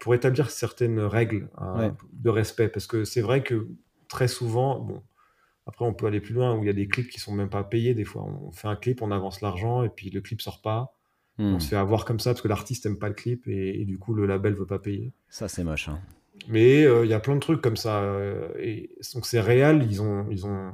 pour 0.00 0.14
établir 0.14 0.48
certaines 0.48 1.00
règles 1.00 1.50
euh, 1.60 1.90
de 2.14 2.30
respect. 2.30 2.68
Parce 2.68 2.86
que 2.86 3.04
c'est 3.04 3.20
vrai 3.20 3.42
que 3.42 3.68
très 4.08 4.26
souvent, 4.26 4.80
bon, 4.80 5.02
après, 5.66 5.84
on 5.84 5.92
peut 5.92 6.06
aller 6.06 6.20
plus 6.20 6.32
loin 6.32 6.56
où 6.56 6.62
il 6.62 6.66
y 6.66 6.70
a 6.70 6.72
des 6.72 6.88
clips 6.88 7.10
qui 7.10 7.20
sont 7.20 7.34
même 7.34 7.50
pas 7.50 7.62
payés. 7.62 7.92
Des 7.92 8.04
fois, 8.04 8.24
on 8.24 8.52
fait 8.52 8.68
un 8.68 8.76
clip, 8.76 9.02
on 9.02 9.10
avance 9.10 9.42
l'argent 9.42 9.82
et 9.82 9.90
puis 9.90 10.08
le 10.08 10.22
clip 10.22 10.40
sort 10.40 10.62
pas. 10.62 10.94
On 11.36 11.56
hmm. 11.56 11.60
se 11.60 11.68
fait 11.68 11.76
avoir 11.76 12.06
comme 12.06 12.20
ça 12.20 12.30
parce 12.30 12.40
que 12.40 12.48
l'artiste 12.48 12.86
aime 12.86 12.98
pas 12.98 13.08
le 13.08 13.14
clip 13.14 13.46
et, 13.48 13.84
du 13.84 13.98
coup, 13.98 14.14
le 14.14 14.24
label 14.24 14.54
veut 14.54 14.66
pas 14.66 14.78
payer. 14.78 15.12
Ça, 15.28 15.46
c'est 15.46 15.62
moche. 15.62 15.90
Hein. 15.90 16.00
Mais 16.48 16.86
euh, 16.86 17.04
il 17.04 17.10
y 17.10 17.14
a 17.14 17.20
plein 17.20 17.34
de 17.34 17.40
trucs 17.40 17.60
comme 17.60 17.76
ça. 17.76 18.02
et 18.58 18.96
donc, 19.14 19.26
c'est 19.26 19.40
réel. 19.40 19.86
Ils 19.90 20.00
ont, 20.00 20.26
ils 20.30 20.46
ont 20.46 20.72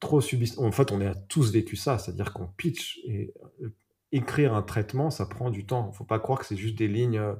trop 0.00 0.20
subi. 0.20 0.52
En 0.58 0.72
fait, 0.72 0.92
on 0.92 1.00
a 1.00 1.14
tous 1.14 1.52
vécu 1.52 1.76
ça, 1.76 1.98
c'est-à-dire 1.98 2.32
qu'on 2.32 2.46
pitch 2.46 3.00
et 3.04 3.34
euh, 3.62 3.74
écrire 4.12 4.54
un 4.54 4.62
traitement, 4.62 5.10
ça 5.10 5.26
prend 5.26 5.50
du 5.50 5.66
temps. 5.66 5.90
Il 5.92 5.96
faut 5.96 6.04
pas 6.04 6.18
croire 6.18 6.38
que 6.38 6.46
c'est 6.46 6.56
juste 6.56 6.76
des 6.76 6.88
lignes 6.88 7.18
euh, 7.18 7.34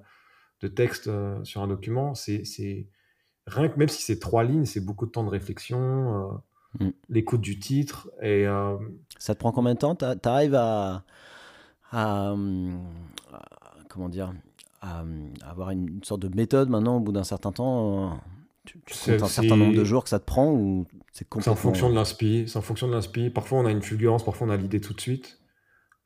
de 0.61 0.69
texte 0.69 1.09
euh, 1.09 1.43
sur 1.45 1.63
un 1.63 1.69
document. 1.69 2.15
C'est 2.15 2.43
rien 3.47 3.69
que 3.69 3.79
même 3.79 3.89
si 3.89 4.03
c'est 4.03 4.19
trois 4.19 4.45
lignes, 4.45 4.65
c'est 4.65 4.85
beaucoup 4.85 5.07
de 5.07 5.11
temps 5.11 5.25
de 5.25 5.31
réflexion, 5.31 6.41
mm. 6.81 6.89
l'écoute 7.09 7.41
du 7.41 7.59
titre 7.59 8.11
et. 8.21 8.47
Ça 9.19 9.35
te 9.35 9.41
prend 9.41 9.53
combien 9.53 9.75
de 9.75 9.79
temps? 9.79 9.95
Tu 9.95 10.05
arrives 10.29 10.55
à, 10.55 11.05
à, 11.93 12.35
comment 13.89 14.09
dire 14.09 14.33
à, 14.81 15.05
avoir 15.43 15.71
une 15.71 16.03
sorte 16.05 16.21
de 16.21 16.35
méthode 16.35 16.69
maintenant 16.69 16.97
au 16.99 17.01
bout 17.01 17.13
d'un 17.13 17.25
certain 17.25 17.53
temps 17.53 18.21
tu, 18.69 19.13
un 19.13 19.27
certain 19.27 19.57
nombre 19.57 19.75
de 19.75 19.85
jours 19.85 20.05
que 20.05 20.11
ça 20.11 20.19
te 20.19 20.25
prend 20.25 20.53
ou 20.53 20.87
c'est 21.13 21.49
en 21.49 21.57
fonction 21.57 21.91
de 21.91 21.95
l'inspi. 21.95 22.45
C'est 22.47 22.59
en 22.59 22.63
fonction 22.63 22.87
de 22.89 22.93
l'inspi. 22.93 23.31
Parfois 23.31 23.59
on 23.59 23.67
a 23.67 23.71
une 23.71 23.83
fulgurance, 23.83 24.25
parfois 24.25 24.47
on 24.47 24.51
a 24.51 24.57
l'idée 24.57 24.81
tout 24.81 24.95
de 24.95 25.01
suite. 25.01 25.41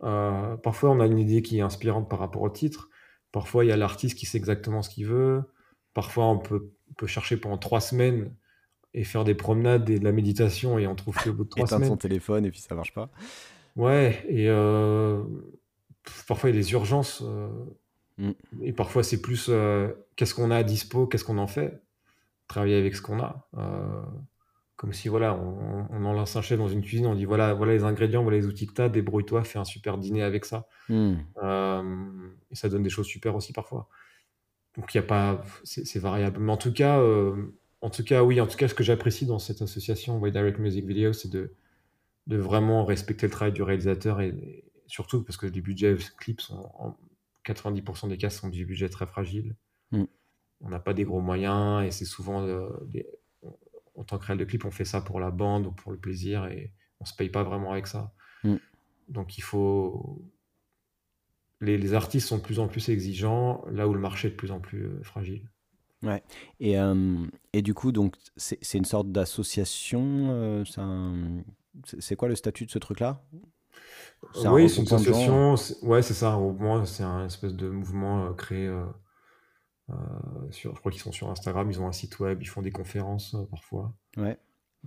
Euh, 0.03 0.57
parfois 0.57 0.91
on 0.91 1.01
a 1.01 1.07
une 1.07 1.19
idée 1.19 1.43
qui 1.43 1.59
est 1.59 1.63
inspirante 1.63 2.09
par 2.09 2.19
rapport 2.19 2.43
au 2.43 2.51
titre. 2.51 2.89
Parfois 3.31 3.65
il 3.65 3.69
y 3.69 3.73
a 3.73 3.77
l'artiste 3.77 4.17
qui 4.19 4.27
sait 4.27 4.39
exactement 4.39 4.83
ce 4.83 4.91
qu'il 4.91 5.07
veut. 5.07 5.43
Parfois 5.95 6.27
on 6.27 6.39
peut, 6.39 6.73
peut, 6.97 7.07
chercher 7.07 7.37
pendant 7.37 7.59
trois 7.59 7.81
semaines 7.81 8.35
et 8.95 9.05
faire 9.05 9.25
des 9.25 9.35
promenades 9.35 9.89
et 9.91 9.99
de 9.99 10.05
la 10.05 10.13
méditation 10.13 10.79
et 10.79 10.87
on 10.87 10.95
trouve 10.95 11.17
qu'au 11.17 11.33
bout 11.33 11.45
de 11.45 11.49
trois 11.51 11.67
semaines. 11.67 11.89
son 11.89 11.97
téléphone 11.97 12.45
et 12.47 12.51
puis 12.51 12.61
ça 12.61 12.75
marche 12.75 12.95
pas. 12.95 13.11
Ouais, 13.75 14.25
et 14.29 14.49
euh, 14.49 15.23
parfois 16.29 16.51
il 16.51 16.57
y 16.57 16.59
a 16.59 16.61
des 16.61 16.73
urgences. 16.73 17.23
Euh, 17.25 17.49
mm. 18.19 18.33
Et 18.63 18.73
parfois 18.73 19.03
c'est 19.03 19.21
plus 19.21 19.51
qu'est-ce 20.17 20.35
qu'on 20.35 20.51
a 20.51 20.57
à 20.57 20.63
dispo, 20.63 21.07
qu'est-ce 21.07 21.25
qu'on 21.25 21.39
en 21.39 21.47
fait? 21.47 21.83
Travailler 22.49 22.76
avec 22.76 22.95
ce 22.95 23.03
qu'on 23.03 23.20
a. 23.20 23.49
Euh, 23.57 24.03
comme 24.76 24.93
si 24.93 25.09
voilà, 25.09 25.34
on, 25.36 25.86
on, 25.90 26.05
en 26.05 26.12
lance 26.12 26.34
un 26.34 26.43
chef 26.43 26.59
dans 26.59 26.68
une 26.68 26.82
cuisine, 26.82 27.07
on 27.07 27.14
dit 27.14 27.24
voilà, 27.24 27.55
voilà 27.55 27.72
les 27.72 27.84
ingrédients, 27.84 28.22
voilà 28.22 28.38
les 28.38 28.47
outils 28.47 28.66
que 28.66 28.74
tu 28.74 28.82
as, 28.82 28.88
débrouille-toi, 28.88 29.45
fais 29.45 29.59
un 29.59 29.64
super 29.64 29.97
dîner 29.97 30.22
avec 30.22 30.45
ça. 30.45 30.66
Hmm. 30.88 31.14
Euh, 31.43 32.28
et 32.51 32.57
ça 32.57 32.68
donne 32.68 32.82
des 32.82 32.90
choses 32.90 33.07
super 33.07 33.36
aussi 33.36 33.53
parfois. 33.53 33.88
Donc 34.76 34.93
il 34.93 34.97
y 34.97 35.01
a 35.01 35.05
pas, 35.05 35.43
c'est 35.64 35.99
variable. 35.99 36.40
Mais 36.40 36.51
en 36.51 36.57
tout 36.57 36.72
cas, 36.72 36.99
euh, 36.99 37.55
en 37.80 37.90
tout 37.90 38.03
cas, 38.03 38.24
oui, 38.24 38.40
en 38.40 38.47
tout 38.47 38.57
cas, 38.57 38.68
ce 38.68 38.74
que 38.74 38.82
j'apprécie 38.82 39.26
dans 39.26 39.38
cette 39.38 39.62
association 39.62 40.18
Way 40.18 40.32
Direct 40.32 40.59
Music 40.59 40.84
Video, 40.84 41.12
c'est 41.12 41.30
de, 41.30 41.55
de 42.26 42.36
vraiment 42.38 42.84
respecter 42.84 43.26
le 43.26 43.32
travail 43.32 43.53
du 43.53 43.62
réalisateur 43.62 44.20
et, 44.20 44.64
surtout 44.86 45.22
parce 45.22 45.36
que 45.36 45.47
les 45.47 45.61
budgets 45.61 45.97
clips 46.18 46.40
sont 46.40 46.70
en 46.78 46.97
90% 47.47 48.09
des 48.09 48.16
cas 48.16 48.30
sont 48.30 48.49
des 48.49 48.64
budgets 48.64 48.88
très 48.88 49.07
fragiles. 49.07 49.55
Hmm 49.93 50.07
on 50.63 50.69
n'a 50.69 50.81
pas 50.81 50.95
des 50.95 51.05
gros 51.05 51.21
moyens 51.21 51.85
et 51.85 51.91
c'est 51.91 52.05
souvent 52.05 52.47
euh, 52.47 52.69
en 53.95 54.05
tant 54.05 54.19
que 54.19 54.25
réel 54.25 54.39
de 54.39 54.45
clip, 54.45 54.65
on 54.65 54.71
fait 54.71 54.85
ça 54.85 55.01
pour 55.01 55.21
la 55.21 55.31
bande 55.31 55.67
ou 55.67 55.73
pour 55.73 55.93
le 55.93 55.99
plaisir 55.99 56.47
et 56.47 56.73
on 57.01 57.05
se 57.05 57.15
paye 57.15 57.29
pas 57.29 57.43
vraiment 57.43 57.73
avec 57.73 57.87
ça. 57.87 58.15
Mm. 58.45 58.57
Donc 59.09 59.39
il 59.39 59.43
faut. 59.43 60.25
Les, 61.61 61.95
artistes 61.95 62.27
sont 62.27 62.39
de 62.39 62.43
plus 62.43 62.59
en 62.59 62.67
plus 62.67 62.89
exigeants 62.89 63.65
là 63.71 63.87
où 63.87 63.95
le 63.95 64.01
marché 64.01 64.29
est 64.29 64.31
de 64.33 64.37
plus 64.37 64.51
en 64.51 64.59
plus 64.59 64.87
euh, 64.87 65.03
fragile. 65.03 65.49
Ouais. 66.03 66.25
Et, 66.59 66.81
euh, 66.81 67.25
et 67.53 67.63
du 67.63 67.75
coup, 67.75 67.93
donc 67.93 68.17
c'est 68.37 68.77
une 68.77 68.85
sorte 68.85 69.13
d'association. 69.13 70.65
c'est 72.01 72.17
quoi 72.17 72.29
le 72.29 72.35
statut 72.35 72.67
de 72.67 72.71
ce 72.73 72.81
truc-là? 72.81 73.23
Oui, 74.47 74.69
c'est 74.69 74.83
une 74.83 74.93
association. 74.93 75.55
Ouais, 75.83 76.03
c'est 76.03 76.15
ça. 76.15 76.37
Au 76.37 76.53
moins, 76.53 76.85
c'est 76.87 77.05
un 77.05 77.27
espèce 77.27 77.55
de 77.55 77.69
mouvement 77.69 78.35
créé 78.35 78.69
sur, 80.51 80.74
je 80.74 80.80
crois 80.80 80.93
qu'ils 80.93 81.01
sont 81.01 81.12
sur 81.12 81.30
Instagram, 81.30 81.70
ils 81.70 81.80
ont 81.80 81.88
un 81.88 81.93
site 81.93 82.18
web, 82.20 82.38
ils 82.43 82.49
font 82.49 82.62
des 82.62 82.70
conférences 82.70 83.34
euh, 83.34 83.45
parfois. 83.51 83.95
Ouais. 84.16 84.38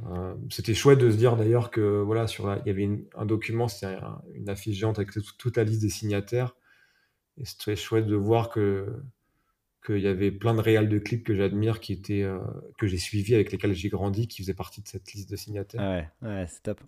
Euh, 0.07 0.35
c'était 0.49 0.73
chouette 0.73 0.99
de 0.99 1.09
se 1.09 1.15
dire 1.15 1.37
d'ailleurs 1.37 1.71
que 1.71 2.01
voilà, 2.01 2.27
sur 2.27 2.53
il 2.65 2.67
y 2.67 2.69
avait 2.69 3.07
un 3.15 3.25
document, 3.25 3.67
c'était 3.67 3.97
une 4.33 4.49
affiche 4.49 4.77
géante 4.77 4.99
avec 4.99 5.11
toute 5.37 5.57
la 5.57 5.63
liste 5.63 5.81
des 5.81 5.89
signataires. 5.89 6.55
Et 7.37 7.45
c'était 7.45 7.75
chouette 7.75 8.07
de 8.07 8.15
voir 8.15 8.49
que 8.49 8.87
qu'il 9.85 9.99
y 9.99 10.07
avait 10.07 10.31
plein 10.31 10.55
de 10.55 10.61
réals 10.61 10.89
de 10.89 10.97
clips 10.97 11.23
que 11.23 11.35
j'admire, 11.35 11.79
qui 11.79 11.93
étaient 11.93 12.27
que 12.77 12.87
j'ai 12.87 12.97
suivis, 12.97 13.35
avec 13.35 13.51
lesquels 13.51 13.73
j'ai 13.73 13.89
grandi, 13.89 14.27
qui 14.27 14.41
faisaient 14.41 14.55
partie 14.55 14.81
de 14.81 14.87
cette 14.87 15.13
liste 15.13 15.29
de 15.29 15.35
signataires. 15.35 16.09
ouais, 16.21 16.27
ouais 16.27 16.45
c'est 16.47 16.63
top. 16.63 16.81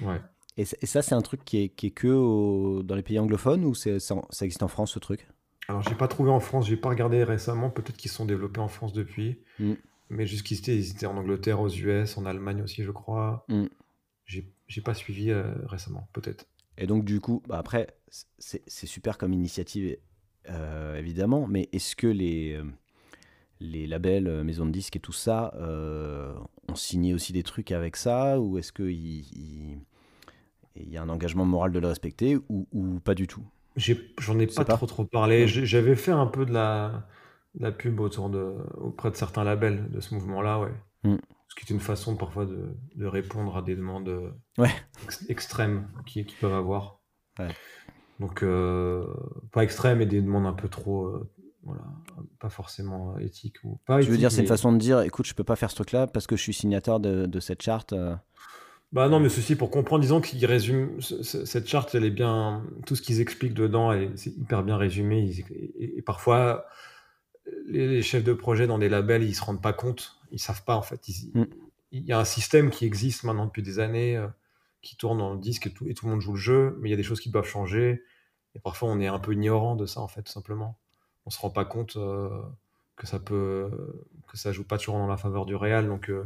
Ouais. 0.00 0.20
Et, 0.56 0.64
ça, 0.64 1.02
c'est 1.02 1.14
un 1.14 1.22
truc 1.22 1.44
qui 1.44 1.58
est, 1.58 1.68
qui 1.68 1.86
est 1.86 1.90
que 1.92 2.82
dans 2.82 2.96
les 2.96 3.04
pays 3.04 3.20
anglophones 3.20 3.64
ou 3.64 3.74
ça 3.74 3.94
existe 4.40 4.64
en 4.64 4.68
France 4.68 4.92
ce 4.92 4.98
truc? 4.98 5.28
Alors, 5.68 5.82
j'ai 5.82 5.94
pas 5.94 6.08
trouvé 6.08 6.30
en 6.30 6.40
France, 6.40 6.66
j'ai 6.66 6.78
pas 6.78 6.88
regardé 6.88 7.22
récemment. 7.22 7.68
Peut-être 7.68 7.96
qu'ils 7.96 8.10
sont 8.10 8.24
développés 8.24 8.60
en 8.60 8.68
France 8.68 8.94
depuis. 8.94 9.38
Mm. 9.58 9.74
Mais 10.08 10.26
jusqu'ici, 10.26 10.74
ils 10.74 10.90
étaient 10.90 11.06
en 11.06 11.16
Angleterre, 11.18 11.60
aux 11.60 11.68
US, 11.68 12.16
en 12.16 12.24
Allemagne 12.24 12.62
aussi, 12.62 12.82
je 12.82 12.90
crois. 12.90 13.44
Mm. 13.48 13.66
J'ai 14.24 14.82
pas 14.82 14.94
suivi 14.94 15.30
euh, 15.30 15.54
récemment, 15.66 16.08
peut-être. 16.12 16.46
Et 16.76 16.86
donc, 16.86 17.04
du 17.04 17.20
coup, 17.20 17.42
bah 17.48 17.58
après, 17.58 17.88
c'est 18.38 18.86
super 18.86 19.18
comme 19.18 19.32
initiative, 19.32 19.96
euh, 20.48 20.96
évidemment, 20.98 21.46
mais 21.46 21.68
est-ce 21.72 21.96
que 21.96 22.06
les, 22.06 22.54
euh, 22.54 22.64
les 23.60 23.86
labels, 23.86 24.44
maisons 24.44 24.66
de 24.66 24.70
disques 24.70 24.96
et 24.96 25.00
tout 25.00 25.12
ça, 25.12 25.52
ont 26.68 26.74
signé 26.74 27.14
aussi 27.14 27.32
des 27.32 27.42
trucs 27.42 27.72
avec 27.72 27.96
ça 27.96 28.38
Ou 28.40 28.58
est-ce 28.58 28.72
qu'il 28.72 28.90
il, 28.90 29.80
y 30.76 30.96
a 30.96 31.02
un 31.02 31.08
engagement 31.08 31.44
moral 31.44 31.72
de 31.72 31.78
le 31.78 31.88
respecter 31.88 32.36
ou, 32.48 32.66
ou 32.72 33.00
pas 33.00 33.14
du 33.14 33.26
tout? 33.26 33.44
J'en 33.78 34.38
ai, 34.38 34.46
pas, 34.46 34.64
trop 34.64 34.86
trop 34.86 35.04
parlé. 35.04 35.46
J'avais 35.46 35.96
fait 35.96 36.12
un 36.12 36.26
peu 36.26 36.44
de 36.44 36.52
la, 36.52 37.06
la 37.58 37.72
pub 37.72 38.00
autour 38.00 38.28
de, 38.28 38.54
auprès 38.76 39.10
de 39.10 39.16
certains 39.16 39.44
labels 39.44 39.90
de 39.90 40.00
ce 40.00 40.14
mouvement-là, 40.14 40.60
ouais. 40.60 40.72
Mm. 41.04 41.16
Ce 41.48 41.54
qui 41.54 41.72
est 41.72 41.74
une 41.74 41.80
façon 41.80 42.16
parfois 42.16 42.44
de, 42.44 42.76
de 42.96 43.06
répondre 43.06 43.56
à 43.56 43.62
des 43.62 43.74
demandes 43.74 44.34
ouais. 44.58 44.70
extrêmes 45.28 45.88
qu'ils 46.04 46.26
qui 46.26 46.36
peuvent 46.36 46.52
avoir. 46.52 47.00
Ouais. 47.38 47.48
Donc, 48.20 48.42
euh, 48.42 49.06
pas 49.52 49.62
extrêmes 49.62 50.00
et 50.00 50.06
des 50.06 50.20
demandes 50.20 50.46
un 50.46 50.52
peu 50.52 50.68
trop, 50.68 51.06
euh, 51.06 51.30
voilà, 51.62 51.82
pas 52.40 52.50
forcément 52.50 53.16
éthiques. 53.18 53.62
Ou 53.64 53.80
pas 53.86 54.00
tu 54.02 54.10
veux 54.10 54.16
dire, 54.16 54.32
c'est 54.32 54.40
une 54.40 54.48
façon 54.48 54.72
de 54.72 54.78
dire, 54.78 55.00
écoute, 55.02 55.26
je 55.26 55.34
peux 55.34 55.44
pas 55.44 55.56
faire 55.56 55.70
ce 55.70 55.76
truc-là 55.76 56.06
parce 56.06 56.26
que 56.26 56.36
je 56.36 56.42
suis 56.42 56.54
signataire 56.54 57.00
de, 57.00 57.26
de 57.26 57.40
cette 57.40 57.62
charte. 57.62 57.92
Euh. 57.92 58.16
Bah 58.92 59.08
non, 59.08 59.20
mais 59.20 59.28
ceci 59.28 59.54
pour 59.54 59.70
comprendre, 59.70 60.00
disons 60.00 60.20
qu'ils 60.22 60.44
résument 60.46 61.00
cette 61.00 61.68
charte, 61.68 61.94
elle 61.94 62.04
est 62.04 62.10
bien, 62.10 62.64
tout 62.86 62.96
ce 62.96 63.02
qu'ils 63.02 63.20
expliquent 63.20 63.54
dedans, 63.54 63.92
c'est 64.16 64.30
hyper 64.30 64.62
bien 64.62 64.78
résumé. 64.78 65.30
et, 65.78 66.00
parfois, 66.00 66.66
les, 67.66 68.02
chefs 68.02 68.24
de 68.24 68.32
projet 68.32 68.66
dans 68.66 68.78
des 68.78 68.88
labels, 68.88 69.22
ils 69.22 69.34
se 69.34 69.42
rendent 69.42 69.62
pas 69.62 69.72
compte, 69.72 70.18
ils 70.30 70.40
savent 70.40 70.64
pas 70.64 70.76
en 70.76 70.82
fait. 70.82 71.06
Mm. 71.34 71.44
Il 71.92 72.04
y 72.04 72.12
a 72.12 72.18
un 72.18 72.24
système 72.24 72.70
qui 72.70 72.84
existe 72.84 73.24
maintenant 73.24 73.46
depuis 73.46 73.62
des 73.62 73.78
années, 73.78 74.16
euh, 74.16 74.28
qui 74.82 74.96
tourne 74.96 75.18
dans 75.18 75.32
le 75.32 75.40
disque 75.40 75.66
et 75.66 75.72
tout, 75.72 75.86
et 75.88 75.94
tout 75.94 76.06
le 76.06 76.12
monde 76.12 76.20
joue 76.20 76.32
le 76.32 76.38
jeu, 76.38 76.76
mais 76.80 76.88
il 76.88 76.90
y 76.90 76.94
a 76.94 76.96
des 76.96 77.02
choses 77.02 77.20
qui 77.20 77.30
doivent 77.30 77.46
changer. 77.46 78.02
Et 78.54 78.58
parfois, 78.58 78.90
on 78.90 79.00
est 79.00 79.06
un 79.06 79.18
peu 79.18 79.32
ignorant 79.32 79.76
de 79.76 79.86
ça 79.86 80.00
en 80.00 80.08
fait, 80.08 80.22
tout 80.22 80.32
simplement. 80.32 80.78
On 81.26 81.30
se 81.30 81.38
rend 81.40 81.50
pas 81.50 81.64
compte 81.64 81.96
euh, 81.96 82.30
que 82.96 83.06
ça 83.06 83.18
peut, 83.18 83.70
que 84.28 84.36
ça 84.36 84.52
joue 84.52 84.64
pas 84.64 84.78
toujours 84.78 84.96
dans 84.96 85.06
la 85.06 85.16
faveur 85.16 85.46
du 85.46 85.54
réel. 85.56 85.88
Donc 85.88 86.10
euh, 86.10 86.24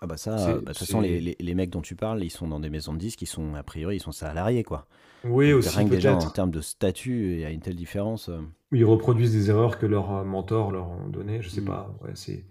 ah 0.00 0.06
bah 0.06 0.16
ça, 0.16 0.36
bah, 0.36 0.52
de 0.52 0.58
toute 0.66 0.78
façon, 0.78 1.00
les, 1.00 1.36
les, 1.38 1.54
mecs 1.54 1.70
dont 1.70 1.80
tu 1.80 1.96
parles, 1.96 2.22
ils 2.22 2.30
sont 2.30 2.46
dans 2.46 2.60
des 2.60 2.70
maisons 2.70 2.92
de 2.92 2.98
disques, 2.98 3.22
ils 3.22 3.26
sont 3.26 3.54
a 3.54 3.62
priori, 3.62 3.96
ils 3.96 4.00
sont 4.00 4.12
salariés 4.12 4.62
quoi. 4.62 4.86
Oui, 5.24 5.52
aussi. 5.52 5.76
Rien 5.76 5.88
que 5.88 5.94
déjà 5.94 6.14
en 6.14 6.30
termes 6.30 6.52
de 6.52 6.60
statut, 6.60 7.32
il 7.32 7.40
y 7.40 7.44
a 7.44 7.50
une 7.50 7.60
telle 7.60 7.74
différence. 7.74 8.28
Euh. 8.28 8.38
Ils 8.70 8.84
reproduisent 8.84 9.32
des 9.32 9.50
erreurs 9.50 9.78
que 9.78 9.86
leurs 9.86 10.12
euh, 10.12 10.24
mentors 10.24 10.70
leur 10.70 10.88
ont 10.88 11.08
données. 11.08 11.42
Je 11.42 11.48
sais 11.48 11.60
mm. 11.60 11.66
pas. 11.66 11.92
Ouais, 12.02 12.12
c'est 12.14 12.44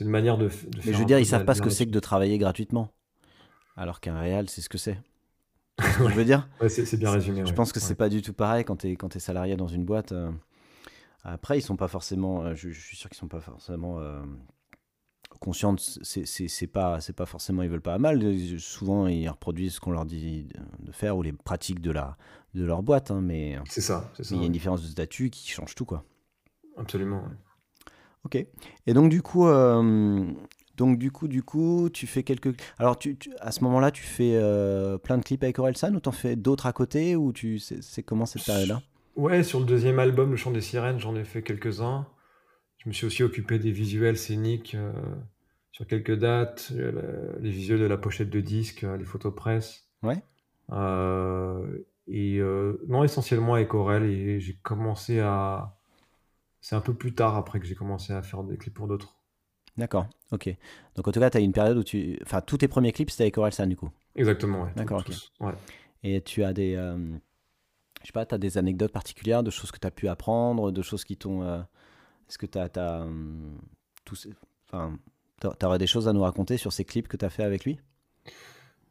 une 0.00 0.10
manière 0.10 0.36
de, 0.36 0.48
de 0.48 0.80
Mais 0.84 0.92
je 0.92 0.98
veux 0.98 1.06
dire, 1.06 1.18
ils 1.18 1.26
savent 1.26 1.46
pas 1.46 1.54
ce 1.54 1.62
que 1.62 1.70
c'est 1.70 1.86
que 1.86 1.90
de 1.90 2.00
travailler 2.00 2.36
gratuitement, 2.36 2.92
alors 3.76 4.00
qu'un 4.00 4.18
réel, 4.18 4.50
c'est 4.50 4.60
ce 4.60 4.68
que 4.68 4.78
c'est. 4.78 4.98
je 5.80 6.14
veux 6.14 6.26
dire? 6.26 6.46
Ouais, 6.60 6.68
C'est 6.68 6.98
bien 6.98 7.10
résumé. 7.10 7.46
Je 7.46 7.54
pense 7.54 7.72
que 7.72 7.80
c'est 7.80 7.94
pas 7.94 8.10
du 8.10 8.20
tout 8.20 8.34
pareil 8.34 8.64
quand 8.64 8.76
tu 8.76 8.88
es, 8.90 9.18
salarié 9.18 9.56
dans 9.56 9.68
une 9.68 9.84
boîte. 9.84 10.12
Euh. 10.12 10.30
Après, 11.24 11.58
ils 11.58 11.62
sont 11.62 11.76
pas 11.76 11.88
forcément. 11.88 12.54
Je, 12.54 12.68
je 12.70 12.80
suis 12.80 12.96
sûr 12.96 13.08
qu'ils 13.08 13.18
sont 13.18 13.28
pas 13.28 13.40
forcément 13.40 13.98
consciente, 15.40 15.80
c'est 16.02 16.66
pas 16.66 17.00
c'est 17.00 17.14
pas 17.14 17.26
forcément 17.26 17.62
ils 17.62 17.70
veulent 17.70 17.80
pas 17.80 17.98
mal. 17.98 18.22
Souvent 18.58 19.06
ils 19.06 19.28
reproduisent 19.28 19.74
ce 19.74 19.80
qu'on 19.80 19.90
leur 19.90 20.04
dit 20.04 20.48
de 20.78 20.92
faire 20.92 21.16
ou 21.16 21.22
les 21.22 21.32
pratiques 21.32 21.80
de 21.80 21.90
la 21.90 22.16
de 22.54 22.64
leur 22.64 22.82
boîte, 22.82 23.10
hein, 23.10 23.20
mais 23.22 23.58
c'est 23.68 23.80
ça. 23.80 24.12
il 24.30 24.36
y 24.36 24.42
a 24.42 24.46
une 24.46 24.52
différence 24.52 24.82
de 24.82 24.88
statut 24.88 25.30
qui 25.30 25.50
change 25.50 25.74
tout 25.74 25.84
quoi. 25.84 26.04
Absolument. 26.76 27.22
Ok. 28.24 28.36
Et 28.86 28.94
donc 28.94 29.10
du 29.10 29.22
coup. 29.22 29.48
Euh, 29.48 30.24
donc 30.76 30.96
du 30.96 31.10
coup, 31.10 31.28
du 31.28 31.42
coup, 31.42 31.90
tu 31.92 32.06
fais 32.06 32.22
quelques. 32.22 32.58
Alors, 32.78 32.98
tu, 32.98 33.18
à 33.40 33.52
ce 33.52 33.62
moment-là, 33.64 33.90
tu 33.90 34.02
fais 34.02 34.32
euh, 34.36 34.96
plein 34.96 35.18
de 35.18 35.22
clips 35.22 35.42
avec 35.42 35.58
Orelsan 35.58 35.94
ou 35.94 36.00
t'en 36.00 36.10
fais 36.10 36.36
d'autres 36.36 36.64
à 36.64 36.72
côté 36.72 37.16
ou 37.16 37.34
tu 37.34 37.58
c'est 37.58 38.02
comment 38.02 38.24
cette 38.24 38.46
période-là? 38.46 38.80
Ouais, 39.14 39.42
sur 39.42 39.60
le 39.60 39.66
deuxième 39.66 39.98
album, 39.98 40.30
Le 40.30 40.38
Chant 40.38 40.52
des 40.52 40.62
Sirènes, 40.62 40.98
j'en 40.98 41.14
ai 41.16 41.24
fait 41.24 41.42
quelques-uns. 41.42 42.06
Je 42.80 42.88
me 42.88 42.94
suis 42.94 43.06
aussi 43.06 43.22
occupé 43.22 43.58
des 43.58 43.70
visuels 43.70 44.16
scéniques 44.16 44.74
euh, 44.74 44.92
sur 45.70 45.86
quelques 45.86 46.18
dates, 46.18 46.72
euh, 46.74 47.32
les 47.40 47.50
visuels 47.50 47.78
de 47.78 47.84
la 47.84 47.98
pochette 47.98 48.30
de 48.30 48.40
disque, 48.40 48.84
euh, 48.84 48.96
les 48.96 49.04
photos 49.04 49.34
presse. 49.34 49.86
Ouais. 50.02 50.16
et 52.08 52.40
non, 52.88 53.04
essentiellement 53.04 53.54
avec 53.54 53.74
Aurel. 53.74 54.04
Et 54.04 54.40
j'ai 54.40 54.54
commencé 54.62 55.20
à. 55.20 55.76
C'est 56.62 56.74
un 56.74 56.80
peu 56.80 56.94
plus 56.94 57.14
tard 57.14 57.36
après 57.36 57.60
que 57.60 57.66
j'ai 57.66 57.74
commencé 57.74 58.12
à 58.12 58.22
faire 58.22 58.42
des 58.44 58.56
clips 58.56 58.74
pour 58.74 58.88
d'autres. 58.88 59.14
D'accord, 59.76 60.06
ok. 60.32 60.54
Donc 60.96 61.06
en 61.06 61.12
tout 61.12 61.20
cas, 61.20 61.30
tu 61.30 61.36
as 61.36 61.40
une 61.40 61.52
période 61.52 61.76
où 61.76 61.84
tu. 61.84 62.18
Enfin, 62.22 62.40
tous 62.40 62.58
tes 62.58 62.68
premiers 62.68 62.92
clips, 62.92 63.10
c'était 63.10 63.24
avec 63.24 63.36
Aurel 63.36 63.52
San, 63.52 63.68
du 63.68 63.76
coup. 63.76 63.90
Exactement, 64.16 64.62
ouais. 64.62 64.72
D'accord, 64.74 65.04
ok. 65.06 65.14
Ouais. 65.40 65.52
Et 66.02 66.22
tu 66.22 66.44
as 66.44 66.54
des. 66.54 66.72
je 66.76 68.06
sais 68.06 68.12
pas, 68.12 68.24
tu 68.24 68.34
as 68.34 68.38
des 68.38 68.56
anecdotes 68.56 68.92
particulières 68.92 69.42
de 69.42 69.50
choses 69.50 69.70
que 69.70 69.78
tu 69.78 69.86
as 69.86 69.90
pu 69.90 70.08
apprendre, 70.08 70.70
de 70.72 70.80
choses 70.80 71.04
qui 71.04 71.18
t'ont 71.18 71.62
est-ce 72.30 72.38
que 72.38 72.46
tu 72.46 72.58
as, 72.58 72.70
as 72.76 73.00
hum, 73.00 73.58
enfin, 74.68 74.96
aurais 75.64 75.78
des 75.78 75.88
choses 75.88 76.06
à 76.06 76.12
nous 76.12 76.22
raconter 76.22 76.58
sur 76.58 76.72
ces 76.72 76.84
clips 76.84 77.08
que 77.08 77.16
tu 77.16 77.24
as 77.24 77.30
fait 77.30 77.42
avec 77.42 77.64
lui? 77.64 77.80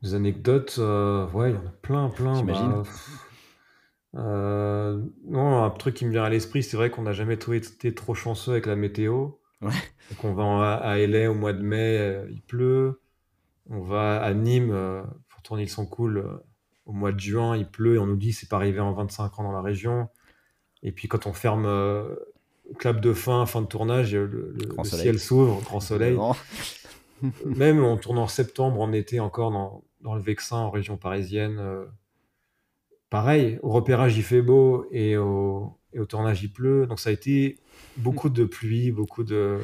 Des 0.02 0.14
anecdotes, 0.14 0.76
euh, 0.78 1.26
ouais, 1.32 1.52
il 1.52 1.56
y 1.56 1.58
en 1.58 1.66
a 1.66 1.72
plein, 1.82 2.10
plein. 2.10 2.36
J'imagine. 2.36 2.84
Bah, 4.14 4.22
euh, 4.22 5.02
non, 5.24 5.64
un 5.64 5.70
truc 5.70 5.96
qui 5.96 6.06
me 6.06 6.12
vient 6.12 6.26
à 6.26 6.30
l'esprit, 6.30 6.64
c'est 6.64 6.76
vrai 6.76 6.90
qu'on 6.90 7.04
n'a 7.04 7.14
jamais 7.14 7.36
été 7.36 7.96
trop 7.96 8.14
chanceux 8.14 8.52
avec 8.52 8.66
la 8.66 8.76
météo. 8.76 9.30
Ouais. 9.62 9.72
Donc 10.10 10.24
on 10.26 10.34
va 10.34 10.76
à, 10.76 10.98
LA 10.98 11.32
au 11.32 11.34
mois 11.34 11.54
de 11.54 11.62
mai, 11.62 11.98
euh, 11.98 12.28
il 12.32 12.42
pleut. 12.42 13.02
On 13.70 13.80
va 13.80 14.22
à 14.22 14.34
Nîmes 14.34 14.76
pour 15.30 15.42
tourner 15.44 15.64
le 15.64 15.70
son 15.70 15.86
cool 15.86 16.42
au 16.86 16.92
mois 16.92 17.14
de 17.14 17.20
juin, 17.20 17.56
il 17.56 17.70
pleut 17.70 17.96
et 17.96 18.00
on 18.00 18.08
nous 18.08 18.18
dit 18.18 18.34
c'est 18.34 18.50
pas 18.50 18.56
arrivé 18.58 18.82
en 18.82 18.92
25 18.92 19.40
ans 19.40 19.44
dans 19.44 19.52
la 19.54 19.62
région. 19.62 20.10
Et 20.82 20.92
puis 20.92 21.08
quand 21.08 21.28
on 21.28 21.34
ferme 21.34 21.68
clap 22.78 23.02
de 23.02 23.14
fin, 23.14 23.46
fin 23.46 23.62
de 23.62 23.68
tournage, 23.68 24.14
le, 24.16 24.56
ciel 24.84 25.20
s'ouvre, 25.20 25.62
grand 25.64 25.80
soleil. 25.80 26.18
Même 27.46 27.84
en 27.84 27.98
tournant 27.98 28.24
en 28.24 28.28
septembre, 28.28 28.80
en 28.80 28.94
été 28.94 29.20
encore 29.20 29.52
dans, 29.52 29.84
dans 30.02 30.16
le 30.16 30.22
Vexin, 30.22 30.58
en 30.58 30.70
région 30.70 30.98
parisienne. 30.98 31.58
Euh, 31.60 31.86
pareil, 33.10 33.60
au 33.62 33.70
repérage 33.70 34.18
il 34.18 34.24
fait 34.24 34.42
beau 34.42 34.86
et 34.92 35.18
au, 35.18 35.78
et 35.94 36.00
au, 36.00 36.06
tournage 36.06 36.44
il 36.44 36.52
pleut. 36.52 36.86
Donc 36.88 37.00
ça 37.00 37.10
a 37.10 37.14
été 37.14 37.60
beaucoup 37.98 38.30
de 38.30 38.46
pluie, 38.46 38.92
beaucoup 38.92 39.24
de. 39.24 39.58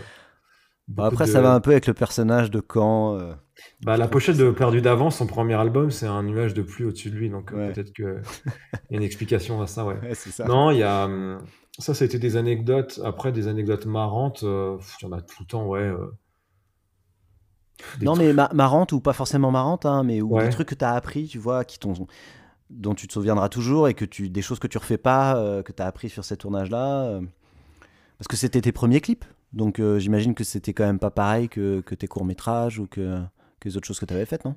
après, 0.97 1.27
ça 1.27 1.41
va 1.41 1.53
un 1.53 1.61
peu 1.61 1.71
avec 1.71 1.87
le 1.87 1.93
personnage 1.93 2.51
de 2.51 2.61
Caen. 2.61 3.17
Euh, 3.17 3.33
bah, 3.81 3.95
la 3.95 4.07
pochette 4.07 4.37
de 4.37 4.51
Perdu 4.51 4.81
d'avance, 4.81 5.17
son 5.17 5.27
premier 5.27 5.53
album, 5.53 5.91
c'est 5.91 6.07
un 6.07 6.23
nuage 6.23 6.53
de 6.53 6.61
pluie 6.61 6.83
au-dessus 6.83 7.09
de 7.09 7.15
lui. 7.15 7.29
Donc 7.29 7.53
euh, 7.53 7.71
peut-être 7.71 7.93
qu'il 7.93 8.21
y 8.91 8.93
a 8.93 8.97
une 8.97 9.03
explication 9.03 9.61
à 9.61 9.67
ça. 9.67 9.85
Ouais. 9.85 9.95
ça. 10.13 10.45
Non, 10.45 10.71
il 10.71 10.79
y 10.79 10.83
a. 10.83 11.05
Hum, 11.05 11.39
ça, 11.79 11.93
ça 11.93 12.03
a 12.03 12.05
été 12.05 12.19
des 12.19 12.37
anecdotes. 12.37 12.99
Après, 13.03 13.31
des 13.31 13.47
anecdotes 13.47 13.85
marrantes, 13.85 14.43
euh, 14.43 14.77
il 15.01 15.05
y 15.05 15.07
en 15.07 15.11
a 15.11 15.21
tout 15.21 15.35
le 15.41 15.45
temps, 15.45 15.65
ouais. 15.67 15.81
Euh. 15.81 16.07
non, 18.01 18.15
mais 18.15 18.33
marrantes 18.33 18.93
ou 18.93 19.01
pas 19.01 19.13
forcément 19.13 19.51
marrantes, 19.51 19.85
hein, 19.85 20.03
mais 20.03 20.21
ou 20.21 20.39
des 20.39 20.49
trucs 20.49 20.69
que 20.69 20.75
tu 20.75 20.85
as 20.85 20.93
appris, 20.93 21.27
tu 21.27 21.37
vois, 21.37 21.65
qui 21.65 21.79
dont 22.69 22.95
tu 22.95 23.07
te 23.07 23.13
souviendras 23.13 23.49
toujours 23.49 23.87
et 23.87 23.93
que 23.93 24.05
tu 24.05 24.29
des 24.29 24.41
choses 24.41 24.59
que 24.59 24.67
tu 24.67 24.77
refais 24.77 24.97
pas, 24.97 25.37
euh, 25.37 25.61
que 25.61 25.71
tu 25.71 25.83
as 25.83 25.85
appris 25.85 26.09
sur 26.09 26.23
ces 26.23 26.37
tournages-là. 26.37 27.19
parce 28.17 28.27
que 28.27 28.37
c'était 28.37 28.61
tes 28.61 28.71
premiers 28.71 29.01
clips. 29.01 29.25
Donc 29.53 29.81
j'imagine 29.97 30.33
que 30.33 30.43
c'était 30.43 30.73
quand 30.73 30.85
même 30.85 30.99
pas 30.99 31.11
pareil 31.11 31.47
que, 31.47 31.79
que 31.81 31.95
tes 31.95 32.07
courts-métrages 32.07 32.79
ou 32.79 32.87
que, 32.87 33.21
que 33.59 33.69
les 33.69 33.77
autres 33.77 33.87
choses 33.87 33.99
que 33.99 34.05
tu 34.05 34.13
avais 34.13 34.25
faites, 34.25 34.43
non? 34.43 34.55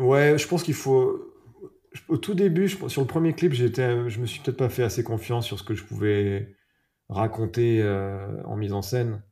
Ouais, 0.00 0.38
je 0.38 0.46
pense 0.48 0.62
qu'il 0.62 0.74
faut 0.74 1.20
au 2.08 2.16
tout 2.16 2.34
début, 2.34 2.68
sur 2.68 3.00
le 3.00 3.06
premier 3.06 3.32
clip, 3.32 3.52
j'étais, 3.52 4.08
je 4.08 4.20
me 4.20 4.26
suis 4.26 4.40
peut-être 4.40 4.56
pas 4.56 4.68
fait 4.68 4.82
assez 4.82 5.02
confiance 5.02 5.46
sur 5.46 5.58
ce 5.58 5.64
que 5.64 5.74
je 5.74 5.84
pouvais 5.84 6.54
raconter 7.08 7.80
euh, 7.82 8.42
en 8.44 8.56
mise 8.56 8.72
en 8.72 8.82
scène. 8.82 9.22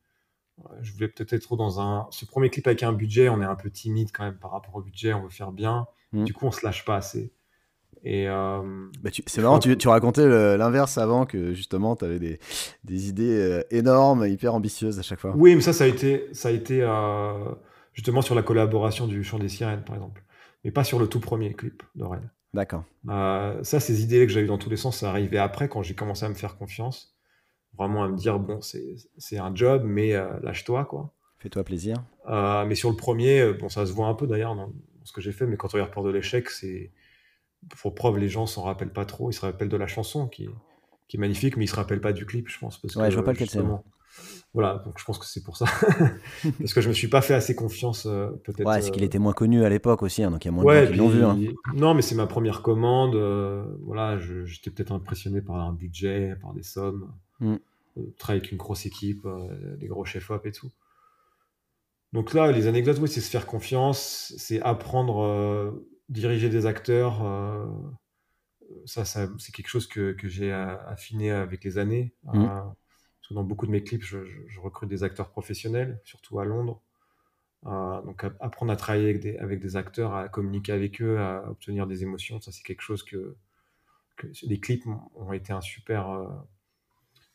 Je 0.80 0.92
voulais 0.92 1.09
peut-être 1.09 1.34
être 1.34 1.42
trop 1.42 1.57
dans 1.57 1.80
un. 1.80 2.07
Ce 2.11 2.24
premier 2.24 2.48
clip 2.48 2.66
avec 2.66 2.82
un 2.82 2.92
budget, 2.92 3.28
on 3.28 3.42
est 3.42 3.46
un 3.46 3.57
peu 3.57 3.70
timide 3.70 4.11
quand 4.12 4.24
même 4.24 4.38
par 4.38 4.52
rapport 4.52 4.74
au 4.74 4.80
budget, 4.80 5.12
on 5.12 5.22
veut 5.22 5.28
faire 5.28 5.52
bien. 5.52 5.86
Mmh. 6.12 6.24
Du 6.24 6.32
coup, 6.32 6.46
on 6.46 6.50
se 6.50 6.64
lâche 6.64 6.84
pas 6.86 6.96
assez. 6.96 7.30
Et 8.02 8.28
euh, 8.28 8.88
bah, 9.02 9.11
c'est 9.26 9.42
marrant, 9.42 9.59
tu, 9.59 9.76
tu, 9.76 9.88
racontais 9.88 10.26
l'inverse 10.57 10.96
avant 10.96 11.26
que 11.26 11.54
justement 11.54 11.96
tu 11.96 12.04
avais 12.04 12.18
des, 12.18 12.38
des 12.84 13.09
idées 13.09 13.38
euh, 13.38 13.62
énormes, 13.70 14.26
hyper 14.26 14.54
ambitieuses 14.54 14.98
à 14.98 15.02
chaque 15.02 15.18
fois. 15.18 15.34
Oui, 15.36 15.54
mais 15.54 15.61
ça, 15.61 15.72
ça 15.72 15.84
a 15.84 15.86
été, 15.88 16.28
ça 16.32 16.48
a 16.48 16.52
été 16.52 16.86
justement 17.92 18.22
sur 18.22 18.34
la 18.34 18.42
collaboration 18.42 19.07
du 19.07 19.24
Chant 19.24 19.38
des 19.38 19.48
Sirènes, 19.48 19.82
par 19.82 19.96
exemple, 19.96 20.22
mais 20.64 20.70
pas 20.70 20.84
sur 20.84 20.98
le 20.98 21.09
tout 21.09 21.20
premier 21.20 21.52
clip 21.52 21.82
d'Aurel. 21.94 22.30
D'accord. 22.57 22.84
Euh, 23.11 23.62
ça, 23.62 23.80
ces 23.80 24.02
idées 24.02 24.26
que 24.26 24.32
j'ai 24.32 24.40
eues 24.40 24.46
dans 24.46 24.57
tous 24.57 24.70
les 24.70 24.78
sens, 24.78 24.98
ça 24.98 25.11
arrivait 25.11 25.36
après 25.36 25.68
quand 25.68 25.82
j'ai 25.82 25.94
commencé 25.94 26.24
à 26.24 26.30
me 26.30 26.34
faire 26.34 26.57
confiance. 26.57 27.14
Vraiment 27.76 28.02
à 28.02 28.09
me 28.09 28.16
dire, 28.16 28.38
bon, 28.38 28.61
c'est 28.62 29.38
un 29.38 29.54
job, 29.54 29.82
mais 29.84 30.14
euh, 30.14 30.26
lâche-toi, 30.42 30.86
quoi. 30.86 31.12
Fais-toi 31.38 31.62
plaisir. 31.64 32.02
Euh, 32.30 32.64
mais 32.64 32.74
sur 32.74 32.88
le 32.88 32.96
premier, 32.96 33.52
bon, 33.52 33.68
ça 33.68 33.84
se 33.84 33.92
voit 33.92 34.07
un 34.07 34.14
peu 34.14 34.26
d'ailleurs 34.26 34.57
dans, 34.57 34.72
ce 35.04 35.12
que 35.12 35.20
j'ai 35.20 35.32
fait, 35.32 35.46
mais 35.46 35.59
quand 35.59 35.68
on 35.68 35.72
regarde 35.72 35.92
Peur 35.92 36.02
de 36.02 36.11
l'échec, 36.11 36.48
c'est 36.48 36.92
pour 37.78 37.94
preuve, 37.94 38.16
les 38.16 38.30
gens 38.30 38.46
s'en 38.46 38.62
rappellent 38.62 38.92
pas 38.92 39.04
trop. 39.04 39.30
Ils 39.30 39.34
se 39.34 39.42
rappellent 39.42 39.68
de 39.68 39.76
la 39.76 39.86
chanson 39.86 40.26
qui, 40.26 40.48
qui 41.09 41.18
est 41.18 41.20
magnifique, 41.20 41.59
mais 41.59 41.64
ils 41.66 41.68
se 41.68 41.76
rappellent 41.76 42.00
pas 42.00 42.14
du 42.14 42.24
clip, 42.24 42.48
je 42.48 42.59
pense. 42.59 42.80
Parce 42.80 42.96
ouais, 42.96 43.11
je 43.11 43.16
vois 43.16 43.24
pas 43.24 43.32
lequel 43.32 43.50
c'est. 43.50 43.61
Voilà, 44.57 44.78
donc 44.86 44.98
je 44.98 45.04
pense 45.04 45.18
que 45.18 45.26
c'est 45.26 45.42
pour 45.42 45.59
ça. 45.59 45.66
Parce 46.59 46.72
que 46.72 46.80
je 46.80 46.88
me 46.88 46.94
suis 46.94 47.09
pas 47.09 47.20
fait 47.20 47.34
assez 47.34 47.54
confiance, 47.54 48.07
euh, 48.07 48.30
peut-être. 48.42 48.66
Ouais, 48.66 48.80
c'est 48.80 48.90
qu'il 48.90 49.02
euh, 49.02 49.07
était 49.07 49.18
moins 49.18 49.34
connu 49.34 49.62
à 49.62 49.68
l'époque 49.68 50.02
aussi, 50.02 50.22
hein, 50.22 50.30
donc 50.30 50.46
il 50.46 50.48
y 50.48 50.50
a 50.50 50.52
moins 50.52 50.64
de 50.64 50.86
gens 50.86 50.92
qui 50.92 50.96
l'ont 50.96 51.09
vu. 51.11 51.22
Hein. 51.22 51.38
Non, 51.74 51.92
mais 51.92 52.00
c'est 52.00 52.14
ma 52.14 52.26
première 52.26 52.62
commande. 52.62 53.16
Euh, 53.16 53.66
voilà, 53.82 54.18
j'étais 54.46 54.70
peut-être 54.70 54.92
impressionné 54.92 55.42
par 55.42 55.57
un 55.57 55.74
budget, 55.74 56.36
par 56.40 56.54
des 56.54 56.62
sommes. 56.62 57.12
Mm. 57.40 57.57
travailler 58.16 58.40
avec 58.40 58.50
une 58.50 58.57
grosse 58.57 58.86
équipe, 58.86 59.28
des 59.78 59.88
gros 59.88 60.07
chefs-op 60.07 60.46
et 60.46 60.52
tout. 60.52 60.70
Donc 62.14 62.32
là, 62.32 62.50
les 62.50 62.66
anecdotes, 62.66 62.96
oui, 62.98 63.09
c'est 63.09 63.20
se 63.20 63.28
faire 63.28 63.44
confiance, 63.44 64.32
c'est 64.38 64.62
apprendre, 64.62 65.84
diriger 66.09 66.48
des 66.48 66.64
acteurs. 66.64 67.20
ça, 68.86 69.04
ça 69.04 69.28
c'est 69.36 69.52
quelque 69.52 69.68
chose 69.68 69.86
que, 69.86 70.12
que 70.12 70.28
j'ai 70.28 70.50
affiné 70.50 71.30
avec 71.30 71.62
les 71.62 71.76
années. 71.76 72.14
Dans 73.31 73.45
beaucoup 73.45 73.66
de 73.66 73.72
mes 73.72 73.83
clips, 73.83 74.05
je, 74.05 74.18
recrute 74.61 74.89
des 74.89 75.03
acteurs 75.03 75.31
professionnels, 75.31 76.01
surtout 76.05 76.39
à 76.39 76.45
Londres. 76.45 76.83
Euh, 77.66 78.01
donc 78.03 78.24
apprendre 78.41 78.70
à 78.70 78.77
travailler 78.77 79.05
avec 79.05 79.20
des, 79.20 79.37
avec 79.39 79.61
des, 79.61 79.77
acteurs, 79.77 80.14
à 80.14 80.29
communiquer 80.29 80.72
avec 80.72 81.03
eux, 81.03 81.18
à 81.18 81.51
obtenir 81.51 81.87
des 81.87 82.03
émotions, 82.03 82.41
ça 82.41 82.53
c'est 82.53 82.62
quelque 82.62 82.83
chose 82.83 83.03
que, 83.03 83.37
les 84.43 84.61
clips 84.61 84.87
ont 85.14 85.33
été 85.33 85.53
un 85.53 85.61
super, 85.61 86.09
euh, 86.09 86.27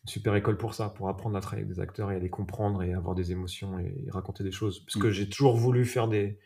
une 0.04 0.10
super 0.10 0.36
école 0.36 0.58
pour 0.58 0.74
ça, 0.74 0.90
pour 0.90 1.10
apprendre 1.10 1.38
à 1.38 1.42
travailler 1.42 1.66
avec 1.66 1.76
des 1.76 1.82
acteurs 1.82 2.12
et 2.12 2.16
à 2.16 2.20
les 2.20 2.30
comprendre 2.30 2.82
et 2.82 2.94
avoir 2.94 3.14
des 3.14 3.32
émotions 3.32 3.78
et, 3.78 4.08
raconter 4.10 4.44
des 4.44 4.52
choses. 4.52 4.80
Parce 4.86 4.98
que 4.98 5.08
mm. 5.08 5.12
j'ai 5.12 5.30
toujours 5.30 5.58
voulu 5.58 5.86
faire 5.86 6.08
des, 6.08 6.40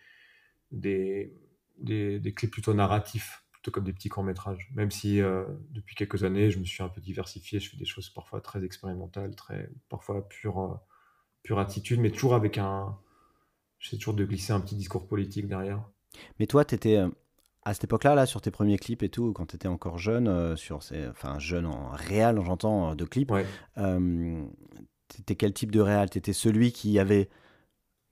des, 0.71 1.33
des 1.77 2.33
clips 2.33 2.51
plutôt 2.51 2.73
narratifs 2.73 3.44
comme 3.71 3.83
des 3.83 3.93
petits 3.93 4.09
courts-métrages. 4.09 4.69
Même 4.73 4.91
si 4.91 5.21
euh, 5.21 5.43
depuis 5.71 5.95
quelques 5.95 6.23
années, 6.23 6.51
je 6.51 6.59
me 6.59 6.65
suis 6.65 6.83
un 6.83 6.89
peu 6.89 7.01
diversifié, 7.01 7.59
je 7.59 7.69
fais 7.69 7.77
des 7.77 7.85
choses 7.85 8.09
parfois 8.09 8.41
très 8.41 8.63
expérimentales, 8.63 9.35
très, 9.35 9.69
parfois 9.89 10.27
pure, 10.27 10.59
euh, 10.59 10.75
pure 11.43 11.59
attitude, 11.59 11.99
mais 11.99 12.11
toujours 12.11 12.35
avec 12.35 12.57
un. 12.57 12.97
J'essaie 13.79 13.97
toujours 13.97 14.13
de 14.13 14.25
glisser 14.25 14.53
un 14.53 14.59
petit 14.59 14.75
discours 14.75 15.07
politique 15.07 15.47
derrière. 15.47 15.83
Mais 16.39 16.47
toi, 16.47 16.65
tu 16.65 16.75
étais 16.75 16.97
euh, 16.97 17.09
à 17.63 17.73
cette 17.73 17.83
époque-là, 17.85 18.15
là, 18.15 18.25
sur 18.25 18.41
tes 18.41 18.51
premiers 18.51 18.77
clips 18.77 19.03
et 19.03 19.09
tout, 19.09 19.33
quand 19.33 19.47
tu 19.47 19.55
étais 19.55 19.67
encore 19.67 19.97
jeune, 19.97 20.55
sur 20.55 20.81
ces, 20.83 21.07
enfin 21.07 21.39
jeune 21.39 21.65
en 21.65 21.89
réel, 21.89 22.39
j'entends, 22.43 22.95
de 22.95 23.05
clips, 23.05 23.31
ouais. 23.31 23.45
étais 25.19 25.35
quel 25.35 25.53
type 25.53 25.71
de 25.71 25.81
réel 25.81 26.07
étais 26.13 26.33
celui 26.33 26.71
qui 26.71 26.99
avait, 26.99 27.29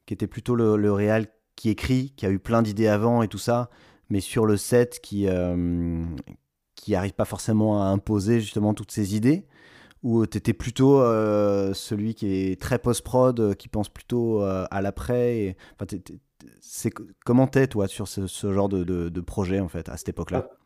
qui 0.06 0.14
était 0.16 0.28
plutôt 0.28 0.56
le, 0.56 0.76
le 0.76 0.91
réel 0.91 1.28
qui 1.56 1.70
écrit, 1.70 2.12
qui 2.18 2.26
a 2.26 2.32
eu 2.32 2.39
plein 2.39 2.62
d'idées 2.62 2.88
avant 2.88 3.22
et 3.22 3.28
tout 3.28 3.38
ça, 3.38 3.70
mais 4.10 4.20
sur 4.20 4.45
le 4.45 4.58
set 4.58 4.99
qui 5.01 5.28
euh, 5.28 6.04
qui 6.76 6.91
n'arrive 6.91 7.14
pas 7.14 7.26
forcément 7.26 7.82
à 7.82 7.86
imposer 7.86 8.39
justement 8.39 8.74
toutes 8.74 8.91
ces 8.91 9.16
idées 9.16 9.45
ou 10.01 10.26
tu 10.26 10.38
étais 10.38 10.54
plutôt 10.54 10.99
euh, 10.99 11.74
celui 11.74 12.14
qui 12.14 12.28
est 12.28 12.60
très 12.60 12.78
post-prod, 12.78 13.39
euh, 13.39 13.54
qui 13.54 13.70
pense 13.70 13.88
plutôt 13.88 14.41
à 14.41 14.82
l'après 14.82 15.56
enfin, 15.76 15.86
c'est 15.88 16.04
Comment 17.26 17.47
t'es, 17.47 17.68
toi, 17.68 17.88
sur 17.88 18.08
ce, 18.08 18.54
genre 18.54 18.70
de, 18.70 18.84
de, 18.84 19.22
projet, 19.22 19.60
en 19.60 19.68
fait, 19.68 19.89
à 19.89 19.97
cette 19.97 20.10
époque-là? 20.10 20.41
Bah, 20.41 20.58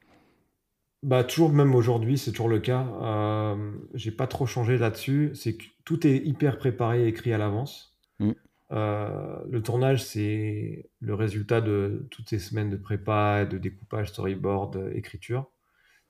bah, 1.04 1.24
toujours, 1.24 1.52
même 1.52 1.76
aujourd'hui, 1.76 2.18
c'est 2.18 2.32
toujours 2.32 2.50
le 2.50 2.60
cas. 2.60 2.88
Euh, 3.02 3.72
j'ai 3.94 4.12
pas 4.12 4.28
trop 4.28 4.46
changé 4.46 4.78
là-dessus. 4.78 5.32
C'est 5.36 5.56
que 5.56 5.66
tout 5.86 6.06
est 6.08 6.18
hyper 6.18 6.58
préparé 6.58 7.06
et 7.06 7.08
écrit 7.08 7.34
à 7.34 7.38
l'avance. 7.38 7.98
Mm. 8.20 8.32
Euh, 8.72 9.40
le 9.50 9.62
tournage, 9.62 10.04
c'est 10.04 10.90
le 11.00 11.14
résultat 11.16 11.62
de 11.62 12.08
toutes 12.12 12.30
ces 12.30 12.40
semaines 12.40 12.70
de 12.70 12.76
prépa, 12.76 13.46
de 13.46 13.58
découpage, 13.58 14.10
storyboard, 14.10 14.92
écriture. 14.94 15.50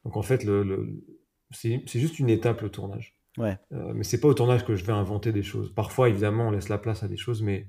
Donc 0.06 0.18
en 0.18 0.22
fait, 0.22 0.44
le, 0.44 1.04
c'est 1.52 1.82
juste 1.88 2.20
une 2.20 2.30
étape 2.30 2.62
le 2.62 2.70
tournage. 2.70 3.16
Ouais. 3.38 3.58
Euh, 3.72 3.94
mais 3.94 4.04
c'est 4.04 4.20
pas 4.20 4.28
au 4.28 4.34
tournage 4.34 4.66
que 4.66 4.76
je 4.76 4.84
vais 4.84 4.94
inventer 4.94 5.32
des 5.32 5.44
choses. 5.44 5.74
Parfois, 5.74 6.10
évidemment, 6.10 6.48
on 6.48 6.52
laisse 6.52 6.70
la 6.70 6.80
place 6.80 7.04
à 7.04 7.08
des 7.08 7.18
choses, 7.18 7.44
mais, 7.44 7.68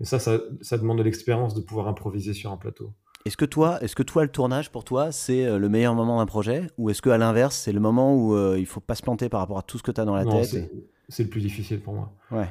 mais 0.00 0.06
ça, 0.06 0.18
ça, 0.18 0.40
ça 0.62 0.78
demande 0.78 0.98
de 0.98 1.02
l'expérience 1.02 1.54
de 1.54 1.60
pouvoir 1.60 1.88
improviser 1.88 2.32
sur 2.32 2.50
un 2.50 2.56
plateau. 2.56 2.94
Est-ce 3.26 3.36
que 3.36 3.44
toi, 3.44 3.82
est-ce 3.82 3.96
que 3.96 4.02
toi, 4.02 4.22
le 4.22 4.30
tournage 4.30 4.70
pour 4.70 4.84
toi, 4.84 5.12
c'est 5.12 5.44
euh, 5.44 5.58
le 5.58 5.68
meilleur 5.68 5.94
moment 5.94 6.18
d'un 6.18 6.26
projet, 6.26 6.68
ou 6.78 6.88
est-ce 6.88 7.02
que 7.02 7.10
à 7.10 7.18
l'inverse, 7.18 7.56
c'est 7.56 7.72
le 7.72 7.80
moment 7.80 8.16
où 8.16 8.56
il 8.56 8.66
faut 8.66 8.80
pas 8.80 8.94
se 8.94 9.02
planter 9.02 9.28
par 9.28 9.40
rapport 9.40 9.58
à 9.58 9.62
tout 9.62 9.76
ce 9.76 9.82
que 9.82 9.90
tu 9.90 10.00
as 10.00 10.06
dans 10.06 10.16
la 10.16 10.24
tête 10.24 10.70
C'est 11.10 11.22
le 11.24 11.28
plus 11.28 11.42
difficile 11.42 11.82
pour 11.82 11.92
moi. 11.92 12.14
Ouais 12.30 12.48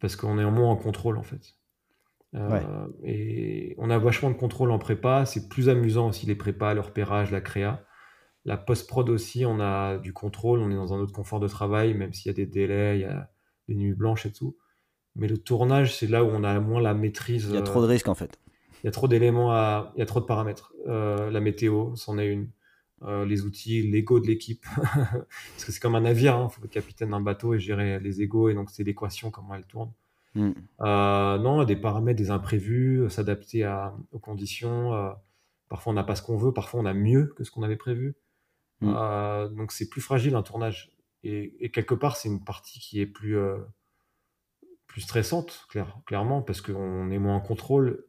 parce 0.00 0.16
qu'on 0.16 0.38
est 0.38 0.50
moins 0.50 0.70
en 0.70 0.76
contrôle 0.76 1.16
en 1.16 1.22
fait. 1.22 1.54
Euh, 2.34 2.88
et 3.04 3.74
on 3.78 3.90
a 3.90 3.98
vachement 3.98 4.30
de 4.30 4.36
contrôle 4.36 4.70
en 4.70 4.78
prépa, 4.78 5.24
c'est 5.24 5.48
plus 5.48 5.68
amusant 5.68 6.08
aussi 6.08 6.26
les 6.26 6.34
prépas, 6.34 6.74
le 6.74 6.80
repérage, 6.80 7.30
la 7.30 7.40
créa. 7.40 7.84
La 8.44 8.56
post-prod 8.56 9.08
aussi, 9.08 9.46
on 9.46 9.60
a 9.60 9.98
du 9.98 10.12
contrôle, 10.12 10.60
on 10.60 10.70
est 10.70 10.74
dans 10.74 10.92
un 10.92 10.98
autre 10.98 11.12
confort 11.12 11.40
de 11.40 11.48
travail, 11.48 11.94
même 11.94 12.12
s'il 12.12 12.26
y 12.26 12.30
a 12.30 12.34
des 12.34 12.46
délais, 12.46 12.98
il 12.98 13.02
y 13.02 13.04
a 13.04 13.30
des 13.68 13.74
nuits 13.74 13.94
blanches 13.94 14.26
et 14.26 14.32
tout. 14.32 14.56
Mais 15.16 15.28
le 15.28 15.38
tournage, 15.38 15.96
c'est 15.96 16.08
là 16.08 16.24
où 16.24 16.28
on 16.28 16.44
a 16.44 16.58
moins 16.60 16.82
la 16.82 16.92
maîtrise. 16.92 17.46
Il 17.48 17.54
y 17.54 17.58
a 17.58 17.62
trop 17.62 17.80
de 17.80 17.86
risques 17.86 18.08
en 18.08 18.14
fait. 18.14 18.38
Il 18.82 18.86
y 18.86 18.88
a 18.88 18.90
trop 18.90 19.08
d'éléments, 19.08 19.52
à... 19.52 19.92
il 19.96 20.00
y 20.00 20.02
a 20.02 20.06
trop 20.06 20.20
de 20.20 20.26
paramètres. 20.26 20.74
Euh, 20.88 21.30
la 21.30 21.40
météo, 21.40 21.94
c'en 21.94 22.18
est 22.18 22.26
une. 22.26 22.50
Euh, 23.06 23.26
les 23.26 23.42
outils, 23.42 23.82
l'ego 23.82 24.18
de 24.18 24.26
l'équipe. 24.26 24.64
Parce 24.76 25.64
que 25.64 25.72
c'est 25.72 25.80
comme 25.80 25.94
un 25.94 26.00
navire, 26.00 26.36
il 26.38 26.42
hein. 26.42 26.48
faut 26.48 26.64
être 26.64 26.70
capitaine 26.70 27.10
d'un 27.10 27.20
bateau 27.20 27.52
et 27.52 27.58
gérer 27.58 28.00
les 28.00 28.22
égos, 28.22 28.48
et 28.48 28.54
donc 28.54 28.70
c'est 28.70 28.82
l'équation, 28.82 29.30
comment 29.30 29.54
elle 29.54 29.66
tourne. 29.66 29.92
Mm. 30.34 30.52
Euh, 30.80 31.38
non, 31.38 31.64
des 31.64 31.76
paramètres, 31.76 32.18
des 32.18 32.30
imprévus, 32.30 33.02
euh, 33.02 33.08
s'adapter 33.10 33.70
aux 34.12 34.18
conditions. 34.18 34.92
parfois 35.68 35.92
on 35.92 35.96
n'a 35.96 36.04
pas 36.04 36.16
ce 36.16 36.22
qu'on 36.22 36.36
veut, 36.36 36.52
parfois 36.52 36.80
on 36.80 36.86
a 36.86 36.94
mieux 36.94 37.26
que 37.36 37.44
ce 37.44 37.50
qu'on 37.50 37.62
avait 37.62 37.76
prévu. 37.76 38.14
Mm. 38.80 39.54
donc 39.54 39.72
c'est 39.72 39.88
plus 39.88 40.00
fragile 40.00 40.34
un 40.34 40.42
tournage. 40.42 40.90
Et, 41.26 41.70
quelque 41.70 41.94
part, 41.94 42.16
c'est 42.16 42.28
une 42.28 42.44
partie 42.44 42.78
qui 42.80 43.00
est 43.00 43.06
plus, 43.06 43.38
plus 44.86 45.00
stressante, 45.00 45.66
clairement, 46.06 46.42
parce 46.42 46.60
qu'on 46.60 47.10
est 47.10 47.18
moins 47.18 47.36
en 47.36 47.40
contrôle 47.40 48.04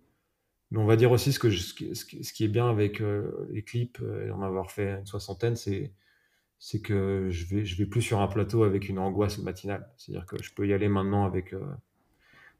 mais 0.75 0.81
on 0.81 0.85
va 0.85 0.97
dire 0.97 1.11
aussi 1.11 1.31
ce, 1.31 1.39
que 1.39 1.49
ce, 1.49 1.73
qui, 1.73 2.43
est 2.43 2.49
bien 2.49 2.69
avec 2.69 2.99
euh, 2.99 3.47
les 3.49 3.63
clips 3.63 3.97
euh, 4.01 4.27
et 4.27 4.31
en 4.31 4.41
avoir 4.41 4.71
fait 4.71 4.99
une 4.99 5.05
soixantaine, 5.05 5.55
c'est 5.55 5.93
c'est 6.59 6.81
que 6.81 7.29
je 7.29 7.45
vais 7.45 7.65
je 7.65 7.77
vais 7.77 7.85
plus 7.85 8.01
sur 8.01 8.19
un 8.19 8.27
plateau 8.27 8.63
avec 8.63 8.89
une 8.89 8.99
angoisse 8.99 9.37
matinale. 9.37 9.89
C'est-à-dire 9.95 10.25
que 10.25 10.41
je 10.43 10.53
peux 10.53 10.67
y 10.67 10.73
aller 10.73 10.89
maintenant 10.89 11.23
avec, 11.23 11.53
euh, 11.53 11.61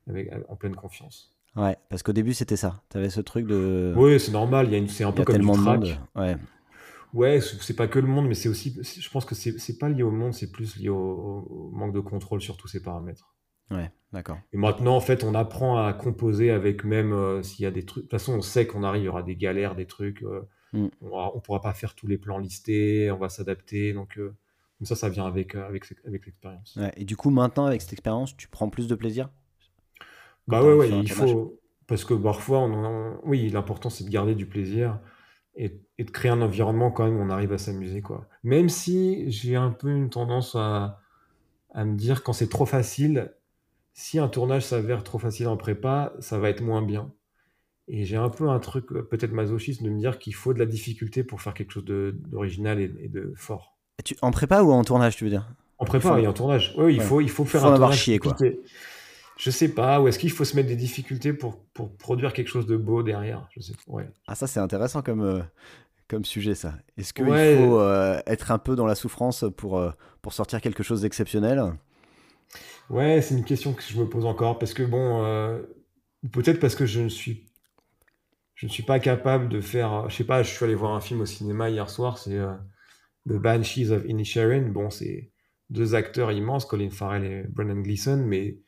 avec 0.07 0.31
en 0.47 0.55
pleine 0.55 0.75
confiance. 0.75 1.35
Ouais, 1.57 1.77
parce 1.89 2.03
qu'au 2.03 2.13
début 2.13 2.33
c'était 2.33 2.55
ça. 2.55 2.81
Tu 2.89 2.97
avais 2.97 3.09
ce 3.09 3.19
truc 3.19 3.47
de. 3.47 3.93
Oui, 3.97 4.17
c'est 4.17 4.31
normal. 4.31 4.67
Il 4.71 4.79
y 4.79 4.81
a 4.81 4.87
c'est 4.87 5.03
un 5.03 5.11
peu 5.11 5.25
comme 5.25 5.37
du 5.37 5.45
track. 5.45 5.81
De 5.81 5.87
monde. 5.87 5.97
Ouais. 6.15 6.37
Ouais, 7.13 7.41
c'est 7.41 7.75
pas 7.75 7.87
que 7.89 7.99
le 7.99 8.07
monde, 8.07 8.27
mais 8.27 8.35
c'est 8.35 8.49
aussi. 8.49 8.77
Je 8.81 9.09
pense 9.09 9.25
que 9.25 9.35
c'est 9.35 9.77
pas 9.77 9.89
lié 9.89 10.03
au 10.03 10.11
monde, 10.11 10.33
c'est 10.33 10.51
plus 10.51 10.77
lié 10.77 10.89
au, 10.89 11.69
manque 11.73 11.93
de 11.93 11.99
contrôle 11.99 12.41
sur 12.41 12.55
tous 12.55 12.69
ces 12.69 12.81
paramètres. 12.81 13.34
Ouais, 13.71 13.91
d'accord. 14.13 14.37
Et 14.53 14.57
maintenant, 14.57 14.95
en 14.95 15.01
fait, 15.01 15.23
on 15.23 15.33
apprend 15.33 15.83
à 15.83 15.93
composer 15.93 16.51
avec 16.51 16.83
même 16.83 17.13
euh, 17.13 17.41
s'il 17.43 17.63
y 17.63 17.67
a 17.67 17.71
des 17.71 17.85
trucs. 17.85 18.03
De 18.03 18.09
toute 18.09 18.19
façon, 18.19 18.33
on 18.33 18.41
sait 18.41 18.67
qu'on 18.67 18.83
arrive, 18.83 19.03
il 19.03 19.05
y 19.05 19.09
aura 19.09 19.23
des 19.23 19.35
galères, 19.35 19.75
des 19.75 19.85
trucs. 19.87 20.23
Euh, 20.23 20.47
mm. 20.73 20.87
On 21.01 21.35
ne 21.35 21.39
pourra 21.41 21.61
pas 21.61 21.73
faire 21.73 21.95
tous 21.95 22.07
les 22.07 22.17
plans 22.17 22.37
listés, 22.37 23.11
on 23.11 23.17
va 23.17 23.29
s'adapter. 23.29 23.93
Donc, 23.93 24.17
euh, 24.17 24.35
ça, 24.83 24.95
ça 24.95 25.09
vient 25.09 25.25
avec, 25.25 25.55
avec, 25.55 25.85
avec 26.05 26.25
l'expérience. 26.25 26.75
Ouais, 26.75 26.91
et 26.97 27.05
du 27.05 27.15
coup, 27.15 27.29
maintenant, 27.29 27.65
avec 27.65 27.81
cette 27.81 27.93
expérience, 27.93 28.35
tu 28.37 28.47
prends 28.47 28.69
plus 28.69 28.87
de 28.87 28.95
plaisir? 28.95 29.29
Bah 30.47 30.63
ouais, 30.63 30.73
ouais, 30.73 30.89
il 30.89 31.11
faut. 31.11 31.59
Parce 31.87 32.03
que 32.03 32.13
parfois, 32.13 32.59
on, 32.59 33.19
oui, 33.23 33.49
l'important, 33.49 33.89
c'est 33.89 34.03
de 34.03 34.09
garder 34.09 34.33
du 34.33 34.47
plaisir 34.47 34.99
et, 35.55 35.79
et, 35.99 36.03
de 36.03 36.09
créer 36.09 36.31
un 36.31 36.41
environnement 36.41 36.91
quand 36.91 37.05
même 37.05 37.17
où 37.17 37.21
on 37.21 37.29
arrive 37.29 37.53
à 37.53 37.59
s'amuser. 37.59 38.01
quoi. 38.01 38.27
Même 38.43 38.69
si 38.69 39.29
j'ai 39.29 39.55
un 39.55 39.69
peu 39.69 39.89
une 39.89 40.09
tendance 40.09 40.55
à, 40.55 40.99
à 41.75 41.85
me 41.85 41.95
dire 41.95 42.23
quand 42.23 42.33
c'est 42.33 42.49
trop 42.49 42.65
facile, 42.65 43.33
si 43.95 44.19
un 44.19 44.27
tournage 44.27 44.65
s'avère 44.65 45.03
trop 45.03 45.17
facile 45.17 45.47
en 45.47 45.55
prépa, 45.55 46.13
ça 46.19 46.37
va 46.37 46.49
être 46.49 46.61
moins 46.61 46.81
bien. 46.81 47.11
Et 47.87 48.03
j'ai 48.03 48.17
un 48.17 48.29
peu 48.29 48.49
un 48.49 48.59
truc 48.59 48.91
euh, 48.91 49.01
peut-être 49.01 49.31
masochiste 49.31 49.81
de 49.81 49.89
me 49.89 49.97
dire 49.97 50.19
qu'il 50.19 50.35
faut 50.35 50.53
de 50.53 50.59
la 50.59 50.65
difficulté 50.65 51.23
pour 51.23 51.41
faire 51.41 51.53
quelque 51.53 51.71
chose 51.71 51.85
d'original 51.85 52.79
et, 52.81 52.89
de 53.07 53.33
fort. 53.37 53.77
tu, 54.03 54.15
en 54.21 54.31
prépa 54.31 54.63
ou 54.63 54.71
en 54.71 54.83
tournage, 54.83 55.15
tu 55.15 55.23
veux 55.23 55.29
dire? 55.29 55.47
En 55.77 55.85
prépa, 55.85 56.13
oui, 56.13 56.27
en 56.27 56.33
tournage. 56.33 56.73
Oui, 56.77 56.95
il, 56.95 57.01
faut, 57.01 57.21
il 57.21 57.29
faut 57.29 57.45
faire 57.45 57.65
un 57.65 57.77
tournage. 57.77 57.97
Chier, 57.97 58.19
quoi. 58.19 58.35
Je 59.37 59.49
sais 59.49 59.69
pas, 59.69 60.01
ou 60.01 60.07
est-ce 60.07 60.19
qu'il 60.19 60.31
faut 60.31 60.45
se 60.45 60.55
mettre 60.55 60.69
des 60.69 60.77
difficultés 60.77 61.33
pour, 61.33 61.57
pour 61.73 61.95
produire 61.95 62.33
quelque 62.33 62.47
chose 62.47 62.65
de 62.65 62.77
beau 62.77 63.03
derrière? 63.03 63.47
Je 63.51 63.61
sais 63.61 63.73
ouais. 63.87 64.09
Ah, 64.27 64.35
ça, 64.35 64.47
c'est 64.47 64.61
intéressant 64.61 65.01
comme, 65.01 65.21
euh, 65.21 65.41
comme 66.07 66.25
sujet, 66.25 66.55
ça. 66.55 66.73
Est-ce 66.97 67.13
qu'il 67.13 67.25
faut 67.25 67.79
euh, 67.79 68.21
être 68.27 68.51
un 68.51 68.57
peu 68.57 68.75
dans 68.75 68.85
la 68.85 68.95
souffrance 68.95 69.45
pour, 69.55 69.81
pour 70.21 70.33
sortir 70.33 70.59
quelque 70.59 70.83
chose 70.83 71.01
d'exceptionnel? 71.01 71.75
Ouais, 72.89 73.21
c'est 73.21 73.35
une 73.35 73.45
question 73.45 73.73
que 73.73 73.81
je 73.81 73.99
me 73.99 74.07
pose 74.07 74.25
encore 74.25 74.59
parce 74.59 74.73
que 74.73 74.83
bon, 74.83 75.23
euh, 75.25 75.61
peut-être 76.31 76.59
parce 76.59 76.75
que 76.75 76.85
je 76.85 77.01
ne 77.01 77.09
suis, 77.09 77.49
je 78.53 78.67
ne 78.67 78.71
suis 78.71 78.83
pas 78.83 78.99
capable 78.99 79.49
de 79.49 79.61
faire. 79.61 80.09
Je 80.09 80.15
sais 80.15 80.23
pas, 80.23 80.43
je 80.43 80.51
suis 80.51 80.63
allé 80.63 80.75
voir 80.75 80.93
un 80.93 81.01
film 81.01 81.21
au 81.21 81.25
cinéma 81.25 81.69
hier 81.69 81.89
soir, 81.89 82.17
c'est 82.17 82.37
euh, 82.37 82.53
The 83.27 83.33
Banshees 83.33 83.91
of 83.91 84.05
Inisherin. 84.05 84.69
Bon, 84.69 84.89
c'est 84.89 85.31
deux 85.69 85.95
acteurs 85.95 86.31
immenses, 86.31 86.65
Colin 86.65 86.91
Farrell 86.91 87.23
et 87.23 87.43
Brendan 87.49 87.81
Gleeson, 87.81 88.23
mais 88.25 88.59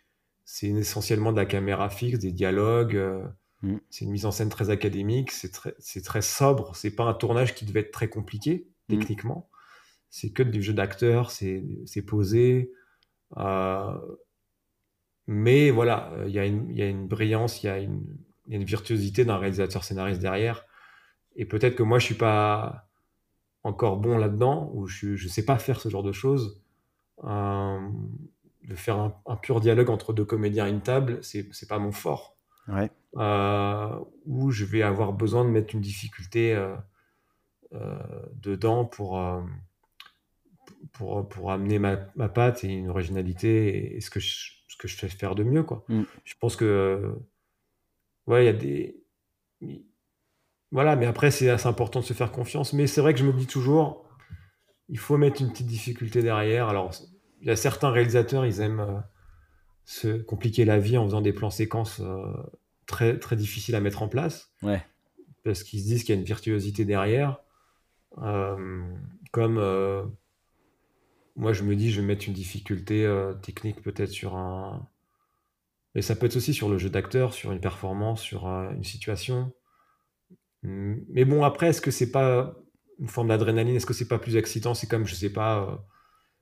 c'est 0.46 0.68
essentiellement 0.70 1.32
de 1.32 1.38
la 1.38 1.46
caméra 1.46 1.90
fixe, 1.90 2.20
des 2.20 2.32
dialogues. 2.32 2.96
Euh, 2.96 3.24
Mm. 3.64 3.78
C'est 3.90 4.06
une 4.06 4.12
mise 4.12 4.26
en 4.26 4.32
scène 4.32 4.50
très 4.50 4.70
académique, 4.70 5.32
c'est 5.32 5.52
très, 5.52 5.74
très 6.04 6.22
sobre. 6.22 6.76
C'est 6.76 6.92
pas 6.92 7.06
un 7.06 7.14
tournage 7.14 7.56
qui 7.56 7.66
devait 7.66 7.82
être 7.82 7.92
très 7.92 8.10
compliqué 8.10 8.68
mm. 8.90 8.98
techniquement. 8.98 9.50
C'est 10.10 10.32
que 10.32 10.44
du 10.44 10.62
jeu 10.62 10.74
d'acteur, 10.74 11.32
c'est 11.32 11.62
posé. 12.06 12.72
Euh, 13.36 13.98
mais 15.28 15.72
voilà, 15.72 16.14
il 16.26 16.32
y, 16.32 16.40
a 16.40 16.46
une, 16.46 16.74
y 16.74 16.82
a 16.82 16.88
une 16.88 17.08
brillance, 17.08 17.62
il 17.62 17.66
y, 17.66 17.70
a 17.70 17.80
une, 17.80 18.06
y 18.48 18.54
a 18.54 18.58
une 18.58 18.64
virtuosité 18.64 19.26
d'un 19.26 19.38
réalisateur 19.38 19.84
scénariste 19.84 20.22
derrière. 20.22 20.66
Et 21.36 21.46
peut-être 21.46 21.76
que 21.76 21.84
moi, 21.84 22.00
je 22.00 22.06
suis 22.06 22.16
pas 22.16 22.88
encore 23.64 23.98
bon 23.98 24.18
là-dedans, 24.18 24.72
ou 24.74 24.88
je 24.88 25.10
ne 25.12 25.30
sais 25.30 25.46
pas 25.46 25.58
faire 25.58 25.82
ce 25.82 25.90
genre 25.90 26.04
de 26.04 26.14
choses. 26.14 26.62
Euh, 27.24 27.90
de 28.64 28.76
faire 28.76 28.98
un, 29.26 29.36
pur 29.38 29.62
dialogue 29.62 29.90
entre 29.90 30.12
deux 30.12 30.26
comédiens 30.26 30.66
à 30.66 30.70
une 30.70 30.82
table, 30.82 31.20
c'est 31.22 31.68
pas 31.70 31.80
mon 31.80 31.94
fort. 31.94 32.36
Ouais. 32.68 32.92
Euh, 33.16 33.98
où 34.26 34.52
je 34.52 34.66
vais 34.66 34.82
avoir 34.82 35.14
besoin 35.14 35.46
de 35.46 35.50
mettre 35.50 35.74
une 35.74 35.80
difficulté 35.80 36.54
euh, 36.54 36.76
dedans 38.34 38.84
pour, 38.84 39.22
pour, 40.94 41.28
pour, 41.28 41.52
amener 41.52 41.80
ma, 41.80 41.98
ma, 42.16 42.30
patte 42.30 42.64
et 42.64 42.68
une 42.68 42.90
originalité 42.90 43.96
et, 43.96 44.02
ce, 44.02 44.10
que 44.10 44.20
je, 44.20 44.52
ce 44.68 44.78
que 44.78 44.88
je 44.88 44.96
fais 44.96 45.08
faire 45.08 45.36
de 45.36 45.44
mieux. 45.44 45.64
Quoi. 45.64 45.84
Mm. 45.90 46.04
Je 46.24 46.34
pense 46.40 46.56
que, 46.56 47.14
ouais, 48.28 48.44
il 48.44 48.46
y 48.46 48.50
a 48.50 48.54
des. 48.54 49.04
Voilà, 50.72 50.96
mais 50.96 51.06
après, 51.06 51.32
c'est 51.32 51.50
assez 51.50 51.68
important 51.68 52.02
de 52.02 52.06
se 52.06 52.14
faire 52.14 52.32
confiance. 52.32 52.74
Mais 52.74 52.88
c'est 52.88 53.02
vrai 53.02 53.14
que 53.14 53.20
je 53.20 53.26
me 53.26 53.34
dis 53.34 53.48
toujours, 53.48 54.06
il 54.90 55.00
faut 55.00 55.18
mettre 55.18 55.42
une 55.42 55.52
petite 55.52 55.68
difficulté 55.68 56.22
derrière. 56.22 56.68
Alors, 56.68 56.92
il 57.42 57.48
y 57.48 57.52
a 57.52 57.56
certains 57.56 57.90
réalisateurs, 57.90 58.46
ils 58.46 58.62
aiment 58.62 59.04
se 59.88 60.18
compliquer 60.18 60.66
la 60.66 60.80
vie 60.80 60.98
en 60.98 61.06
faisant 61.06 61.22
des 61.22 61.32
plans 61.32 61.50
séquences 61.50 62.02
euh, 62.02 62.34
très, 62.88 63.18
très 63.20 63.38
difficiles 63.38 63.74
à 63.74 63.80
mettre 63.80 64.04
en 64.04 64.10
place. 64.10 64.52
Ouais. 64.62 64.86
Parce 65.46 65.64
qu'ils 65.64 65.80
se 65.80 65.86
disent 65.86 66.04
qu'il 66.04 66.14
y 66.14 66.18
a 66.18 66.20
une 66.20 66.26
virtuosité 66.26 66.84
derrière. 66.84 67.40
Euh, 68.22 68.84
comme 69.32 69.58
euh, 69.58 70.04
moi, 71.38 71.54
je 71.54 71.64
me 71.64 71.76
dis, 71.76 71.92
je 71.92 72.02
vais 72.02 72.08
mettre 72.08 72.28
une 72.28 72.34
difficulté 72.34 73.10
technique 73.42 73.82
peut-être 73.82 74.10
sur 74.10 74.36
un. 74.36 74.88
Mais 75.96 76.02
ça 76.02 76.16
peut 76.16 76.26
être 76.26 76.36
aussi 76.36 76.54
sur 76.54 76.68
le 76.68 76.78
jeu 76.78 76.90
d'acteur, 76.90 77.34
sur 77.34 77.52
une 77.52 77.62
performance, 77.62 78.22
sur 78.22 78.48
une 78.48 78.84
situation. 78.84 79.54
Mais 80.64 81.26
bon, 81.26 81.44
après, 81.44 81.68
est-ce 81.68 81.82
que 81.82 81.92
c'est 81.92 82.12
pas 82.12 82.56
une 83.00 83.08
forme 83.08 83.30
d'adrénaline? 83.30 83.76
Est-ce 83.76 83.86
que 83.86 83.94
c'est 83.94 84.08
pas 84.08 84.20
plus 84.20 84.36
excitant? 84.36 84.74
C'est 84.74 84.88
comme, 84.88 85.06
je 85.06 85.16
sais 85.16 85.32
pas, 85.32 85.86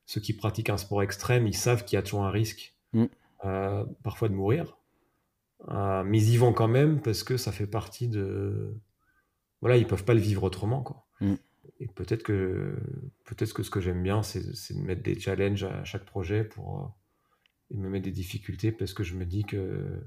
ceux 0.05 0.21
qui 0.21 0.33
pratiquent 0.33 0.69
un 0.69 0.77
sport 0.77 1.03
extrême, 1.03 1.47
ils 1.47 1.55
savent 1.55 1.83
qu'il 1.85 1.97
y 1.97 1.99
a 1.99 2.01
toujours 2.01 2.23
un 2.23 2.31
risque. 2.31 2.75
Mm. 2.93 3.05
Euh, 3.45 3.85
parfois 4.03 4.29
de 4.29 4.33
mourir. 4.33 4.77
Euh, 5.69 6.03
mais 6.03 6.19
ils 6.19 6.33
y 6.33 6.37
vont 6.37 6.53
quand 6.53 6.67
même 6.67 7.01
parce 7.01 7.23
que 7.23 7.37
ça 7.37 7.51
fait 7.51 7.67
partie 7.67 8.07
de. 8.07 8.75
Voilà, 9.61 9.77
ils 9.77 9.87
peuvent 9.87 10.05
pas 10.05 10.13
le 10.13 10.19
vivre 10.19 10.43
autrement. 10.43 10.81
Quoi. 10.81 11.05
Mm. 11.21 11.35
Et 11.79 11.87
peut-être 11.87 12.23
que, 12.23 12.75
peut-être 13.25 13.53
que 13.53 13.63
ce 13.63 13.69
que 13.69 13.79
j'aime 13.79 14.03
bien, 14.03 14.23
c'est, 14.23 14.41
de 14.73 14.81
mettre 14.81 15.03
des 15.03 15.19
challenges 15.19 15.63
à 15.63 15.83
chaque 15.83 16.05
projet 16.05 16.43
pour 16.43 16.79
euh, 16.79 16.87
et 17.71 17.77
me 17.77 17.89
mettre 17.89 18.05
des 18.05 18.11
difficultés 18.11 18.71
parce 18.71 18.93
que 18.93 19.03
je 19.03 19.15
me 19.15 19.25
dis 19.25 19.43
que 19.43 20.01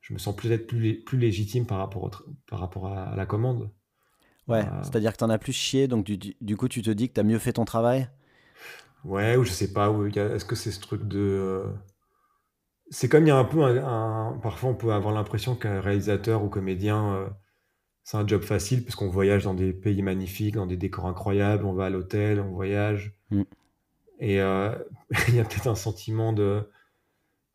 je 0.00 0.12
me 0.12 0.18
sens 0.18 0.34
peut-être 0.34 0.66
plus, 0.66 1.02
plus 1.02 1.18
légitime 1.18 1.66
par 1.66 1.78
rapport, 1.78 2.24
par 2.46 2.58
rapport 2.58 2.86
à, 2.86 3.14
la 3.14 3.26
commande. 3.26 3.70
Ouais, 4.48 4.64
c'est-à-dire 4.82 5.12
que 5.12 5.18
tu 5.18 5.24
en 5.24 5.30
as 5.30 5.38
plus 5.38 5.52
chié, 5.52 5.86
donc 5.86 6.04
du, 6.04 6.18
du, 6.18 6.56
coup 6.56 6.68
tu 6.68 6.82
te 6.82 6.90
dis 6.90 7.08
que 7.08 7.14
tu 7.14 7.20
as 7.20 7.24
mieux 7.24 7.38
fait 7.38 7.52
ton 7.52 7.64
travail? 7.64 8.08
Ouais, 9.04 9.36
ou 9.36 9.44
je 9.44 9.52
sais 9.52 9.72
pas, 9.72 9.94
est-ce 10.14 10.44
que 10.44 10.56
c'est 10.56 10.72
ce 10.72 10.80
truc 10.80 11.06
de 11.06 11.64
c'est 12.90 13.08
comme 13.08 13.24
il 13.24 13.28
y 13.28 13.30
a 13.30 13.36
un 13.36 13.44
peu 13.44 13.62
un, 13.62 14.38
parfois 14.42 14.70
on 14.70 14.74
peut 14.74 14.92
avoir 14.92 15.14
l'impression 15.14 15.54
qu'un 15.54 15.80
réalisateur 15.80 16.42
ou 16.42 16.48
comédien 16.48 17.14
euh, 17.14 17.28
c'est 18.04 18.16
un 18.16 18.26
job 18.26 18.42
facile 18.42 18.82
puisqu'on 18.82 19.08
voyage 19.08 19.44
dans 19.44 19.54
des 19.54 19.72
pays 19.72 20.02
magnifiques, 20.02 20.54
dans 20.54 20.66
des 20.66 20.76
décors 20.76 21.06
incroyables, 21.06 21.64
on 21.64 21.72
va 21.72 21.86
à 21.86 21.90
l'hôtel, 21.90 22.40
on 22.40 22.50
voyage. 22.50 23.14
Mm. 23.30 23.42
Et 24.20 24.40
euh, 24.40 24.74
il 25.28 25.36
y 25.36 25.40
a 25.40 25.44
peut-être 25.44 25.68
un 25.68 25.74
sentiment 25.74 26.32
de 26.32 26.68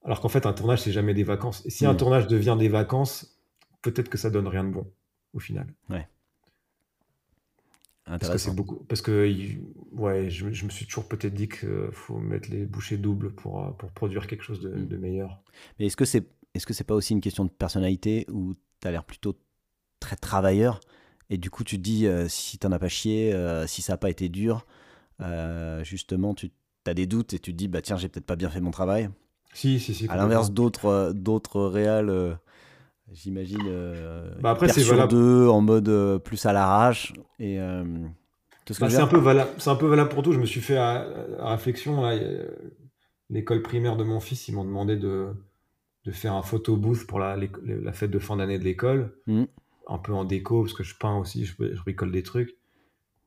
alors 0.03 0.21
qu'en 0.21 0.29
fait 0.29 0.45
un 0.45 0.53
tournage 0.53 0.81
c'est 0.81 0.91
jamais 0.91 1.13
des 1.13 1.23
vacances. 1.23 1.65
Et 1.65 1.69
si 1.69 1.85
un 1.85 1.93
mm. 1.93 1.97
tournage 1.97 2.27
devient 2.27 2.55
des 2.57 2.69
vacances, 2.69 3.39
peut-être 3.81 4.09
que 4.09 4.17
ça 4.17 4.29
donne 4.29 4.47
rien 4.47 4.63
de 4.63 4.71
bon 4.71 4.91
au 5.33 5.39
final. 5.39 5.67
Ouais. 5.89 6.07
Parce 8.05 8.29
que 8.29 8.37
c'est 8.37 8.53
beaucoup. 8.53 8.75
Parce 8.87 9.01
que 9.01 9.27
ouais, 9.93 10.29
je, 10.29 10.45
me 10.45 10.69
suis 10.69 10.85
toujours 10.85 11.07
peut-être 11.07 11.33
dit 11.33 11.49
qu'il 11.49 11.89
faut 11.91 12.19
mettre 12.19 12.51
les 12.51 12.65
bouchées 12.65 12.97
doubles 12.97 13.33
pour, 13.33 13.65
euh, 13.65 13.71
pour 13.71 13.89
produire 13.91 14.27
quelque 14.27 14.43
chose 14.43 14.63
mm. 14.63 14.85
de, 14.85 14.97
meilleur. 14.97 15.41
Mais 15.79 15.87
est-ce 15.87 15.97
que 15.97 16.05
c'est 16.05 16.27
est-ce 16.53 16.65
que 16.65 16.73
c'est 16.73 16.83
pas 16.83 16.95
aussi 16.95 17.13
une 17.13 17.21
question 17.21 17.43
de 17.45 17.49
personnalité 17.49 18.25
où 18.29 18.53
tu 18.79 18.87
as 18.87 18.91
l'air 18.91 19.03
plutôt 19.03 19.35
très 19.99 20.15
travailleur 20.15 20.79
et 21.29 21.37
du 21.37 21.49
coup 21.49 21.63
tu 21.63 21.77
te 21.77 21.81
dis 21.81 22.07
euh, 22.07 22.27
si 22.27 22.57
t'en 22.57 22.71
as 22.71 22.79
pas 22.79 22.89
chié, 22.89 23.33
euh, 23.33 23.67
si 23.67 23.81
ça 23.81 23.93
n'a 23.93 23.97
pas 23.97 24.09
été 24.09 24.29
dur, 24.29 24.65
justement 25.83 26.33
tu 26.33 26.51
as 26.85 26.93
des 26.93 27.07
doutes 27.07 27.33
et 27.33 27.39
tu 27.39 27.51
te 27.51 27.57
dis 27.57 27.67
bah 27.67 27.81
tiens 27.81 27.97
j'ai 27.97 28.09
peut-être 28.09 28.25
pas 28.25 28.35
bien 28.35 28.49
fait 28.49 28.61
mon 28.61 28.71
travail. 28.71 29.09
Si 29.53 29.79
si 29.79 29.93
si. 29.93 30.07
À 30.09 30.17
l'inverse 30.17 30.51
d'autres 30.51 31.13
d'autres 31.15 31.61
réals 31.61 32.37
J'imagine. 33.13 33.61
Euh, 33.67 34.29
bah 34.41 34.51
après, 34.51 34.69
c'est 34.69 34.81
valable. 34.83 35.15
en 35.15 35.61
mode 35.61 35.89
euh, 35.89 36.19
plus 36.19 36.45
à 36.45 36.53
l'arrache. 36.53 37.13
Et. 37.39 37.59
Euh, 37.59 37.83
bah, 38.79 38.89
c'est 38.89 38.97
un, 38.97 39.05
peu 39.05 39.19
valable, 39.19 39.51
un 39.63 39.75
peu 39.75 39.85
valable 39.85 40.09
pour 40.09 40.23
tout. 40.23 40.31
Je 40.31 40.39
me 40.39 40.45
suis 40.45 40.61
fait 40.61 40.77
à, 40.77 41.05
réflexion. 41.39 42.03
L'école 43.29 43.61
primaire 43.61 43.95
de 43.95 44.03
mon 44.03 44.19
fils, 44.19 44.47
ils 44.47 44.55
m'ont 44.55 44.65
demandé 44.65 44.97
de, 44.97 45.27
de 46.03 46.11
faire 46.11 46.33
un 46.33 46.41
photo 46.41 46.75
booth 46.75 47.05
pour 47.05 47.19
la, 47.19 47.37
la 47.63 47.93
fête 47.93 48.09
de 48.09 48.17
fin 48.17 48.37
d'année 48.37 48.57
de 48.57 48.63
l'école. 48.63 49.13
Mmh. 49.27 49.43
Un 49.87 49.97
peu 49.97 50.13
en 50.13 50.25
déco, 50.25 50.63
parce 50.63 50.73
que 50.73 50.83
je 50.83 50.95
peins 50.95 51.17
aussi, 51.17 51.45
je, 51.45 51.53
je 51.59 51.81
bricole 51.81 52.11
des 52.11 52.23
trucs. 52.23 52.55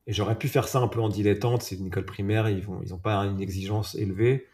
Et 0.07 0.13
j'aurais 0.13 0.37
pu 0.37 0.47
faire 0.47 0.67
ça 0.67 0.79
un 0.79 0.87
peu 0.87 0.99
en 0.99 1.09
dilettante. 1.09 1.61
C'est 1.61 1.75
une 1.75 1.87
école 1.87 2.05
primaire, 2.05 2.49
ils 2.49 2.65
n'ont 2.67 2.81
ils 2.83 2.93
ont 2.93 2.97
pas 2.97 3.17
une 3.25 3.41
exigence 3.41 3.95
élevée. 3.95 4.47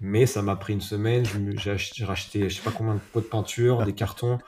Mais 0.00 0.26
ça 0.26 0.42
m'a 0.42 0.56
pris 0.56 0.72
une 0.74 0.80
semaine. 0.80 1.24
J'ai 1.56 2.04
racheté, 2.04 2.48
je 2.48 2.56
sais 2.56 2.62
pas 2.62 2.70
combien 2.70 2.94
de 2.94 3.00
pots 3.12 3.20
de 3.20 3.26
peinture, 3.26 3.84
des 3.84 3.94
cartons. 3.94 4.38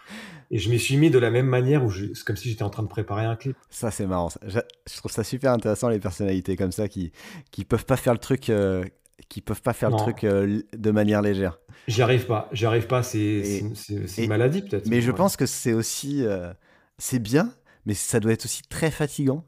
Et 0.50 0.58
je 0.58 0.70
m'y 0.70 0.78
suis 0.78 0.96
mis 0.96 1.10
de 1.10 1.18
la 1.18 1.30
même 1.30 1.46
manière 1.46 1.84
où 1.84 1.90
c'est 1.92 2.24
comme 2.24 2.36
si 2.36 2.48
j'étais 2.48 2.62
en 2.62 2.70
train 2.70 2.82
de 2.82 2.88
préparer 2.88 3.24
un 3.24 3.36
clip. 3.36 3.56
Ça, 3.70 3.90
c'est 3.90 4.06
marrant. 4.06 4.30
Je, 4.46 4.96
trouve 4.96 5.12
ça 5.12 5.24
super 5.24 5.52
intéressant, 5.52 5.88
les 5.88 5.98
personnalités 5.98 6.56
comme 6.56 6.72
ça 6.72 6.88
qui, 6.88 7.12
qui 7.50 7.64
peuvent 7.64 7.84
pas 7.84 7.96
faire 7.96 8.14
le 8.14 8.18
truc, 8.18 8.48
euh, 8.48 8.84
qui 9.28 9.40
peuvent 9.40 9.62
pas 9.62 9.74
faire 9.74 9.90
le 9.90 9.96
truc 9.96 10.24
euh, 10.24 10.62
de 10.76 10.90
manière 10.90 11.20
légère. 11.20 11.58
J'y 11.86 12.02
arrive 12.02 12.26
pas. 12.26 12.48
J'y 12.52 12.66
arrive 12.66 12.86
pas. 12.86 13.02
C'est 13.02 13.62
une 14.16 14.28
maladie, 14.28 14.62
peut-être. 14.62 14.86
Mais 14.86 15.00
je 15.00 15.10
pense 15.10 15.36
que 15.36 15.46
c'est 15.46 15.72
aussi, 15.72 16.24
euh, 16.24 16.52
c'est 16.98 17.18
bien, 17.18 17.52
mais 17.86 17.94
ça 17.94 18.20
doit 18.20 18.32
être 18.32 18.44
aussi 18.44 18.62
très 18.68 18.90
fatigant. 18.90 19.44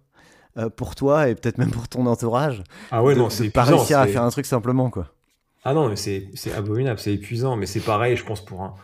pour 0.76 0.94
toi 0.94 1.28
et 1.28 1.34
peut-être 1.34 1.58
même 1.58 1.70
pour 1.70 1.88
ton 1.88 2.06
entourage. 2.06 2.62
Ah 2.90 3.02
ouais, 3.02 3.14
non, 3.14 3.30
c'est 3.30 3.50
pas 3.50 3.64
réussir 3.64 3.98
à 3.98 4.06
faire 4.06 4.22
un 4.22 4.30
truc 4.30 4.46
simplement, 4.46 4.90
quoi. 4.90 5.12
Ah 5.64 5.74
non, 5.74 5.88
mais 5.88 5.96
c'est 5.96 6.52
abominable, 6.54 6.98
c'est 6.98 7.12
épuisant. 7.12 7.56
Mais 7.56 7.66
c'est 7.66 7.80
pareil, 7.80 8.16
je 8.16 8.24
pense, 8.24 8.44
pour 8.44 8.76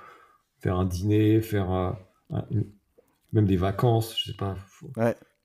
faire 0.61 0.77
un 0.77 0.85
dîner, 0.85 1.41
faire 1.41 1.71
euh, 2.33 2.37
même 3.33 3.47
des 3.47 3.57
vacances, 3.57 4.17
je 4.19 4.31
sais 4.31 4.37
pas. 4.37 4.57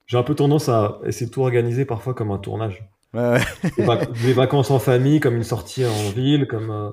J'ai 0.06 0.16
un 0.16 0.22
peu 0.22 0.34
tendance 0.34 0.68
à 0.68 0.98
essayer 1.04 1.26
de 1.26 1.30
tout 1.30 1.42
organiser 1.42 1.84
parfois 1.84 2.14
comme 2.14 2.30
un 2.30 2.38
tournage. 2.38 2.88
Ouais, 3.14 3.40
des, 3.76 4.32
vacances 4.32 4.70
en 4.70 4.78
famille, 4.78 5.20
comme 5.20 5.36
une 5.36 5.44
sortie 5.44 5.84
en 5.84 6.10
ville, 6.10 6.46
comme. 6.46 6.70
Euh, 6.70 6.90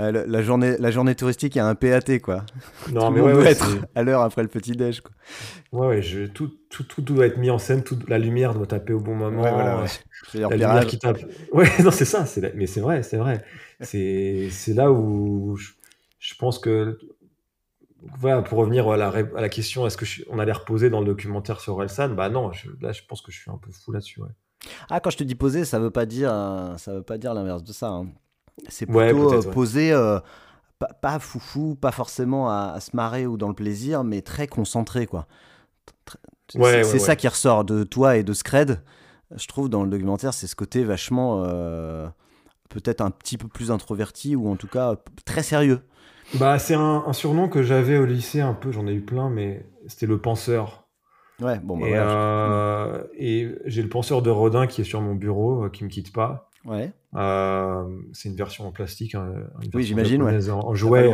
la, 0.00 0.42
journée, 0.42 0.76
la 0.78 0.90
journée 0.90 1.14
touristique, 1.14 1.54
il 1.54 1.58
y 1.58 1.60
a 1.60 1.66
un 1.66 1.74
PAT, 1.74 2.18
quoi. 2.22 2.44
Non, 2.92 3.10
mais 3.10 3.20
ouais, 3.20 3.50
être 3.50 3.66
à 3.94 4.02
l'heure 4.02 4.22
après 4.22 4.42
le 4.42 4.48
petit-déj, 4.48 5.00
quoi. 5.00 5.12
Ouais, 5.72 5.86
ouais 5.88 6.02
je, 6.02 6.26
tout, 6.26 6.50
tout, 6.68 6.84
tout, 6.84 7.02
doit 7.02 7.26
être 7.26 7.36
mis 7.36 7.50
en 7.50 7.58
scène, 7.58 7.82
toute 7.82 8.08
la 8.08 8.18
lumière 8.18 8.54
doit 8.54 8.66
taper 8.66 8.92
au 8.92 9.00
bon 9.00 9.14
moment. 9.14 9.42
Ouais, 9.42 9.50
voilà, 9.50 9.84
la 10.34 10.48
lumière 10.48 10.86
qui 10.86 10.98
tape. 10.98 11.20
Ouais, 11.52 11.68
non, 11.84 11.90
c'est 11.90 12.04
ça, 12.04 12.24
mais 12.54 12.66
c'est 12.66 12.80
vrai, 12.80 13.02
c'est 13.02 13.16
vrai. 13.16 13.44
C'est 13.80 14.74
là 14.74 14.90
où 14.90 15.56
je, 15.56 16.34
pense 16.38 16.58
que. 16.58 16.98
Voilà, 18.18 18.40
pour 18.40 18.58
revenir 18.58 18.88
à 18.88 18.96
la, 18.96 19.08
à 19.08 19.40
la 19.42 19.48
question, 19.50 19.86
est-ce 19.86 19.98
que 19.98 20.06
on 20.30 20.38
allait 20.38 20.52
reposer 20.52 20.88
dans 20.88 21.00
le 21.00 21.06
documentaire 21.06 21.60
sur 21.60 21.82
Elsan 21.82 22.14
Bah 22.14 22.30
non, 22.30 22.50
là, 22.80 22.92
je 22.92 23.02
pense 23.06 23.20
que 23.20 23.30
je 23.30 23.38
suis 23.38 23.50
un 23.50 23.58
peu 23.58 23.70
fou 23.70 23.92
là-dessus, 23.92 24.22
ouais. 24.22 24.30
Ah, 24.88 25.00
quand 25.00 25.10
je 25.10 25.18
te 25.18 25.24
dis 25.24 25.34
poser, 25.34 25.64
ça 25.64 25.78
veut 25.78 25.90
pas 25.90 26.06
dire, 26.06 26.30
ça 26.78 26.94
veut 26.94 27.02
pas 27.02 27.18
dire 27.18 27.34
l'inverse 27.34 27.62
de 27.62 27.72
ça. 27.72 27.88
Hein. 27.88 28.06
C'est 28.68 28.86
plutôt 28.86 29.32
euh, 29.32 29.42
posé, 29.50 29.92
euh, 29.92 30.18
pas, 31.00 31.18
foufou, 31.18 31.74
pas 31.74 31.92
forcément 31.92 32.48
à, 32.50 32.78
se 32.80 32.94
marrer 32.94 33.26
ou 33.26 33.36
dans 33.36 33.48
le 33.48 33.54
plaisir, 33.54 34.04
mais 34.04 34.22
très 34.22 34.46
concentré, 34.46 35.06
quoi. 35.06 35.26
c'est 36.48 36.98
ça 36.98 37.16
qui 37.16 37.28
ressort 37.28 37.64
de 37.64 37.84
toi 37.84 38.16
et 38.16 38.22
de 38.22 38.32
Scred. 38.32 38.82
Je 39.34 39.46
trouve 39.46 39.68
dans 39.68 39.84
le 39.84 39.90
documentaire, 39.90 40.34
c'est 40.34 40.46
ce 40.46 40.56
côté 40.56 40.82
vachement, 40.82 41.44
euh, 41.44 42.08
peut-être 42.68 43.00
un 43.00 43.10
petit 43.10 43.38
peu 43.38 43.46
plus 43.46 43.70
introverti 43.70 44.34
ou 44.34 44.48
en 44.48 44.56
tout 44.56 44.66
cas 44.66 44.96
très 45.24 45.42
sérieux. 45.42 45.80
Bah, 46.34 46.58
c'est 46.58 46.74
un, 46.74 47.12
surnom 47.12 47.48
que 47.48 47.62
j'avais 47.62 47.96
au 47.96 48.04
lycée 48.04 48.40
un 48.40 48.54
peu, 48.54 48.72
j'en 48.72 48.86
ai 48.86 48.92
eu 48.92 49.00
plein, 49.00 49.30
mais 49.30 49.66
c'était 49.86 50.06
le 50.06 50.18
penseur. 50.20 50.86
Ouais, 51.40 51.58
bon, 51.58 51.78
bah 51.78 51.86
et, 53.16 53.40
et 53.40 53.54
j'ai 53.64 53.82
le 53.82 53.88
penseur 53.88 54.20
de 54.20 54.30
Rodin 54.30 54.66
qui 54.66 54.82
est 54.82 54.84
sur 54.84 55.00
mon 55.00 55.14
bureau, 55.14 55.68
qui 55.70 55.84
me 55.84 55.88
quitte 55.88 56.12
pas. 56.12 56.50
Ouais. 56.64 56.92
C'est 57.14 58.28
une 58.28 58.36
version 58.36 58.66
en 58.66 58.72
plastique. 58.72 59.14
Hein, 59.14 59.32
oui, 59.74 59.82
j'imagine. 59.82 60.22
Ouais. 60.22 60.50
En, 60.50 60.74
jouet. 60.74 61.10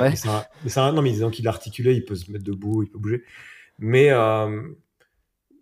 non, 0.77 1.03
mais 1.03 1.11
disons 1.11 1.31
qu'il 1.31 1.47
est 1.47 1.49
articulé, 1.49 1.95
il 1.95 2.05
peut 2.05 2.15
se 2.15 2.31
mettre 2.31 2.45
debout, 2.45 2.83
il 2.83 2.91
peut 2.91 2.99
bouger. 2.99 3.23
Mais, 3.79 4.11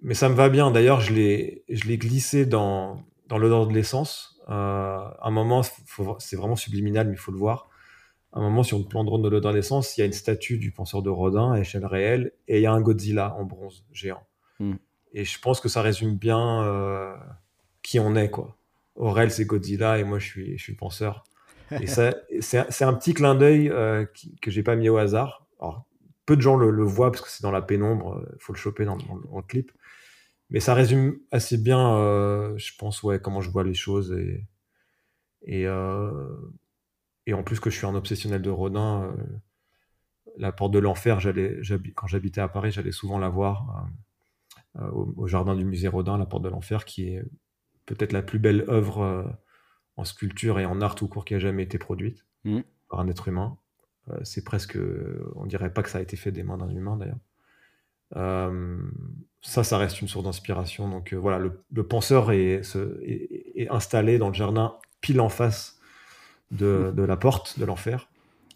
mais 0.03 0.15
ça 0.15 0.29
me 0.29 0.35
va 0.35 0.49
bien. 0.49 0.71
D'ailleurs, 0.71 1.01
je 1.01 1.13
l'ai 1.13 1.99
glissé 1.99 2.47
dans, 2.47 3.05
dans 3.29 3.39
l'odeur 3.39 3.67
de 3.67 3.75
l'essence. 3.75 4.41
à 4.49 5.17
un 5.23 5.31
moment, 5.31 5.63
c'est 6.19 6.37
vraiment 6.37 6.57
subliminal, 6.57 7.07
mais 7.07 7.15
il 7.15 7.19
faut 7.19 7.33
le 7.33 7.39
voir 7.39 7.69
à 8.35 8.41
un 8.41 8.43
moment, 8.43 8.65
sur 8.65 8.79
le 8.79 8.85
plan 8.85 9.05
de 9.05 9.23
de 9.23 9.29
l'adolescence, 9.29 9.97
il 9.97 10.01
y 10.01 10.03
a 10.03 10.07
une 10.07 10.13
statue 10.13 10.59
du 10.59 10.73
penseur 10.73 11.03
de 11.03 11.11
Rodin 11.11 11.53
à 11.53 11.61
échelle 11.61 11.87
réelle 11.87 12.33
et 12.49 12.59
il 12.59 12.63
y 12.63 12.67
a 12.67 12.73
un 12.73 12.81
Godzilla 12.81 13.33
en 13.37 13.45
bronze 13.45 13.87
géant. 13.93 14.27
Hmm. 14.59 14.75
Et 15.13 15.25
je 15.25 15.39
pense 15.39 15.61
que 15.61 15.69
ça 15.69 15.83
résume 15.83 16.17
bien 16.17 16.65
euh, 16.65 17.15
qui 17.83 18.01
on 18.01 18.17
est, 18.17 18.31
quoi. 18.31 18.57
Aurel, 18.97 19.31
c'est 19.31 19.45
Godzilla 19.45 19.99
et 19.99 20.05
moi, 20.05 20.19
je 20.19 20.27
suis, 20.27 20.59
je 20.59 20.63
suis 20.63 20.75
penseur. 20.75 21.25
Et 21.81 21.87
c'est 21.87 22.85
un 22.85 22.95
petit 22.95 23.15
clin 23.15 23.35
d'œil 23.35 23.69
euh, 23.71 24.07
que 24.41 24.51
j'ai 24.51 24.63
pas 24.63 24.77
mis 24.77 24.89
au 24.89 24.97
hasard. 24.97 25.47
Peu 26.27 26.37
de 26.37 26.41
gens 26.41 26.57
le, 26.57 26.83
voient 26.83 27.11
parce 27.11 27.23
que 27.23 27.31
c'est 27.31 27.43
dans 27.43 27.51
la 27.51 27.63
pénombre, 27.63 28.25
il 28.35 28.41
faut 28.41 28.53
le 28.53 28.59
choper 28.59 28.85
dans, 28.85 28.97
le 28.97 29.43
clip. 29.43 29.73
Mais 30.51 30.61
ça 30.61 30.75
résume 30.75 31.19
assez 31.33 31.59
bien, 31.59 31.97
euh, 31.97 32.57
je 32.57 32.73
pense, 32.79 33.03
ouais, 33.03 33.19
comment 33.19 33.41
je 33.41 33.51
vois 33.51 33.65
les 33.65 33.75
choses 33.75 34.13
et, 34.13 34.47
et 35.43 35.67
et 37.27 37.35
en 37.35 37.43
plus 37.43 37.61
que 37.61 37.71
je 37.71 37.77
suis 37.77 37.87
un 37.87 37.95
obsessionnel 37.95 38.43
de 38.43 38.51
Rodin, 38.51 39.05
euh, 39.05 39.13
la 40.37 40.53
porte 40.53 40.73
de 40.73 40.79
l'enfer, 40.79 41.21
quand 41.95 42.07
j'habitais 42.07 42.41
à 42.41 42.49
Paris, 42.49 42.71
j'allais 42.71 42.93
souvent 42.93 43.19
la 43.19 43.29
voir 43.29 43.89
euh, 44.77 44.83
euh, 44.83 44.91
au, 44.91 45.27
jardin 45.27 45.55
du 45.55 45.65
musée 45.65 45.89
Rodin, 45.89 46.19
la 46.19 46.27
porte 46.27 46.43
de 46.43 46.49
l'enfer, 46.49 46.85
qui 46.85 47.09
est 47.09 47.23
peut-être 47.87 48.13
la 48.13 48.23
plus 48.23 48.39
belle 48.39 48.65
œuvre 48.69 49.37
en 49.97 50.05
sculpture 50.05 50.59
et 50.59 50.67
en 50.67 50.81
art 50.81 50.95
tout 50.95 51.09
court 51.09 51.25
qui 51.25 51.35
a 51.35 51.39
jamais 51.39 51.63
été 51.63 51.79
produite 51.79 52.25
mmh. 52.45 52.61
par 52.89 53.01
un 53.01 53.09
être 53.09 53.29
humain. 53.29 53.57
c'est 54.23 54.45
presque, 54.45 54.79
on 55.37 55.47
dirait 55.47 55.73
pas 55.73 55.83
que 55.83 55.91
ça 55.91 55.99
a 55.99 56.01
été 56.01 56.17
fait 56.17 56.33
des 56.33 56.43
mains 56.43 56.57
d'un 56.57 56.71
humain 56.71 56.97
d'ailleurs. 56.97 58.51
ça, 59.43 59.65
ça 59.65 59.79
reste 59.79 60.01
une 60.01 60.09
source 60.09 60.25
d'inspiration. 60.25 60.89
Donc 60.89 61.15
voilà, 61.15 61.39
le, 61.39 61.87
penseur 61.87 62.33
est, 62.33 62.63
est, 63.03 63.69
installé 63.71 64.19
dans 64.19 64.29
le 64.29 64.35
jardin 64.35 64.79
pile 65.01 65.21
en 65.21 65.29
face 65.29 65.79
de, 66.51 67.03
la 67.03 67.17
porte 67.17 67.59
de 67.59 67.65
l'enfer. 67.65 68.09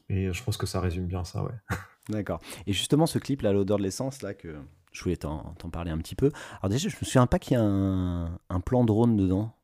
Et 0.09 0.33
je 0.33 0.43
pense 0.43 0.57
que 0.57 0.67
ça 0.67 0.81
résume 0.81 1.07
bien 1.07 1.25
ça, 1.25 1.43
ouais. 1.45 1.77
D'accord. 2.09 2.41
Et 2.67 2.73
justement, 2.73 3.07
ce 3.07 3.19
clip, 3.19 3.43
là, 3.43 3.53
l'odeur 3.53 3.77
de 3.77 3.83
l'essence, 3.83 4.23
là, 4.23 4.33
que 4.33 4.57
je 4.99 5.05
voulais 5.05 5.17
t'en 5.17 5.55
parler 5.71 5.91
un 5.91 5.99
petit 5.99 6.15
peu. 6.15 6.31
Alors 6.61 6.71
déjà, 6.71 6.89
je 6.89 6.97
me 6.97 7.05
souviens 7.05 7.27
pas 7.27 7.39
qu'il 7.39 7.55
y 7.55 7.61
a 7.61 7.63
un, 7.63 8.61
plan 8.65 8.85
drone 8.85 9.17
dedans. 9.17 9.55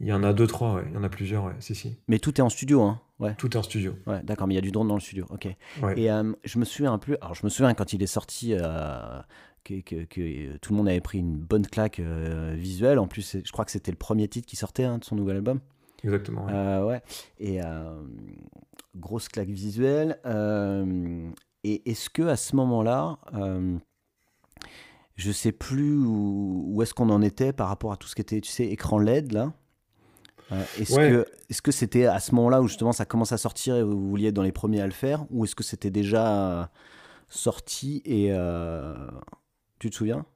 Il 0.00 0.06
y 0.06 0.12
en 0.12 0.22
a 0.22 0.32
deux, 0.32 0.46
trois, 0.46 0.74
ouais. 0.74 0.84
Il 0.88 0.94
y 0.94 0.96
en 0.96 1.04
a 1.04 1.08
plusieurs, 1.08 1.44
ouais. 1.44 1.54
Si, 1.60 1.74
si. 1.74 1.96
Mais 2.08 2.18
tout 2.18 2.40
est 2.40 2.42
en 2.42 2.48
studio, 2.48 2.82
hein. 2.82 3.00
Ouais. 3.20 3.34
Tout 3.36 3.50
est 3.52 3.56
en 3.56 3.62
studio. 3.62 3.94
Ouais, 4.06 4.22
d'accord, 4.22 4.46
mais 4.46 4.54
il 4.54 4.56
y 4.56 4.58
a 4.58 4.62
du 4.62 4.72
drone 4.72 4.88
dans 4.88 4.94
le 4.94 5.00
studio, 5.00 5.26
ok. 5.30 5.46
Et 5.96 6.10
euh, 6.10 6.32
je 6.44 6.58
me 6.58 6.64
souviens 6.64 6.92
un 6.92 6.98
peu, 6.98 7.16
alors 7.20 7.34
je 7.34 7.44
me 7.44 7.48
souviens 7.48 7.74
quand 7.74 7.92
il 7.92 8.02
est 8.02 8.08
sorti, 8.08 8.54
euh, 8.54 9.20
que, 9.64 10.04
que, 10.04 10.56
tout 10.58 10.72
le 10.72 10.76
monde 10.76 10.88
avait 10.88 11.00
pris 11.00 11.18
une 11.18 11.36
bonne 11.36 11.66
claque 11.66 12.00
euh, 12.00 12.54
visuelle. 12.56 12.98
En 12.98 13.06
plus, 13.06 13.38
je 13.44 13.52
crois 13.52 13.64
que 13.64 13.70
c'était 13.70 13.90
le 13.90 13.96
premier 13.96 14.28
titre 14.28 14.46
qui 14.46 14.56
sortait 14.56 14.84
hein, 14.84 14.98
de 14.98 15.04
son 15.04 15.16
nouvel 15.16 15.36
album. 15.36 15.60
Exactement. 16.02 16.44
Ouais. 16.44 16.52
Euh, 16.52 16.98
et 17.38 17.62
euh, 17.62 18.02
grosse 18.94 19.28
claque 19.28 19.48
visuelle. 19.48 20.18
Et 21.66 21.90
est-ce 21.90 22.10
que 22.10 22.22
à 22.22 22.36
ce 22.36 22.54
moment-là, 22.56 23.18
je 25.16 25.30
sais 25.32 25.52
plus 25.52 25.96
où, 25.96 26.80
est-ce 26.82 26.94
qu'on 26.94 27.10
en 27.10 27.22
était 27.22 27.52
par 27.52 27.68
rapport 27.68 27.92
à 27.92 27.96
tout 27.96 28.08
ce 28.08 28.14
qui 28.14 28.20
était, 28.20 28.40
tu 28.40 28.50
sais, 28.50 28.66
écran 28.66 28.98
LED 28.98 29.32
là. 29.32 29.52
est-ce 30.78 30.96
que 30.96 31.26
est-ce 31.50 31.62
que 31.62 31.72
c'était 31.72 32.06
à 32.06 32.20
ce 32.20 32.34
moment-là 32.34 32.62
où 32.62 32.68
justement 32.68 32.92
ça 32.92 33.04
commence 33.04 33.32
à 33.32 33.38
sortir 33.38 33.76
et 33.76 33.82
vous 33.82 34.08
vouliez 34.10 34.28
être 34.28 34.34
dans 34.34 34.42
les 34.42 34.52
premiers 34.52 34.80
à 34.80 34.86
le 34.86 34.92
faire, 34.92 35.24
ou 35.30 35.44
est-ce 35.44 35.54
que 35.54 35.64
c'était 35.64 35.90
déjà 35.90 36.70
sorti 37.28 38.02
et 38.04 38.30
tu 39.78 39.90
te 39.90 39.94
souviens? 39.94 40.26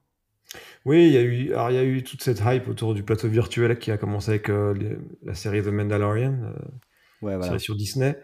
Oui, 0.85 1.07
il 1.07 1.13
y 1.13 1.17
a 1.17 1.21
eu, 1.21 1.53
alors 1.53 1.71
il 1.71 1.75
y 1.75 1.79
a 1.79 1.83
eu 1.83 2.03
toute 2.03 2.23
cette 2.23 2.41
hype 2.43 2.67
autour 2.67 2.93
du 2.93 3.03
plateau 3.03 3.27
virtuel 3.27 3.77
qui 3.77 3.91
a 3.91 3.97
commencé 3.97 4.31
avec 4.31 4.49
euh, 4.49 4.97
la 5.23 5.35
série 5.35 5.61
The 5.61 5.67
Mandalorian, 5.67 6.53
euh, 7.23 7.41
série 7.41 7.59
sur 7.59 7.75
Disney. 7.75 8.17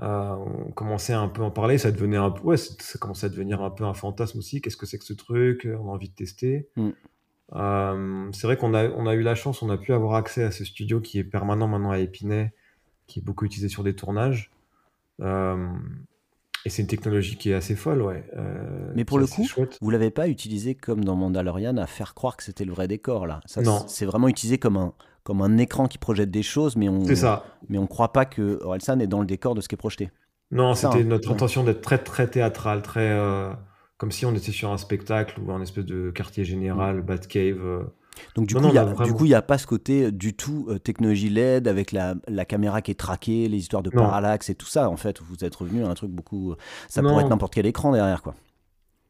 Euh, 0.00 0.34
on 0.34 0.72
commençait 0.72 1.12
à 1.12 1.20
un 1.20 1.28
peu 1.28 1.42
en 1.42 1.50
parler, 1.50 1.76
ça 1.78 1.92
devenait 1.92 2.16
un 2.16 2.30
peu, 2.30 2.42
ouais, 2.42 2.56
ça 2.56 2.98
commençait 2.98 3.26
à 3.26 3.28
devenir 3.28 3.62
un 3.62 3.70
peu 3.70 3.84
un 3.84 3.94
fantasme 3.94 4.38
aussi. 4.38 4.60
Qu'est-ce 4.60 4.76
que 4.76 4.86
c'est 4.86 4.98
que 4.98 5.04
ce 5.04 5.12
truc? 5.12 5.66
On 5.66 5.88
a 5.88 5.92
envie 5.92 6.08
de 6.08 6.14
tester. 6.14 6.68
Mm. 6.76 8.32
c'est 8.32 8.46
vrai 8.46 8.56
qu'on 8.56 8.74
a, 8.74 8.88
on 8.90 9.06
a 9.06 9.14
eu 9.14 9.22
la 9.22 9.34
chance, 9.34 9.62
on 9.62 9.70
a 9.70 9.76
pu 9.76 9.92
avoir 9.92 10.14
accès 10.14 10.42
à 10.42 10.50
ce 10.50 10.64
studio 10.64 11.00
qui 11.00 11.18
est 11.18 11.24
permanent 11.24 11.68
maintenant 11.68 11.90
à 11.90 11.98
Épinay, 11.98 12.52
qui 13.06 13.20
est 13.20 13.22
beaucoup 13.22 13.44
utilisé 13.44 13.68
sur 13.68 13.84
des 13.84 13.94
tournages. 13.94 14.50
Et 16.64 16.70
c'est 16.70 16.82
une 16.82 16.88
technologie 16.88 17.36
qui 17.36 17.50
est 17.50 17.54
assez 17.54 17.74
folle, 17.74 18.02
ouais. 18.02 18.24
Euh, 18.36 18.92
Mais 18.94 19.04
pour 19.04 19.18
le 19.18 19.26
coup, 19.26 19.44
vous 19.80 19.90
l'avez 19.90 20.10
pas 20.10 20.28
utilisé 20.28 20.74
comme 20.74 21.04
dans 21.04 21.16
Mandalorian 21.16 21.76
à 21.76 21.86
faire 21.86 22.14
croire 22.14 22.36
que 22.36 22.44
c'était 22.44 22.64
le 22.64 22.72
vrai 22.72 22.86
décor 22.86 23.26
là? 23.26 23.40
Ça, 23.46 23.62
non. 23.62 23.84
C'est 23.88 24.06
vraiment 24.06 24.28
utilisé 24.28 24.58
comme 24.58 24.76
un 24.76 24.94
comme 25.24 25.42
un 25.42 25.58
écran 25.58 25.86
qui 25.86 25.98
projette 25.98 26.30
des 26.30 26.42
choses, 26.42 26.76
mais 26.76 26.88
on 26.88 27.04
ça. 27.14 27.44
mais 27.68 27.78
on 27.78 27.86
croit 27.86 28.12
pas 28.12 28.24
que 28.24 28.60
Orelsan 28.62 28.98
est 29.00 29.06
dans 29.06 29.20
le 29.20 29.26
décor 29.26 29.54
de 29.54 29.60
ce 29.60 29.68
qui 29.68 29.74
est 29.74 29.76
projeté. 29.76 30.10
Non, 30.50 30.74
c'était 30.74 31.00
hein. 31.00 31.04
notre 31.04 31.30
intention 31.30 31.64
d'être 31.64 31.80
très 31.80 31.98
très 31.98 32.26
théâtral, 32.26 32.82
très 32.82 33.10
euh, 33.10 33.50
comme 34.02 34.10
si 34.10 34.26
on 34.26 34.34
était 34.34 34.50
sur 34.50 34.70
un 34.72 34.78
spectacle 34.78 35.40
ou 35.40 35.52
un 35.52 35.62
espèce 35.62 35.84
de 35.84 36.10
quartier 36.10 36.44
général, 36.44 36.96
mm. 36.96 37.02
Batcave. 37.02 37.64
Euh, 37.64 37.82
donc 38.34 38.46
du, 38.46 38.54
coup, 38.56 39.24
il 39.24 39.28
n'y 39.28 39.34
a 39.34 39.42
pas 39.42 39.58
ce 39.58 39.66
côté 39.66 40.06
euh, 40.06 40.10
du 40.10 40.34
tout 40.34 40.66
euh, 40.68 40.80
technologie 40.80 41.30
LED 41.30 41.68
avec 41.68 41.92
la, 41.92 42.16
la, 42.26 42.44
caméra 42.44 42.82
qui 42.82 42.90
est 42.90 42.98
traquée, 42.98 43.48
les 43.48 43.58
histoires 43.58 43.84
de 43.84 43.90
parallaxe 43.90 44.50
et 44.50 44.56
tout 44.56 44.66
ça. 44.66 44.90
En 44.90 44.96
fait, 44.96 45.20
vous 45.22 45.44
êtes 45.44 45.54
revenu 45.54 45.84
à 45.84 45.88
un 45.88 45.94
truc 45.94 46.10
beaucoup... 46.10 46.54
Ça 46.88 47.00
pourrait 47.00 47.22
être 47.22 47.30
n'importe 47.30 47.54
quel 47.54 47.64
écran 47.64 47.92
derrière, 47.92 48.22
quoi. 48.22 48.34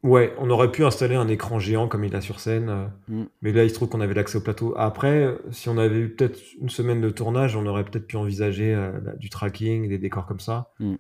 Ouais, 0.03 0.35
on 0.39 0.51
aurait 0.51 0.73
pu 0.73 0.85
installer 0.85 1.15
un 1.15 1.29
écran 1.29 1.61
géant 1.61 1.87
comme 1.87 2.03
il 2.03 2.16
a 2.16 2.20
sur 2.20 2.41
scène, 2.41 2.69
euh, 2.69 2.87
mm. 3.09 3.24
mais 3.43 3.53
là 3.53 3.62
il 3.62 3.70
se 3.70 3.74
trouve 3.74 3.89
qu'on 3.89 4.01
avait 4.01 4.15
l'accès 4.15 4.39
au 4.39 4.41
plateau. 4.41 4.74
Après, 4.77 5.37
si 5.53 5.69
on 5.69 5.79
avait 5.79 5.99
eu 5.99 6.09
peut-être 6.09 6.41
une 6.61 6.70
semaine 6.70 7.01
de 7.01 7.11
tournage, 7.11 7.55
on 7.55 7.65
aurait 7.66 7.85
peut-être 7.85 8.07
pu 8.07 8.16
envisager 8.16 8.77
du 9.19 9.31
tracking, 9.31 9.89
des 9.89 9.99
décors 9.99 10.27
comme 10.27 10.41
ça. 10.41 10.73
Mm. 10.81 10.95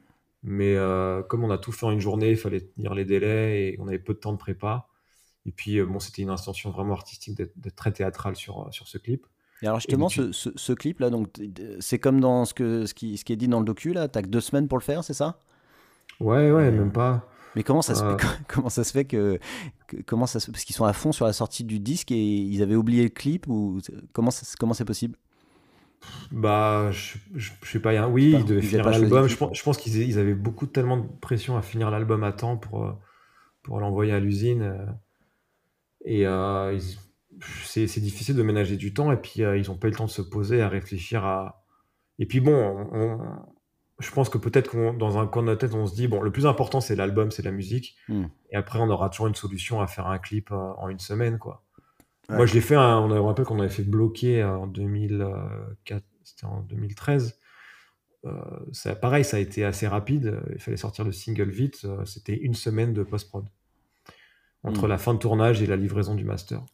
Mais 0.44 0.76
comme 1.28 1.44
on 1.44 1.50
a 1.50 1.58
tout 1.58 1.72
fait 1.72 1.86
en 1.86 1.92
une 1.92 2.00
journée, 2.00 2.30
il 2.30 2.36
fallait 2.36 2.60
tenir 2.60 2.94
les 2.94 3.04
délais 3.04 3.62
et 3.62 3.76
on 3.80 3.88
avait 3.88 3.98
peu 3.98 4.14
de 4.14 4.18
temps 4.18 4.32
de 4.32 4.38
prépa. 4.38 4.86
Et 5.46 5.52
puis, 5.52 5.78
euh, 5.78 5.86
bon, 5.86 5.98
c'était 5.98 6.22
une 6.22 6.30
intention 6.30 6.70
vraiment 6.70 6.94
artistique 6.94 7.36
d'être 7.36 7.76
très 7.76 7.92
théâtrale 7.92 8.36
sur, 8.36 8.60
euh, 8.60 8.70
sur 8.70 8.88
ce 8.88 8.98
clip. 8.98 9.26
Et 9.62 9.66
alors 9.66 9.78
justement, 9.78 10.08
ce, 10.08 10.32
ce, 10.32 10.72
clip-là, 10.72 11.08
donc 11.08 11.28
c'est 11.78 12.00
comme 12.00 12.18
dans 12.18 12.44
ce, 12.44 12.52
que, 12.52 12.84
ce, 12.84 12.94
qui, 12.94 13.16
ce 13.16 13.24
qui 13.24 13.32
est 13.32 13.36
dit 13.36 13.46
dans 13.46 13.60
le 13.60 13.64
docu, 13.64 13.92
là, 13.92 14.08
t'as 14.08 14.22
que 14.22 14.26
deux 14.26 14.40
semaines 14.40 14.66
pour 14.66 14.76
le 14.76 14.82
faire, 14.82 15.04
c'est 15.04 15.14
ça? 15.14 15.38
Ouais, 16.18 16.50
ouais, 16.50 16.72
même 16.72 16.90
pas. 16.90 17.28
Mais 17.54 17.62
comment 17.62 17.82
ça, 17.82 17.94
se 17.94 18.02
fait, 18.02 18.16
comment 18.48 18.70
ça 18.70 18.84
se 18.84 18.92
fait 18.92 19.04
que, 19.04 19.38
comment 20.06 20.26
ça 20.26 20.38
parce 20.50 20.64
qu'ils 20.64 20.74
sont 20.74 20.84
à 20.84 20.92
fond 20.92 21.12
sur 21.12 21.26
la 21.26 21.32
sortie 21.32 21.64
du 21.64 21.80
disque 21.80 22.10
et 22.10 22.16
ils 22.16 22.62
avaient 22.62 22.74
oublié 22.74 23.02
le 23.02 23.10
clip 23.10 23.46
ou 23.46 23.80
comment 24.12 24.30
comment 24.58 24.74
c'est 24.74 24.84
possible? 24.84 25.16
Bah, 26.30 26.90
je, 26.90 27.18
je, 27.34 27.52
sais 27.64 27.80
pas. 27.80 28.08
oui, 28.08 28.34
ils 28.36 28.44
devaient 28.44 28.62
finir 28.62 28.88
l'album. 28.88 29.28
Je 29.28 29.36
pense, 29.36 29.56
je 29.56 29.62
pense 29.62 29.76
qu'ils 29.76 30.18
avaient 30.18 30.34
beaucoup 30.34 30.66
tellement 30.66 30.96
de 30.96 31.06
pression 31.20 31.56
à 31.56 31.62
finir 31.62 31.90
l'album 31.90 32.24
à 32.24 32.32
temps 32.32 32.56
pour 32.56 32.84
euh, 32.84 32.92
pour 33.62 33.78
l'envoyer 33.80 34.12
à 34.12 34.20
l'usine. 34.20 34.96
Et 36.04 36.26
euh, 36.26 36.78
c'est 37.64 38.00
difficile 38.00 38.36
de 38.36 38.42
ménager 38.42 38.76
du 38.76 38.92
temps. 38.92 39.12
Et 39.12 39.16
puis, 39.16 39.42
euh, 39.42 39.56
ils 39.56 39.68
n'ont 39.68 39.76
pas 39.76 39.88
eu 39.88 39.90
le 39.90 39.96
temps 39.96 40.06
de 40.06 40.10
se 40.10 40.22
poser, 40.22 40.60
à 40.60 40.68
réfléchir 40.68 41.24
à. 41.24 41.64
Et 42.18 42.26
puis, 42.26 42.40
bon, 42.40 42.88
je 43.98 44.10
pense 44.10 44.28
que 44.28 44.38
peut-être 44.38 44.70
qu'on 44.70 44.92
dans 44.92 45.18
un 45.18 45.26
coin 45.26 45.42
de 45.42 45.48
notre 45.48 45.60
tête, 45.60 45.74
on 45.74 45.86
se 45.86 45.94
dit 45.94 46.08
bon, 46.08 46.22
le 46.22 46.30
plus 46.32 46.46
important, 46.46 46.80
c'est 46.80 46.96
l'album, 46.96 47.30
c'est 47.30 47.42
la 47.42 47.50
musique. 47.50 47.96
Hmm. 48.08 48.26
Et 48.50 48.56
après, 48.56 48.78
on 48.78 48.88
aura 48.88 49.10
toujours 49.10 49.26
une 49.26 49.34
solution 49.34 49.80
à 49.80 49.86
faire 49.86 50.06
un 50.06 50.18
clip 50.18 50.50
euh, 50.50 50.72
en 50.78 50.88
une 50.88 50.98
semaine, 50.98 51.38
quoi. 51.38 51.64
Moi, 52.28 52.46
je 52.46 52.54
l'ai 52.54 52.62
fait, 52.62 52.76
on 52.76 53.10
a, 53.10 53.20
rappelle 53.20 53.44
qu'on 53.44 53.60
avait 53.60 53.68
fait 53.68 53.82
bloquer 53.82 54.42
en 54.42 54.66
2004, 54.66 56.02
c'était 56.24 56.46
en 56.46 56.60
2013. 56.62 57.38
ça, 58.72 58.94
pareil, 58.94 59.22
ça 59.22 59.36
a 59.36 59.40
été 59.40 59.66
assez 59.66 59.86
rapide. 59.86 60.40
Il 60.54 60.58
fallait 60.58 60.78
sortir 60.78 61.04
le 61.04 61.12
single 61.12 61.50
vite. 61.50 61.86
C'était 62.06 62.36
une 62.36 62.54
semaine 62.54 62.94
de 62.94 63.02
post-prod 63.02 63.44
entre 64.64 64.86
hmm. 64.86 64.90
la 64.90 64.98
fin 64.98 65.14
de 65.14 65.18
tournage 65.18 65.62
et 65.62 65.66
la 65.66 65.76
livraison 65.76 66.14
du 66.14 66.24
master. 66.24 66.64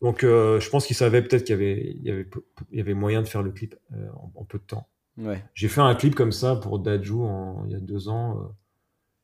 Donc, 0.00 0.24
euh, 0.24 0.60
je 0.60 0.70
pense 0.70 0.86
qu'ils 0.86 0.96
savaient 0.96 1.22
peut-être 1.22 1.44
qu'il 1.44 1.54
y 1.54 1.58
avait, 1.58 1.92
il 1.94 2.02
y, 2.02 2.10
avait, 2.10 2.26
il 2.70 2.78
y 2.78 2.80
avait 2.80 2.94
moyen 2.94 3.22
de 3.22 3.28
faire 3.28 3.42
le 3.42 3.50
clip 3.50 3.76
euh, 3.92 4.08
en, 4.34 4.44
peu 4.44 4.58
de 4.58 4.64
temps. 4.64 4.88
Ouais. 5.20 5.44
J'ai 5.54 5.68
fait 5.68 5.80
un 5.80 5.94
clip 5.94 6.14
comme 6.14 6.32
ça 6.32 6.56
pour 6.56 6.78
Dajou 6.78 7.28
il 7.66 7.72
y 7.72 7.74
a 7.74 7.80
deux 7.80 8.08
ans. 8.08 8.38
Euh, 8.38 8.44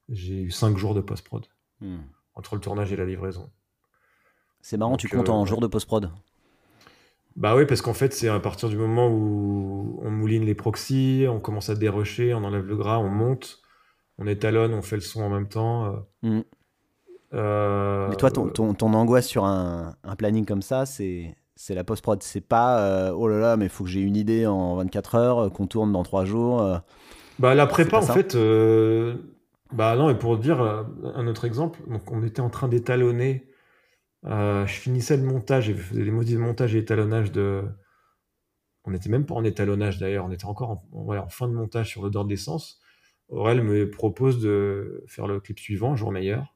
j'ai 0.08 0.42
eu 0.42 0.50
cinq 0.50 0.76
jours 0.76 0.94
de 0.94 1.00
post-prod 1.00 1.46
hmm. 1.80 1.96
entre 2.34 2.54
le 2.54 2.60
tournage 2.60 2.92
et 2.92 2.96
la 2.96 3.04
livraison. 3.04 3.50
C'est 4.60 4.76
marrant, 4.76 4.96
tu 4.96 5.08
comptes 5.08 5.28
en 5.28 5.44
jours 5.46 5.60
de 5.60 5.66
post-prod 5.66 6.10
bah 7.36 7.54
oui, 7.54 7.66
parce 7.66 7.82
qu'en 7.82 7.92
fait, 7.92 8.14
c'est 8.14 8.28
à 8.28 8.40
partir 8.40 8.70
du 8.70 8.78
moment 8.78 9.08
où 9.08 10.00
on 10.02 10.10
mouline 10.10 10.46
les 10.46 10.54
proxys, 10.54 11.26
on 11.28 11.38
commence 11.38 11.68
à 11.68 11.74
dérocher, 11.74 12.32
on 12.32 12.42
enlève 12.44 12.64
le 12.64 12.76
gras, 12.76 12.96
on 12.96 13.10
monte, 13.10 13.60
on 14.16 14.26
étalonne, 14.26 14.72
on 14.72 14.80
fait 14.80 14.96
le 14.96 15.02
son 15.02 15.20
en 15.20 15.28
même 15.28 15.46
temps. 15.46 15.96
Hmm. 16.22 16.40
Euh, 17.34 18.08
Mais 18.08 18.16
toi, 18.16 18.30
ton, 18.30 18.48
ton, 18.48 18.92
angoisse 18.94 19.26
sur 19.26 19.44
un, 19.44 19.96
planning 20.16 20.46
comme 20.46 20.62
ça, 20.62 20.86
c'est 20.86 21.36
C'est 21.56 21.74
la 21.74 21.84
post-prod. 21.84 22.22
C'est 22.22 22.40
pas 22.40 23.12
oh 23.14 23.28
là 23.28 23.38
là, 23.38 23.56
mais 23.56 23.66
il 23.66 23.70
faut 23.70 23.84
que 23.84 23.90
j'ai 23.90 24.00
une 24.00 24.16
idée 24.16 24.46
en 24.46 24.76
24 24.76 25.14
heures, 25.14 25.52
qu'on 25.52 25.66
tourne 25.66 25.92
dans 25.92 26.02
3 26.02 26.24
jours. 26.24 26.80
Bah, 27.38 27.54
la 27.54 27.66
prépa, 27.66 27.98
en 27.98 28.02
fait, 28.02 28.36
bah 29.72 29.96
non, 29.96 30.10
et 30.10 30.14
pour 30.14 30.38
dire 30.38 30.60
un 30.60 31.26
autre 31.26 31.44
exemple, 31.44 31.80
donc 31.88 32.10
on 32.12 32.22
était 32.22 32.40
en 32.40 32.50
train 32.50 32.68
d'étalonner. 32.68 33.48
je 34.24 34.64
finissais 34.66 35.16
le 35.16 35.24
montage 35.24 35.68
et 35.68 35.74
je 35.74 35.80
faisais 35.80 36.04
les 36.04 36.10
modules 36.10 36.36
de 36.36 36.42
montage 36.42 36.74
et 36.74 36.78
étalonnage 36.78 37.32
de. 37.32 37.64
On 38.84 38.92
n'était 38.92 39.08
même 39.08 39.26
pas 39.26 39.34
en 39.34 39.42
étalonnage 39.42 39.98
d'ailleurs, 39.98 40.26
on 40.26 40.30
était 40.30 40.44
encore 40.44 40.84
en, 40.92 41.16
en 41.16 41.28
fin 41.28 41.48
de 41.48 41.52
montage 41.52 41.88
sur 41.88 42.02
l'odeur 42.02 42.24
d'essence. 42.24 42.80
Aurel 43.28 43.62
me 43.62 43.90
propose 43.90 44.40
de 44.40 45.02
faire 45.08 45.26
le 45.26 45.40
clip 45.40 45.58
suivant, 45.58 45.96
jour 45.96 46.12
meilleur. 46.12 46.54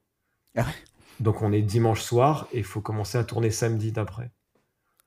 Ah 0.57 0.67
Donc 1.19 1.43
on 1.43 1.53
est 1.53 1.63
dimanche 1.63 2.03
soir 2.03 2.47
et 2.53 2.59
il 2.59 2.65
faut 2.65 2.81
commencer 2.81 3.19
à 3.19 3.25
tourner 3.25 3.51
samedi 3.51 3.93
d'après. 3.93 4.31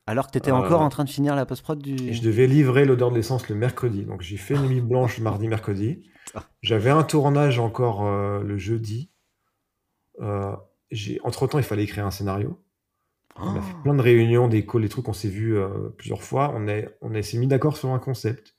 Alors 0.06 0.28
que 0.28 0.34
tu 0.34 0.38
étais 0.38 0.52
encore 0.52 0.82
euh, 0.82 0.86
en 0.86 0.90
train 0.90 1.06
de 1.06 1.10
finir 1.10 1.36
la 1.36 1.46
post-prod 1.46 1.80
du. 1.80 2.14
je 2.14 2.22
devais 2.22 2.46
livrer 2.46 2.86
l'odeur 2.86 3.10
de 3.10 3.16
l'essence 3.16 3.48
le 3.48 3.56
mercredi. 3.56 4.04
Donc 4.04 4.22
j'ai 4.22 4.38
fait 4.38 4.56
une 4.56 4.68
nuit 4.68 4.82
blanche 4.82 5.20
mardi, 5.20 5.48
mercredi. 5.48 6.04
J'avais 6.62 6.90
un 6.90 7.04
tournage 7.04 7.60
encore 7.60 8.06
euh, 8.06 8.42
le 8.44 8.58
jeudi. 8.58 9.12
Euh, 10.22 10.56
entre 11.24 11.48
temps, 11.48 11.58
il 11.58 11.64
fallait 11.64 11.84
écrire 11.84 12.06
un 12.06 12.12
scénario. 12.12 12.62
On 13.36 13.56
a 13.56 13.62
fait 13.62 13.74
plein 13.82 13.96
de 13.96 14.02
réunions, 14.02 14.48
des 14.48 14.66
calls, 14.66 14.84
des 14.84 14.90
trucs. 14.90 15.08
On 15.10 15.14
s'est 15.14 15.30
vu 15.30 15.58
plusieurs 15.98 16.22
fois. 16.22 16.54
On, 16.56 16.68
est, 16.68 16.96
on 17.02 17.20
s'est 17.24 17.38
mis 17.40 17.48
d'accord 17.48 17.78
sur 17.78 17.90
un 17.90 17.98
concept. 17.98 18.54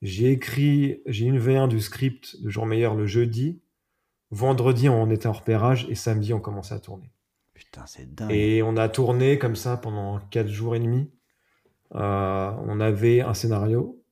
J'ai 0.00 0.30
écrit, 0.30 1.02
j'ai 1.06 1.26
une 1.26 1.40
V1 1.40 1.66
du 1.66 1.80
script 1.80 2.40
de 2.40 2.48
Jour 2.48 2.66
Meilleur 2.66 2.94
le 2.94 3.06
jeudi. 3.06 3.60
Vendredi, 4.30 4.88
on 4.88 5.10
était 5.10 5.26
en 5.26 5.32
repérage 5.32 5.86
et 5.88 5.96
samedi, 5.96 6.32
on 6.32 6.40
commençait 6.40 6.74
à 6.74 6.78
tourner. 6.78 7.10
Putain, 7.56 7.86
c'est 7.86 8.14
dingue. 8.14 8.30
Et 8.30 8.62
on 8.62 8.76
a 8.76 8.88
tourné 8.90 9.38
comme 9.38 9.56
ça 9.56 9.78
pendant 9.78 10.20
4 10.20 10.46
jours 10.48 10.76
et 10.76 10.78
demi. 10.78 11.10
Euh, 11.94 12.52
on 12.66 12.80
avait 12.80 13.22
un 13.22 13.32
scénario, 13.32 14.02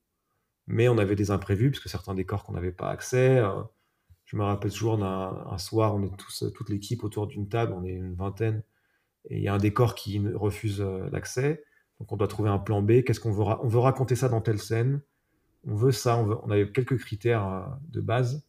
mais 0.67 0.89
on 0.89 0.97
avait 0.97 1.15
des 1.15 1.31
imprévus, 1.31 1.71
puisque 1.71 1.91
certains 1.91 2.15
décors 2.15 2.45
qu'on 2.45 2.55
n'avait 2.55 2.73
pas 2.73 2.89
accès. 2.89 3.39
Euh, 3.39 3.63
je 4.25 4.37
me 4.37 4.43
rappelle 4.43 4.73
toujours 4.73 4.97
d'un 4.97 5.59
soir, 5.59 5.95
on 5.95 6.03
est 6.03 6.17
tous, 6.17 6.47
toute 6.55 6.71
l'équipe 6.71 7.05
autour 7.05 7.27
d'une 7.27 7.47
table, 7.47 7.75
on 7.77 7.85
est 7.85 7.93
une 7.93 8.15
vingtaine, 8.15 8.63
et 9.29 9.37
il 9.37 9.43
y 9.43 9.49
a 9.49 9.55
un 9.55 9.59
décor 9.59 9.95
qui 9.95 10.27
refuse 10.35 10.81
euh, 10.81 11.11
l'accès. 11.13 11.63
Donc 12.01 12.13
on 12.13 12.17
doit 12.17 12.29
trouver 12.29 12.49
un 12.49 12.59
plan 12.59 12.81
B. 12.81 13.03
Qu'est-ce 13.03 13.21
qu'on 13.21 13.31
veut 13.31 13.45
On 13.63 13.69
veut 13.69 13.79
raconter 13.79 14.17
ça 14.17 14.31
dans 14.31 14.41
telle 14.41 14.59
scène? 14.59 15.03
On 15.67 15.75
veut 15.75 15.93
ça, 15.93 16.17
on, 16.17 16.51
avait 16.51 16.71
quelques 16.73 16.97
critères 16.97 17.79
de 17.91 18.01
base. 18.01 18.43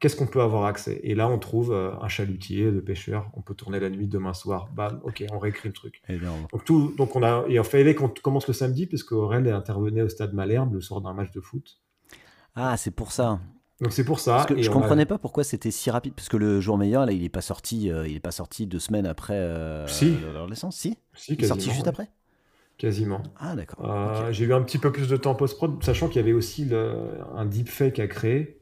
Qu'est-ce 0.00 0.16
qu'on 0.16 0.26
peut 0.26 0.40
avoir 0.40 0.64
accès? 0.64 0.98
Et 1.02 1.14
là, 1.14 1.28
on 1.28 1.38
trouve 1.38 1.72
euh, 1.72 1.92
un 2.00 2.08
chalutier 2.08 2.72
de 2.72 2.80
pêcheur. 2.80 3.30
On 3.34 3.42
peut 3.42 3.54
tourner 3.54 3.78
la 3.78 3.90
nuit 3.90 4.08
demain 4.08 4.32
soir. 4.32 4.70
Bam, 4.74 4.98
ok, 5.04 5.24
on 5.30 5.38
réécrit 5.38 5.68
le 5.68 5.74
truc. 5.74 6.00
Donc, 6.08 6.64
tout, 6.64 6.94
donc 6.96 7.14
on 7.16 7.22
a, 7.22 7.44
et 7.48 7.56
il 7.56 7.64
fallait 7.64 7.94
qu'on 7.94 8.08
commence 8.08 8.48
le 8.48 8.54
samedi, 8.54 8.86
parce 8.86 9.02
qu'Aurel 9.02 9.46
intervenait 9.52 10.00
au 10.00 10.08
stade 10.08 10.32
Malherbe 10.32 10.72
le 10.72 10.80
soir 10.80 11.02
d'un 11.02 11.12
match 11.12 11.30
de 11.32 11.40
foot. 11.42 11.80
Ah, 12.54 12.78
c'est 12.78 12.90
pour 12.90 13.12
ça. 13.12 13.40
Donc 13.82 13.92
c'est 13.92 14.04
pour 14.04 14.20
ça. 14.20 14.36
Parce 14.36 14.46
que 14.46 14.54
et 14.54 14.62
je 14.62 14.70
comprenais 14.70 15.06
pas 15.06 15.18
pourquoi 15.18 15.44
c'était 15.44 15.70
si 15.70 15.90
rapide, 15.90 16.14
parce 16.14 16.30
que 16.30 16.38
le 16.38 16.60
jour 16.60 16.78
meilleur, 16.78 17.04
là, 17.04 17.12
il 17.12 17.22
est 17.22 17.28
pas 17.28 17.40
sorti, 17.42 17.90
euh, 17.90 18.08
il 18.08 18.16
est 18.16 18.20
pas 18.20 18.30
sorti 18.30 18.66
deux 18.66 18.78
semaines 18.78 19.06
après 19.06 19.38
si. 19.86 20.16
l'adolescence. 20.18 20.76
Si? 20.76 20.96
Si, 21.14 21.34
il 21.34 21.44
est 21.44 21.48
sorti 21.48 21.70
juste 21.70 21.88
après? 21.88 22.10
Quasiment. 22.78 23.22
Ah, 23.38 23.54
d'accord. 23.54 23.84
Euh, 23.84 24.32
j'ai 24.32 24.46
eu 24.46 24.54
un 24.54 24.62
petit 24.62 24.78
peu 24.78 24.90
plus 24.90 25.08
de 25.08 25.16
temps 25.18 25.34
post-prod, 25.34 25.84
sachant 25.84 26.08
qu'il 26.08 26.16
y 26.16 26.24
avait 26.24 26.32
aussi 26.32 26.64
le, 26.64 26.94
un 27.36 27.44
deepfake 27.44 27.98
à 27.98 28.06
créer. 28.06 28.59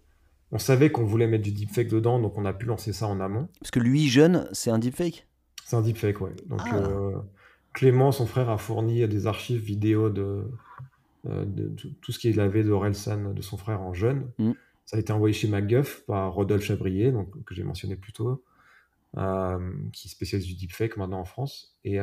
On 0.51 0.59
savait 0.59 0.91
qu'on 0.91 1.05
voulait 1.05 1.27
mettre 1.27 1.45
du 1.45 1.53
deepfake 1.53 1.89
dedans, 1.89 2.21
donc 2.21 2.39
on 2.39 2.45
a 2.45 2.53
pu 2.53 2.67
lancer 2.67 2.93
ça 2.93 3.07
en 3.07 3.21
amont. 3.21 3.49
Parce 3.61 3.71
que 3.71 3.81
lui, 3.81 4.09
jeune, 4.09 4.49
c'est 4.53 4.71
un 4.71 4.79
deepfake? 4.79 5.27
C'est 5.65 5.77
un 5.77 5.83
deepfake, 5.83 6.21
ouais. 6.21 6.35
Donc 6.47 6.63
ah. 6.65 6.77
euh, 6.77 7.19
Clément, 7.75 8.13
son 8.13 8.27
frère, 8.27 8.49
a 8.49 8.57
fourni 8.57 9.07
des 9.07 9.27
archives 9.27 9.61
vidéo 9.61 10.09
de, 10.09 10.45
euh, 11.27 11.45
de, 11.45 11.69
tout 12.01 12.13
ce 12.13 12.19
qu'il 12.19 12.41
avait 12.41 12.65
de 12.65 12.73
Relsan, 12.73 13.35
de 13.35 13.43
son 13.43 13.59
frère 13.59 13.83
en 13.83 13.93
jeune. 13.93 14.31
Mm. 14.39 14.53
Ça 14.87 14.97
a 14.97 15.01
été 15.01 15.13
envoyé 15.13 15.35
chez 15.35 15.49
MacGuff 15.49 16.05
par 16.07 16.33
Rodolphe 16.33 16.65
Chabrier, 16.65 17.13
donc, 17.13 17.45
que 17.45 17.55
j'ai 17.55 17.65
mentionné 17.65 17.95
plus 17.95 18.15
tôt, 18.15 18.43
qui 19.93 20.09
spécialise 20.09 20.47
du 20.47 20.55
deepfake 20.55 20.97
maintenant 20.97 21.21
en 21.21 21.27
France. 21.27 21.77
Et 21.85 21.99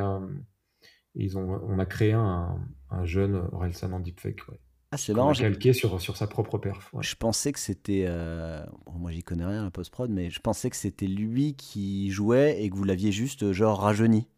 ils 1.16 1.38
ont, 1.38 1.62
on 1.68 1.80
a 1.80 1.86
créé 1.88 2.14
un, 2.14 2.60
un 2.92 3.06
jeune 3.06 3.48
Orelsan 3.54 3.92
en 3.92 4.00
deepfake. 4.00 4.48
Ouais. 4.50 4.60
Ah, 4.96 4.98
c'est 4.98 5.14
marrant. 5.14 5.34
calqué 5.34 5.74
sur, 5.74 6.00
sur 6.00 6.16
sa 6.16 6.26
propre 6.26 6.58
perf. 6.58 6.90
Je 7.02 7.16
pensais 7.16 7.52
que 7.52 7.60
c'était. 7.60 8.06
Euh... 8.08 8.64
moi, 8.98 9.12
j'y 9.12 9.24
connais 9.24 9.44
rien, 9.44 9.66
la 9.66 9.72
post-prod, 9.72 10.10
mais 10.10 10.30
je 10.30 10.40
pensais 10.40 10.70
que 10.70 10.78
c'était 10.78 11.08
lui 11.08 11.54
qui 11.56 12.10
jouait 12.12 12.64
et 12.64 12.70
que 12.70 12.76
vous 12.76 12.86
l'aviez 12.86 13.12
juste, 13.12 13.44
euh, 13.44 13.52
genre, 13.52 13.82
rajeuni. 13.82 14.30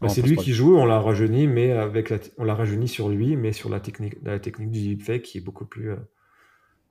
Bah, 0.00 0.08
c'est 0.08 0.22
lui 0.22 0.36
qui 0.36 0.52
joue, 0.52 0.76
on 0.76 0.84
l'a 0.84 1.00
rajeuni, 1.00 1.48
mais 1.48 1.72
avec 1.72 2.10
la 2.10 2.18
on 2.38 2.44
l'a 2.44 2.54
rajeuni 2.54 2.86
sur 2.86 3.08
lui, 3.08 3.34
mais 3.34 3.52
sur 3.52 3.68
la 3.68 3.80
technique, 3.80 4.14
la 4.22 4.38
technique 4.38 4.70
du 4.70 4.94
deepfake 4.94 5.22
qui 5.22 5.38
est 5.38 5.40
beaucoup 5.40 5.64
plus 5.64 5.90
euh, 5.90 5.96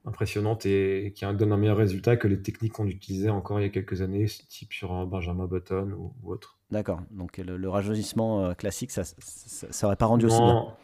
impressionnante 0.06 0.66
et 0.66 1.14
qui 1.16 1.26
donne 1.26 1.54
un 1.54 1.58
meilleur 1.58 1.78
résultat 1.78 2.18
que 2.18 2.28
les 2.28 2.42
techniques 2.42 2.74
qu'on 2.74 2.88
utilisait 2.88 3.30
encore 3.30 3.62
il 3.62 3.64
y 3.64 3.66
a 3.68 3.70
quelques 3.70 4.02
années, 4.02 4.26
type 4.50 4.74
sur 4.74 5.06
Benjamin 5.06 5.46
Button 5.46 5.92
ou, 5.98 6.14
autre. 6.30 6.58
D'accord. 6.70 7.00
Donc 7.12 7.38
le, 7.38 7.70
rajeunissement 7.70 8.44
euh, 8.44 8.54
classique, 8.56 8.92
ça, 8.92 9.04
ça, 9.06 9.88
aurait 9.88 9.96
pas 9.96 10.08
rendu 10.08 10.26
aussi 10.26 10.42
bien. 10.42 10.76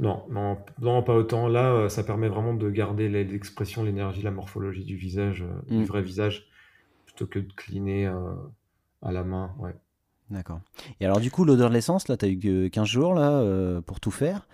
Non, 0.00 0.24
non, 0.30 0.58
non, 0.80 1.02
pas 1.02 1.14
autant. 1.14 1.46
Là, 1.46 1.72
euh, 1.72 1.88
ça 1.88 2.02
permet 2.02 2.28
vraiment 2.28 2.54
de 2.54 2.68
garder 2.70 3.08
l'expression, 3.08 3.84
l'énergie, 3.84 4.22
la 4.22 4.32
morphologie 4.32 4.84
du 4.84 4.96
visage, 4.96 5.42
euh, 5.42 5.60
du 5.68 5.82
mm. 5.82 5.84
vrai 5.84 6.02
visage, 6.02 6.48
plutôt 7.06 7.26
que 7.26 7.38
de 7.38 7.52
cliner 7.52 8.06
à 9.02 9.12
la 9.12 9.22
main. 9.22 9.54
Ouais. 9.58 9.74
D'accord. 10.30 10.60
Et 11.00 11.04
alors, 11.04 11.20
du 11.20 11.30
coup, 11.30 11.44
l'odeur 11.44 11.68
de 11.68 11.74
l'essence, 11.74 12.08
là, 12.08 12.16
tu 12.16 12.24
as 12.24 12.28
eu 12.28 12.70
15 12.70 12.88
jours 12.88 13.14
là, 13.14 13.80
pour 13.82 14.00
tout 14.00 14.10
faire 14.10 14.46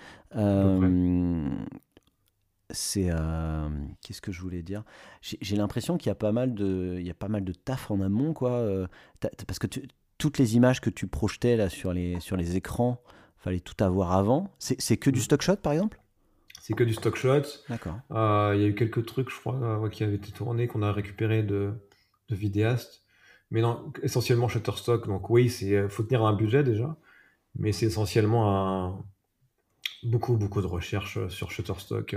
c'est 2.71 3.09
euh, 3.11 3.69
qu'est-ce 4.03 4.21
que 4.21 4.33
je 4.33 4.41
voulais 4.41 4.63
dire? 4.63 4.83
J'ai 5.23 5.57
l'impression 5.57 5.97
qu'il 5.97 6.09
y 6.09 6.13
a 6.13 6.17
pas 6.17 6.33
mal 6.33 6.55
de 6.55 6.97
il 6.99 7.07
y 7.07 7.11
a 7.11 7.15
pas 7.15 7.29
mal 7.29 7.45
de 7.45 7.53
taf 7.53 7.91
en 7.91 8.01
amont 8.01 8.33
quoi 8.33 8.53
euh, 8.53 8.87
parce 9.47 9.59
que 9.59 9.67
toutes 10.19 10.39
les 10.39 10.57
images 10.57 10.81
que 10.81 10.91
tu 10.91 11.07
projetais 11.07 11.57
là 11.57 11.69
sur 11.69 11.93
les 11.93 12.21
sur 12.21 12.37
les 12.37 12.57
écrans, 12.57 13.01
fallait 13.47 13.61
tout 13.61 13.83
avoir 13.83 14.13
avant. 14.13 14.55
C'est 14.59 14.97
que 14.97 15.11
du 15.11 15.21
mmh. 15.21 15.23
stock 15.23 15.43
shot 15.43 15.57
par 15.57 15.73
exemple? 15.73 16.01
C'est 16.61 16.75
que 16.75 16.85
du 16.85 16.95
stock 16.95 17.17
shot. 17.17 17.43
D'accord. 17.69 17.99
Euh, 18.11 18.53
il 18.57 18.63
y 18.63 18.65
a 18.65 18.69
eu 18.69 18.75
quelques 18.75 19.07
trucs 19.07 19.31
je 19.31 19.39
crois 19.39 19.89
qui 19.91 20.05
avaient 20.05 20.17
été 20.17 20.33
tournés 20.33 20.67
qu'on 20.67 20.83
a 20.83 20.93
récupéré 20.93 21.43
de, 21.43 21.73
de 22.29 22.35
vidéastes, 22.35 23.05
mais 23.51 23.61
non 23.61 23.93
essentiellement 24.03 24.49
Shutterstock. 24.49 25.07
Donc 25.07 25.31
oui, 25.31 25.49
c'est 25.49 25.89
faut 25.89 26.03
tenir 26.03 26.25
un 26.25 26.33
budget 26.33 26.65
déjà, 26.65 26.97
mais 27.55 27.73
c'est 27.73 27.87
essentiellement 27.87 28.53
un 28.53 29.05
beaucoup 30.03 30.37
beaucoup 30.37 30.61
de 30.61 30.67
recherches 30.67 31.27
sur 31.29 31.51
Shutterstock 31.51 32.15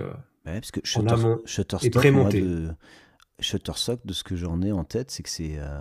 parce 0.58 0.72
que 0.72 0.80
Shutterstock, 0.84 2.32
de, 2.32 2.74
Shutterstock, 3.40 4.06
de 4.06 4.14
ce 4.14 4.24
que 4.24 4.36
j'en 4.36 4.62
ai 4.62 4.72
en 4.72 4.84
tête, 4.84 5.12
c'est 5.12 5.24
que 5.24 5.30
c'est 5.30 5.58
euh, 5.58 5.80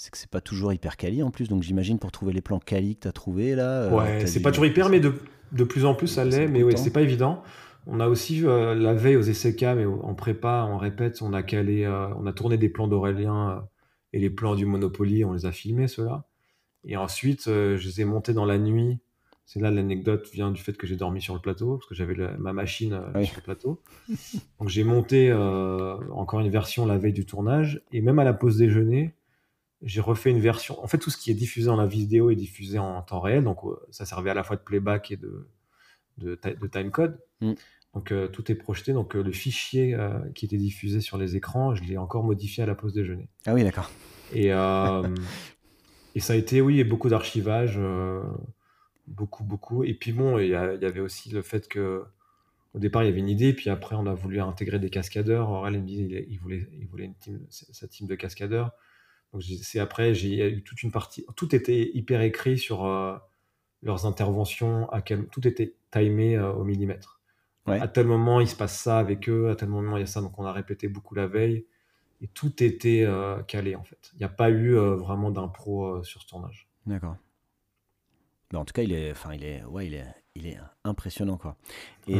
c'est 0.00 0.10
que 0.10 0.16
c'est 0.16 0.30
pas 0.30 0.40
toujours 0.40 0.72
hyper 0.72 0.96
quali 0.96 1.22
en 1.22 1.30
plus. 1.30 1.48
Donc 1.48 1.62
j'imagine 1.62 1.98
pour 1.98 2.10
trouver 2.10 2.32
les 2.32 2.40
plans 2.40 2.58
quali 2.58 2.96
que 2.96 3.02
tu 3.02 3.08
as 3.08 3.12
trouvé 3.12 3.54
là. 3.54 3.82
Euh, 3.82 3.90
ouais, 3.90 4.26
c'est 4.26 4.40
pas 4.40 4.50
toujours 4.50 4.64
hyper, 4.64 4.88
mais 4.88 4.98
de, 4.98 5.12
de 5.52 5.64
plus 5.64 5.84
en 5.84 5.94
plus 5.94 6.08
ça 6.08 6.24
l'est. 6.24 6.48
Mais 6.48 6.62
ouais, 6.62 6.76
c'est 6.76 6.92
pas 6.92 7.02
évident. 7.02 7.42
On 7.86 8.00
a 8.00 8.08
aussi 8.08 8.44
euh, 8.44 8.74
la 8.74 8.94
veille 8.94 9.16
aux 9.16 9.22
SCK, 9.22 9.62
mais 9.62 9.84
en 9.84 10.14
prépa, 10.14 10.66
on 10.70 10.78
répète, 10.78 11.20
on 11.22 11.32
a 11.32 11.42
calé, 11.42 11.86
on 11.86 12.26
a 12.26 12.32
tourné 12.32 12.56
des 12.56 12.68
plans 12.68 12.88
d'Aurélien 12.88 13.64
et 14.12 14.18
les 14.18 14.30
plans 14.30 14.54
du 14.54 14.64
Monopoly, 14.64 15.24
on 15.24 15.32
les 15.34 15.46
a 15.46 15.52
filmés 15.52 15.86
ceux-là. 15.86 16.24
Et 16.84 16.96
ensuite, 16.96 17.44
je 17.46 17.86
les 17.86 18.00
ai 18.00 18.04
montés 18.04 18.32
dans 18.32 18.46
la 18.46 18.58
nuit 18.58 19.00
c'est 19.52 19.58
là 19.58 19.72
l'anecdote 19.72 20.28
vient 20.32 20.52
du 20.52 20.62
fait 20.62 20.76
que 20.76 20.86
j'ai 20.86 20.94
dormi 20.94 21.20
sur 21.20 21.34
le 21.34 21.40
plateau, 21.40 21.76
parce 21.76 21.88
que 21.88 21.94
j'avais 21.96 22.14
ma 22.38 22.52
machine 22.52 22.92
euh, 22.92 23.24
sur 23.24 23.34
le 23.34 23.42
plateau. 23.42 23.82
Donc 24.60 24.68
j'ai 24.68 24.84
monté 24.84 25.28
euh, 25.28 25.96
encore 26.12 26.38
une 26.38 26.50
version 26.50 26.86
la 26.86 26.98
veille 26.98 27.12
du 27.12 27.26
tournage, 27.26 27.82
et 27.90 28.00
même 28.00 28.20
à 28.20 28.24
la 28.24 28.32
pause 28.32 28.58
déjeuner, 28.58 29.12
j'ai 29.82 30.00
refait 30.00 30.30
une 30.30 30.40
version. 30.40 30.82
En 30.82 30.86
fait, 30.86 30.98
tout 30.98 31.10
ce 31.10 31.16
qui 31.16 31.30
est 31.30 31.34
diffusé 31.34 31.68
en 31.68 31.76
la 31.76 31.86
vidéo 31.86 32.30
est 32.30 32.36
diffusé 32.36 32.78
en 32.78 33.02
temps 33.02 33.20
réel, 33.20 33.44
donc 33.44 33.64
euh, 33.64 33.76
ça 33.90 34.04
servait 34.04 34.30
à 34.30 34.34
la 34.34 34.44
fois 34.44 34.56
de 34.56 34.62
playback 34.62 35.10
et 35.10 35.16
de, 35.16 35.48
de, 36.18 36.36
timecode. 36.70 37.18
Mm. 37.40 37.52
Donc 37.94 38.12
tout 38.32 38.52
est 38.52 38.54
projeté, 38.54 38.92
donc 38.92 39.14
le 39.14 39.32
fichier 39.32 39.98
qui 40.36 40.44
était 40.44 40.58
diffusé 40.58 41.00
sur 41.00 41.18
les 41.18 41.34
écrans, 41.34 41.74
je 41.74 41.82
l'ai 41.82 41.98
encore 41.98 42.22
modifié 42.22 42.62
à 42.62 42.66
la 42.66 42.76
pause 42.76 42.92
déjeuner. 42.92 43.28
Ah 43.46 43.54
oui, 43.54 43.64
d'accord. 43.64 43.90
Et, 44.32 44.50
et 46.14 46.20
ça 46.20 46.34
a 46.34 46.36
été, 46.36 46.60
oui, 46.60 46.84
beaucoup 46.84 47.08
d'archivage 47.08 47.80
beaucoup, 49.10 49.44
beaucoup. 49.44 49.84
Et 49.84 49.94
puis 49.94 50.12
bon, 50.12 50.38
il 50.38 50.48
y, 50.48 50.54
avait 50.54 51.00
aussi 51.00 51.30
le 51.30 51.42
fait 51.42 51.68
que 51.68 52.04
au 52.72 52.78
départ, 52.78 53.02
il 53.02 53.06
y 53.06 53.08
avait 53.08 53.18
une 53.18 53.28
idée, 53.28 53.52
puis 53.52 53.68
après, 53.68 53.96
on 53.96 54.06
a 54.06 54.14
voulu 54.14 54.40
intégrer 54.40 54.78
des 54.78 54.90
cascadeurs. 54.90 55.50
Aurel 55.50 55.84
disait 55.84 56.26
il, 56.28 56.38
voulait, 56.38 56.68
il 56.78 56.86
voulait 56.86 57.06
une 57.06 57.16
team, 57.16 57.40
sa 57.48 57.88
team 57.88 58.06
de 58.06 58.14
cascadeurs. 58.14 58.72
C'est 59.62 59.78
après, 59.78 60.14
j'ai 60.14 60.48
eu 60.50 60.62
toute 60.62 60.82
une 60.82 60.90
partie. 60.90 61.24
Tout 61.36 61.54
était 61.54 61.90
hyper 61.94 62.20
écrit 62.22 62.58
sur 62.58 62.84
euh, 62.84 63.16
leurs 63.82 64.06
interventions, 64.06 64.90
à 64.90 65.02
quel, 65.02 65.26
tout 65.28 65.46
était 65.46 65.74
timé 65.90 66.36
euh, 66.36 66.52
au 66.52 66.64
millimètre. 66.64 67.20
À 67.66 67.86
tel 67.86 68.08
moment, 68.08 68.40
il 68.40 68.48
se 68.48 68.56
passe 68.56 68.76
ça 68.76 68.98
avec 68.98 69.28
eux, 69.28 69.48
à 69.48 69.54
tel 69.54 69.68
moment, 69.68 69.96
il 69.96 70.00
y 70.00 70.02
a 70.02 70.06
ça. 70.06 70.20
Donc 70.20 70.36
on 70.40 70.44
a 70.44 70.52
répété 70.52 70.88
beaucoup 70.88 71.14
la 71.14 71.28
veille. 71.28 71.66
Et 72.20 72.26
tout 72.26 72.64
était 72.64 73.04
euh, 73.04 73.40
calé, 73.44 73.76
en 73.76 73.84
fait. 73.84 74.10
Il 74.14 74.18
n'y 74.18 74.24
a 74.24 74.28
pas 74.28 74.50
eu 74.50 74.74
vraiment 74.74 75.30
d'impro 75.30 76.02
sur 76.02 76.20
ce 76.22 76.26
tournage. 76.26 76.68
D'accord 76.86 77.16
en 78.52 78.64
tout 78.64 78.72
cas, 78.72 78.82
il 78.82 78.92
est, 78.92 79.12
enfin, 79.12 79.32
il 79.34 79.44
est, 79.44 79.62
ouais, 79.62 79.86
il 79.86 79.94
est, 79.94 80.06
il 80.34 80.48
est 80.48 80.58
impressionnant, 80.82 81.36
quoi. 81.36 81.56
Et, 82.08 82.18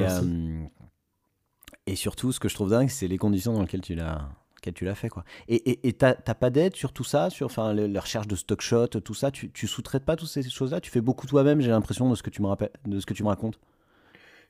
et 1.87 1.97
surtout, 1.97 2.31
ce 2.31 2.39
que 2.39 2.49
je 2.49 2.55
trouve 2.55 2.70
dingue, 2.70 2.89
c'est 2.89 3.09
les 3.09 3.19
conditions 3.19 3.53
dans 3.53 3.62
lesquelles 3.62 3.81
tu 3.81 3.97
l'as 3.97 4.28
tu 4.69 4.85
l'as 4.85 4.95
fait 4.95 5.09
quoi. 5.09 5.24
Et 5.49 5.93
t'as 5.95 6.15
pas 6.15 6.51
d'aide 6.51 6.77
sur 6.77 6.93
tout 6.93 7.05
ça, 7.05 7.31
sur 7.31 7.47
enfin 7.47 7.73
la 7.73 8.01
recherche 8.01 8.28
de 8.28 8.37
stock 8.37 8.61
shot, 8.61 8.89
tout 8.89 9.15
ça? 9.15 9.31
Tu, 9.31 9.51
tu 9.51 9.66
sous-traites 9.66 10.05
pas 10.05 10.16
toutes 10.16 10.28
ces 10.28 10.49
choses-là? 10.49 10.81
Tu 10.81 10.91
fais 10.91 11.01
beaucoup 11.01 11.27
toi-même. 11.27 11.62
J'ai 11.62 11.70
l'impression 11.70 12.11
de 12.11 12.15
ce 12.15 12.23
que 12.23 12.31
tu 12.31 12.43
me 12.43 12.49
rappelles, 12.49 12.73
de 12.85 13.01
ce 13.01 13.07
que 13.07 13.15
tu 13.15 13.23
me 13.23 13.28
racontes? 13.28 13.59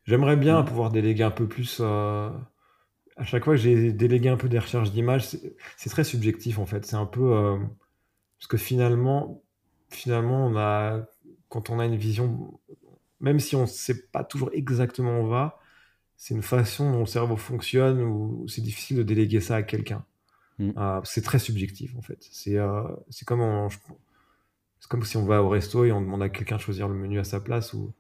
J'aimerais 0.05 0.37
bien 0.37 0.63
pouvoir 0.63 0.91
déléguer 0.91 1.23
un 1.23 1.31
peu 1.31 1.47
plus. 1.47 1.79
Euh, 1.81 2.31
à 3.17 3.25
chaque 3.25 3.45
fois 3.45 3.55
que 3.55 3.61
j'ai 3.61 3.93
délégué 3.93 4.29
un 4.29 4.37
peu 4.37 4.49
des 4.49 4.59
recherches 4.59 4.91
d'images, 4.91 5.29
c'est 5.77 5.91
très 5.91 6.05
subjectif 6.05 6.59
en 6.59 6.67
fait. 6.67 6.87
C'est 6.87 6.97
un 6.97 7.07
peu 7.07 7.33
euh, 7.37 7.59
parce 8.39 8.49
que 8.49 8.57
finalement, 8.57 9.43
finalement, 9.91 10.47
on 10.47 10.57
a 10.57 11.07
quand 11.51 11.69
on 11.69 11.79
a 11.79 11.85
une 11.85 11.97
vision, 11.97 12.59
même 13.21 13.41
si 13.41 13.57
on 13.57 13.63
ne 13.63 13.67
sait 13.67 14.07
pas 14.09 14.25
toujours 14.25 14.51
exactement 14.55 15.19
où 15.19 15.25
on 15.25 15.27
va, 15.27 15.60
c'est 16.21 16.35
une 16.35 16.43
façon 16.43 16.93
dont 16.93 17.01
le 17.01 17.07
cerveau 17.07 17.39
fonctionne 17.39 18.03
ou 18.03 18.45
c'est 18.47 18.61
difficile 18.61 18.99
de 18.99 19.03
déléguer 19.03 19.41
ça 19.41 19.57
à 19.57 19.63
quelqu'un. 19.63 20.05
Mm. 20.59 20.73
Euh, 20.77 21.01
c'est 21.03 21.23
très 21.23 21.39
subjectif 21.39 21.97
en 21.97 22.03
fait. 22.03 22.19
C'est 22.31 22.59
euh, 22.59 22.83
comme, 23.27 23.71
comme 24.91 25.03
si 25.03 25.17
on 25.17 25.25
va 25.25 25.43
au 25.43 25.49
resto 25.49 25.87
et 25.87 25.93
on 25.93 26.03
demande 26.03 26.23
à 26.23 26.29
quelqu'un 26.29 26.57
de 26.57 26.61
choisir 26.61 26.89
le 26.89 26.95
menu 26.95 27.19
à 27.19 27.25
sa 27.25 27.41
place. 27.41 27.73
Ou... 27.73 27.95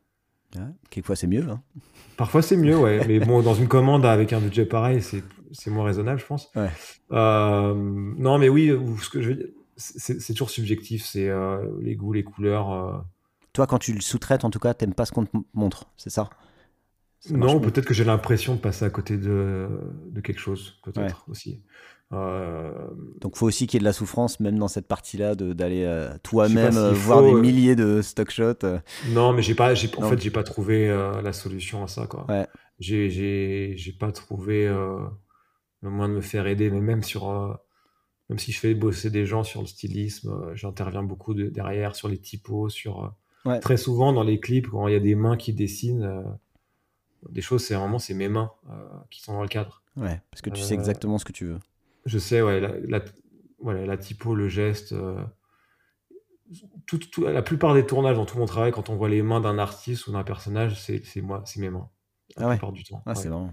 quelquefois 0.91 1.17
c'est 1.17 1.29
mieux. 1.29 1.49
Hein. 1.49 1.63
Parfois 2.19 2.43
c'est 2.43 2.59
mieux, 2.59 2.77
ouais. 2.77 3.03
mais 3.09 3.21
bon, 3.21 3.41
dans 3.41 3.55
une 3.55 3.69
commande 3.69 4.05
avec 4.05 4.35
un 4.35 4.41
budget 4.41 4.67
pareil, 4.67 5.01
c'est 5.01 5.71
moins 5.71 5.85
raisonnable, 5.87 6.21
je 6.21 6.27
pense. 6.27 6.53
Euh, 7.13 7.75
non, 7.75 8.37
mais 8.37 8.51
oui, 8.51 8.71
ce 9.01 9.09
que 9.09 9.23
je 9.23 9.33
c'est 9.77 10.35
toujours 10.35 10.51
subjectif. 10.51 11.07
C'est 11.07 11.31
les 11.81 11.97
goûts, 11.97 12.13
les 12.13 12.23
couleurs. 12.23 13.03
Toi, 13.55 13.67
quand 13.67 13.79
tu 13.79 13.95
le 13.95 14.03
sous-traites, 14.03 14.45
en 14.45 14.51
tout 14.51 14.59
cas, 14.59 14.75
t'aimes 14.75 14.93
pas 14.93 15.07
ce 15.07 15.13
qu'on 15.13 15.25
te 15.25 15.35
montre, 15.55 15.87
c'est 15.97 16.11
ça? 16.11 16.29
Non, 17.29 17.61
peut-être 17.61 17.85
que 17.85 17.95
j'ai 17.95 18.05
l'impression 18.05 18.55
de 18.55 18.61
passer 18.61 18.85
à 18.85 18.91
côté 18.91 19.19
de, 19.19 19.69
de 20.07 20.21
quelque 20.21 20.41
chose, 20.41 20.81
peut-être 20.83 21.27
aussi. 21.29 21.63
Euh... 22.13 22.73
Donc, 23.21 23.37
faut 23.37 23.47
aussi 23.47 23.67
qu'il 23.67 23.77
y 23.77 23.79
ait 23.79 23.81
de 23.81 23.85
la 23.85 23.93
souffrance, 23.93 24.41
même 24.41 24.59
dans 24.59 24.69
cette 24.69 24.89
partie-là, 24.89 25.35
d'aller 25.35 25.85
euh, 25.85 26.11
toi-même 26.23 26.77
euh, 26.77 26.93
voir 26.93 27.23
des 27.23 27.33
euh, 27.33 27.41
milliers 27.41 27.77
de 27.77 28.03
stock 28.03 28.31
shots. 28.31 28.67
Non, 29.11 29.33
mais 29.33 29.43
j'ai 29.43 29.55
pas, 29.55 29.73
en 29.73 30.09
fait, 30.09 30.21
j'ai 30.21 30.31
pas 30.31 30.43
trouvé 30.43 30.89
la 30.89 31.33
solution 31.33 31.85
à 31.85 31.89
ça, 31.89 32.07
quoi. 32.07 32.27
Ouais. 32.29 32.47
J'ai 32.79 33.97
pas 33.99 34.13
trouvé 34.13 34.67
le 34.67 35.91
moyen 35.91 36.09
de 36.09 36.17
me 36.17 36.21
faire 36.23 36.47
aider, 36.47 36.71
mais 36.71 36.81
même 36.81 37.03
sur, 37.03 37.29
même 38.29 38.39
si 38.39 38.51
je 38.53 38.59
fais 38.59 38.75
bosser 38.75 39.11
des 39.11 39.27
gens 39.27 39.45
sur 39.45 39.61
le 39.61 39.67
stylisme, 39.67 40.55
j'interviens 40.55 41.03
beaucoup 41.03 41.35
derrière 41.35 41.95
sur 41.95 42.09
les 42.09 42.19
typos, 42.19 42.71
sur 42.71 43.15
très 43.61 43.77
souvent 43.77 44.13
dans 44.13 44.25
les 44.25 44.41
clips 44.41 44.69
quand 44.69 44.89
il 44.89 44.95
y 44.95 44.97
a 44.97 45.01
des 45.01 45.15
mains 45.15 45.37
qui 45.37 45.53
dessinent 45.53 46.25
des 47.29 47.43
choses, 47.43 47.65
c'est 47.65 47.75
vraiment 47.75 47.99
c'est 47.99 48.15
mes 48.15 48.29
mains 48.29 48.51
euh, 48.71 48.89
qui 49.11 49.21
sont 49.21 49.35
dans 49.35 49.43
le 49.43 49.49
cadre. 49.49 49.83
Ouais, 49.97 50.21
parce 50.31 50.43
que 50.43 50.51
tu 50.51 50.61
sais 50.61 50.75
euh, 50.75 50.79
exactement 50.79 51.19
ce 51.19 51.25
que 51.25 51.33
tu 51.33 51.45
veux. 51.45 51.59
Je 52.07 52.19
sais, 52.19 52.41
ouais, 52.41 52.61
la, 52.61 53.01
voilà, 53.59 53.85
la 53.85 53.97
typo, 53.97 54.35
le 54.35 54.49
geste. 54.49 54.93
Euh, 54.93 55.23
tout, 56.87 57.01
la 57.23 57.43
plupart 57.43 57.75
des 57.75 57.87
tournages 57.87 58.17
dans 58.17 58.25
tout 58.25 58.39
mon 58.39 58.47
travail, 58.47 58.73
quand 58.73 58.89
on 58.89 58.97
voit 58.97 59.09
les 59.09 59.23
mains 59.23 59.41
d'un 59.41 59.59
artiste 59.59 60.07
ou 60.07 60.13
d'un 60.13 60.25
personnage, 60.25 60.81
c'est 60.81 61.21
moi, 61.21 61.43
c'est 61.45 61.61
mes 61.61 61.71
mains. 61.71 61.89
La 62.37 62.47
ah 62.47 62.51
plupart 62.51 62.73
du 62.73 62.83
temps. 62.85 63.03
Ah, 63.07 63.15
c'est 63.15 63.29
vraiment. 63.29 63.53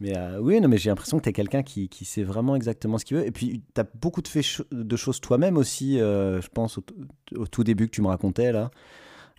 Mais 0.00 0.14
oui, 0.38 0.60
non, 0.60 0.68
mais 0.68 0.78
j'ai 0.78 0.90
l'impression 0.90 1.18
que 1.18 1.22
tu 1.22 1.28
es 1.28 1.32
quelqu'un 1.32 1.62
qui, 1.62 1.88
qui, 1.88 2.04
sait 2.04 2.24
vraiment 2.24 2.56
exactement 2.56 2.98
ce 2.98 3.04
qu'il 3.04 3.16
veut. 3.16 3.24
Et 3.24 3.30
puis, 3.30 3.62
tu 3.72 3.80
as 3.80 3.84
beaucoup 3.94 4.20
de, 4.20 4.28
fait 4.28 4.42
de 4.72 4.96
choses 4.96 5.20
toi-même 5.20 5.56
aussi, 5.56 5.98
je 5.98 6.48
pense, 6.48 6.78
au, 6.78 6.84
au, 7.36 7.46
tout 7.46 7.62
début 7.62 7.86
que 7.86 7.92
tu 7.92 8.02
me 8.02 8.08
racontais, 8.08 8.50
là. 8.50 8.70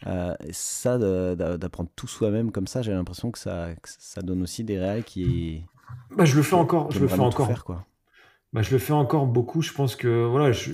Euh, 0.07 0.33
ça, 0.51 0.97
d'apprendre 0.97 1.89
tout 1.95 2.07
soi-même 2.07 2.51
comme 2.51 2.67
ça, 2.67 2.81
j'ai 2.81 2.91
l'impression 2.91 3.31
que 3.31 3.39
ça, 3.39 3.69
ça 3.85 4.21
donne 4.21 4.41
aussi 4.41 4.63
des 4.63 4.79
réels 4.79 5.03
qui. 5.03 5.63
Bah, 6.15 6.25
je 6.25 6.35
le 6.35 6.41
fais 6.43 6.55
encore. 6.55 6.91
Je 6.91 6.99
le 6.99 7.07
fais 7.07 7.19
encore. 7.19 7.47
Faire, 7.47 7.63
quoi. 7.63 7.85
Bah, 8.51 8.61
je 8.61 8.71
le 8.71 8.77
fais 8.77 8.93
encore 8.93 9.25
beaucoup. 9.25 9.61
Je 9.61 9.73
pense 9.73 9.95
que 9.95 10.25
voilà, 10.25 10.51
je, 10.51 10.71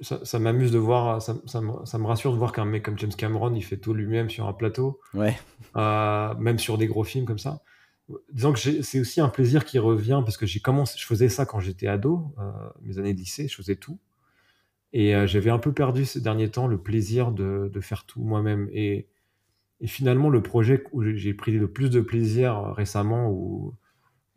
ça, 0.00 0.38
m'amuse 0.38 0.70
de 0.70 0.78
voir, 0.78 1.20
ça, 1.20 1.36
ça, 1.46 1.60
me, 1.60 1.84
ça, 1.84 1.98
me, 1.98 2.06
rassure 2.06 2.32
de 2.32 2.38
voir 2.38 2.52
qu'un 2.52 2.64
mec 2.64 2.84
comme 2.84 2.98
James 2.98 3.12
Cameron, 3.12 3.54
il 3.54 3.62
fait 3.62 3.76
tout 3.76 3.94
lui-même 3.94 4.30
sur 4.30 4.46
un 4.46 4.52
plateau, 4.52 5.00
ouais. 5.14 5.36
Euh, 5.76 6.34
même 6.36 6.58
sur 6.58 6.78
des 6.78 6.86
gros 6.86 7.04
films 7.04 7.24
comme 7.24 7.38
ça. 7.38 7.62
Disons 8.32 8.52
que 8.54 8.58
c'est 8.58 9.00
aussi 9.00 9.20
un 9.20 9.28
plaisir 9.28 9.66
qui 9.66 9.78
revient 9.78 10.22
parce 10.24 10.38
que 10.38 10.46
j'ai 10.46 10.60
commencé, 10.60 10.96
je 10.98 11.04
faisais 11.04 11.28
ça 11.28 11.44
quand 11.44 11.60
j'étais 11.60 11.88
ado, 11.88 12.32
euh, 12.38 12.52
mes 12.80 12.98
années 12.98 13.12
de 13.12 13.18
lycée, 13.18 13.48
je 13.48 13.54
faisais 13.54 13.76
tout. 13.76 13.98
Et 14.92 15.14
euh, 15.14 15.26
j'avais 15.26 15.50
un 15.50 15.58
peu 15.58 15.72
perdu 15.72 16.04
ces 16.04 16.20
derniers 16.20 16.50
temps 16.50 16.66
le 16.66 16.78
plaisir 16.78 17.32
de, 17.32 17.70
de 17.72 17.80
faire 17.80 18.04
tout 18.04 18.22
moi-même. 18.22 18.68
Et, 18.72 19.08
et, 19.80 19.86
finalement, 19.86 20.30
le 20.30 20.42
projet 20.42 20.82
où 20.92 21.02
j'ai 21.02 21.34
pris 21.34 21.52
le 21.52 21.70
plus 21.70 21.90
de 21.90 22.00
plaisir 22.00 22.58
euh, 22.58 22.72
récemment, 22.72 23.30
où 23.30 23.74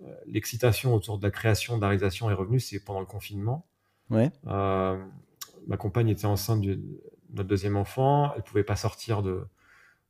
euh, 0.02 0.14
l'excitation 0.26 0.94
autour 0.94 1.18
de 1.18 1.23
la 1.23 1.32
création, 1.32 1.78
de 1.78 1.82
la 1.82 1.88
réalisation 1.88 2.30
est 2.30 2.34
revenue, 2.34 2.60
c'est 2.60 2.84
pendant 2.84 2.99
le 2.99 3.06
confinement. 3.06 3.65
Ouais. 4.10 4.30
ma 4.44 5.78
compagne 5.78 6.10
était 6.10 6.26
enceinte 6.26 6.60
de 6.60 6.78
notre 7.34 7.48
deuxième 7.48 7.78
enfant. 7.78 8.34
Elle 8.36 8.44
pouvait 8.44 8.65
pas 8.65 8.76
sortir 8.76 9.23
de, 9.23 9.45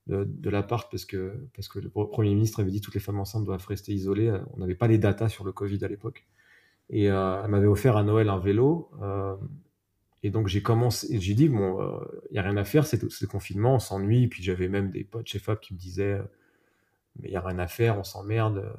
de, 0.07 0.23
de 0.23 0.49
l'appart 0.49 0.89
parce 0.89 1.05
que, 1.05 1.47
parce 1.53 1.67
que 1.67 1.77
le 1.77 1.87
Premier 1.87 2.33
ministre 2.33 2.61
avait 2.61 2.71
dit 2.71 2.79
que 2.79 2.85
toutes 2.85 2.95
les 2.95 2.99
femmes 2.99 3.19
enceintes 3.19 3.45
doivent 3.45 3.67
rester 3.67 3.93
isolées. 3.93 4.35
On 4.55 4.57
n'avait 4.57 4.73
pas 4.73 4.87
les 4.87 4.97
datas 4.97 5.29
sur 5.29 5.43
le 5.43 5.51
Covid 5.51 5.85
à 5.85 5.87
l'époque. 5.87 6.25
Et 6.89 7.03
elle 7.03 7.47
m'avait 7.47 7.67
offert 7.67 7.95
à 7.95 8.01
Noël 8.01 8.27
un 8.29 8.39
vélo. 8.39 8.89
Et 10.23 10.29
donc 10.29 10.47
j'ai 10.47 10.61
commencé, 10.61 11.19
j'ai 11.19 11.33
dit 11.33 11.49
bon, 11.49 11.79
il 11.79 11.83
euh, 11.83 12.35
y 12.35 12.39
a 12.39 12.43
rien 12.43 12.57
à 12.57 12.63
faire, 12.63 12.85
c'est 12.85 13.01
le 13.01 13.27
confinement, 13.27 13.75
on 13.75 13.79
s'ennuie. 13.79 14.27
Puis 14.27 14.43
j'avais 14.43 14.67
même 14.67 14.91
des 14.91 15.03
potes 15.03 15.27
chez 15.27 15.39
Fab 15.39 15.59
qui 15.59 15.73
me 15.73 15.79
disaient, 15.79 16.13
euh, 16.13 16.23
mais 17.19 17.29
il 17.29 17.31
y 17.31 17.35
a 17.35 17.41
rien 17.41 17.57
à 17.59 17.67
faire, 17.67 17.97
on 17.97 18.03
s'emmerde. 18.03 18.71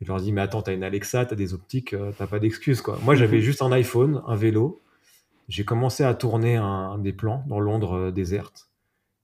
Et 0.00 0.06
je 0.06 0.08
leur 0.08 0.20
dis 0.20 0.32
mais 0.32 0.40
attends, 0.40 0.62
t'as 0.62 0.72
une 0.72 0.82
Alexa, 0.82 1.26
t'as 1.26 1.36
des 1.36 1.52
optiques, 1.52 1.92
euh, 1.92 2.12
t'as 2.16 2.26
pas 2.26 2.38
d'excuses 2.38 2.80
quoi. 2.80 2.98
Moi 3.02 3.14
j'avais 3.14 3.40
juste 3.40 3.60
un 3.60 3.72
iPhone, 3.72 4.22
un 4.26 4.36
vélo. 4.36 4.82
J'ai 5.48 5.64
commencé 5.64 6.04
à 6.04 6.14
tourner 6.14 6.56
un, 6.56 6.96
des 6.98 7.12
plans 7.12 7.44
dans 7.48 7.60
Londres 7.60 8.10
déserte. 8.10 8.70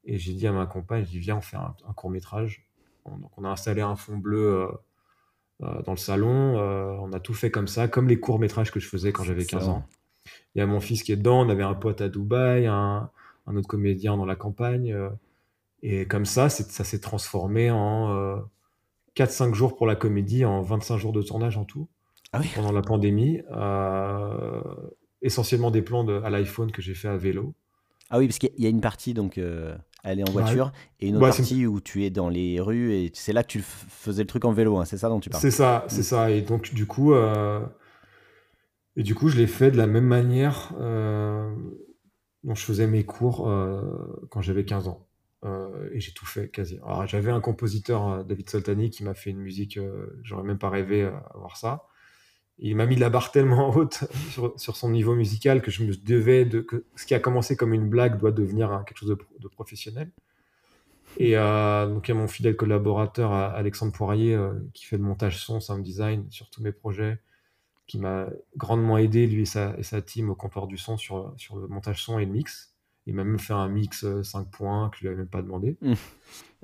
Et 0.05 0.19
j'ai 0.19 0.35
dit 0.35 0.47
à 0.47 0.53
ma 0.53 0.67
compagne, 0.67 1.05
je 1.05 1.11
dis 1.11 1.19
viens 1.21 1.37
on 1.37 1.41
fait 1.41 1.57
un, 1.57 1.75
court 1.95 2.11
métrage. 2.11 2.69
Donc 3.07 3.31
on 3.39 3.45
a 3.45 3.49
installé 3.49 3.81
un 3.81 3.97
fond 3.97 4.19
bleu. 4.19 4.69
dans 5.61 5.93
le 5.93 5.97
salon, 5.97 6.59
on 6.59 7.13
a 7.13 7.21
tout 7.21 7.35
fait 7.35 7.51
comme 7.51 7.69
ça, 7.69 7.89
comme 7.89 8.09
les 8.09 8.19
courts 8.19 8.41
métrages 8.41 8.73
que 8.73 8.81
je 8.81 8.89
faisais 8.89 9.13
quand 9.13 9.23
j'avais 9.25 9.47
15 9.47 9.69
ans. 9.69 9.87
Il 10.55 10.59
y 10.59 10.63
a 10.63 10.67
mon 10.67 10.81
fils 10.81 11.03
qui 11.03 11.13
est 11.13 11.17
dedans, 11.17 11.47
on 11.47 11.49
avait 11.49 11.63
un 11.63 11.75
pote 11.75 12.01
à 12.01 12.09
Dubaï, 12.09 12.67
un, 12.67 13.11
autre 13.47 13.69
comédien 13.69 14.17
dans 14.17 14.25
la 14.25 14.37
campagne. 14.37 14.93
Euh, 14.93 15.09
et 15.83 16.07
comme 16.07 16.25
ça, 16.25 16.49
ça 16.49 16.85
s'est 16.85 17.01
transformé 17.01 17.71
en 17.71 18.41
4-5 19.17 19.51
euh, 19.51 19.55
jours 19.55 19.77
pour 19.77 19.87
la 19.87 19.95
comédie, 19.95 20.45
en 20.45 20.63
25 20.63 20.97
jours 20.97 21.13
de 21.13 21.23
tournage 21.23 21.57
en 21.57 21.65
tout, 21.65 21.89
ah 22.33 22.41
pendant 22.55 22.73
la 22.73 22.83
pandémie. 22.83 23.41
Euh, 23.53 24.63
essentiellement 25.23 25.71
des 25.71 25.83
plans 25.83 26.07
à 26.09 26.31
l'iPhone 26.31 26.73
que 26.73 26.83
j'ai 26.83 26.95
fait 26.95 27.09
à 27.09 27.17
vélo. 27.17 27.55
Ah 28.11 28.19
oui, 28.19 28.29
parce 28.29 28.39
qu'il 28.39 28.51
y 28.59 28.67
a 28.67 28.69
une 28.69 28.81
partie, 28.81 29.15
donc 29.15 29.39
elle 29.39 30.21
est 30.21 30.29
en 30.29 30.33
voiture, 30.33 30.73
et 31.01 31.09
une 31.09 31.17
autre 31.17 31.29
partie 31.29 31.67
où 31.67 31.81
tu 31.81 32.05
es 32.05 32.11
dans 32.11 32.29
les 32.29 32.61
rues, 32.61 32.95
et 32.95 33.11
c'est 33.13 33.33
là 33.33 33.43
que 33.43 33.49
tu 33.49 33.61
faisais 33.63 34.23
le 34.23 34.29
truc 34.29 34.45
en 34.45 34.53
vélo, 34.53 34.77
hein, 34.79 34.85
c'est 34.85 34.99
ça 34.99 35.09
dont 35.09 35.19
tu 35.19 35.31
parles 35.31 35.43
C'est 35.43 35.51
ça, 35.51 35.85
c'est 35.89 36.05
ça. 36.05 36.31
Et 36.31 36.43
donc, 36.43 36.73
du 36.73 36.87
coup, 36.87 37.13
et 38.97 39.03
du 39.03 39.15
coup, 39.15 39.29
je 39.29 39.37
l'ai 39.37 39.47
fait 39.47 39.71
de 39.71 39.77
la 39.77 39.87
même 39.87 40.07
manière 40.07 40.73
euh, 40.81 41.55
dont 42.45 42.55
je 42.55 42.65
faisais 42.65 42.87
mes 42.87 43.05
cours 43.05 43.49
euh, 43.49 44.27
quand 44.31 44.41
j'avais 44.41 44.65
15 44.65 44.89
ans. 44.89 45.07
Euh, 45.45 45.91
et 45.93 46.01
j'ai 46.01 46.13
tout 46.13 46.25
fait 46.25 46.49
quasi. 46.49 46.81
J'avais 47.07 47.31
un 47.31 47.41
compositeur, 47.41 48.25
David 48.25 48.49
Soltani, 48.49 48.89
qui 48.89 49.05
m'a 49.05 49.15
fait 49.15 49.31
une 49.31 49.39
musique, 49.39 49.79
j'aurais 50.23 50.45
même 50.45 50.59
pas 50.59 50.71
rêvé 50.71 51.03
à 51.03 51.33
voir 51.35 51.59
ça. 51.59 51.85
Il 52.59 52.75
m'a 52.75 52.87
mis 52.87 52.97
la 52.97 53.11
barre 53.11 53.33
tellement 53.33 53.69
haute 53.77 54.05
sur, 54.31 54.77
son 54.77 54.91
niveau 54.91 55.15
musical 55.15 55.61
que 55.61 55.71
je 55.71 55.85
me 55.85 55.95
devais 55.95 56.47
de. 56.47 56.61
que 56.61 56.87
ce 56.97 57.05
qui 57.05 57.15
a 57.15 57.21
commencé 57.21 57.55
comme 57.55 57.75
une 57.75 57.91
blague 57.91 58.19
doit 58.19 58.33
devenir 58.33 58.83
quelque 58.87 58.99
chose 58.99 59.11
de, 59.11 59.49
professionnel. 59.49 60.11
Et 61.19 61.35
donc, 61.35 62.09
il 62.09 62.11
y 62.11 62.15
a 62.15 62.15
mon 62.15 62.29
fidèle 62.29 62.57
collaborateur, 62.57 63.33
Alexandre 63.33 63.93
Poirier, 63.93 64.39
qui 64.73 64.87
fait 64.87 64.97
le 64.97 65.03
montage 65.03 65.39
son, 65.39 65.61
sound 65.61 65.83
design 65.83 66.27
sur 66.31 66.49
tous 66.49 66.63
mes 66.63 66.73
projets 66.73 67.19
qui 67.87 67.99
m'a 67.99 68.29
grandement 68.57 68.99
aidé, 68.99 69.27
lui 69.27 69.43
et 69.43 69.47
sa, 69.47 69.77
et 69.79 69.83
sa, 69.83 70.03
team, 70.03 70.31
au 70.31 70.35
comptoir 70.35 70.67
du 70.67 70.77
son 70.77 70.97
sur, 70.97 71.33
sur 71.37 71.57
le 71.57 71.69
montage 71.69 72.03
son 72.03 72.19
et 72.19 72.25
le 72.25 72.33
mix. 72.33 72.75
Il 73.07 73.15
m'a 73.15 73.23
même 73.23 73.39
fait 73.39 73.53
un 73.53 73.69
mix 73.69 74.05
5 74.23 74.41
euh, 74.41 74.45
points 74.51 74.91
que 74.91 74.97
je 74.97 75.03
lui 75.03 75.09
avais 75.09 75.19
même 75.19 75.29
pas 75.29 75.43
demandé. 75.43 75.77
Mmh. 75.81 75.95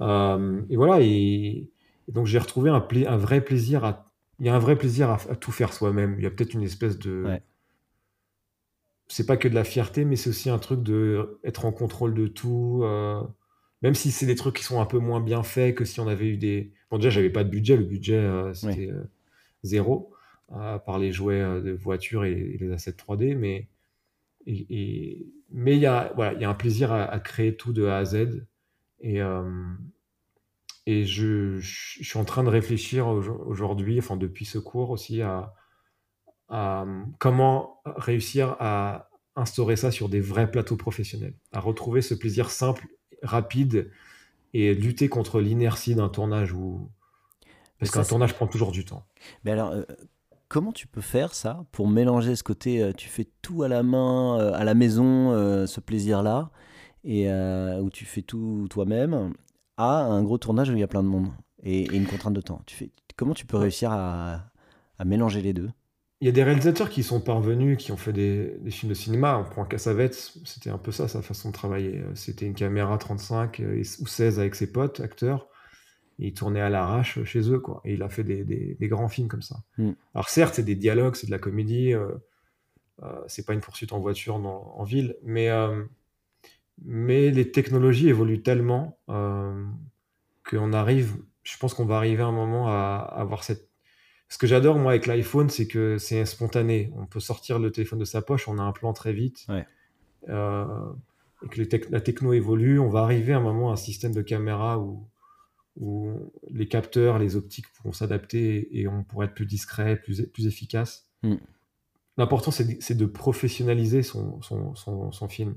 Euh, 0.00 0.62
et 0.68 0.76
voilà, 0.76 1.00
et, 1.00 1.70
donc 2.08 2.26
j'ai 2.26 2.38
retrouvé 2.38 2.70
un, 2.70 2.86
un, 3.06 3.16
vrai 3.16 3.40
plaisir 3.40 3.84
à. 3.84 4.12
Il 4.40 4.46
y 4.46 4.48
a 4.48 4.54
un 4.56 4.58
vrai 4.58 4.76
plaisir 4.76 5.10
à, 5.10 5.18
tout 5.36 5.52
faire 5.52 5.72
soi-même. 5.72 6.16
Il 6.18 6.24
y 6.24 6.26
a 6.26 6.30
peut-être 6.30 6.54
une 6.54 6.64
espèce 6.64 6.98
de. 6.98 7.38
C'est 9.06 9.26
pas 9.26 9.36
que 9.36 9.46
de 9.46 9.54
la 9.54 9.62
fierté, 9.62 10.04
mais 10.04 10.16
c'est 10.16 10.30
aussi 10.30 10.50
un 10.50 10.58
truc 10.58 10.82
de 10.82 11.38
être 11.44 11.64
en 11.64 11.70
contrôle 11.70 12.14
de 12.14 12.26
tout. 12.26 12.80
Euh, 12.82 13.22
même 13.82 13.94
si 13.94 14.10
c'est 14.10 14.26
des 14.26 14.34
trucs 14.34 14.56
qui 14.56 14.64
sont 14.64 14.80
un 14.80 14.86
peu 14.86 14.98
moins 14.98 15.20
bien 15.20 15.42
faits 15.44 15.76
que 15.76 15.84
si 15.84 16.00
on 16.00 16.08
avait 16.08 16.26
eu 16.26 16.36
des. 16.38 16.72
Bon, 16.90 16.96
déjà, 16.96 17.10
j'avais 17.10 17.30
pas 17.30 17.44
de 17.44 17.50
budget. 17.50 17.76
Le 17.76 17.84
budget, 17.84 18.28
c'était 18.52 18.90
zéro 19.62 20.11
par 20.84 20.98
les 20.98 21.12
jouets 21.12 21.40
euh, 21.40 21.60
de 21.60 21.72
voiture 21.72 22.24
et, 22.24 22.56
les 22.60 22.72
assets 22.72 22.92
3D, 22.92 23.36
mais 23.36 23.68
et, 24.46 25.26
mais 25.50 25.76
il 25.76 25.80
y 25.80 25.86
a 25.86 26.12
voilà 26.16 26.32
il 26.32 26.40
y 26.40 26.44
a 26.44 26.50
un 26.50 26.54
plaisir 26.54 26.92
à, 26.92 27.18
créer 27.20 27.56
tout 27.56 27.72
de 27.72 27.86
A 27.86 27.98
à 27.98 28.04
Z 28.04 28.44
et 29.00 29.22
euh, 29.22 29.42
et 30.84 31.04
je, 31.04 31.60
suis 31.60 32.18
en 32.18 32.24
train 32.24 32.42
de 32.42 32.48
réfléchir 32.48 33.06
aujourd'hui, 33.06 34.00
enfin 34.00 34.16
depuis 34.16 34.44
ce 34.44 34.58
cours 34.58 34.90
aussi, 34.90 35.22
à, 35.22 35.54
comment 37.20 37.80
réussir 37.86 38.56
à 38.58 39.08
instaurer 39.36 39.76
ça 39.76 39.92
sur 39.92 40.08
des 40.08 40.20
vrais 40.20 40.50
plateaux 40.50 40.76
professionnels, 40.76 41.34
à 41.52 41.60
retrouver 41.60 42.02
ce 42.02 42.14
plaisir 42.14 42.50
simple, 42.50 42.88
rapide 43.22 43.92
et 44.54 44.74
lutter 44.74 45.08
contre 45.08 45.40
l'inertie 45.40 45.94
d'un 45.94 46.08
tournage 46.08 46.52
où 46.52 46.90
parce 47.78 47.90
qu'un 47.90 48.04
tournage 48.04 48.34
prend 48.34 48.46
toujours 48.46 48.70
du 48.70 48.84
temps. 48.84 49.06
Mais 49.44 49.50
alors, 49.50 49.70
euh, 49.70 49.84
comment 50.52 50.72
tu 50.72 50.86
peux 50.86 51.00
faire 51.00 51.34
ça 51.34 51.64
pour 51.72 51.88
mélanger 51.88 52.36
ce 52.36 52.42
côté, 52.42 52.82
euh, 52.82 52.92
tu 52.92 53.08
fais 53.08 53.26
tout 53.40 53.62
à 53.62 53.68
la 53.68 53.82
main, 53.82 54.38
euh, 54.38 54.52
à 54.52 54.64
la 54.64 54.74
maison, 54.74 55.32
ce 55.66 55.80
plaisir-là, 55.80 56.50
et 57.04 57.28
où 57.80 57.90
tu 57.90 58.04
fais 58.04 58.22
tout 58.22 58.66
toi-même, 58.68 59.32
à 59.78 60.02
un 60.02 60.22
gros 60.22 60.36
tournage 60.36 60.68
où 60.68 60.74
il 60.74 60.80
y 60.80 60.82
a 60.82 60.88
plein 60.88 61.02
de 61.02 61.08
monde 61.08 61.28
et, 61.62 61.90
une 61.96 62.06
contrainte 62.06 62.34
de 62.34 62.42
temps? 62.42 62.60
Tu 62.66 62.76
fais, 62.76 62.90
comment 63.16 63.32
tu 63.32 63.46
peux 63.46 63.56
réussir 63.56 63.90
à, 63.92 64.44
mélanger 65.04 65.40
les 65.40 65.54
deux? 65.54 65.70
Il 66.20 66.26
y 66.26 66.28
a 66.28 66.32
des 66.32 66.44
réalisateurs 66.44 66.90
qui 66.90 67.02
sont 67.02 67.20
parvenus, 67.20 67.78
qui 67.78 67.90
ont 67.90 67.96
fait 67.96 68.12
des, 68.12 68.54
films 68.68 68.90
de 68.90 68.94
cinéma. 68.94 69.38
On 69.38 69.50
prend 69.50 69.64
Cassavetes, 69.64 70.34
c'était 70.44 70.70
un 70.70 70.78
peu 70.78 70.92
ça, 70.92 71.08
sa 71.08 71.22
façon 71.22 71.48
de 71.48 71.54
travailler. 71.54 72.04
C'était 72.14 72.46
une 72.46 72.54
caméra 72.54 72.98
35 72.98 73.62
ou 74.00 74.06
16 74.06 74.38
avec 74.38 74.54
ses 74.54 74.70
potes, 74.70 75.00
acteurs 75.00 75.48
il 76.18 76.34
tournait 76.34 76.60
à 76.60 76.70
l'arrache 76.70 77.22
chez 77.24 77.50
eux, 77.50 77.58
quoi. 77.58 77.80
Et 77.84 77.94
il 77.94 78.02
a 78.02 78.08
fait 78.08 78.24
des, 78.24 78.88
grands 78.88 79.08
films 79.08 79.28
comme 79.28 79.42
ça. 79.42 79.62
Mm. 79.78 79.92
Alors 80.14 80.28
certes, 80.28 80.54
c'est 80.54 80.62
des 80.62 80.74
dialogues, 80.74 81.16
c'est 81.16 81.26
de 81.26 81.32
la 81.32 81.38
comédie, 81.38 81.94
euh, 81.94 82.12
euh, 83.02 83.20
c'est 83.26 83.46
pas 83.46 83.54
une 83.54 83.60
poursuite 83.60 83.92
en 83.92 83.98
voiture 83.98 84.36
en 84.36 84.84
ville, 84.84 85.16
mais, 85.22 85.48
euh, 85.50 85.84
mais 86.84 87.30
les 87.30 87.50
technologies 87.50 88.08
évoluent 88.08 88.42
tellement 88.42 88.98
qu'on 89.06 90.72
arrive, 90.72 91.16
je 91.44 91.56
pense 91.58 91.74
qu'on 91.74 91.86
va 91.86 91.96
arriver 91.96 92.22
à 92.22 92.26
un 92.26 92.32
moment 92.32 92.68
à, 92.68 92.96
avoir 93.16 93.44
cette... 93.44 93.68
Ce 94.28 94.38
que 94.38 94.46
j'adore, 94.46 94.78
moi, 94.78 94.92
avec 94.92 95.06
l'iPhone, 95.06 95.50
c'est 95.50 95.66
que 95.66 95.98
c'est 95.98 96.24
spontané. 96.24 96.90
On 96.96 97.04
peut 97.04 97.20
sortir 97.20 97.58
le 97.58 97.70
téléphone 97.70 97.98
de 97.98 98.06
sa 98.06 98.22
poche, 98.22 98.48
on 98.48 98.58
a 98.58 98.62
un 98.62 98.72
plan 98.72 98.94
très 98.94 99.12
vite. 99.12 99.46
et 100.26 100.28
que 101.50 101.90
la 101.90 102.00
techno 102.00 102.32
évolue, 102.32 102.78
on 102.78 102.88
va 102.88 103.02
arriver 103.02 103.34
à 103.34 103.38
un 103.38 103.42
moment 103.42 103.70
à 103.70 103.72
un 103.74 103.76
système 103.76 104.14
de 104.14 104.22
caméra 104.22 104.78
où 104.78 105.06
où 105.76 106.12
les 106.50 106.68
capteurs, 106.68 107.18
les 107.18 107.36
optiques 107.36 107.66
pourront 107.72 107.92
s'adapter 107.92 108.78
et 108.78 108.88
on 108.88 109.04
pourra 109.04 109.24
être 109.26 109.34
plus 109.34 109.46
discret, 109.46 109.96
plus, 109.96 110.26
plus 110.26 110.46
efficace. 110.46 111.08
Mm. 111.22 111.36
L'important, 112.18 112.50
c'est 112.50 112.94
de, 112.94 113.06
professionnaliser 113.06 114.02
son, 114.02 114.40
son, 114.42 115.28
film. 115.28 115.54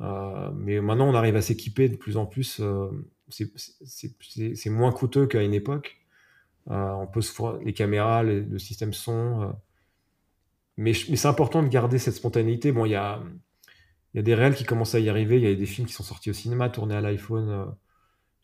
Euh, 0.00 0.50
mais 0.56 0.80
maintenant, 0.80 1.08
on 1.08 1.14
arrive 1.14 1.36
à 1.36 1.42
s'équiper 1.42 1.88
de 1.88 1.94
plus 1.94 2.16
en 2.16 2.26
plus. 2.26 2.58
Euh, 2.60 2.88
c'est 3.28 4.70
moins 4.70 4.90
coûteux 4.90 5.26
qu'à 5.26 5.42
une 5.42 5.54
époque. 5.54 5.98
Euh, 6.70 6.90
on 6.92 7.06
peut 7.06 7.20
se 7.20 7.64
les 7.64 7.72
caméras, 7.72 8.24
le 8.24 8.58
système 8.58 8.92
son. 8.92 9.54
mais, 10.76 10.92
mais 11.08 11.16
c'est 11.16 11.28
important 11.28 11.62
de 11.62 11.68
garder 11.68 11.98
cette 11.98 12.14
spontanéité. 12.14 12.72
Bon, 12.72 12.86
il 12.86 12.90
y 12.90 12.96
a, 12.96 13.22
y 14.14 14.18
a 14.18 14.22
des 14.22 14.34
réels 14.34 14.56
qui 14.56 14.64
commencent 14.64 14.96
à 14.96 15.00
y 15.00 15.08
arriver. 15.08 15.36
Il 15.36 15.44
y 15.44 15.46
a 15.46 15.54
des 15.54 15.66
films 15.66 15.86
qui 15.86 15.94
sont 15.94 16.02
sortis 16.02 16.30
au 16.30 16.34
cinéma, 16.34 16.70
tournés 16.70 16.96
à 16.96 17.00
l'iPhone 17.00 17.72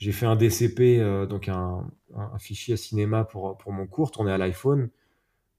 j'ai 0.00 0.12
fait 0.12 0.26
un 0.26 0.34
DCP, 0.34 0.98
euh, 0.98 1.26
donc 1.26 1.48
un, 1.48 1.86
fichier 2.38 2.74
à 2.74 2.76
cinéma 2.76 3.24
pour, 3.24 3.56
pour 3.58 3.72
mon 3.72 3.86
cours, 3.86 4.10
tourné 4.10 4.32
à 4.32 4.38
l'iPhone. 4.38 4.88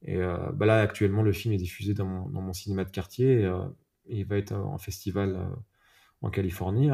Et 0.04 0.18
euh, 0.18 0.36
bah 0.54 0.66
là, 0.66 0.82
actuellement, 0.82 1.22
le 1.22 1.32
film 1.32 1.54
est 1.54 1.58
diffusé 1.58 1.94
dans 1.94 2.06
mon, 2.06 2.28
dans 2.28 2.42
mon 2.42 2.54
cinéma 2.54 2.84
de 2.84 2.90
quartier. 2.90 3.46
Euh, 3.46 3.64
et, 4.08 4.18
il 4.18 4.26
va 4.26 4.38
être 4.38 4.54
en 4.54 4.80
festival 4.80 5.40
en 6.24 6.32
Californie. 6.32 6.90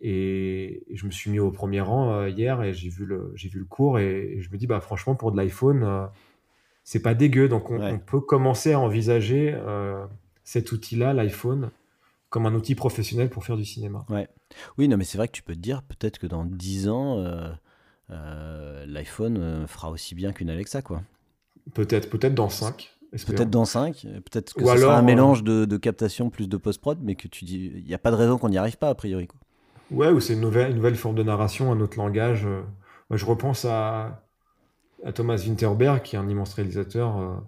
Et, 0.00 0.84
je 0.92 1.06
me 1.06 1.12
suis 1.12 1.30
mis 1.30 1.38
au 1.38 1.52
premier 1.52 1.80
rang 1.80 2.26
hier 2.26 2.60
et 2.62 2.74
j'ai 2.74 2.88
vu, 2.88 3.06
le, 3.06 3.30
j'ai 3.36 3.48
vu 3.48 3.60
le 3.60 3.64
cours. 3.64 4.00
Et, 4.00 4.38
je 4.40 4.50
me 4.50 4.58
dis, 4.58 4.66
bah, 4.66 4.80
franchement, 4.80 5.14
pour 5.14 5.30
de 5.30 5.36
l'iPhone, 5.36 6.10
c'est 6.82 7.00
pas 7.00 7.14
dégueu. 7.14 7.48
Donc, 7.48 7.70
on, 7.70 7.80
on, 7.80 7.98
peut 8.00 8.20
commencer 8.20 8.72
à 8.72 8.80
envisager 8.80 9.56
cet 10.42 10.72
outil-là, 10.72 11.14
l'iPhone, 11.14 11.70
comme 12.30 12.46
un 12.46 12.54
outil 12.54 12.74
professionnel 12.74 13.30
pour 13.30 13.44
faire 13.44 13.56
du 13.56 13.64
cinéma. 13.64 14.04
Ouais. 14.08 14.28
Oui, 14.78 14.88
non, 14.88 14.96
mais 14.96 15.04
c'est 15.04 15.18
vrai 15.18 15.28
que 15.28 15.32
tu 15.32 15.42
peux 15.42 15.54
te 15.54 15.60
dire 15.60 15.82
peut-être 15.82 16.18
que 16.18 16.26
dans 16.26 16.44
10 16.44 16.88
ans, 16.88 17.18
euh, 17.18 17.50
euh, 18.10 18.84
l'iPhone 18.86 19.38
euh, 19.38 19.66
fera 19.66 19.90
aussi 19.90 20.14
bien 20.14 20.32
qu'une 20.32 20.50
Alexa, 20.50 20.82
quoi. 20.82 21.02
Peut-être, 21.74 22.10
peut-être 22.10 22.34
dans 22.34 22.48
5. 22.48 22.92
Peut-être 23.26 23.50
dans 23.50 23.64
5, 23.64 24.06
peut-être 24.30 24.52
que 24.52 24.66
ce 24.66 24.76
sera 24.76 24.98
un 24.98 25.02
mélange 25.02 25.42
de, 25.42 25.76
captation 25.76 26.28
plus 26.28 26.48
de 26.48 26.56
post-prod, 26.56 26.98
mais 27.02 27.14
que 27.14 27.28
tu 27.28 27.44
dis, 27.44 27.72
il 27.74 27.84
n'y 27.84 27.94
a 27.94 27.98
pas 27.98 28.10
de 28.10 28.16
raison 28.16 28.36
qu'on 28.36 28.50
n'y 28.50 28.58
arrive 28.58 28.76
pas, 28.76 28.90
a 28.90 28.94
priori. 28.94 29.26
Quoi. 29.26 29.38
Ouais, 29.90 30.10
ou 30.10 30.20
c'est 30.20 30.34
une 30.34 30.40
nouvelle, 30.40 30.70
une 30.70 30.76
nouvelle 30.76 30.96
forme 30.96 31.14
de 31.14 31.22
narration, 31.22 31.72
un 31.72 31.80
autre 31.80 31.96
langage. 31.96 32.44
Moi, 33.08 33.16
je 33.16 33.24
repense 33.24 33.64
à, 33.64 34.22
à 35.04 35.12
Thomas 35.12 35.38
Winterberg, 35.38 36.02
qui 36.02 36.16
est 36.16 36.18
un 36.18 36.28
immense 36.28 36.52
réalisateur 36.54 37.42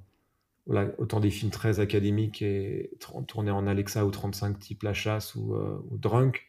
autant 0.99 1.21
des 1.21 1.31
films 1.31 1.51
très 1.51 1.81
académiques 1.81 2.43
et 2.43 2.91
tournés 3.27 3.51
en 3.51 3.67
Alexa 3.67 4.05
ou 4.05 4.11
35 4.11 4.59
type 4.59 4.83
La 4.83 4.93
Chasse 4.93 5.35
ou, 5.35 5.55
euh, 5.55 5.81
Drunk, 5.93 6.47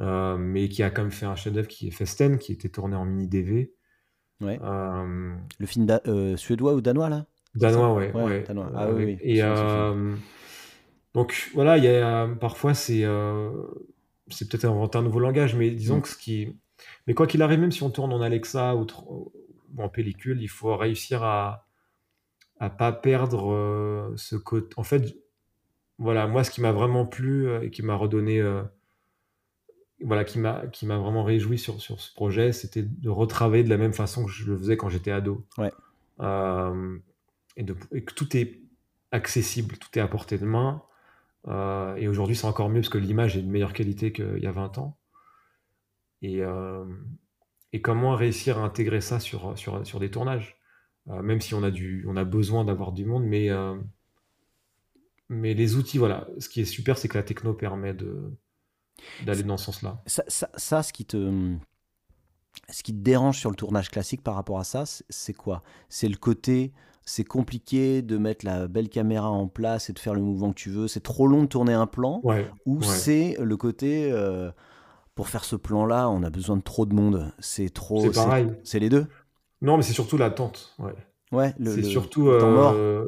euh, 0.00 0.36
mais 0.36 0.68
qui 0.68 0.82
a 0.82 0.90
quand 0.90 1.02
même 1.02 1.12
fait 1.12 1.26
un 1.26 1.36
chef-d'œuvre 1.36 1.68
qui 1.68 1.88
est 1.88 1.90
Festen, 1.92 2.38
qui 2.38 2.52
était 2.52 2.68
tourné 2.68 2.96
en 2.96 3.04
mini 3.04 3.28
DV. 3.28 3.72
Ouais. 4.40 4.58
Euh, 4.62 5.34
le 5.58 5.66
film 5.66 5.86
suédois 6.36 6.74
ou 6.74 6.80
danois 6.80 7.08
là? 7.08 7.26
Danois, 7.54 7.94
ouais. 7.94 8.12
ouais, 8.12 8.44
Ah 8.74 8.90
oui. 8.90 9.16
Et 9.20 9.40
donc 11.14 11.50
voilà, 11.54 11.78
il 11.78 11.84
y 11.84 11.88
a 11.88 12.26
parfois 12.40 12.74
c'est 12.74 13.04
c'est 14.28 14.48
peut-être 14.48 14.64
inventer 14.64 14.98
un 14.98 15.02
nouveau 15.02 15.20
langage, 15.20 15.54
mais 15.54 15.70
disons 15.70 15.98
mm. 15.98 16.02
que 16.02 16.08
ce 16.08 16.16
qui, 16.16 16.56
mais 17.06 17.14
quoi 17.14 17.28
qu'il 17.28 17.42
arrive, 17.42 17.60
même 17.60 17.70
si 17.70 17.84
on 17.84 17.90
tourne 17.90 18.12
en 18.12 18.20
Alexa 18.20 18.74
ou 18.74 18.86
en 19.78 19.88
pellicule, 19.88 20.42
il 20.42 20.48
faut 20.48 20.76
réussir 20.76 21.22
à 21.22 21.68
à 22.64 22.70
pas 22.70 22.92
perdre 22.92 23.52
euh, 23.52 24.14
ce 24.16 24.36
côté. 24.36 24.74
En 24.78 24.84
fait, 24.84 25.16
voilà, 25.98 26.26
moi, 26.26 26.44
ce 26.44 26.50
qui 26.50 26.60
m'a 26.60 26.72
vraiment 26.72 27.04
plu 27.04 27.46
euh, 27.46 27.62
et 27.62 27.70
qui 27.70 27.82
m'a 27.82 27.94
redonné, 27.94 28.40
euh, 28.40 28.62
voilà, 30.02 30.24
qui 30.24 30.38
m'a 30.38 30.66
qui 30.68 30.86
m'a 30.86 30.96
vraiment 30.96 31.24
réjoui 31.24 31.58
sur, 31.58 31.80
sur 31.80 32.00
ce 32.00 32.12
projet, 32.14 32.52
c'était 32.52 32.82
de 32.82 33.10
retravailler 33.10 33.64
de 33.64 33.68
la 33.68 33.76
même 33.76 33.92
façon 33.92 34.24
que 34.24 34.30
je 34.30 34.50
le 34.50 34.56
faisais 34.56 34.76
quand 34.76 34.88
j'étais 34.88 35.10
ado. 35.10 35.46
Ouais. 35.58 35.70
et, 37.56 37.62
de, 37.62 37.74
que 37.74 38.14
tout 38.14 38.36
est 38.36 38.60
accessible, 39.12 39.76
tout 39.76 39.98
est 39.98 40.02
à 40.02 40.08
portée 40.08 40.38
de 40.38 40.46
main. 40.46 40.82
et 41.96 42.08
aujourd'hui, 42.08 42.34
c'est 42.34 42.46
encore 42.46 42.70
mieux 42.70 42.80
parce 42.80 42.88
que 42.88 42.98
l'image 42.98 43.36
est 43.36 43.42
de 43.42 43.50
meilleure 43.50 43.72
qualité 43.72 44.12
qu'il 44.12 44.40
y 44.40 44.46
a 44.46 44.52
20 44.52 44.78
ans. 44.78 44.96
Et, 46.22 46.40
et 47.72 47.82
comment 47.82 48.16
réussir 48.16 48.58
à 48.58 48.62
intégrer 48.62 49.00
ça 49.00 49.20
sur, 49.20 49.56
sur, 49.56 49.86
sur 49.86 50.00
des 50.00 50.10
tournages? 50.10 50.58
Même 51.06 51.40
si 51.40 51.54
on 51.54 51.62
a, 51.62 51.70
du, 51.70 52.04
on 52.08 52.16
a 52.16 52.24
besoin 52.24 52.64
d'avoir 52.64 52.92
du 52.92 53.04
monde, 53.04 53.24
mais, 53.24 53.50
euh, 53.50 53.74
mais 55.28 55.54
les 55.54 55.76
outils, 55.76 55.98
voilà, 55.98 56.26
ce 56.38 56.48
qui 56.48 56.60
est 56.60 56.64
super, 56.64 56.96
c'est 56.98 57.08
que 57.08 57.18
la 57.18 57.22
techno 57.22 57.54
permet 57.54 57.94
de, 57.94 58.32
d'aller 59.24 59.42
dans 59.42 59.56
ce 59.56 59.66
sens-là. 59.66 60.02
Ça, 60.06 60.24
ça, 60.28 60.82
ce, 60.82 60.92
qui 60.92 61.04
te, 61.04 61.56
ce 62.70 62.82
qui 62.82 62.92
te 62.92 63.00
dérange 63.00 63.38
sur 63.38 63.50
le 63.50 63.56
tournage 63.56 63.90
classique 63.90 64.22
par 64.22 64.34
rapport 64.34 64.58
à 64.58 64.64
ça, 64.64 64.84
c'est 65.08 65.34
quoi? 65.34 65.62
C'est 65.88 66.08
le 66.08 66.16
côté, 66.16 66.72
c'est 67.04 67.24
compliqué 67.24 68.00
de 68.02 68.16
mettre 68.16 68.46
la 68.46 68.66
belle 68.68 68.88
caméra 68.88 69.30
en 69.30 69.48
place 69.48 69.90
et 69.90 69.92
de 69.92 69.98
faire 69.98 70.14
le 70.14 70.22
mouvement 70.22 70.50
que 70.50 70.58
tu 70.58 70.70
veux, 70.70 70.88
c'est 70.88 71.02
trop 71.02 71.26
long 71.26 71.42
de 71.42 71.48
tourner 71.48 71.74
un 71.74 71.86
plan, 71.86 72.22
ou 72.66 72.82
c'est 72.82 73.36
le 73.40 73.56
côté... 73.56 74.10
Euh, 74.10 74.50
pour 75.16 75.28
faire 75.28 75.44
ce 75.44 75.54
plan-là, 75.54 76.10
on 76.10 76.24
a 76.24 76.30
besoin 76.30 76.56
de 76.56 76.62
trop 76.62 76.86
de 76.86 76.92
monde? 76.92 77.32
C'est 77.38 77.72
trop. 77.72 78.00
C'est 78.00 78.10
pareil. 78.10 78.48
C'est 78.64 78.80
les 78.80 78.88
deux? 78.88 79.06
Non, 79.62 79.76
mais 79.76 79.82
c'est 79.82 79.92
surtout 79.92 80.16
l'attente. 80.16 80.74
Ouais. 80.78 80.94
Ouais, 81.34 81.54
c'est 81.64 81.82
surtout. 81.82 82.30
temps 82.38 82.50
mort. 82.50 82.72
Euh, 82.74 83.04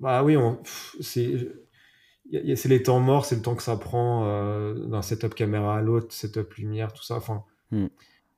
bah 0.00 0.24
oui, 0.24 0.36
c'est 1.00 1.48
c'est 2.56 2.68
les 2.68 2.82
temps 2.82 3.00
morts, 3.00 3.26
c'est 3.26 3.36
le 3.36 3.42
temps 3.42 3.54
que 3.54 3.62
ça 3.62 3.76
prend 3.76 4.24
euh, 4.26 4.74
d'un 4.86 5.02
setup 5.02 5.34
caméra 5.34 5.78
à 5.78 5.82
l'autre, 5.82 6.12
setup 6.12 6.54
lumière, 6.54 6.92
tout 6.92 7.04
ça. 7.04 7.16
Enfin, 7.16 7.44
hmm. 7.70 7.86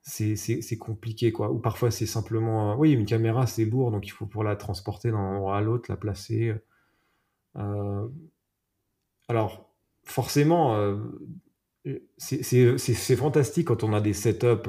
c'est 0.03 0.79
compliqué, 0.79 1.33
quoi. 1.33 1.51
Ou 1.51 1.59
parfois, 1.59 1.91
c'est 1.91 2.07
simplement. 2.07 2.73
Euh, 2.73 2.75
oui, 2.77 2.93
une 2.93 3.07
caméra, 3.07 3.47
c'est 3.47 3.65
lourd, 3.65 3.91
donc 3.91 4.07
il 4.07 4.11
faut 4.11 4.27
pour 4.27 4.45
la 4.45 4.57
transporter 4.57 5.11
d'un 5.11 5.19
endroit 5.19 5.57
à 5.57 5.61
l'autre, 5.61 5.87
la 5.89 5.97
placer. 5.97 6.55
alors, 9.29 9.73
forcément, 10.05 10.95
c'est 12.19 13.17
fantastique 13.17 13.69
quand 13.69 13.83
on 13.83 13.95
a 13.95 14.01
des 14.01 14.13
setups 14.13 14.69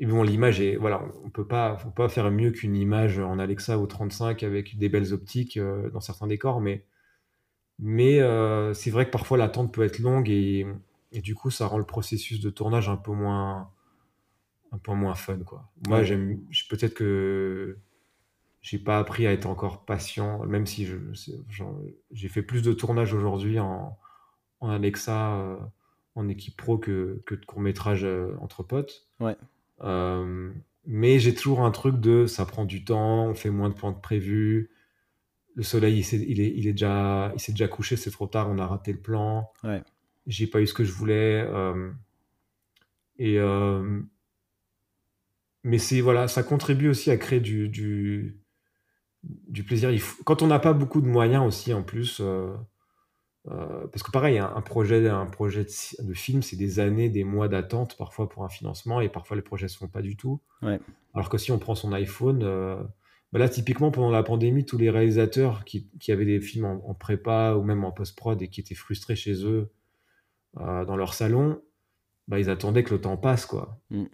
et 0.00 0.06
bon, 0.06 0.22
l'image 0.22 0.62
est. 0.62 0.76
Voilà, 0.76 1.04
on 1.24 1.28
peut 1.28 1.46
pas, 1.46 1.76
faut 1.76 1.90
pas 1.90 2.08
faire 2.08 2.30
mieux 2.30 2.50
qu'une 2.50 2.74
image 2.74 3.18
en 3.18 3.38
Alexa 3.38 3.78
ou 3.78 3.86
35 3.86 4.42
avec 4.42 4.78
des 4.78 4.88
belles 4.88 5.12
optiques 5.12 5.58
euh, 5.58 5.90
dans 5.90 6.00
certains 6.00 6.26
décors, 6.26 6.62
mais, 6.62 6.86
mais 7.78 8.18
euh, 8.18 8.72
c'est 8.72 8.90
vrai 8.90 9.04
que 9.04 9.10
parfois 9.10 9.36
l'attente 9.36 9.74
peut 9.74 9.82
être 9.84 9.98
longue 9.98 10.30
et, 10.30 10.66
et, 11.12 11.20
du 11.20 11.34
coup, 11.34 11.50
ça 11.50 11.66
rend 11.66 11.76
le 11.76 11.84
processus 11.84 12.40
de 12.40 12.48
tournage 12.48 12.88
un 12.88 12.96
peu 12.96 13.12
moins, 13.12 13.70
un 14.72 14.78
peu 14.78 14.92
moins 14.92 15.14
fun, 15.14 15.40
quoi. 15.40 15.70
Moi, 15.86 16.02
j'aime. 16.02 16.40
Peut-être 16.70 16.94
que 16.94 17.76
j'ai 18.62 18.78
pas 18.78 18.98
appris 18.98 19.26
à 19.26 19.32
être 19.32 19.46
encore 19.46 19.84
patient, 19.84 20.46
même 20.46 20.66
si 20.66 20.88
j'ai 22.10 22.28
fait 22.28 22.42
plus 22.42 22.62
de 22.62 22.72
tournages 22.72 23.12
aujourd'hui 23.12 23.58
en, 23.58 23.98
en, 24.60 24.70
Alexa, 24.70 25.34
euh, 25.34 25.56
en 26.14 26.26
équipe 26.26 26.56
pro 26.56 26.78
que, 26.78 27.22
que 27.26 27.34
de 27.34 27.44
court 27.44 27.60
métrage 27.60 28.06
entre 28.40 28.62
potes. 28.62 29.06
Ouais. 29.20 29.36
Mais 29.82 31.18
j'ai 31.18 31.34
toujours 31.34 31.62
un 31.62 31.70
truc 31.70 32.00
de 32.00 32.26
ça 32.26 32.46
prend 32.46 32.64
du 32.64 32.84
temps, 32.84 33.26
on 33.26 33.34
fait 33.34 33.50
moins 33.50 33.68
de 33.68 33.74
points 33.74 33.92
de 33.92 34.00
prévu. 34.00 34.70
Le 35.56 35.62
soleil, 35.62 35.98
il, 35.98 36.40
est, 36.40 36.54
il, 36.56 36.66
est, 36.68 36.72
déjà, 36.72 37.32
il 37.34 37.40
s'est 37.40 37.52
déjà 37.52 37.68
couché, 37.68 37.96
c'est 37.96 38.10
trop 38.10 38.26
tard, 38.26 38.48
on 38.50 38.58
a 38.58 38.66
raté 38.66 38.92
le 38.92 39.00
plan. 39.00 39.50
Ouais. 39.64 39.82
J'ai 40.26 40.46
pas 40.46 40.60
eu 40.60 40.66
ce 40.66 40.74
que 40.74 40.84
je 40.84 40.92
voulais. 40.92 41.46
et 43.18 43.38
mais 45.62 45.78
c'est 45.78 46.00
voilà, 46.00 46.28
ça 46.28 46.42
contribue 46.42 46.88
aussi 46.88 47.10
à 47.10 47.16
créer 47.16 47.40
du, 47.40 47.68
du, 47.68 48.38
du 49.22 49.62
plaisir. 49.62 49.90
quand 50.24 50.42
on 50.42 50.46
n'a 50.46 50.58
pas 50.58 50.72
beaucoup 50.72 51.00
de 51.00 51.06
moyens 51.06 51.46
aussi 51.46 51.74
en 51.74 51.82
plus, 51.82 52.22
euh, 53.48 53.52
euh, 53.52 53.86
parce 53.86 54.02
que 54.02 54.10
pareil, 54.10 54.38
un, 54.38 54.60
projet, 54.60 55.08
un 55.08 55.26
projet 55.26 55.64
de, 55.64 56.14
film, 56.14 56.42
c'est 56.42 56.56
des 56.56 56.80
années, 56.80 57.08
des 57.08 57.24
mois 57.24 57.48
d'attente 57.48 57.96
parfois 57.96 58.28
pour 58.28 58.44
un 58.44 58.48
financement 58.48 59.00
et 59.00 59.08
parfois 59.08 59.36
les 59.36 59.42
projets 59.42 59.68
se 59.68 59.78
font 59.78 59.88
pas 59.88 60.02
du 60.02 60.16
tout. 60.16 60.40
Alors 61.14 61.28
que 61.28 61.38
si 61.38 61.50
on 61.50 61.58
prend 61.58 61.74
son 61.74 61.92
iPhone, 61.92 62.42
euh, 62.42 62.76
bah 63.32 63.38
là 63.38 63.48
typiquement 63.48 63.90
pendant 63.90 64.10
la 64.10 64.22
pandémie, 64.22 64.64
tous 64.64 64.78
les 64.78 64.90
réalisateurs 64.90 65.64
qui, 65.64 65.88
qui 65.98 66.12
avaient 66.12 66.26
des 66.26 66.40
films 66.40 66.64
en, 66.66 66.94
prépa 66.94 67.54
ou 67.54 67.62
même 67.62 67.84
en 67.84 67.92
post-prod 67.92 68.40
et 68.42 68.48
qui 68.48 68.60
étaient 68.60 68.74
frustrés 68.74 69.16
chez 69.16 69.44
eux 69.44 69.70
dans 70.56 70.96
leur 70.96 71.14
salon, 71.14 71.62
bah, 72.26 72.40
ils 72.40 72.50
attendaient 72.50 72.82
que 72.82 72.94
le 72.94 73.00
temps 73.00 73.16
passe 73.16 73.46
quoi. 73.46 73.80
Mm. 73.90 74.04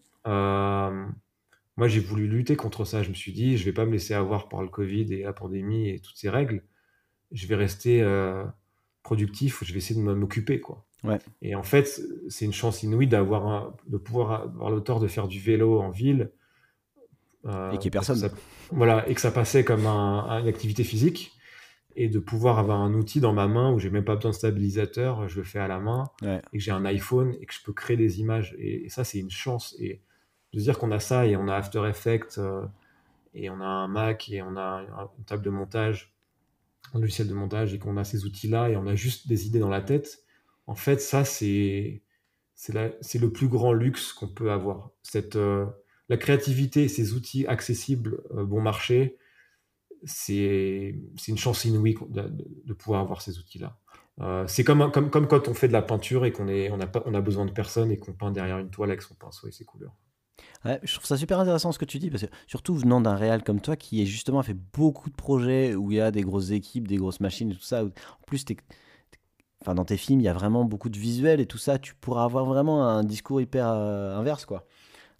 Moi, 1.76 1.88
j'ai 1.88 2.00
voulu 2.00 2.26
lutter 2.26 2.56
contre 2.56 2.84
ça. 2.84 3.02
Je 3.02 3.10
me 3.10 3.14
suis 3.14 3.32
dit, 3.32 3.58
je 3.58 3.64
vais 3.64 3.72
pas 3.72 3.84
me 3.84 3.92
laisser 3.92 4.14
avoir 4.14 4.48
par 4.48 4.62
le 4.62 4.68
Covid 4.68 5.12
et 5.12 5.22
la 5.22 5.32
pandémie 5.32 5.90
et 5.90 6.00
toutes 6.00 6.16
ces 6.16 6.30
règles. 6.30 6.62
Je 7.32 7.46
vais 7.46 7.54
rester 7.54 8.02
euh, 8.02 8.44
productif. 9.06 9.62
Je 9.64 9.72
vais 9.72 9.78
essayer 9.78 10.00
de 10.00 10.04
m'occuper, 10.04 10.60
quoi. 10.60 10.84
Ouais. 11.04 11.18
Et 11.40 11.54
en 11.54 11.62
fait, 11.62 12.00
c'est 12.28 12.44
une 12.44 12.52
chance 12.52 12.82
inouïe 12.82 13.06
d'avoir 13.06 13.72
de 13.86 13.96
pouvoir 13.96 14.42
avoir 14.42 14.70
le 14.70 14.80
tort 14.80 15.00
de 15.00 15.06
faire 15.06 15.28
du 15.28 15.40
vélo 15.40 15.80
en 15.80 15.90
ville. 15.90 16.32
Euh, 17.44 17.70
et 17.70 17.78
qu'il 17.78 17.82
n'y 17.82 17.86
ait 17.88 17.90
personne. 17.90 18.30
voilà, 18.72 19.08
et 19.08 19.14
que 19.14 19.20
ça 19.20 19.30
passait 19.30 19.62
comme 19.62 19.86
un, 19.86 20.40
une 20.40 20.48
activité 20.48 20.82
physique. 20.84 21.32
Et 21.98 22.08
de 22.08 22.18
pouvoir 22.18 22.58
avoir 22.58 22.80
un 22.82 22.92
outil 22.92 23.20
dans 23.20 23.32
ma 23.32 23.46
main 23.46 23.72
où 23.72 23.78
j'ai 23.78 23.88
même 23.88 24.04
pas 24.04 24.16
besoin 24.16 24.32
de 24.32 24.36
stabilisateur, 24.36 25.28
je 25.30 25.38
le 25.38 25.44
fais 25.44 25.60
à 25.60 25.66
la 25.66 25.78
main, 25.78 26.04
et 26.22 26.58
que 26.58 26.62
j'ai 26.62 26.72
un 26.72 26.84
iPhone 26.84 27.34
et 27.40 27.46
que 27.46 27.54
je 27.54 27.62
peux 27.64 27.72
créer 27.72 27.96
des 27.96 28.20
images. 28.20 28.54
Et, 28.58 28.84
et 28.84 28.88
ça, 28.90 29.02
c'est 29.02 29.18
une 29.18 29.30
chance. 29.30 29.74
Et 29.78 30.02
de 30.52 30.58
se 30.58 30.64
dire 30.64 30.78
qu'on 30.78 30.90
a 30.90 31.00
ça 31.00 31.26
et 31.26 31.36
on 31.36 31.48
a 31.48 31.54
After 31.54 31.86
Effects 31.88 32.38
euh, 32.38 32.66
et 33.34 33.50
on 33.50 33.60
a 33.60 33.66
un 33.66 33.88
Mac 33.88 34.28
et 34.30 34.42
on 34.42 34.56
a 34.56 34.84
une 35.18 35.24
table 35.24 35.42
de 35.42 35.50
montage, 35.50 36.15
un 36.94 37.00
logiciel 37.00 37.28
de 37.28 37.34
montage 37.34 37.74
et 37.74 37.78
qu'on 37.78 37.96
a 37.96 38.04
ces 38.04 38.24
outils-là 38.24 38.70
et 38.70 38.76
on 38.76 38.86
a 38.86 38.94
juste 38.94 39.28
des 39.28 39.46
idées 39.46 39.58
dans 39.58 39.68
la 39.68 39.82
tête, 39.82 40.22
en 40.66 40.74
fait, 40.74 41.00
ça, 41.00 41.24
c'est 41.24 42.02
le 42.74 43.28
plus 43.32 43.48
grand 43.48 43.72
luxe 43.72 44.12
qu'on 44.12 44.28
peut 44.28 44.50
avoir. 44.50 44.90
Euh, 45.36 45.66
la 46.08 46.16
créativité 46.16 46.88
ces 46.88 47.14
outils 47.14 47.46
accessibles, 47.46 48.20
euh, 48.34 48.44
bon 48.44 48.60
marché, 48.60 49.18
c'est 50.04 50.94
une 51.28 51.38
chance 51.38 51.64
inouïe 51.64 51.96
de, 52.08 52.74
pouvoir 52.74 53.00
avoir 53.00 53.22
ces 53.22 53.38
outils-là. 53.38 53.78
c'est 54.46 54.62
comme, 54.62 54.90
quand 54.92 55.48
on 55.48 55.54
fait 55.54 55.68
de 55.68 55.72
la 55.72 55.82
peinture 55.82 56.24
et 56.24 56.32
qu'on 56.32 56.46
on 56.48 56.80
a, 56.80 57.02
on 57.06 57.20
besoin 57.20 57.46
de 57.46 57.50
personne 57.50 57.90
et 57.90 57.96
qu'on 57.96 58.12
peint 58.12 58.30
derrière 58.30 58.58
une 58.58 58.70
toile 58.70 58.90
avec 58.90 59.02
son 59.02 59.14
pinceau 59.14 59.48
et 59.48 59.52
ses 59.52 59.64
couleurs 59.64 59.96
je 60.64 60.94
trouve 60.94 61.06
ça 61.06 61.16
super 61.16 61.38
intéressant 61.38 61.72
ce 61.72 61.78
que 61.78 61.84
tu 61.84 61.98
dis, 61.98 62.10
parce 62.10 62.22
que 62.22 62.30
surtout 62.46 62.74
venant 62.74 63.00
d'un 63.00 63.14
réal 63.14 63.42
comme 63.42 63.60
toi 63.60 63.76
qui 63.76 64.02
est 64.02 64.06
justement 64.06 64.42
fait 64.42 64.56
beaucoup 64.74 65.10
de 65.10 65.14
projets 65.14 65.74
où 65.74 65.92
il 65.92 65.98
y 65.98 66.00
a 66.00 66.10
des 66.10 66.22
grosses 66.22 66.50
équipes, 66.50 66.88
des 66.88 66.96
grosses 66.96 67.20
machines 67.20 67.52
et 67.52 67.54
tout 67.54 67.62
ça. 67.62 67.84
En 67.84 67.90
plus, 68.26 68.44
dans 69.74 69.84
tes 69.84 69.96
films, 69.96 70.20
il 70.20 70.24
y 70.24 70.28
a 70.28 70.32
vraiment 70.32 70.64
beaucoup 70.64 70.88
de 70.88 70.98
visuels 70.98 71.40
et 71.40 71.46
tout 71.46 71.58
ça. 71.58 71.78
Tu 71.78 71.94
pourras 71.94 72.24
avoir 72.24 72.44
vraiment 72.44 72.86
un 72.86 73.04
discours 73.04 73.40
hyper 73.40 73.68
euh, 73.68 74.16
inverse, 74.16 74.46
quoi. 74.46 74.66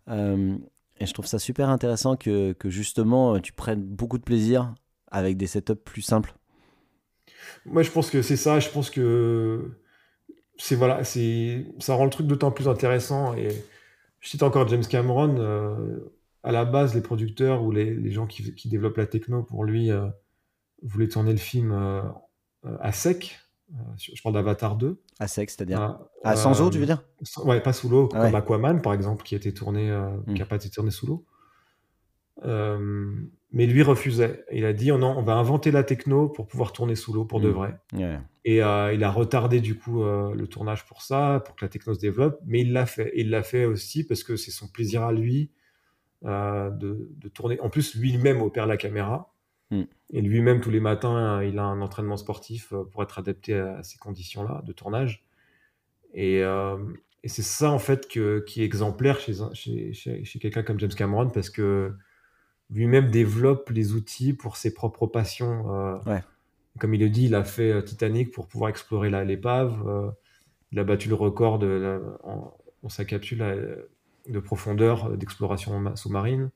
Euh, 0.09 0.57
et 0.99 1.07
je 1.07 1.13
trouve 1.13 1.27
ça 1.27 1.39
super 1.39 1.69
intéressant 1.69 2.17
que, 2.17 2.55
justement 2.65 3.39
tu 3.41 3.53
prennes 3.53 3.83
beaucoup 3.83 4.19
de 4.19 4.23
plaisir 4.23 4.75
avec 5.11 5.37
des 5.37 5.47
setups 5.47 5.75
plus 5.75 6.03
simples. 6.03 6.35
Moi, 7.65 7.83
je 7.83 7.91
pense 7.91 8.11
que 8.11 8.23
c'est 8.23 8.37
ça. 8.37 8.61
Je 8.61 8.71
pense 8.71 8.91
que 8.91 9.79
c'est 10.57 10.75
voilà, 10.75 11.03
ça 11.05 11.95
rend 11.95 12.05
le 12.05 12.11
truc 12.11 12.27
d'autant 12.27 12.51
plus 12.51 12.69
intéressant 12.69 13.35
et 13.35 13.49
je 14.21 14.31
cite 14.31 14.43
encore 14.43 14.67
James 14.69 14.85
Cameron. 14.85 15.37
Euh, 15.39 16.13
à 16.43 16.53
la 16.53 16.65
base, 16.65 16.95
les 16.95 17.01
producteurs 17.01 17.63
ou 17.63 17.71
les, 17.71 18.11
gens 18.11 18.27
qui, 18.27 18.69
développent 18.69 18.97
la 18.97 19.07
techno 19.07 19.43
pour 19.43 19.65
lui 19.65 19.91
euh, 19.91 20.07
voulaient 20.83 21.09
tourner 21.09 21.33
le 21.33 21.39
film 21.39 21.73
euh, 21.73 22.03
à 22.81 22.93
sec. 22.93 23.41
je 23.99 24.23
parle 24.23 24.35
d'Avatar 24.35 24.77
2. 24.77 25.03
À 25.19 25.27
sec, 25.27 25.51
c'est-à-dire 25.51 25.99
à 26.23 26.37
sans 26.37 26.61
eau, 26.61 26.71
tu 26.71 26.79
veux 26.79 26.87
dire? 26.87 27.03
Ouais, 27.45 27.61
pas 27.61 27.73
sous 27.73 27.89
l'eau, 27.89 28.09
comme 28.09 28.35
Aquaman 28.35 28.81
par 28.81 28.93
exemple, 28.93 29.25
qui 29.25 29.35
a 29.35 29.39
été 29.39 29.53
tourné, 29.53 29.93
qui 30.27 30.39
n'a 30.39 30.47
pas 30.47 30.57
été 30.57 30.71
tourné 30.71 30.91
sous 30.91 31.07
l'eau. 31.07 31.27
Mais 33.57 33.67
lui 33.67 33.83
refusait. 33.83 34.45
Il 34.53 34.65
a 34.65 34.73
dit 34.73 34.93
oh 34.93 34.99
non, 34.99 35.15
on 35.17 35.23
va 35.23 35.35
inventer 35.35 35.71
la 35.71 35.83
techno 35.83 36.29
pour 36.29 36.47
pouvoir 36.47 36.73
tourner 36.73 36.95
sous 36.95 37.13
l'eau 37.13 37.25
pour 37.25 37.41
de 37.41 37.49
hmm. 37.49 37.53
vrai. 37.53 37.81
Et 38.45 38.63
euh, 38.63 38.93
il 38.93 39.03
a 39.03 39.11
retardé 39.11 39.61
du 39.61 39.79
coup 39.79 40.03
euh, 40.03 40.35
le 40.35 40.47
tournage 40.47 40.85
pour 40.85 41.01
ça, 41.01 41.43
pour 41.45 41.57
que 41.57 41.65
la 41.65 41.69
techno 41.69 41.95
se 41.95 42.01
développe, 42.01 42.39
mais 42.45 42.61
il 42.61 42.73
l'a 42.73 42.85
fait. 42.85 43.13
il 43.17 43.31
l'a 43.31 43.43
fait 43.43 43.65
aussi 43.65 44.07
parce 44.07 44.25
que 44.25 44.37
c'est 44.37 44.51
son 44.51 44.69
plaisir 44.69 45.03
à 45.03 45.13
lui 45.13 45.51
euh, 46.27 46.71
de, 46.71 47.29
tourner. 47.33 47.59
En 47.61 47.71
plus, 47.71 47.95
lui-même 47.95 48.43
opère 48.43 48.67
la 48.67 48.77
caméra. 48.77 49.33
Hmm. 49.71 49.85
Et 50.11 50.21
lui-même, 50.21 50.61
tous 50.61 50.71
les 50.71 50.81
matins, 50.81 51.43
il 51.43 51.59
a 51.59 51.65
un 51.65 51.81
entraînement 51.81 52.17
sportif 52.17 52.73
pour 52.93 53.03
être 53.03 53.19
adapté 53.19 53.55
à 53.55 53.83
ces 53.83 53.99
conditions-là 53.99 54.63
de 54.65 54.73
tournage. 54.73 55.25
Et, 56.15 56.43
c'est 57.25 57.43
ça, 57.43 57.73
en 57.73 57.81
fait, 57.81 58.07
que, 58.07 58.45
qui 58.47 58.63
est 58.63 58.65
exemplaire 58.65 59.19
chez, 59.19 59.35
chez, 59.55 59.93
chez 60.25 60.39
quelqu'un 60.39 60.63
comme 60.63 60.79
James 60.79 60.95
Cameron 60.95 61.29
parce 61.31 61.51
que 61.51 61.93
lui-même 62.71 63.11
développe 63.11 63.71
les 63.71 63.93
outils 63.93 64.33
pour 64.33 64.57
ses 64.57 64.75
propres 64.75 65.07
passions. 65.07 66.01
Ouais 66.07 66.23
comme 66.79 66.95
il 66.95 67.01
le 67.01 67.09
dit, 67.09 67.25
il 67.27 67.35
a 67.35 67.45
fait 67.45 67.73
euh, 67.73 67.83
Titanic 67.83 68.33
pour 68.33 68.47
pouvoir 68.47 68.71
explorer 68.71 69.11
l'épave. 69.25 69.83
Euh, 69.87 70.11
il 70.73 70.79
a 70.79 70.85
battu 70.85 71.09
le 71.09 71.15
record 71.15 71.59
de, 71.59 72.01
en, 72.25 72.53
sa 72.89 73.05
capsule 73.05 73.43
euh, 73.43 73.77
de 74.29 74.39
profondeur 74.39 75.17
d'exploration 75.17 75.95
sous-marine. 75.97 76.51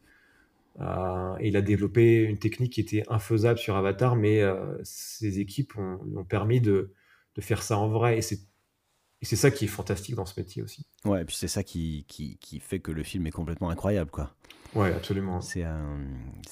et 0.80 1.48
il 1.48 1.56
a 1.56 1.60
développé 1.62 2.22
une 2.22 2.38
technique 2.38 2.72
qui 2.74 2.80
était 2.80 3.04
infaisable 3.08 3.58
sur 3.58 3.76
Avatar, 3.76 4.16
mais 4.16 4.42
ses 4.82 5.38
équipes 5.38 5.76
ont, 5.78 6.00
lui 6.04 6.16
ont 6.16 6.24
permis 6.24 6.60
de, 6.60 6.92
de, 7.36 7.40
faire 7.40 7.62
ça 7.62 7.78
en 7.78 7.88
vrai. 7.88 8.18
Et 8.18 8.22
c'est 8.22 8.40
ça 9.22 9.50
qui 9.50 9.66
est 9.66 9.68
fantastique 9.68 10.14
dans 10.14 10.26
ce 10.26 10.38
métier 10.38 10.62
aussi. 10.62 10.86
Ouais, 11.04 11.22
et 11.22 11.24
puis 11.24 11.36
c'est 11.36 11.48
ça 11.48 11.62
qui, 11.62 12.04
qui, 12.08 12.38
qui, 12.38 12.58
fait 12.60 12.80
que 12.80 12.90
le 12.90 13.02
film 13.02 13.26
est 13.26 13.30
complètement 13.30 13.70
incroyable, 13.70 14.10
quoi. 14.10 14.30
Ouais, 14.74 14.92
absolument. 14.92 15.40
C'est 15.40 15.64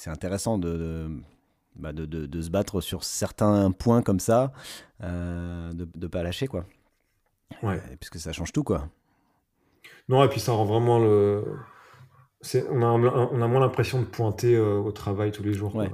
intéressant 0.07 0.59
de 0.59 1.23
bah, 1.79 1.93
de, 1.93 2.05
de, 2.05 2.43
se 2.43 2.51
battre 2.51 2.81
sur 2.81 3.05
certains 3.05 3.71
points 3.71 4.03
comme 4.03 4.19
ça, 4.19 4.53
euh, 5.03 5.73
de 5.73 5.89
ne 5.95 6.07
pas 6.09 6.23
lâcher, 6.23 6.49
quoi. 6.49 6.65
Ouais. 7.63 7.81
puisque 8.01 8.19
ça 8.19 8.33
change 8.33 8.53
tout, 8.53 8.65
quoi. 8.65 8.89
Non, 10.09 10.25
et 10.25 10.29
puis 10.29 10.41
ça 10.41 10.53
rend 10.53 10.65
vraiment 10.65 10.99
le. 10.99 11.45
On 12.71 12.83
a, 12.83 12.87
on 12.87 13.43
a 13.43 13.49
moins 13.49 13.61
l'impression 13.61 14.01
de 14.01 14.07
pointer 14.07 14.55
euh, 14.55 14.79
au 14.79 14.93
travail 14.93 15.33
tous 15.33 15.43
les 15.43 15.53
jours. 15.53 15.75
Ouais. 15.75 15.91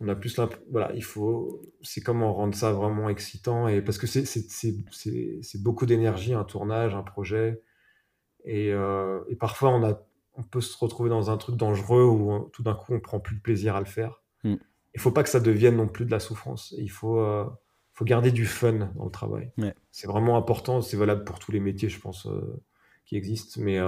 On, 0.00 0.08
a 0.08 0.14
plus 0.14 0.38
voilà, 0.70 0.92
il 0.94 1.04
faut. 1.04 1.62
C'est 1.82 2.00
comment 2.00 2.32
rendre 2.32 2.54
ça 2.54 2.72
vraiment 2.72 3.08
excitant 3.08 3.68
et 3.68 3.82
parce 3.82 3.98
que 3.98 4.06
c'est 4.06 5.62
beaucoup 5.62 5.86
d'énergie 5.86 6.34
un 6.34 6.44
tournage, 6.44 6.94
un 6.94 7.02
projet 7.02 7.62
et, 8.44 8.72
euh, 8.72 9.20
et, 9.28 9.36
parfois 9.36 9.70
on 9.70 9.84
a 9.84 10.00
on 10.34 10.44
peut 10.44 10.60
se 10.60 10.78
retrouver 10.78 11.10
dans 11.10 11.30
un 11.30 11.36
truc 11.36 11.56
dangereux 11.56 12.04
où 12.04 12.48
tout 12.52 12.62
d'un 12.62 12.74
coup 12.74 12.94
on 12.94 13.00
prend 13.00 13.18
plus 13.18 13.36
de 13.36 13.40
plaisir 13.40 13.74
à 13.74 13.80
le 13.80 13.86
faire. 13.86 14.22
Mm 14.44 14.56
il 14.94 15.00
faut 15.00 15.12
pas 15.12 15.22
que 15.22 15.28
ça 15.28 15.38
devienne 15.38 15.76
non 15.76 15.86
plus 15.86 16.04
de 16.04 16.10
la 16.10 16.18
souffrance. 16.18 16.74
Il 16.76 16.90
faut, 16.90 17.20
euh, 17.20 17.44
faut 17.92 18.04
garder 18.04 18.32
du 18.32 18.46
fun 18.46 18.90
dans 18.96 19.04
le 19.04 19.10
travail. 19.10 19.52
C'est 19.92 20.08
vraiment 20.08 20.36
important. 20.36 20.80
C'est 20.80 20.96
valable 20.96 21.24
pour 21.24 21.38
tous 21.38 21.52
les 21.52 21.60
métiers, 21.60 21.88
je 21.88 22.00
pense, 22.00 22.26
euh, 22.26 22.60
qui 23.06 23.16
existent. 23.16 23.60
Mais 23.62 23.78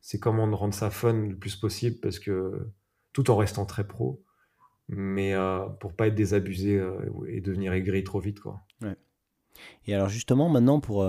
c'est 0.00 0.20
comment 0.20 0.48
rendre 0.56 0.72
ça 0.72 0.90
fun 0.90 1.14
le 1.14 1.36
plus 1.36 1.56
possible 1.56 1.96
parce 2.00 2.20
que 2.20 2.68
tout 3.12 3.28
en 3.30 3.36
restant 3.36 3.66
très 3.66 3.86
pro, 3.86 4.22
mais 4.88 5.34
pour 5.80 5.94
pas 5.94 6.08
être 6.08 6.14
désabusé 6.14 6.82
et 7.28 7.40
devenir 7.40 7.72
aigri 7.72 8.04
trop 8.04 8.20
vite, 8.20 8.40
quoi. 8.40 8.62
Et 9.86 9.94
alors 9.94 10.08
justement, 10.08 10.48
maintenant 10.48 10.80
pour 10.80 11.02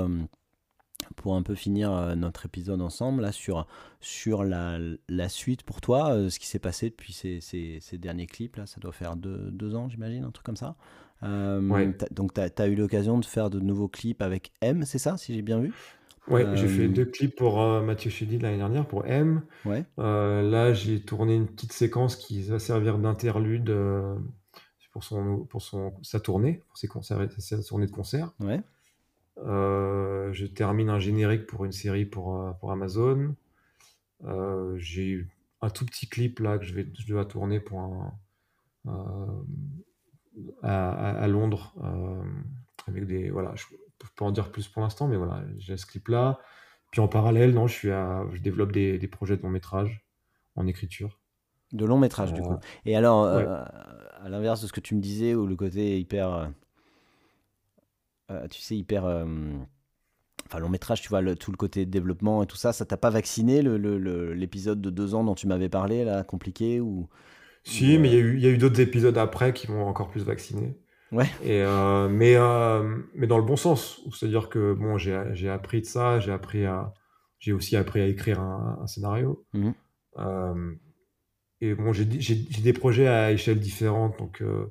pour 1.15 1.35
un 1.35 1.43
peu 1.43 1.55
finir 1.55 1.91
euh, 1.91 2.15
notre 2.15 2.45
épisode 2.45 2.81
ensemble 2.81 3.21
là, 3.21 3.31
sur, 3.31 3.67
sur 3.99 4.43
la, 4.43 4.77
la 5.07 5.29
suite 5.29 5.63
pour 5.63 5.81
toi, 5.81 6.13
euh, 6.13 6.29
ce 6.29 6.39
qui 6.39 6.47
s'est 6.47 6.59
passé 6.59 6.89
depuis 6.89 7.13
ces, 7.13 7.39
ces, 7.41 7.79
ces, 7.81 7.97
derniers 7.97 8.27
clips. 8.27 8.55
Là, 8.55 8.65
ça 8.65 8.79
doit 8.79 8.91
faire 8.91 9.15
deux, 9.15 9.49
deux 9.51 9.75
ans, 9.75 9.89
j'imagine, 9.89 10.23
un 10.23 10.31
truc 10.31 10.45
comme 10.45 10.55
ça. 10.55 10.75
Euh, 11.23 11.91
donc, 12.11 12.33
tu 12.33 12.41
as, 12.41 12.67
eu 12.67 12.75
l'occasion 12.75 13.17
de 13.17 13.25
faire 13.25 13.49
de 13.49 13.59
nouveaux 13.59 13.87
clips 13.87 14.21
avec 14.21 14.51
M, 14.61 14.83
c'est 14.85 14.99
ça, 14.99 15.17
si 15.17 15.33
j'ai 15.33 15.41
bien 15.41 15.59
vu? 15.59 15.73
Ouais, 16.27 16.45
j'ai 16.55 16.67
fait 16.67 16.87
deux 16.87 17.05
clips 17.05 17.35
pour 17.35 17.61
Mathieu 17.81 18.09
Chédid 18.09 18.41
l'année 18.41 18.57
dernière, 18.57 18.85
pour 18.85 19.05
M. 19.05 19.41
Ouais. 19.65 19.85
là, 19.97 20.73
j'ai 20.73 21.01
tourné 21.01 21.35
une 21.35 21.47
petite 21.47 21.73
séquence 21.73 22.15
qui 22.15 22.43
va 22.43 22.59
servir 22.59 22.97
d'interlude 22.97 23.73
pour, 24.91 25.03
son, 25.03 25.45
pour 25.45 25.61
son, 25.61 25.93
sa 26.01 26.19
tournée, 26.19 26.63
pour 26.67 26.77
ses 26.77 26.87
concerts, 26.87 27.29
sa 27.37 27.61
tournée 27.63 27.85
de 27.85 27.91
concert. 27.91 28.31
Ouais. 28.39 28.61
Euh, 29.45 30.33
je 30.33 30.45
termine 30.45 30.89
un 30.89 30.99
générique 30.99 31.45
pour 31.45 31.65
une 31.65 31.71
série 31.71 32.05
pour, 32.05 32.41
euh, 32.41 32.51
pour 32.53 32.71
Amazon. 32.71 33.35
j'ai 34.77 35.07
eu 35.07 35.29
un 35.61 35.69
tout 35.69 35.85
petit 35.85 36.07
clip 36.07 36.39
là 36.39 36.57
que 36.57 36.65
je, 36.65 36.73
vais, 36.73 36.87
je 36.97 37.07
dois 37.07 37.25
tourner 37.25 37.59
pour 37.59 37.79
un, 37.79 38.13
à, 40.63 41.27
Londres 41.27 41.73
avec 42.87 43.05
des 43.05 43.29
voilà 43.29 43.53
je 43.55 43.65
peux 43.99 44.07
pas 44.15 44.25
en 44.25 44.31
dire 44.31 44.51
plus 44.51 44.67
pour 44.67 44.81
l'instant 44.81 45.07
mais 45.07 45.17
voilà 45.17 45.43
j'ai 45.57 45.77
ce 45.77 45.85
clip 45.85 46.07
là 46.07 46.39
puis 46.91 47.01
en 47.01 47.07
parallèle 47.07 47.53
non 47.53 47.67
je 47.67 47.73
suis 47.73 47.91
à, 47.91 48.25
je 48.33 48.41
développe 48.41 48.71
des, 48.71 48.97
des 48.97 49.07
projets 49.07 49.37
de 49.37 49.41
long 49.43 49.49
métrage 49.49 50.05
en 50.55 50.67
écriture 50.67 51.19
de 51.73 51.85
long 51.85 51.97
métrage, 51.97 52.33
du 52.33 52.41
coup. 52.41 52.57
Et 52.85 52.95
alors, 52.95 53.25
euh, 53.25 53.63
à 54.23 54.29
l'inverse 54.29 54.61
de 54.61 54.67
ce 54.67 54.73
que 54.73 54.79
tu 54.79 54.95
me 54.95 55.01
disais, 55.01 55.35
où 55.35 55.45
le 55.45 55.55
côté 55.55 55.99
hyper. 55.99 56.33
Euh, 56.33 56.47
euh, 58.31 58.47
tu 58.47 58.61
sais, 58.61 58.75
hyper. 58.75 59.03
enfin, 60.45 60.59
long 60.59 60.69
métrage, 60.69 61.01
tu 61.01 61.09
vois, 61.09 61.21
le, 61.21 61.35
tout 61.35 61.51
le 61.51 61.57
côté 61.57 61.85
développement 61.85 62.43
et 62.43 62.45
tout 62.45 62.55
ça, 62.55 62.73
ça 62.73 62.85
t'a 62.85 62.97
pas 62.97 63.09
vacciné 63.09 63.61
l'épisode 63.61 64.81
de 64.81 64.89
deux 64.89 65.15
ans 65.15 65.23
dont 65.23 65.35
tu 65.35 65.47
m'avais 65.47 65.69
parlé, 65.69 66.03
là, 66.03 66.23
compliqué 66.23 66.79
ou... 66.79 67.07
Si, 67.63 67.97
mais 67.97 68.09
il 68.09 68.39
y, 68.39 68.43
y, 68.43 68.47
a 68.47 68.49
eu 68.49 68.57
d'autres 68.57 68.79
épisodes 68.79 69.17
après 69.17 69.51
qui 69.51 69.69
m'ont 69.69 69.87
encore 69.87 70.07
plus 70.07 70.23
vacciné. 70.23 70.77
Ouais. 71.11 71.27
Et, 71.43 71.63
mais, 72.09 72.35
mais 73.15 73.27
dans 73.27 73.37
le 73.37 73.43
bon 73.43 73.55
sens. 73.55 74.01
C'est-à-dire 74.13 74.49
que 74.49 74.73
bon, 74.73 74.97
j'ai 74.97 75.49
appris 75.49 75.81
de 75.81 75.85
ça, 75.85 76.19
j'ai 76.19 76.31
appris 76.31 76.65
à. 76.65 76.93
J'ai 77.39 77.53
aussi 77.53 77.75
appris 77.75 78.01
à 78.01 78.07
écrire 78.07 78.39
un, 78.39 78.87
scénario. 78.87 79.45
Mmh 79.53 79.71
et 81.59 81.73
bon, 81.73 81.91
j'ai 81.91 82.05
des 82.05 82.73
projets 82.73 83.07
à 83.07 83.31
échelle 83.31 83.59
différente, 83.59 84.17
donc 84.19 84.41
euh, 84.41 84.67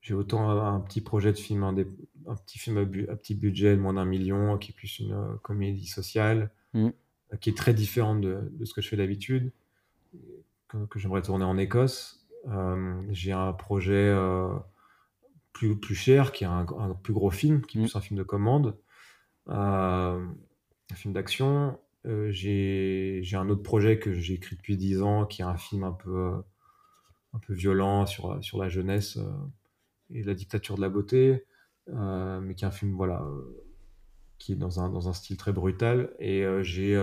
j'ai 0.00 0.14
autant 0.14 0.50
un, 0.50 0.80
petit 0.80 1.00
projet 1.00 1.32
de 1.32 1.38
film, 1.38 1.62
un, 1.62 1.74
petit 1.74 2.58
film 2.58 2.78
à, 2.78 3.16
petit 3.16 3.34
budget 3.34 3.76
de 3.76 3.80
moins 3.80 3.94
d'un 3.94 4.04
million, 4.04 4.58
qui 4.58 4.72
est 4.72 4.74
plus 4.74 4.98
une 4.98 5.12
euh, 5.12 5.36
comédie 5.42 5.86
sociale, 5.86 6.50
mmh. 6.74 6.88
euh, 7.32 7.36
qui 7.36 7.50
est 7.50 7.56
très 7.56 7.72
différente 7.72 8.20
de, 8.20 8.50
ce 8.64 8.74
que 8.74 8.80
je 8.80 8.88
fais 8.88 8.96
d'habitude, 8.96 9.52
que, 10.66 10.98
j'aimerais 10.98 11.22
tourner 11.22 11.44
en 11.44 11.56
Écosse. 11.56 12.26
j'ai 13.10 13.32
un 13.32 13.52
projet 13.52 14.12
plus, 15.58 15.76
plus 15.76 15.96
cher, 15.96 16.30
qui 16.30 16.44
est 16.44 16.46
un, 16.46 16.64
plus 17.02 17.12
gros 17.12 17.30
film, 17.30 17.62
qui 17.62 17.78
est 17.78 17.80
mmh. 17.80 17.84
plus 17.84 17.96
un 17.96 18.00
film 18.00 18.18
de 18.18 18.22
commande, 18.22 18.78
un 19.48 20.28
film 20.94 21.12
d'action. 21.12 21.78
Euh, 22.06 22.30
j'ai 22.30 23.22
un 23.34 23.48
autre 23.48 23.62
projet 23.62 23.98
que 23.98 24.14
j'ai 24.14 24.34
écrit 24.34 24.56
depuis 24.56 24.76
10 24.76 25.02
ans, 25.02 25.26
qui 25.26 25.42
est 25.42 25.44
un 25.44 25.56
film 25.56 25.82
un 25.82 25.92
peu, 25.92 26.16
euh, 26.16 26.38
un 27.32 27.38
peu 27.40 27.54
violent 27.54 28.06
sur, 28.06 28.42
sur 28.42 28.58
la 28.58 28.68
jeunesse 28.68 29.16
euh, 29.16 29.30
et 30.14 30.22
la 30.22 30.34
dictature 30.34 30.76
de 30.76 30.80
la 30.80 30.88
beauté, 30.88 31.44
mais 31.88 32.54
qui 32.54 32.64
est 32.64 32.68
un 32.68 32.70
film 32.70 32.92
voilà, 32.94 33.26
qui 34.38 34.52
est 34.52 34.56
dans 34.56 34.78
un, 34.80 34.90
dans 34.90 35.08
un 35.08 35.12
style 35.12 35.36
très 35.36 35.52
brutal. 35.52 36.14
Et 36.20 36.44
j'ai 36.62 37.00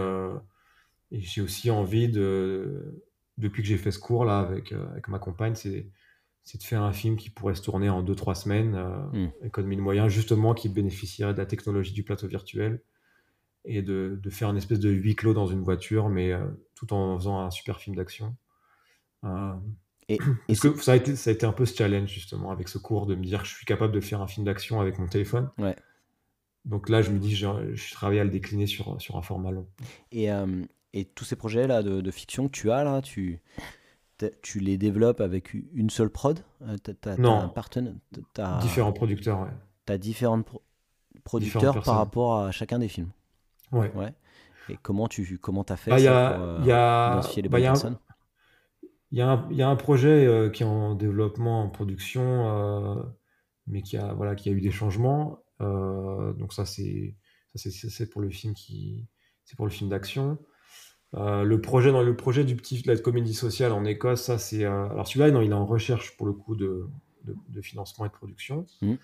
j'ai 1.12 1.42
aussi 1.42 1.70
envie 1.70 2.10
de, 2.10 3.04
depuis 3.38 3.62
que 3.62 3.68
j'ai 3.68 3.78
fait 3.78 3.92
ce 3.92 4.00
cours 4.00 4.26
là 4.26 4.40
avec, 4.40 4.72
avec 4.72 5.08
ma 5.08 5.20
compagne, 5.20 5.56
c'est 5.56 5.88
c'est 6.46 6.60
de 6.60 6.64
faire 6.64 6.84
un 6.84 6.94
film 6.94 7.18
qui 7.18 7.32
pourrait 7.32 7.56
se 7.56 7.64
tourner 7.64 7.90
en 7.90 8.04
2-3 8.04 8.36
semaines, 8.36 8.76
euh, 8.76 8.98
mmh. 9.12 9.46
économie 9.46 9.76
de 9.76 9.82
moyens, 9.82 10.10
justement, 10.10 10.54
qui 10.54 10.70
bénéficierait 10.70 11.34
de 11.34 11.40
la 11.40 11.48
technologie 11.48 11.92
du 11.92 12.04
plateau 12.04 12.28
virtuel 12.28 12.82
et 13.66 13.82
de, 13.82 14.20
de, 14.22 14.30
faire 14.30 14.52
une 14.52 14.58
espèce 14.58 14.80
de 14.80 14.92
huis 14.92 15.16
clos 15.16 15.34
dans 15.34 15.48
une 15.48 15.64
voiture, 15.64 16.08
mais 16.08 16.32
euh, 16.32 16.46
tout 16.76 16.94
en 16.94 17.18
faisant 17.18 17.40
un 17.40 17.50
super 17.50 17.80
film 17.80 17.96
d'action. 17.96 18.36
Euh, 19.24 19.54
et, 20.08 20.18
que 20.62 20.78
ça 20.84 20.92
a, 20.92 20.96
été, 20.96 21.16
ça 21.16 21.32
a 21.32 21.34
été 21.34 21.48
un 21.48 21.52
peu 21.52 21.66
ce 21.66 21.76
challenge 21.76 22.10
justement 22.10 22.52
avec 22.52 22.70
ce 22.70 22.78
cours 22.78 23.08
de 23.08 23.16
me 23.16 23.24
dire 23.24 23.42
que 23.42 23.48
je 23.48 23.56
suis 23.56 23.66
capable 23.66 23.92
de 23.92 24.00
faire 24.00 24.22
un 24.22 24.28
film 24.28 24.46
d'action 24.46 24.80
avec 24.80 25.00
mon 25.00 25.08
téléphone. 25.08 25.50
Ouais. 25.58 25.76
Donc 26.64 26.90
là, 26.90 27.02
je 27.02 27.10
me 27.10 27.18
dis, 27.18 27.36
je, 27.36 27.48
je 27.74 27.92
travaille 27.94 28.20
à 28.20 28.24
le 28.24 28.30
décliner 28.30 28.68
sur, 28.68 29.02
sur 29.02 29.18
un 29.18 29.24
format 29.24 29.50
long. 29.50 29.68
Et, 30.12 30.32
euh, 30.32 30.64
et 30.94 31.06
tous 31.06 31.26
ces 31.26 31.36
projets-là 31.36 31.82
de, 31.82 32.02
de, 32.02 32.12
fiction 32.12 32.48
que 32.48 32.54
tu 32.54 32.72
as, 32.72 32.84
là, 32.84 33.02
tu, 33.02 33.42
tu 34.42 34.60
les 34.60 34.78
développes 34.78 35.22
avec 35.22 35.54
une 35.54 35.90
seule 35.90 36.10
prod 36.10 36.40
Non. 37.18 37.40
un 37.40 37.48
partenaire 37.50 37.94
Différents 38.62 38.94
producteurs, 38.94 39.42
ouais. 39.42 39.50
Tu 39.86 39.94
as 39.94 39.98
différents 39.98 40.42
producteurs 41.24 41.82
par 41.84 41.98
rapport 41.98 42.40
à 42.40 42.52
chacun 42.52 42.80
des 42.80 42.88
films. 42.88 43.10
Ouais. 43.72 43.92
ouais. 43.94 44.14
Et 44.70 44.78
comment 44.82 45.08
tu 45.08 45.38
comment 45.38 45.64
as 45.64 45.76
fait 45.76 45.92
bah, 45.92 46.00
ça 46.00 46.34
pour 46.36 46.44
euh, 46.44 46.60
identifier 46.64 47.44
les 47.44 47.50
bonnes 47.50 47.62
personnes? 47.62 47.98
Il 49.12 49.20
y, 49.20 49.56
y, 49.56 49.62
a 49.62 49.70
un 49.70 49.76
projet 49.76 50.26
euh, 50.26 50.50
qui 50.50 50.64
est 50.64 50.66
en 50.66 50.96
développement, 50.96 51.62
en 51.64 51.70
production, 51.70 52.24
euh, 52.24 53.04
mais 53.68 53.82
qui 53.82 53.98
a, 53.98 54.14
voilà, 54.14 54.36
qui 54.36 54.50
a 54.50 54.52
eu 54.52 54.62
des 54.62 54.72
changements. 54.72 55.44
donc 55.60 56.54
ça, 56.54 56.66
c'est 56.66 57.16
c'est 57.56 58.10
pour 58.10 58.22
le 58.22 58.30
film 58.30 58.54
qui 58.54 59.08
c'est 59.46 59.56
pour 59.56 59.66
le 59.66 59.72
film 59.72 59.90
d'action. 59.90 60.38
Le 61.16 61.56
projet 61.62 61.92
dans 61.92 62.04
le 62.04 62.16
projet 62.16 62.44
du 62.44 62.56
petit 62.56 62.82
de 62.82 62.92
la 62.92 62.98
comédie 62.98 63.34
sociale 63.34 63.72
en 63.72 63.86
Écosse, 63.86 64.24
ça 64.24 64.38
c'est 64.38 64.66
alors 64.66 65.08
celui-là, 65.08 65.32
non, 65.32 65.42
il 65.42 65.52
est 65.52 65.54
en 65.54 65.66
recherche 65.66 66.18
pour 66.18 66.28
le 66.28 66.34
coup 66.34 66.56
de, 66.56 66.88
de, 67.26 67.62
financement 67.62 68.06
et 68.06 68.10
de 68.10 68.14
production. 68.14 68.66
Mmh. 68.82 68.96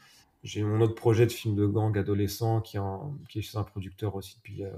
J'ai 0.44 0.64
mon 0.64 0.82
autre 0.82 0.96
projet 0.96 1.26
de 1.28 1.32
film 1.32 1.56
de 1.56 1.66
gang 1.68 1.96
adolescent 1.98 2.62
qui 2.62 2.78
est, 2.78 2.82
qui 3.30 3.40
est 3.40 3.42
chez 3.42 3.58
un 3.58 3.64
producteur 3.64 4.16
aussi 4.16 4.38
depuis, 4.38 4.64
euh, 4.64 4.72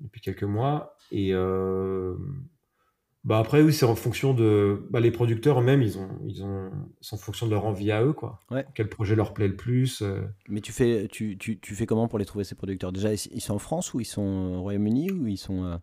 depuis 0.00 0.20
quelques 0.20 0.44
mois. 0.44 0.96
Et 1.10 1.32
euh, 1.32 2.14
bah 3.24 3.38
après, 3.38 3.62
oui, 3.62 3.72
c'est 3.72 3.86
en 3.86 3.94
fonction 3.94 4.34
de. 4.34 4.86
Bah, 4.90 5.00
les 5.00 5.10
producteurs 5.10 5.60
eux-mêmes, 5.60 5.82
ils 5.82 5.98
ont, 5.98 6.08
ils 6.26 6.44
ont, 6.44 6.70
en 7.10 7.16
fonction 7.16 7.46
de 7.46 7.52
leur 7.52 7.64
envie 7.64 7.90
à 7.90 8.04
eux, 8.04 8.12
quoi. 8.12 8.40
Ouais. 8.50 8.66
Quel 8.74 8.90
projet 8.90 9.14
leur 9.14 9.32
plaît 9.32 9.48
le 9.48 9.56
plus. 9.56 10.02
Euh. 10.02 10.20
Mais 10.48 10.60
tu 10.60 10.72
fais, 10.72 11.08
tu, 11.10 11.38
tu, 11.38 11.58
tu, 11.58 11.74
fais 11.74 11.86
comment 11.86 12.06
pour 12.06 12.18
les 12.18 12.26
trouver, 12.26 12.44
ces 12.44 12.54
producteurs? 12.54 12.92
Déjà, 12.92 13.12
ils 13.14 13.40
sont 13.40 13.54
en 13.54 13.58
France 13.58 13.94
ou 13.94 14.00
ils 14.00 14.06
sont 14.06 14.22
au 14.56 14.62
Royaume-Uni 14.62 15.10
ou 15.10 15.26
ils 15.26 15.38
sont. 15.38 15.80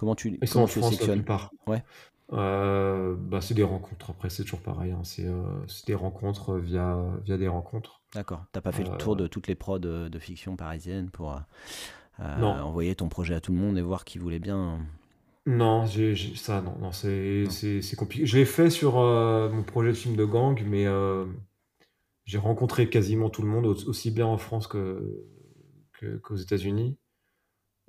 Comment 0.00 0.14
tu, 0.14 0.38
ils 0.40 0.48
sont 0.48 0.60
en 0.60 0.66
France, 0.66 0.98
la 1.06 1.12
plupart. 1.12 1.52
Ouais. 1.66 1.84
Euh, 2.32 3.14
bah, 3.18 3.42
c'est 3.42 3.52
des 3.52 3.62
rencontres. 3.62 4.08
Après, 4.08 4.30
c'est 4.30 4.44
toujours 4.44 4.62
pareil. 4.62 4.92
Hein. 4.92 5.02
Euh, 5.18 5.42
c'est 5.68 5.86
des 5.86 5.94
rencontres 5.94 6.56
via, 6.56 6.96
via 7.22 7.36
des 7.36 7.48
rencontres. 7.48 8.00
D'accord. 8.14 8.46
T'as 8.52 8.62
pas 8.62 8.72
fait 8.72 8.82
le 8.82 8.96
tour 8.96 9.14
de 9.14 9.24
euh, 9.24 9.28
toutes 9.28 9.46
les 9.46 9.54
prods 9.54 9.78
de, 9.78 10.18
fiction 10.18 10.56
parisienne 10.56 11.10
pour 11.10 11.38
envoyer 12.18 12.94
ton 12.94 13.10
projet 13.10 13.34
à 13.34 13.40
tout 13.42 13.52
le 13.52 13.58
monde 13.58 13.76
et 13.76 13.82
voir 13.82 14.06
qui 14.06 14.16
voulait 14.16 14.38
bien. 14.38 14.78
Non, 15.44 15.84
j'ai, 15.84 16.16
ça, 16.34 16.62
non, 16.62 16.76
non 16.80 16.92
c'est, 16.92 17.44
c'est, 17.50 17.96
compliqué. 17.96 18.24
Je 18.24 18.38
l'ai 18.38 18.46
fait 18.46 18.70
sur 18.70 18.94
mon 18.94 19.62
projet 19.64 19.90
de 19.90 19.96
film 19.96 20.16
de 20.16 20.24
gang, 20.24 20.62
mais 20.66 20.86
j'ai 22.24 22.38
rencontré 22.38 22.88
quasiment 22.88 23.28
tout 23.28 23.42
le 23.42 23.48
monde, 23.48 23.66
aussi 23.66 24.10
bien 24.10 24.26
en 24.26 24.38
France 24.38 24.66
que, 24.66 25.26
qu'aux 26.22 26.36
États-Unis. 26.36 26.96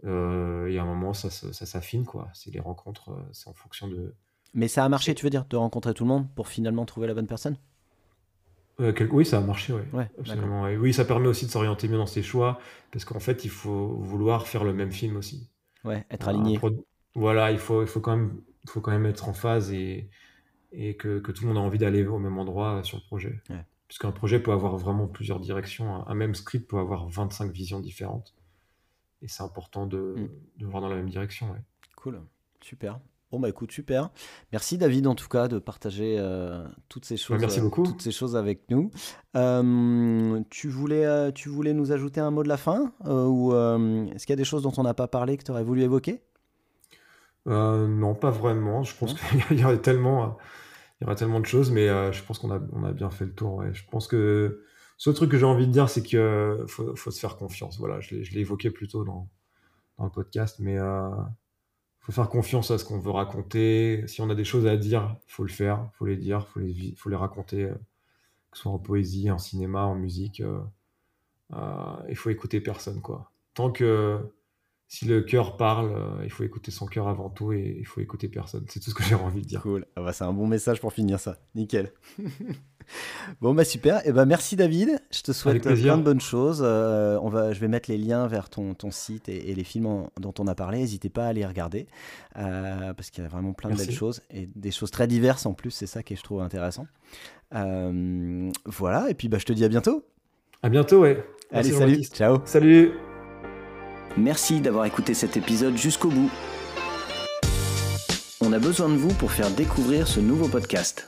Et 0.04 0.78
à 0.78 0.82
un 0.84 0.86
moment, 0.86 1.14
ça, 1.14 1.30
ça, 1.30 1.54
ça 1.54 1.66
s'affine, 1.66 2.06
quoi. 2.06 2.30
C'est 2.34 2.52
les 2.52 2.60
rencontres, 2.60 3.12
c'est 3.34 3.48
en 3.50 3.54
fonction 3.54 3.88
de, 3.88 4.16
mais 4.54 4.68
ça 4.68 4.84
a 4.86 4.90
marché, 4.90 5.16
tu 5.16 5.24
veux 5.26 5.30
dire, 5.30 5.46
de 5.46 5.56
rencontrer 5.58 5.94
tout 5.94 6.04
le 6.04 6.10
monde 6.10 6.28
pour 6.36 6.48
finalement 6.48 6.86
trouver 6.86 7.08
la 7.08 7.14
bonne 7.14 7.28
personne? 7.28 7.58
Euh, 8.80 8.94
Oui, 9.12 9.26
ça 9.26 9.38
a 9.38 9.42
marché, 9.42 9.74
oui. 9.74 9.82
Ouais, 9.94 10.10
Absolument. 10.20 10.64
Oui, 10.80 10.94
ça 10.94 11.06
permet 11.06 11.28
aussi 11.28 11.46
de 11.46 11.52
s'orienter 11.52 11.88
mieux 11.88 11.98
dans 11.98 12.06
ses 12.06 12.24
choix, 12.24 12.60
parce 12.92 13.06
qu'en 13.06 13.20
fait, 13.20 13.46
il 13.46 13.52
faut 13.52 13.98
vouloir 14.00 14.48
faire 14.48 14.64
le 14.64 14.74
même 14.74 14.92
film 14.92 15.18
aussi. 15.18 15.50
Ouais, 15.84 16.06
être 16.12 16.28
aligné. 16.28 16.60
Voilà, 17.14 17.52
il 17.52 17.60
faut, 17.60 17.82
il 17.82 17.88
faut, 17.88 18.00
quand 18.00 18.16
même, 18.16 18.42
il 18.64 18.70
faut 18.70 18.82
quand 18.82 18.92
même 18.92 19.06
être 19.06 19.28
en 19.28 19.34
phase 19.34 19.72
et, 19.74 20.10
et 20.72 20.96
que, 20.96 21.20
que 21.20 21.32
tout 21.32 21.44
le 21.44 21.50
monde 21.50 21.58
a 21.58 21.62
envie 21.62 21.78
d'aller 21.78 22.06
au 22.06 22.20
même 22.20 22.38
endroit 22.38 22.84
sur 22.84 22.98
le 22.98 23.04
projet. 23.04 23.42
Ouais. 23.50 23.66
Puisqu'un 23.88 24.12
projet 24.12 24.40
peut 24.40 24.52
avoir 24.52 24.78
vraiment 24.78 25.08
plusieurs 25.08 25.40
directions. 25.42 26.08
Un 26.08 26.16
même 26.16 26.36
script 26.36 26.70
peut 26.70 26.78
avoir 26.80 27.10
25 27.10 27.52
visions 27.52 27.80
différentes. 27.82 28.34
Et 29.22 29.28
c'est 29.28 29.44
important 29.44 29.86
de, 29.86 30.16
mm. 30.18 30.30
de 30.58 30.66
voir 30.66 30.82
dans 30.82 30.90
la 30.90 30.96
même 30.96 31.10
direction. 31.10 31.52
Ouais. 31.52 31.62
Cool, 31.96 32.22
super. 32.62 33.00
Bon 33.32 33.40
bah 33.40 33.48
écoute 33.48 33.72
super. 33.72 34.10
Merci 34.52 34.78
David 34.78 35.08
en 35.08 35.16
tout 35.16 35.30
cas 35.30 35.48
de 35.48 35.58
partager 35.58 36.18
euh, 36.20 36.68
toutes 36.90 37.06
ces 37.06 37.16
choses. 37.16 37.40
Merci 37.40 37.62
beaucoup. 37.62 37.84
toutes 37.84 38.02
ces 38.02 38.12
choses 38.12 38.36
avec 38.36 38.70
nous. 38.70 38.92
Euh, 39.38 40.42
tu 40.50 40.68
voulais 40.68 41.06
euh, 41.06 41.32
tu 41.32 41.48
voulais 41.48 41.74
nous 41.74 41.94
ajouter 41.94 42.20
un 42.20 42.30
mot 42.30 42.44
de 42.44 42.50
la 42.50 42.58
fin 42.58 42.92
ou 43.06 43.54
est-ce 43.54 44.26
qu'il 44.26 44.32
y 44.32 44.34
a 44.34 44.36
des 44.36 44.44
choses 44.44 44.64
dont 44.64 44.74
on 44.76 44.84
n'a 44.84 44.94
pas 44.94 45.08
parlé 45.08 45.38
que 45.38 45.44
tu 45.44 45.52
aurais 45.52 45.64
voulu 45.64 45.82
évoquer? 45.84 46.22
Non 47.46 48.16
pas 48.16 48.32
vraiment. 48.32 48.84
Je 48.84 48.98
pense 48.98 49.14
qu'il 49.14 49.60
y 49.60 49.64
aurait 49.64 49.82
tellement 49.82 50.38
il 51.00 51.06
y 51.06 51.08
aurait 51.08 51.16
tellement 51.16 51.40
de 51.40 51.46
choses, 51.46 51.72
mais 51.72 51.88
je 52.12 52.24
pense 52.24 52.38
qu'on 52.38 52.52
a 52.52 52.60
on 52.74 52.84
a 52.84 52.92
bien 52.92 53.10
fait 53.10 53.26
le 53.26 53.34
tour. 53.34 53.64
Je 53.72 53.84
pense 53.90 54.08
que 54.08 54.66
ce 55.02 55.10
truc 55.10 55.32
que 55.32 55.38
j'ai 55.40 55.48
envie 55.48 55.66
de 55.66 55.72
dire, 55.72 55.90
c'est 55.90 56.04
qu'il 56.04 56.20
faut, 56.68 56.96
faut, 56.96 57.10
se 57.10 57.20
faire 57.20 57.36
confiance. 57.36 57.80
Voilà, 57.80 58.00
je 58.02 58.14
l'ai 58.16 58.40
évoqué 58.40 58.70
plus 58.70 58.88
tôt 58.88 59.04
dans, 59.04 59.28
dans 59.98 60.04
le 60.04 60.12
podcast, 60.12 60.58
mais 60.60 60.78
faut 62.02 62.12
faire 62.12 62.30
confiance 62.30 62.70
à 62.70 62.78
ce 62.78 62.86
qu'on 62.86 63.00
veut 63.00 63.10
raconter. 63.10 64.04
Si 64.06 64.22
on 64.22 64.30
a 64.30 64.36
des 64.36 64.44
choses 64.44 64.68
à 64.68 64.78
dire, 64.78 65.16
faut 65.26 65.42
le 65.42 65.50
faire, 65.50 65.90
faut 65.94 66.06
les 66.06 66.18
dire, 66.18 66.48
faut 66.50 66.60
les, 66.60 66.94
faut 66.98 67.10
les 67.10 67.16
raconter, 67.16 67.64
euh, 67.64 67.74
que 68.52 68.58
ce 68.58 68.62
soit 68.62 68.72
en 68.72 68.78
poésie, 68.78 69.32
en 69.32 69.40
cinéma, 69.40 69.86
en 69.86 69.96
musique. 69.96 70.42
Euh, 70.42 70.60
euh, 71.54 71.96
il 72.08 72.16
faut 72.16 72.30
écouter 72.30 72.62
personne, 72.62 73.02
quoi. 73.02 73.32
Tant 73.56 73.72
que 73.72 74.20
si 74.88 75.06
le 75.06 75.24
cœur 75.24 75.58
parle, 75.58 76.22
il 76.24 76.30
faut 76.30 76.44
écouter 76.44 76.70
son 76.70 76.86
cœur 76.86 77.08
avant 77.08 77.32
tout 77.32 77.54
et 77.54 77.78
il 77.80 77.88
faut 77.88 78.02
écouter 78.02 78.28
personne. 78.28 78.66
C'est 78.70 78.80
tout 78.80 78.92
ce 78.92 78.96
que 78.96 79.02
j'ai 79.02 79.16
envie 79.16 79.42
de 79.42 79.48
dire. 79.48 79.64
Cool. 79.64 79.88
Ah 79.96 80.04
bah, 80.04 80.14
c'est 80.14 80.26
un 80.26 80.34
bon 80.34 80.46
message 80.46 80.80
pour 80.80 80.94
finir 80.94 81.20
ça. 81.20 81.40
Nickel. 81.56 81.92
Bon 83.42 83.54
bah 83.54 83.64
super, 83.64 83.98
et 84.00 84.10
eh 84.10 84.12
ben 84.12 84.26
merci 84.26 84.56
David, 84.56 85.00
je 85.12 85.22
te 85.22 85.32
souhaite 85.32 85.62
plein 85.62 85.98
de 85.98 86.04
bonnes 86.04 86.22
choses. 86.22 86.62
Euh, 86.64 87.18
on 87.22 87.30
va, 87.30 87.54
je 87.54 87.60
vais 87.60 87.68
mettre 87.68 87.90
les 87.90 87.98
liens 87.98 88.28
vers 88.28 88.50
ton, 88.50 88.74
ton 88.74 88.92
site 88.92 89.30
et, 89.30 89.54
les 89.54 89.64
films 89.64 90.08
dont 90.20 90.34
on 90.40 90.48
a 90.48 90.56
parlé. 90.56 90.80
N'hésitez 90.80 91.10
pas 91.10 91.26
à 91.26 91.34
les 91.34 91.46
regarder 91.46 91.88
euh, 92.38 92.94
parce 92.94 93.10
qu'il 93.10 93.24
y 93.24 93.28
a 93.28 93.30
vraiment 93.30 93.54
plein 93.54 93.70
de 93.70 93.76
belles 93.76 93.92
choses 93.92 94.22
et 94.32 94.50
des 94.56 94.72
choses 94.72 94.92
très 94.92 95.08
diverses 95.08 95.46
en 95.46 95.54
plus. 95.54 95.72
C'est 95.72 95.88
ça 95.88 96.04
que 96.04 96.16
je 96.16 96.22
trouve 96.22 96.42
intéressant. 96.42 96.88
Euh, 97.56 98.52
voilà, 98.66 99.10
et 99.10 99.14
puis 99.14 99.28
bah 99.28 99.38
je 99.40 99.46
te 99.46 99.54
dis 99.54 99.66
à 99.66 99.70
bientôt. 99.70 100.06
À 100.64 100.70
bientôt, 100.70 101.02
ouais. 101.02 101.24
Allez, 101.52 101.72
salut, 101.72 102.04
ciao. 102.04 102.40
Salut. 102.46 102.92
Merci 104.18 104.62
d'avoir 104.62 104.86
écouté 104.86 105.14
cet 105.14 105.38
épisode 105.38 105.78
jusqu'au 105.78 106.10
bout. 106.10 106.30
On 108.42 108.54
a 108.54 108.60
besoin 108.60 108.90
de 108.90 108.96
vous 108.96 109.14
pour 109.14 109.32
faire 109.32 109.50
découvrir 109.52 110.08
ce 110.08 110.20
nouveau 110.20 110.48
podcast. 110.48 111.08